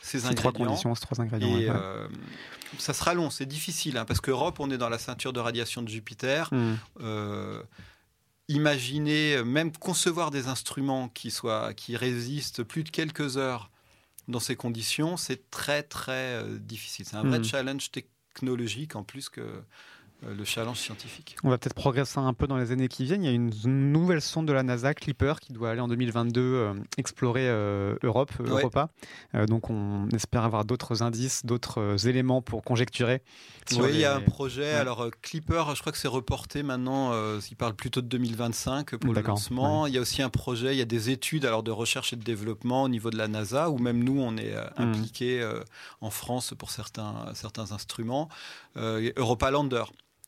ces 0.01 0.19
Ces 0.21 0.35
trois 0.35 0.53
conditions, 0.53 0.95
ces 0.95 1.01
trois 1.01 1.19
ingrédients. 1.21 1.47
Et 1.57 1.69
ouais. 1.69 1.75
euh, 1.75 2.07
ça 2.77 2.93
sera 2.93 3.13
long, 3.13 3.29
c'est 3.29 3.45
difficile, 3.45 3.97
hein, 3.97 4.05
parce 4.05 4.21
qu'Europe, 4.21 4.59
on 4.59 4.69
est 4.71 4.77
dans 4.77 4.87
la 4.89 4.97
ceinture 4.99 5.33
de 5.33 5.39
radiation 5.41 5.81
de 5.81 5.89
Jupiter. 5.89 6.49
Hmm. 6.53 6.75
Euh, 7.01 7.61
imaginer, 8.47 9.43
même 9.43 9.71
concevoir 9.75 10.31
des 10.31 10.47
instruments 10.47 11.09
qui, 11.09 11.31
soient, 11.31 11.73
qui 11.73 11.95
résistent 11.97 12.63
plus 12.63 12.83
de 12.83 12.89
quelques 12.89 13.37
heures 13.37 13.69
dans 14.29 14.39
ces 14.39 14.55
conditions, 14.55 15.17
c'est 15.17 15.49
très 15.51 15.83
très 15.83 16.35
euh, 16.43 16.59
difficile. 16.59 17.05
C'est 17.05 17.17
un 17.17 17.23
vrai 17.23 17.39
Mhm. 17.39 17.43
challenge 17.43 17.91
technologique 17.91 18.95
en 18.95 19.03
plus 19.03 19.29
que 19.29 19.63
le 20.27 20.43
challenge 20.43 20.77
scientifique. 20.77 21.37
On 21.43 21.49
va 21.49 21.57
peut-être 21.57 21.73
progresser 21.75 22.19
un 22.19 22.33
peu 22.33 22.45
dans 22.45 22.57
les 22.57 22.71
années 22.71 22.87
qui 22.89 23.05
viennent. 23.05 23.23
Il 23.23 23.27
y 23.27 23.29
a 23.29 23.33
une 23.33 23.51
nouvelle 23.91 24.21
sonde 24.21 24.47
de 24.47 24.53
la 24.53 24.63
NASA, 24.63 24.93
Clipper, 24.93 25.35
qui 25.41 25.53
doit 25.53 25.69
aller 25.69 25.79
en 25.79 25.87
2022 25.87 26.41
euh, 26.41 26.73
explorer 26.97 27.47
euh, 27.47 27.95
Europe, 28.03 28.31
euh, 28.41 28.43
Ouais. 28.43 28.61
Europa. 28.61 28.89
Euh, 29.35 29.45
donc 29.45 29.69
on 29.69 30.09
espère 30.09 30.43
avoir 30.43 30.65
d'autres 30.65 31.03
indices, 31.03 31.45
d'autres 31.45 31.79
euh, 31.79 31.97
éléments 31.97 32.41
pour 32.41 32.63
conjecturer. 32.63 33.21
Oui, 33.71 33.89
il 33.91 33.99
y 33.99 34.05
a 34.05 34.15
un 34.15 34.21
projet. 34.21 34.61
Ouais. 34.63 34.71
Alors, 34.73 35.03
euh, 35.03 35.09
Clipper, 35.21 35.63
je 35.75 35.79
crois 35.79 35.91
que 35.91 35.97
c'est 35.97 36.07
reporté 36.07 36.63
maintenant. 36.63 37.11
euh, 37.13 37.39
il 37.51 37.55
parle 37.55 37.75
plutôt 37.75 38.01
de 38.01 38.07
2025 38.07 38.97
pour 38.97 39.13
le 39.13 39.21
lancement. 39.21 39.85
Il 39.87 39.93
y 39.93 39.97
a 39.97 40.01
aussi 40.01 40.21
un 40.21 40.29
projet, 40.29 40.73
il 40.75 40.77
y 40.79 40.81
a 40.81 40.85
des 40.85 41.11
études 41.11 41.45
alors, 41.45 41.63
de 41.63 41.71
recherche 41.71 42.11
et 42.13 42.15
de 42.15 42.23
développement 42.23 42.83
au 42.83 42.89
niveau 42.89 43.09
de 43.09 43.17
la 43.17 43.27
NASA, 43.27 43.69
où 43.69 43.77
même 43.77 44.03
nous, 44.03 44.19
on 44.19 44.35
est 44.37 44.53
euh, 44.53 44.65
Mhm. 44.79 44.87
impliqués 44.89 45.41
euh, 45.41 45.63
en 46.01 46.09
France 46.09 46.53
pour 46.57 46.71
certains, 46.71 47.31
certains 47.35 47.71
instruments. 47.71 48.27
Euh, 48.77 49.11
Europa 49.15 49.51
Lander. 49.51 49.83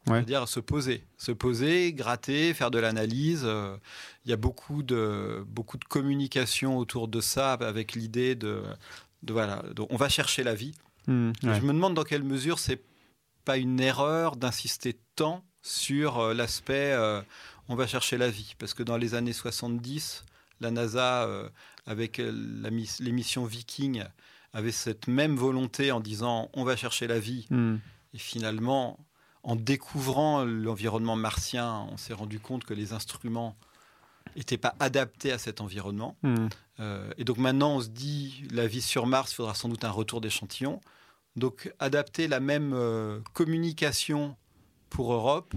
Ouais. 0.07 0.13
C'est-à-dire 0.17 0.47
se 0.47 0.59
poser, 0.59 1.05
se 1.17 1.31
poser, 1.31 1.93
gratter, 1.93 2.53
faire 2.55 2.71
de 2.71 2.79
l'analyse. 2.79 3.43
euh, 3.45 3.77
Il 4.25 4.31
y 4.31 4.33
a 4.33 4.37
beaucoup 4.37 4.81
de, 4.81 5.43
beaucoup 5.47 5.77
de 5.77 5.83
communication 5.85 6.77
autour 6.77 7.07
de 7.07 7.21
ça, 7.21 7.53
avec 7.53 7.93
l'idée 7.93 8.33
de, 8.35 8.63
de 9.21 9.31
voilà, 9.33 9.63
on 9.91 9.97
va 9.97 10.09
chercher 10.09 10.43
la 10.43 10.55
vie. 10.55 10.73
Ouais. 11.07 11.31
Je 11.43 11.61
me 11.61 11.73
demande 11.73 11.93
dans 11.93 12.03
quelle 12.03 12.23
mesure 12.23 12.57
c'est 12.57 12.81
pas 13.45 13.57
une 13.57 13.79
erreur 13.79 14.35
d'insister 14.37 14.97
tant 15.15 15.43
sur 15.61 16.19
euh, 16.19 16.33
l'aspect 16.33 16.93
euh, 16.93 17.21
on 17.69 17.75
va 17.75 17.85
chercher 17.87 18.17
la 18.17 18.29
vie. 18.29 18.55
Parce 18.57 18.73
que 18.73 18.83
dans 18.83 18.97
les 18.97 19.13
années 19.13 19.33
70, 19.33 20.25
la 20.61 20.71
NASA, 20.71 21.27
avec 21.85 22.21
l'émission 22.99 23.45
Viking, 23.45 24.03
avait 24.53 24.71
cette 24.71 25.07
même 25.07 25.35
volonté 25.35 25.91
en 25.91 25.99
disant 26.01 26.49
on 26.53 26.63
va 26.63 26.75
chercher 26.75 27.07
la 27.07 27.19
vie. 27.19 27.47
Hmm. 27.49 27.77
Et 28.13 28.17
finalement, 28.17 28.99
en 29.43 29.55
découvrant 29.55 30.43
l'environnement 30.43 31.15
martien, 31.15 31.87
on 31.91 31.97
s'est 31.97 32.13
rendu 32.13 32.39
compte 32.39 32.63
que 32.63 32.73
les 32.73 32.93
instruments 32.93 33.55
n'étaient 34.35 34.57
pas 34.57 34.75
adaptés 34.79 35.31
à 35.31 35.37
cet 35.37 35.61
environnement. 35.61 36.15
Hmm. 36.23 36.47
Euh, 36.79 37.11
et 37.17 37.23
donc 37.23 37.37
maintenant, 37.37 37.75
on 37.75 37.81
se 37.81 37.89
dit, 37.89 38.47
la 38.51 38.67
vie 38.67 38.81
sur 38.81 39.05
Mars, 39.07 39.31
il 39.31 39.35
faudra 39.35 39.53
sans 39.53 39.69
doute 39.69 39.83
un 39.83 39.91
retour 39.91 40.21
d'échantillons. 40.21 40.79
Donc 41.35 41.73
adapter 41.79 42.27
la 42.27 42.39
même 42.39 42.73
euh, 42.73 43.19
communication 43.33 44.35
pour 44.89 45.13
Europe, 45.13 45.53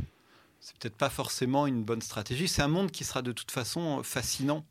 c'est 0.61 0.76
peut-être 0.78 0.97
pas 0.97 1.11
forcément 1.11 1.66
une 1.66 1.85
bonne 1.85 2.01
stratégie. 2.01 2.49
C'est 2.49 2.62
un 2.62 2.68
monde 2.68 2.91
qui 2.91 3.05
sera 3.05 3.22
de 3.22 3.32
toute 3.32 3.51
façon 3.51 4.03
fascinant 4.03 4.64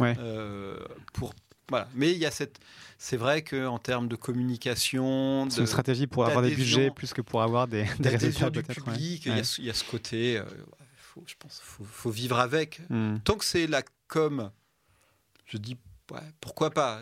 euh, 0.00 0.78
pour, 1.12 1.32
voilà. 1.68 1.88
Mais 1.94 2.12
il 2.12 2.18
y 2.18 2.26
a 2.26 2.30
cette. 2.30 2.58
C'est 2.98 3.16
vrai 3.16 3.42
qu'en 3.42 3.78
termes 3.78 4.08
de 4.08 4.16
communication. 4.16 5.48
C'est 5.50 5.60
une 5.60 5.66
stratégie 5.66 6.06
pour 6.06 6.26
avoir 6.26 6.42
des 6.42 6.54
budgets 6.54 6.90
plus 6.90 7.12
que 7.12 7.20
pour 7.20 7.42
avoir 7.42 7.68
des, 7.68 7.86
des 8.00 8.08
résultats 8.08 8.50
du 8.50 8.62
public. 8.62 9.26
Il, 9.26 9.36
y 9.36 9.40
a, 9.40 9.56
il, 9.58 9.64
y 9.64 9.70
a, 9.70 9.74
ce 9.74 9.84
côté. 9.84 10.38
Euh, 10.38 10.44
faut, 10.96 11.22
je 11.26 11.34
pense 11.38 11.60
faut, 11.62 11.84
faut 11.84 12.10
vivre 12.10 12.38
avec. 12.38 12.80
Hmm. 12.90 13.18
Tant 13.24 13.36
que 13.36 13.44
c'est 13.44 13.66
la 13.66 13.82
com, 14.08 14.50
je 15.46 15.58
dis 15.58 15.76
pourquoi 16.40 16.70
pas? 16.70 17.00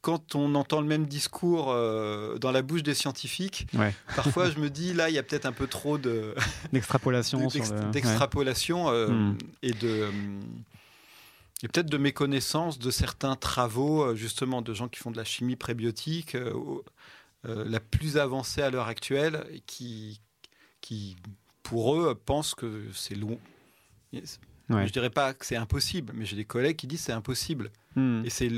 Quand 0.00 0.34
on 0.34 0.54
entend 0.54 0.80
le 0.80 0.86
même 0.86 1.06
discours 1.06 1.70
euh, 1.70 2.38
dans 2.38 2.52
la 2.52 2.62
bouche 2.62 2.82
des 2.82 2.94
scientifiques, 2.94 3.66
parfois 4.14 4.50
je 4.50 4.58
me 4.58 4.70
dis 4.70 4.94
là 4.94 5.10
il 5.10 5.14
y 5.14 5.18
a 5.18 5.22
peut-être 5.22 5.46
un 5.46 5.52
peu 5.52 5.66
trop 5.66 5.98
de 5.98 6.34
d'extrapolation, 6.72 7.48
d'extrapolation 7.92 8.90
euh, 8.90 9.08
hmm. 9.08 9.38
et 9.62 9.72
de 9.72 10.08
et 11.62 11.68
peut-être 11.68 11.90
de 11.90 11.98
méconnaissance 11.98 12.78
de 12.78 12.90
certains 12.90 13.34
travaux, 13.34 14.02
euh, 14.02 14.14
justement, 14.14 14.62
de 14.62 14.72
gens 14.74 14.88
qui 14.88 15.00
font 15.00 15.10
de 15.10 15.16
la 15.16 15.24
chimie 15.24 15.56
prébiotique, 15.56 16.34
euh, 16.36 16.54
euh, 17.46 17.64
la 17.68 17.80
plus 17.80 18.16
avancée 18.16 18.62
à 18.62 18.70
l'heure 18.70 18.86
actuelle, 18.86 19.44
qui, 19.66 20.20
qui, 20.80 21.16
pour 21.62 21.96
eux, 21.96 22.14
pensent 22.14 22.54
que 22.54 22.84
c'est 22.94 23.16
long. 23.16 23.40
Je 24.12 24.74
ne 24.74 24.88
dirais 24.88 25.10
pas 25.10 25.34
que 25.34 25.44
c'est 25.44 25.56
impossible, 25.56 26.12
mais 26.14 26.26
j'ai 26.26 26.36
des 26.36 26.44
collègues 26.44 26.76
qui 26.76 26.86
disent 26.86 27.00
c'est 27.00 27.12
impossible. 27.12 27.70
Hmm. 27.96 28.22
Et 28.24 28.30
c'est 28.30 28.50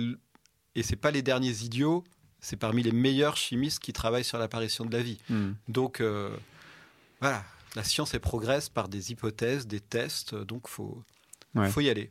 et 0.76 0.82
c'est 0.82 0.96
pas 0.96 1.10
les 1.10 1.22
derniers 1.22 1.62
idiots, 1.62 2.04
c'est 2.40 2.56
parmi 2.56 2.82
les 2.82 2.92
meilleurs 2.92 3.36
chimistes 3.36 3.80
qui 3.80 3.92
travaillent 3.92 4.24
sur 4.24 4.38
l'apparition 4.38 4.84
de 4.84 4.92
la 4.92 5.02
vie. 5.02 5.18
Hmm. 5.28 5.52
Donc 5.68 6.02
voilà, 7.20 7.44
la 7.76 7.84
science 7.84 8.12
elle 8.12 8.20
progresse 8.20 8.68
par 8.68 8.88
des 8.88 9.12
hypothèses, 9.12 9.66
des 9.66 9.80
tests, 9.80 10.34
donc 10.34 10.68
faut 10.68 11.02
faut 11.70 11.80
y 11.80 11.90
aller. 11.90 12.10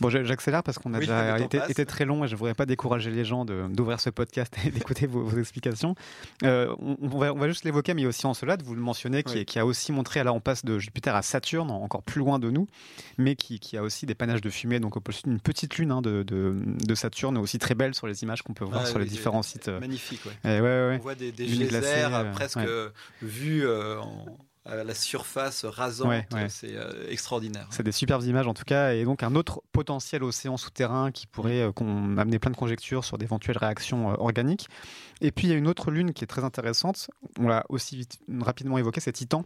Bon, 0.00 0.10
j'accélère 0.10 0.62
parce 0.62 0.78
qu'on 0.78 0.94
a 0.94 0.98
déjà 0.98 1.38
été, 1.38 1.86
très 1.86 2.04
long 2.04 2.24
et 2.24 2.28
je 2.28 2.34
ne 2.34 2.38
voudrais 2.38 2.54
pas 2.54 2.66
décourager 2.66 3.10
les 3.10 3.24
gens 3.24 3.44
d'ouvrir 3.44 4.00
ce 4.00 4.10
podcast 4.10 4.54
et 4.64 4.70
d'écouter 4.72 5.06
vos, 5.06 5.38
explications. 5.38 5.94
Euh, 6.42 6.74
on, 6.78 7.18
va, 7.18 7.48
juste 7.48 7.64
l'évoquer, 7.64 7.94
mais 7.94 8.06
aussi 8.06 8.26
en 8.26 8.34
cela, 8.34 8.56
vous 8.62 8.74
le 8.74 8.80
mentionnez, 8.80 9.22
qui, 9.22 9.58
a 9.58 9.66
aussi 9.66 9.92
montré, 9.92 10.22
là 10.22 10.32
on 10.32 10.40
passe 10.40 10.64
de 10.64 10.78
Jupiter 10.78 11.14
à 11.14 11.22
Saturne, 11.22 11.70
encore 11.70 12.02
plus 12.02 12.20
loin 12.20 12.38
de 12.38 12.50
nous, 12.50 12.66
mais 13.18 13.36
qui, 13.36 13.76
a 13.76 13.82
aussi 13.82 14.06
des 14.06 14.14
panaches 14.14 14.40
de 14.40 14.50
fumée, 14.50 14.80
donc 14.80 14.94
une 15.26 15.40
petite 15.40 15.76
lune 15.76 15.92
hein, 15.92 16.02
de, 16.02 16.22
de, 16.22 16.94
Saturne, 16.94 17.36
aussi 17.38 17.58
très 17.58 17.74
belle 17.74 17.94
sur 17.94 18.06
les 18.06 18.22
images 18.22 18.42
qu'on 18.42 18.54
peut 18.54 18.64
voir 18.64 18.86
sur 18.86 18.98
les 18.98 19.06
différents 19.06 19.42
sites. 19.42 19.68
Euh. 19.68 19.80
Magnifique, 19.80 20.22
on 20.44 20.98
voit 20.98 21.14
des, 21.14 21.32
des 21.32 21.46
geysers 21.46 22.14
euh, 22.14 22.32
presque 22.32 22.58
vus 23.22 23.68
en 23.68 24.26
la 24.74 24.94
surface 24.94 25.64
rasante. 25.64 26.24
C'est 26.48 26.76
euh, 26.76 27.08
extraordinaire. 27.08 27.66
C'est 27.70 27.82
des 27.82 27.92
superbes 27.92 28.24
images 28.24 28.46
en 28.46 28.54
tout 28.54 28.64
cas. 28.64 28.92
Et 28.94 29.04
donc 29.04 29.22
un 29.22 29.34
autre 29.34 29.62
potentiel 29.72 30.22
océan 30.22 30.56
souterrain 30.56 31.12
qui 31.12 31.26
pourrait 31.26 31.60
euh, 31.62 31.72
amener 32.16 32.38
plein 32.38 32.50
de 32.50 32.56
conjectures 32.56 33.04
sur 33.04 33.18
d'éventuelles 33.18 33.58
réactions 33.58 34.10
euh, 34.10 34.14
organiques. 34.18 34.68
Et 35.20 35.30
puis 35.30 35.46
il 35.46 35.50
y 35.50 35.54
a 35.54 35.56
une 35.56 35.68
autre 35.68 35.90
lune 35.90 36.12
qui 36.12 36.24
est 36.24 36.26
très 36.26 36.44
intéressante. 36.44 37.10
On 37.38 37.48
l'a 37.48 37.64
aussi 37.68 38.06
rapidement 38.40 38.78
évoqué, 38.78 39.00
c'est 39.00 39.12
Titan 39.12 39.44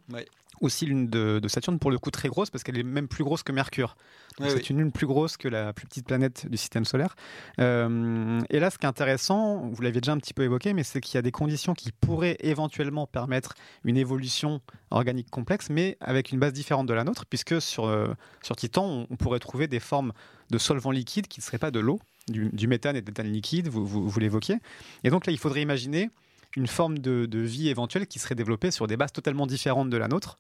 aussi 0.60 0.86
l'une 0.86 1.08
de, 1.08 1.40
Saturne, 1.48 1.78
pour 1.78 1.90
le 1.90 1.98
coup 1.98 2.10
très 2.10 2.28
grosse, 2.28 2.50
parce 2.50 2.62
qu'elle 2.62 2.78
est 2.78 2.82
même 2.82 3.08
plus 3.08 3.24
grosse 3.24 3.42
que 3.42 3.52
Mercure. 3.52 3.96
c'est 4.38 4.70
une 4.70 4.78
lune 4.78 4.92
plus 4.92 5.06
grosse 5.06 5.36
que 5.36 5.48
la 5.48 5.72
plus 5.72 5.86
petite 5.86 6.06
planète 6.06 6.46
du 6.48 6.56
système 6.56 6.84
solaire. 6.84 7.16
Euh, 7.60 8.40
et 8.50 8.60
là, 8.60 8.70
ce 8.70 8.78
qui 8.78 8.86
est 8.86 8.88
intéressant, 8.88 9.68
vous 9.68 9.82
l'aviez 9.82 10.00
déjà 10.00 10.12
un 10.12 10.18
petit 10.18 10.34
peu 10.34 10.42
évoqué, 10.42 10.72
mais 10.72 10.82
c'est 10.82 11.00
qu'il 11.00 11.16
y 11.16 11.18
a 11.18 11.22
des 11.22 11.32
conditions 11.32 11.74
qui 11.74 11.92
pourraient 11.92 12.36
éventuellement 12.40 13.06
permettre 13.06 13.54
une 13.84 13.96
évolution 13.96 14.60
organique 14.90 15.30
complexe, 15.30 15.70
mais 15.70 15.96
avec 16.00 16.30
une 16.30 16.38
base 16.38 16.52
différente 16.52 16.86
de 16.86 16.94
la 16.94 17.04
nôtre, 17.04 17.26
puisque 17.26 17.60
sur, 17.60 17.86
euh, 17.86 18.14
sur 18.42 18.56
Titan, 18.56 19.06
on, 19.10 19.16
pourrait 19.16 19.38
trouver 19.38 19.66
des 19.66 19.80
formes 19.80 20.12
de 20.50 20.58
solvants 20.58 20.90
liquides 20.90 21.28
qui 21.28 21.40
ne 21.40 21.44
seraient 21.44 21.58
pas 21.58 21.70
de 21.70 21.80
l'eau, 21.80 22.00
du, 22.28 22.68
méthane 22.68 22.96
et 22.96 23.00
de 23.00 23.06
l'éthane 23.06 23.32
liquide, 23.32 23.68
vous, 23.68 23.86
vous, 23.86 24.08
vous 24.08 24.20
l'évoquiez. 24.20 24.58
Et 25.04 25.10
donc 25.10 25.26
là, 25.26 25.32
il 25.32 25.38
faudrait 25.38 25.62
imaginer 25.62 26.10
une 26.56 26.66
forme 26.66 26.98
de, 26.98 27.38
vie 27.38 27.68
éventuelle 27.68 28.06
qui 28.06 28.18
serait 28.18 28.34
développée 28.34 28.70
sur 28.70 28.86
des 28.86 28.96
bases 28.96 29.12
totalement 29.12 29.46
différentes 29.46 29.90
de 29.90 29.96
la 29.96 30.08
nôtre. 30.08 30.38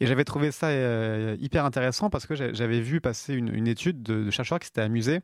Et 0.00 0.06
j'avais 0.06 0.24
trouvé 0.24 0.50
ça 0.50 0.68
euh, 0.68 1.36
hyper 1.40 1.64
intéressant 1.64 2.10
parce 2.10 2.26
que 2.26 2.34
j'avais 2.34 2.80
vu 2.80 3.00
passer 3.00 3.34
une, 3.34 3.66
étude 3.66 4.02
de, 4.02 4.30
chercheurs 4.30 4.58
qui 4.58 4.66
s'étaient 4.66 4.80
amusés 4.80 5.20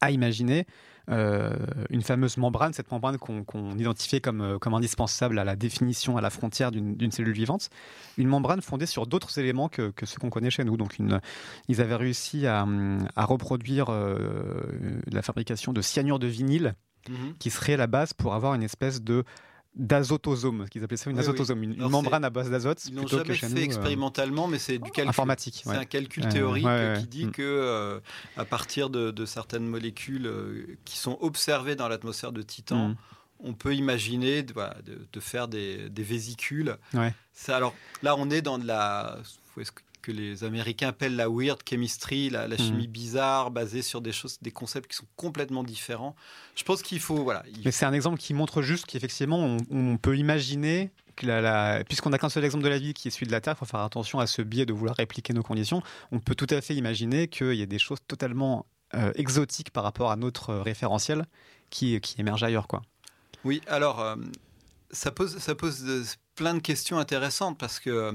à 0.00 0.10
imaginer 0.10 0.66
euh, 1.10 1.56
une 1.88 2.02
fameuse 2.02 2.36
membrane, 2.36 2.74
cette 2.74 2.90
membrane 2.90 3.16
qu'on 3.16 3.78
identifiait 3.78 4.20
comme, 4.20 4.42
euh, 4.42 4.58
comme 4.58 4.74
indispensable 4.74 5.38
à 5.38 5.44
la 5.44 5.56
définition, 5.56 6.18
à 6.18 6.20
la 6.20 6.28
frontière 6.28 6.70
d'une 6.70 7.10
cellule 7.10 7.32
vivante, 7.32 7.70
une 8.18 8.28
membrane 8.28 8.60
fondée 8.60 8.84
sur 8.84 9.06
d'autres 9.06 9.38
éléments 9.38 9.70
que, 9.70 9.90
que 9.90 10.04
ceux 10.04 10.18
qu'on 10.18 10.28
connaît 10.30 10.50
chez 10.50 10.64
nous. 10.64 10.76
Donc 10.76 10.98
une, 10.98 11.20
ils 11.68 11.80
avaient 11.80 11.96
réussi 11.96 12.46
à, 12.46 12.66
à 13.16 13.24
reproduire 13.24 13.86
la 15.10 15.22
fabrication 15.22 15.72
de 15.72 15.80
cyanure 15.80 16.18
de 16.18 16.26
vinyle, 16.26 16.74
mhm. 17.08 17.34
qui 17.38 17.50
serait 17.50 17.78
la 17.78 17.86
base 17.86 18.12
pour 18.12 18.34
avoir 18.34 18.54
une 18.54 18.62
espèce 18.62 19.02
de 19.02 19.24
d'azotosome, 19.78 20.68
qu'ils 20.68 20.82
appelaient 20.82 20.96
ça 20.96 21.08
une 21.10 21.18
azotosome, 21.18 21.62
une, 21.62 21.76
membrane 21.88 22.24
à 22.24 22.30
base 22.30 22.50
d'azote. 22.50 22.84
Ils 22.86 22.94
n'ont 22.94 23.06
jamais 23.06 23.34
fait 23.34 23.46
euh, 23.46 23.62
expérimentalement, 23.62 24.48
mais 24.48 24.58
c'est 24.58 24.78
du 24.78 24.90
calcul 24.90 25.08
informatique. 25.08 25.62
C'est 25.64 25.70
un 25.70 25.84
calcul 25.84 26.28
théorique 26.28 26.66
qui 26.98 27.06
dit 27.06 27.26
mm. 27.26 27.30
que 27.30 27.42
euh, 27.42 28.00
à 28.36 28.44
partir 28.44 28.90
de, 28.90 29.24
certaines 29.24 29.66
molécules 29.66 30.26
euh, 30.26 30.78
qui 30.84 30.98
sont 30.98 31.16
observées 31.20 31.76
dans 31.76 31.88
l'atmosphère 31.88 32.32
de 32.32 32.42
Titan, 32.42 32.88
mm. 32.88 32.96
on 33.40 33.54
peut 33.54 33.74
imaginer 33.74 34.42
de, 34.42 35.20
faire 35.20 35.46
des, 35.48 35.88
vésicules. 35.96 36.76
Ça, 37.32 37.56
alors 37.56 37.74
là, 38.02 38.16
on 38.18 38.30
est 38.30 38.42
dans 38.42 38.58
de 38.58 38.66
la 38.66 39.18
que 40.08 40.12
les 40.12 40.42
Américains 40.42 40.88
appellent 40.88 41.16
la 41.16 41.28
weird 41.28 41.60
chemistry, 41.68 42.30
la, 42.30 42.56
chimie 42.56 42.88
bizarre, 42.88 43.50
basée 43.50 43.82
sur 43.82 44.00
des 44.00 44.12
choses, 44.12 44.38
des 44.40 44.50
concepts 44.50 44.90
qui 44.90 44.96
sont 44.96 45.06
complètement 45.16 45.62
différents. 45.62 46.16
Je 46.54 46.64
pense 46.64 46.82
qu'il 46.82 46.98
faut, 46.98 47.22
voilà. 47.22 47.42
Mais 47.62 47.72
c'est 47.72 47.84
un 47.84 47.92
exemple 47.92 48.18
qui 48.18 48.32
montre 48.32 48.62
juste 48.62 48.86
qu'effectivement, 48.86 49.58
on, 49.70 49.98
peut 49.98 50.16
imaginer 50.16 50.90
la, 51.20 51.84
puisqu'on 51.84 52.08
n'a 52.08 52.18
qu'un 52.18 52.30
seul 52.30 52.42
exemple 52.46 52.64
de 52.64 52.70
la 52.70 52.78
vie 52.78 52.94
qui 52.94 53.08
est 53.08 53.10
celui 53.10 53.26
de 53.26 53.32
la 53.32 53.42
Terre, 53.42 53.54
il 53.54 53.58
faut 53.58 53.66
faire 53.66 53.80
attention 53.80 54.18
à 54.18 54.26
ce 54.26 54.40
biais 54.40 54.64
de 54.64 54.72
vouloir 54.72 54.96
répliquer 54.96 55.34
nos 55.34 55.42
conditions. 55.42 55.82
On 56.10 56.20
peut 56.20 56.34
tout 56.34 56.46
à 56.48 56.62
fait 56.62 56.74
imaginer 56.74 57.28
qu'il 57.28 57.54
y 57.54 57.62
a 57.62 57.66
des 57.66 57.78
choses 57.78 57.98
totalement 58.08 58.64
euh, 58.94 59.12
exotiques 59.16 59.70
par 59.70 59.84
rapport 59.84 60.10
à 60.10 60.16
notre 60.16 60.54
référentiel 60.54 61.26
qui, 61.68 62.00
qui 62.00 62.18
émergent 62.18 62.44
ailleurs, 62.44 62.66
quoi. 62.66 62.80
Oui, 63.44 63.60
alors 63.66 64.00
euh, 64.00 64.16
ça 64.90 65.10
pose, 65.10 65.36
ça 65.36 65.54
pose 65.54 66.16
plein 66.34 66.54
de 66.54 66.60
questions 66.60 66.98
intéressantes 66.98 67.58
parce 67.58 67.78
que 67.78 67.90
euh, 67.90 68.12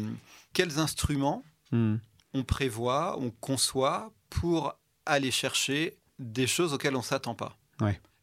quels 0.54 0.80
instruments 0.80 1.44
Hmm. 1.74 1.97
on 2.36 2.43
prévoit, 2.43 3.17
on 3.19 3.32
conçoit 3.32 4.13
pour 4.30 4.78
aller 5.07 5.32
chercher 5.32 5.97
des 6.19 6.45
choses 6.45 6.71
auxquelles 6.71 6.95
on 6.95 6.99
ne 6.99 7.03
s'attend 7.03 7.34
pas. 7.34 7.57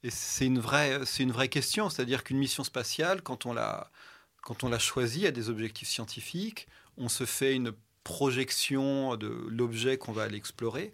Et 0.02 0.10
c'est 0.10 0.46
une 0.46 0.60
vraie, 0.60 1.00
c'est 1.04 1.24
une 1.24 1.32
vraie 1.32 1.48
question, 1.48 1.90
c'est-à-dire 1.90 2.24
qu'une 2.24 2.38
mission 2.38 2.64
spatiale, 2.64 3.22
quand 3.22 3.46
on 3.46 3.52
l'a, 3.52 3.90
quand 4.42 4.64
on 4.64 4.68
l'a 4.68 4.78
choisie 4.78 5.26
à 5.26 5.30
des 5.30 5.50
objectifs 5.50 5.88
scientifiques, 5.88 6.68
on 6.96 7.08
se 7.08 7.26
fait 7.26 7.54
une 7.54 7.72
projection 8.04 9.16
de 9.16 9.28
l'objet 9.48 9.98
qu'on 9.98 10.12
va 10.12 10.22
aller 10.22 10.36
explorer. 10.36 10.92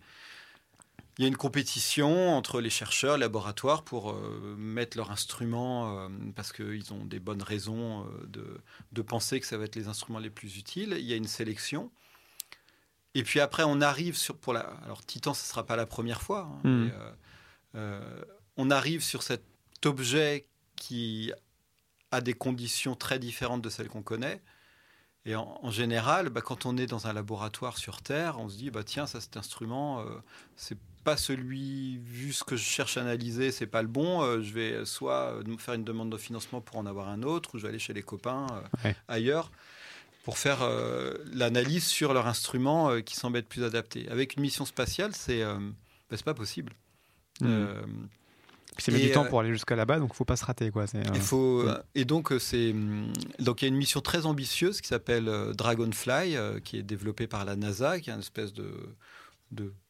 Il 1.18 1.22
y 1.22 1.24
a 1.24 1.28
une 1.28 1.36
compétition 1.36 2.36
entre 2.36 2.61
les 2.61 2.68
chercheurs, 2.68 3.16
les 3.16 3.22
laboratoires 3.22 3.84
pour 3.84 4.11
euh, 4.11 4.54
mettre 4.59 4.98
leurs 4.98 5.11
instruments 5.11 5.98
euh, 5.98 6.09
parce 6.34 6.52
qu'ils 6.52 6.92
ont 6.92 7.04
des 7.07 7.20
bonnes 7.20 7.42
raisons 7.42 8.04
euh, 8.04 8.26
de, 8.26 8.61
de, 8.92 9.02
penser 9.02 9.40
que 9.40 9.46
ça 9.46 9.57
va 9.57 9.64
être 9.64 9.76
les 9.76 9.88
instruments 9.88 10.18
les 10.18 10.28
plus 10.28 10.59
utiles. 10.59 10.94
Il 10.98 11.07
y 11.07 11.14
a 11.14 11.16
une 11.16 11.26
sélection. 11.26 11.90
Et 13.16 13.22
puis 13.22 13.40
après, 13.40 13.62
on 13.64 13.80
arrive 13.80 14.14
sur 14.14 14.36
pour 14.36 14.52
la. 14.52 14.60
Alors 14.84 15.02
Titan, 15.02 15.32
ce 15.32 15.42
ne 15.42 15.48
sera 15.48 15.64
pas 15.64 15.74
la 15.74 15.86
première 15.86 16.20
fois. 16.20 16.50
Hein, 16.52 16.68
hmm. 16.68 16.90
euh, 16.92 17.12
euh, 17.76 18.24
on 18.58 18.70
arrive 18.70 19.02
sur 19.02 19.22
cet 19.22 19.42
objet 19.86 20.46
qui 20.76 21.32
a 22.10 22.20
des 22.20 22.34
conditions 22.34 22.94
très 22.94 23.18
différentes 23.18 23.62
de 23.62 23.70
celles 23.70 23.88
qu'on 23.88 24.02
connaît. 24.02 24.42
Et 25.24 25.34
en, 25.34 25.70
général, 25.70 26.28
bah, 26.28 26.42
quand 26.42 26.66
on 26.66 26.76
est 26.76 26.86
dans 26.86 27.06
un 27.06 27.14
laboratoire 27.14 27.78
sur 27.78 28.02
Terre, 28.02 28.38
on 28.38 28.50
se 28.50 28.58
dit 28.58 28.70
bah 28.70 28.84
tiens, 28.84 29.06
ça 29.06 29.22
cet 29.22 29.38
instrument, 29.38 30.00
euh, 30.00 30.04
c'est 30.54 30.78
pas 31.02 31.16
celui 31.16 31.96
vu 31.96 32.34
ce 32.34 32.44
que 32.44 32.54
je 32.54 32.64
cherche 32.64 32.98
à 32.98 33.00
analyser, 33.00 33.50
c'est 33.50 33.66
pas 33.66 33.80
le 33.80 33.88
bon. 33.88 34.42
je 34.42 34.52
vais 34.52 34.84
soit 34.84 35.40
faire 35.58 35.74
une 35.74 35.84
demande 35.84 36.12
de 36.12 36.18
financement 36.18 36.60
pour 36.60 36.76
en 36.76 36.84
avoir 36.84 37.08
un 37.08 37.22
autre, 37.22 37.54
ou 37.54 37.58
je 37.58 37.62
vais 37.62 37.70
aller 37.70 37.78
chez 37.78 37.94
les 37.94 38.02
copains 38.02 38.46
ailleurs 39.08 39.50
pour 40.27 40.39
faire 40.39 40.62
euh, 40.62 41.14
l'analyse 41.33 41.85
sur 41.85 42.12
leur 42.12 42.27
instrument 42.27 42.91
euh, 42.91 43.01
qui 43.01 43.14
semble 43.14 43.39
être 43.39 43.47
plus 43.47 43.62
adapté. 43.62 44.09
Avec 44.09 44.35
une 44.35 44.43
mission 44.43 44.64
spatiale, 44.64 45.14
c'est 45.14 45.41
euh, 45.41 45.57
ben, 46.11 46.18
pas 46.24 46.35
possible. 46.35 46.72
Mmh. 47.41 47.66
c'est 48.77 48.91
met 48.91 48.99
du 48.99 49.12
temps 49.12 49.24
pour 49.24 49.39
aller 49.39 49.53
jusqu'à 49.53 49.77
là-bas, 49.77 50.01
donc 50.01 50.09
il 50.09 50.14
ne 50.14 50.16
faut 50.16 50.24
pas 50.24 50.35
se 50.35 50.45
rater. 50.45 50.72
Quoi. 50.72 50.87
Il 51.14 51.20
faut, 51.20 51.64
et 51.95 52.05
donc, 52.05 52.35
c'est, 52.41 52.74
donc, 53.39 53.62
il 53.62 53.66
y 53.66 53.68
a 53.68 53.68
une 53.68 53.77
mission 53.77 54.01
très 54.01 54.27
ambitieuse 54.27 54.81
qui 54.81 54.89
s'appelle 54.89 55.31
Dragonfly, 55.55 56.37
qui 56.64 56.79
est 56.79 56.83
développée 56.83 57.29
par 57.29 57.45
la 57.45 57.55
NASA, 57.55 58.01
qui 58.01 58.11
est 58.11 58.12
une 58.12 58.18
espèce 58.18 58.53
de, 58.53 58.72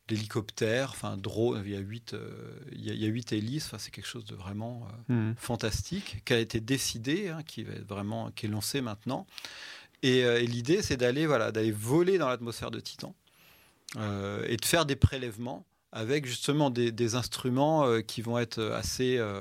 d'hélicoptères, 0.07 0.91
enfin 0.91 1.17
drone, 1.17 1.63
il 1.65 1.73
y 1.73 1.77
a 1.77 1.79
huit, 1.79 2.15
il, 2.73 2.85
y 2.85 3.07
a, 3.07 3.09
huit 3.09 3.33
hélices, 3.33 3.67
enfin, 3.67 3.79
c'est 3.79 3.91
quelque 3.91 4.09
chose 4.09 4.27
de 4.27 4.35
vraiment 4.35 4.87
mmh. 5.09 5.33
fantastique, 5.39 6.23
qui 6.27 6.35
a 6.35 6.39
été 6.39 6.61
décidé, 6.61 7.29
hein, 7.29 7.43
qui 7.47 7.63
va 7.63 7.73
être 7.73 7.89
vraiment, 7.89 8.33
qui 8.33 8.45
est 8.45 8.51
lancé 8.51 8.83
maintenant. 8.83 9.27
Et, 10.07 10.19
et 10.21 10.47
l'idée, 10.47 10.83
c'est 10.83 10.97
d'aller, 10.97 11.27
voilà, 11.27 11.53
d'aller 11.53 11.73
voler 11.73 12.19
dans 12.19 12.29
l'atmosphère 12.29 12.71
de 12.71 12.81
Titan 12.81 13.15
et 13.97 14.57
de 14.57 14.65
faire 14.65 14.87
des 14.87 14.97
prélèvements 14.97 15.65
avec 15.97 16.27
justement 16.27 16.69
des, 16.69 17.15
instruments 17.15 17.87
euh, 17.87 18.01
qui 18.03 18.21
vont 18.21 18.39
être 18.39 18.63
assez, 18.75 19.17
euh, 19.17 19.41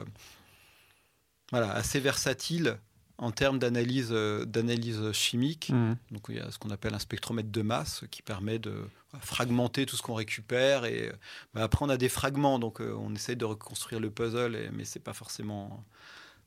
voilà, 1.51 1.71
assez 1.73 1.99
versatiles 1.99 2.77
en 3.17 3.31
termes 3.31 3.59
d'analyse, 3.59 4.09
euh, 4.11 4.45
d'analyse 4.45 5.11
chimique. 5.11 5.69
Mmh. 5.69 5.95
Donc 6.11 6.25
il 6.29 6.35
y 6.35 6.39
a 6.39 6.49
ce 6.51 6.57
qu'on 6.57 6.69
appelle 6.69 6.93
un 6.93 6.99
spectromètre 6.99 7.49
de 7.49 7.61
masse 7.61 8.05
qui 8.09 8.21
permet 8.21 8.57
de 8.57 8.87
fragmenter 9.19 9.85
tout 9.85 9.97
ce 9.97 10.01
qu'on 10.01 10.13
récupère. 10.13 10.85
Et 10.85 11.11
bah, 11.53 11.63
après, 11.63 11.85
on 11.85 11.89
a 11.89 11.97
des 11.97 12.09
fragments, 12.09 12.57
donc 12.57 12.79
on 12.79 13.13
essaye 13.13 13.35
de 13.35 13.45
reconstruire 13.45 13.99
le 13.99 14.09
puzzle, 14.09 14.55
et, 14.55 14.69
mais 14.71 14.85
c'est 14.85 14.99
pas 14.99 15.13
forcément. 15.13 15.83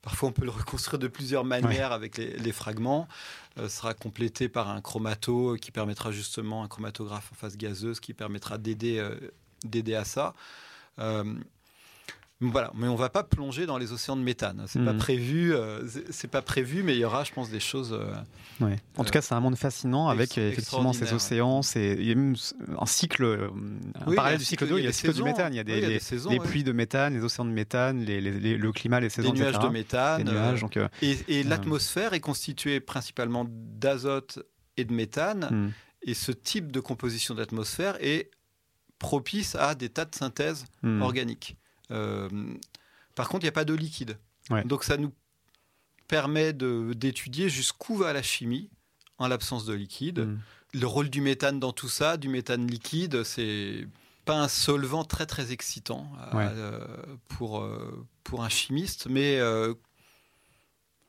Parfois, 0.02 0.28
on 0.28 0.32
peut 0.32 0.44
le 0.44 0.50
reconstruire 0.50 0.98
de 0.98 1.08
plusieurs 1.08 1.44
manières 1.44 1.92
avec 1.92 2.16
les, 2.16 2.52
fragments. 2.52 3.08
ce 3.56 3.68
sera 3.68 3.94
complété 3.94 4.48
par 4.48 4.70
un 4.70 4.80
chromato 4.80 5.56
qui 5.60 5.70
permettra 5.70 6.12
justement, 6.12 6.62
un 6.62 6.68
chromatographe 6.68 7.30
en 7.32 7.34
phase 7.34 7.56
gazeuse 7.56 7.98
qui 8.00 8.14
permettra 8.14 8.58
d'aider 8.58 9.04
d'aider 9.64 9.94
à 9.94 10.04
ça. 10.04 10.34
Euh, 10.98 11.34
voilà, 12.40 12.70
mais 12.76 12.86
on 12.86 12.94
va 12.94 13.08
pas 13.08 13.24
plonger 13.24 13.66
dans 13.66 13.78
les 13.78 13.90
océans 13.90 14.16
de 14.16 14.22
méthane. 14.22 14.62
C'est 14.68 14.84
pas 14.84 14.92
hmm. 14.92 14.98
prévu. 14.98 15.52
Euh, 15.52 15.84
c'est 16.10 16.30
pas 16.30 16.40
prévu, 16.40 16.84
mais 16.84 16.94
il 16.94 17.00
y 17.00 17.04
aura, 17.04 17.24
je 17.24 17.32
pense, 17.32 17.50
des 17.50 17.58
choses. 17.58 17.92
Euh, 17.92 18.76
en 18.96 19.02
tout 19.02 19.10
cas, 19.10 19.22
c'est 19.22 19.34
un 19.34 19.40
monde 19.40 19.56
fascinant 19.56 20.08
avec 20.08 20.38
effectivement 20.38 20.92
ces 20.92 21.12
océans. 21.12 21.62
C'est 21.62 21.96
il 21.98 22.06
y 22.06 22.12
a 22.12 22.14
même 22.14 22.36
un 22.78 22.86
cycle, 22.86 23.50
un 24.06 24.14
parallèle 24.14 24.38
du 24.38 24.44
cycle 24.44 24.68
d'eau. 24.68 24.78
Il 24.78 24.82
y 24.82 24.84
a 24.84 24.90
le 24.90 24.92
cycle 24.92 25.14
du 25.14 25.24
méthane. 25.24 25.52
Il 25.52 25.56
y 25.56 25.60
a 25.60 25.64
des, 25.64 25.80
les, 25.80 26.38
pluies 26.38 26.62
de 26.62 26.70
méthane, 26.70 27.14
les 27.14 27.24
océans 27.24 27.44
de 27.44 27.50
méthane, 27.50 28.04
les, 28.04 28.20
le 28.20 28.72
climat, 28.72 29.00
les 29.00 29.10
saisons. 29.10 29.32
Des 29.32 29.40
nuages 29.40 29.58
de 29.58 29.68
méthane. 29.68 30.22
Nuages, 30.22 30.60
donc, 30.60 30.78
et, 31.02 31.42
l'atmosphère 31.42 32.12
est 32.14 32.20
constituée 32.20 32.78
principalement 32.78 33.46
d'azote 33.48 34.38
et 34.76 34.84
de 34.84 34.92
méthane. 34.92 35.48
Hmm. 35.50 35.70
Et 36.02 36.14
ce 36.14 36.30
type 36.30 36.70
de 36.70 36.78
composition 36.78 37.34
d'atmosphère 37.34 37.96
est 38.00 38.30
propice 39.00 39.56
à 39.56 39.74
des 39.74 39.88
tas 39.88 40.04
de 40.04 40.14
synthèses 40.14 40.66
hmm. 40.82 41.02
organiques. 41.02 41.56
Euh, 41.90 42.28
par 43.14 43.28
contre, 43.28 43.44
il 43.44 43.46
n'y 43.46 43.50
a 43.50 43.52
pas 43.52 43.64
de 43.64 43.74
liquide. 43.74 44.18
Donc 44.64 44.84
ça 44.84 44.96
nous 44.96 45.12
permet 46.06 46.54
d'étudier 46.54 47.50
jusqu'où 47.50 47.96
va 47.96 48.12
la 48.14 48.22
chimie 48.22 48.70
en 49.18 49.28
l'absence 49.28 49.66
de 49.66 49.74
liquide. 49.74 50.20
Hmm. 50.20 50.38
Le 50.74 50.86
rôle 50.86 51.10
du 51.10 51.20
méthane 51.20 51.60
dans 51.60 51.72
tout 51.72 51.88
ça, 51.88 52.16
du 52.16 52.28
méthane 52.28 52.66
liquide, 52.66 53.24
c'est 53.24 53.86
pas 54.24 54.38
un 54.40 54.48
solvant 54.48 55.04
très 55.04 55.26
très 55.26 55.52
excitant 55.52 56.10
euh, 56.34 56.86
pour, 57.28 57.60
euh, 57.60 58.06
pour 58.24 58.44
un 58.44 58.48
chimiste, 58.48 59.06
mais 59.10 59.38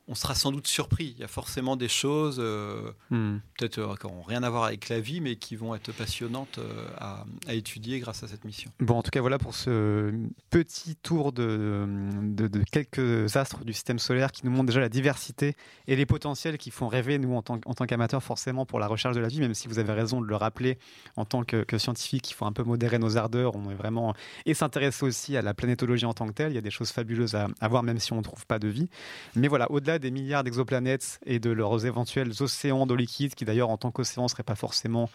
on 0.10 0.16
sera 0.16 0.34
sans 0.34 0.52
doute 0.52 0.68
surpris. 0.68 1.14
Il 1.16 1.22
y 1.22 1.24
a 1.24 1.28
forcément 1.28 1.76
des 1.76 1.88
choses, 1.88 2.38
euh, 2.40 2.92
hmm. 3.12 3.38
peut-être 3.58 3.78
euh, 3.78 3.96
qui 3.96 4.08
n'ont 4.08 4.24
rien 4.24 4.42
à 4.42 4.50
voir 4.50 4.64
avec 4.64 4.90
la 4.90 5.00
vie, 5.00 5.22
mais 5.22 5.36
qui 5.36 5.56
vont 5.56 5.76
être 5.76 5.92
passionnantes 5.94 6.58
euh, 6.58 6.88
à, 6.98 7.26
étudier 7.50 8.00
grâce 8.00 8.24
à 8.24 8.28
cette 8.28 8.44
mission. 8.44 8.72
Bon, 8.80 8.96
en 8.96 9.04
tout 9.04 9.12
cas, 9.12 9.22
voilà 9.22 9.38
pour 9.38 9.54
ce 9.54 10.12
petit 10.50 10.96
tour 10.96 11.32
de, 11.32 11.88
de, 12.22 12.64
quelques 12.72 13.36
astres 13.38 13.64
du 13.64 13.74
système 13.74 14.00
solaire 14.00 14.32
qui 14.32 14.46
nous 14.46 14.52
montrent 14.52 14.66
déjà 14.66 14.80
la 14.80 14.90
diversité 14.90 15.56
et 15.88 15.96
les 15.96 16.08
potentiels 16.08 16.58
qui 16.58 16.72
font 16.72 16.88
rêver, 16.88 17.20
nous, 17.20 17.36
en 17.36 17.44
tant, 17.44 17.86
qu'amateurs, 17.86 18.24
forcément, 18.24 18.66
pour 18.66 18.80
la 18.80 18.88
recherche 18.88 19.16
de 19.16 19.22
la 19.22 19.28
vie, 19.28 19.40
même 19.40 19.54
si 19.54 19.68
vous 19.68 19.78
avez 19.78 19.94
raison 19.94 20.22
de 20.22 20.26
le 20.26 20.36
rappeler, 20.36 20.80
en 21.18 21.26
tant 21.26 21.44
que, 21.44 21.64
que 21.64 21.78
scientifique, 21.78 22.32
il 22.32 22.34
faut 22.34 22.46
un 22.46 22.52
peu 22.52 22.64
modérer 22.64 22.98
nos 22.98 23.18
ardeurs. 23.18 23.56
On 23.56 23.70
est 23.70 23.76
vraiment. 23.76 24.16
Et 24.48 24.56
s'intéresser 24.56 25.06
aussi 25.06 25.38
à 25.38 25.44
la 25.44 25.54
planétologie 25.54 26.08
en 26.08 26.14
tant 26.14 26.26
que 26.26 26.34
telle. 26.34 26.52
Il 26.52 26.56
y 26.56 26.60
a 26.60 26.62
des 26.62 26.72
choses 26.72 26.90
fabuleuses 26.90 27.36
à, 27.36 27.48
à 27.62 27.68
voir, 27.68 27.84
même 27.84 28.00
si 28.00 28.12
on 28.12 28.18
ne 28.18 28.24
trouve 28.24 28.48
pas 28.48 28.58
de 28.58 28.68
vie. 28.68 28.90
Mais 29.36 29.48
voilà, 29.48 29.70
au-delà 29.72 29.99
des 30.00 30.12
milliards 30.12 30.44
d'exoplanètes 30.44 31.20
et 31.26 31.40
de 31.40 31.50
leurs 31.50 31.86
éventuels 31.86 32.32
océans 32.42 32.86
d'eau 32.86 32.96
liquide, 32.96 33.36
qui 33.36 33.46
d'ailleurs 33.46 33.70
en 33.70 33.78
tant 33.78 33.92
qu'océan 33.92 34.24
ne 34.24 34.28
seraient 34.28 34.44
pas 34.44 34.56
forcément, 34.56 35.10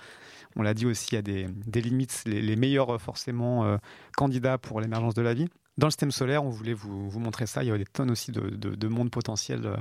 on 0.57 0.63
l'a 0.63 0.75
dit 0.75 0.87
aussi, 0.87 1.15
y 1.15 1.19
a 1.19 1.23
des, 1.23 1.49
limites, 1.75 2.23
les, 2.27 2.57
meilleurs 2.57 3.01
forcément 3.01 3.65
euh, 3.65 3.77
candidats 4.17 4.59
pour 4.59 4.81
l'émergence 4.81 5.15
de 5.15 5.23
la 5.23 5.35
vie. 5.35 5.49
Dans 5.77 5.89
le 5.89 5.91
système 5.91 6.13
solaire, 6.13 6.45
on 6.45 6.51
voulait 6.51 6.75
vous, 6.75 7.11
montrer 7.19 7.47
ça. 7.47 7.65
Il 7.65 7.69
y 7.69 7.73
a 7.73 7.79
des 7.79 7.85
tonnes 7.85 8.11
aussi 8.11 8.31
de, 8.31 8.41
de, 8.41 8.75
de 8.77 8.89
mondes 8.89 9.11
potentiels 9.11 9.67
euh, 9.67 9.77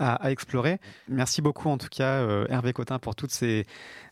à, 0.00 0.30
explorer. 0.30 0.80
Merci 1.08 1.42
beaucoup 1.42 1.68
en 1.68 1.76
tout 1.76 1.88
cas 1.90 2.20
euh, 2.22 2.46
Hervé 2.48 2.72
Cotin 2.72 2.98
pour 2.98 3.14
toutes 3.14 3.30
ces 3.30 3.66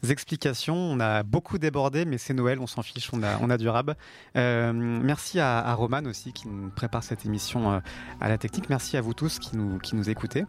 explications. 0.09 0.77
On 0.77 1.01
a 1.01 1.23
beaucoup 1.23 1.59
débordé, 1.59 2.05
mais 2.05 2.19
c'est 2.19 2.35
Noël, 2.35 2.61
on 2.61 2.67
s'en 2.67 2.83
fiche, 2.83 3.11
on 3.13 3.23
a, 3.23 3.39
on 3.41 3.49
a 3.49 3.57
du 3.57 3.69
rab. 3.69 3.95
Euh, 4.37 4.73
merci 4.73 5.41
à, 5.41 5.73
Roman 5.75 6.05
aussi 6.05 6.33
qui 6.33 6.47
nous 6.49 6.69
prépare 6.71 7.03
cette 7.03 7.25
émission 7.25 7.73
euh, 7.73 7.81
à 8.21 8.29
la 8.29 8.37
technique. 8.37 8.69
Merci 8.69 8.97
à 8.97 9.01
vous 9.01 9.15
tous 9.15 9.39
qui 9.39 9.57
nous, 9.57 9.79
qui 9.79 9.97
nous 9.97 10.11
écoutez. 10.11 10.45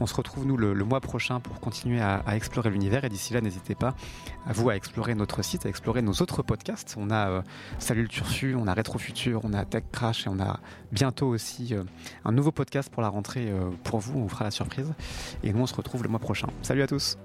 On 0.00 0.06
se 0.06 0.14
retrouve 0.14 0.44
nous 0.44 0.56
le, 0.56 0.74
mois 0.84 1.00
prochain 1.00 1.38
pour 1.38 1.60
continuer 1.60 2.00
à, 2.00 2.22
explorer 2.34 2.70
l'univers 2.70 3.04
et 3.04 3.08
d'ici 3.08 3.32
là, 3.32 3.40
n'hésitez 3.40 3.76
pas 3.76 3.94
à 4.46 4.52
vous 4.52 4.70
à 4.70 4.76
explorer 4.76 5.14
notre 5.14 5.42
site, 5.42 5.66
à 5.66 5.68
explorer 5.68 6.02
nos 6.02 6.14
autres 6.14 6.42
podcasts. 6.42 6.96
On 6.98 7.10
a 7.10 7.44
Salut 7.78 8.02
le 8.02 8.08
Turfu, 8.08 8.56
on 8.56 8.66
a 8.66 8.74
Rétrofutur, 8.74 9.42
on 9.44 9.52
a 9.52 9.64
Tech 9.64 9.84
Crash 9.92 10.26
et 10.26 10.30
on 10.30 10.40
a 10.40 10.58
bientôt 10.90 11.28
aussi 11.28 11.74
un 12.24 12.32
nouveau 12.32 12.50
podcast 12.50 12.90
pour 12.90 13.02
la 13.02 13.08
rentrée 13.08 13.52
pour 13.84 14.00
vous. 14.00 14.18
On 14.18 14.22
vous 14.22 14.28
fera 14.28 14.44
la 14.44 14.50
surprise 14.50 14.79
et 15.42 15.52
nous, 15.52 15.60
on 15.60 15.66
se 15.66 15.74
retrouve 15.74 16.02
le 16.02 16.08
mois 16.08 16.20
prochain. 16.20 16.48
Salut 16.62 16.82
à 16.82 16.86
tous. 16.86 17.16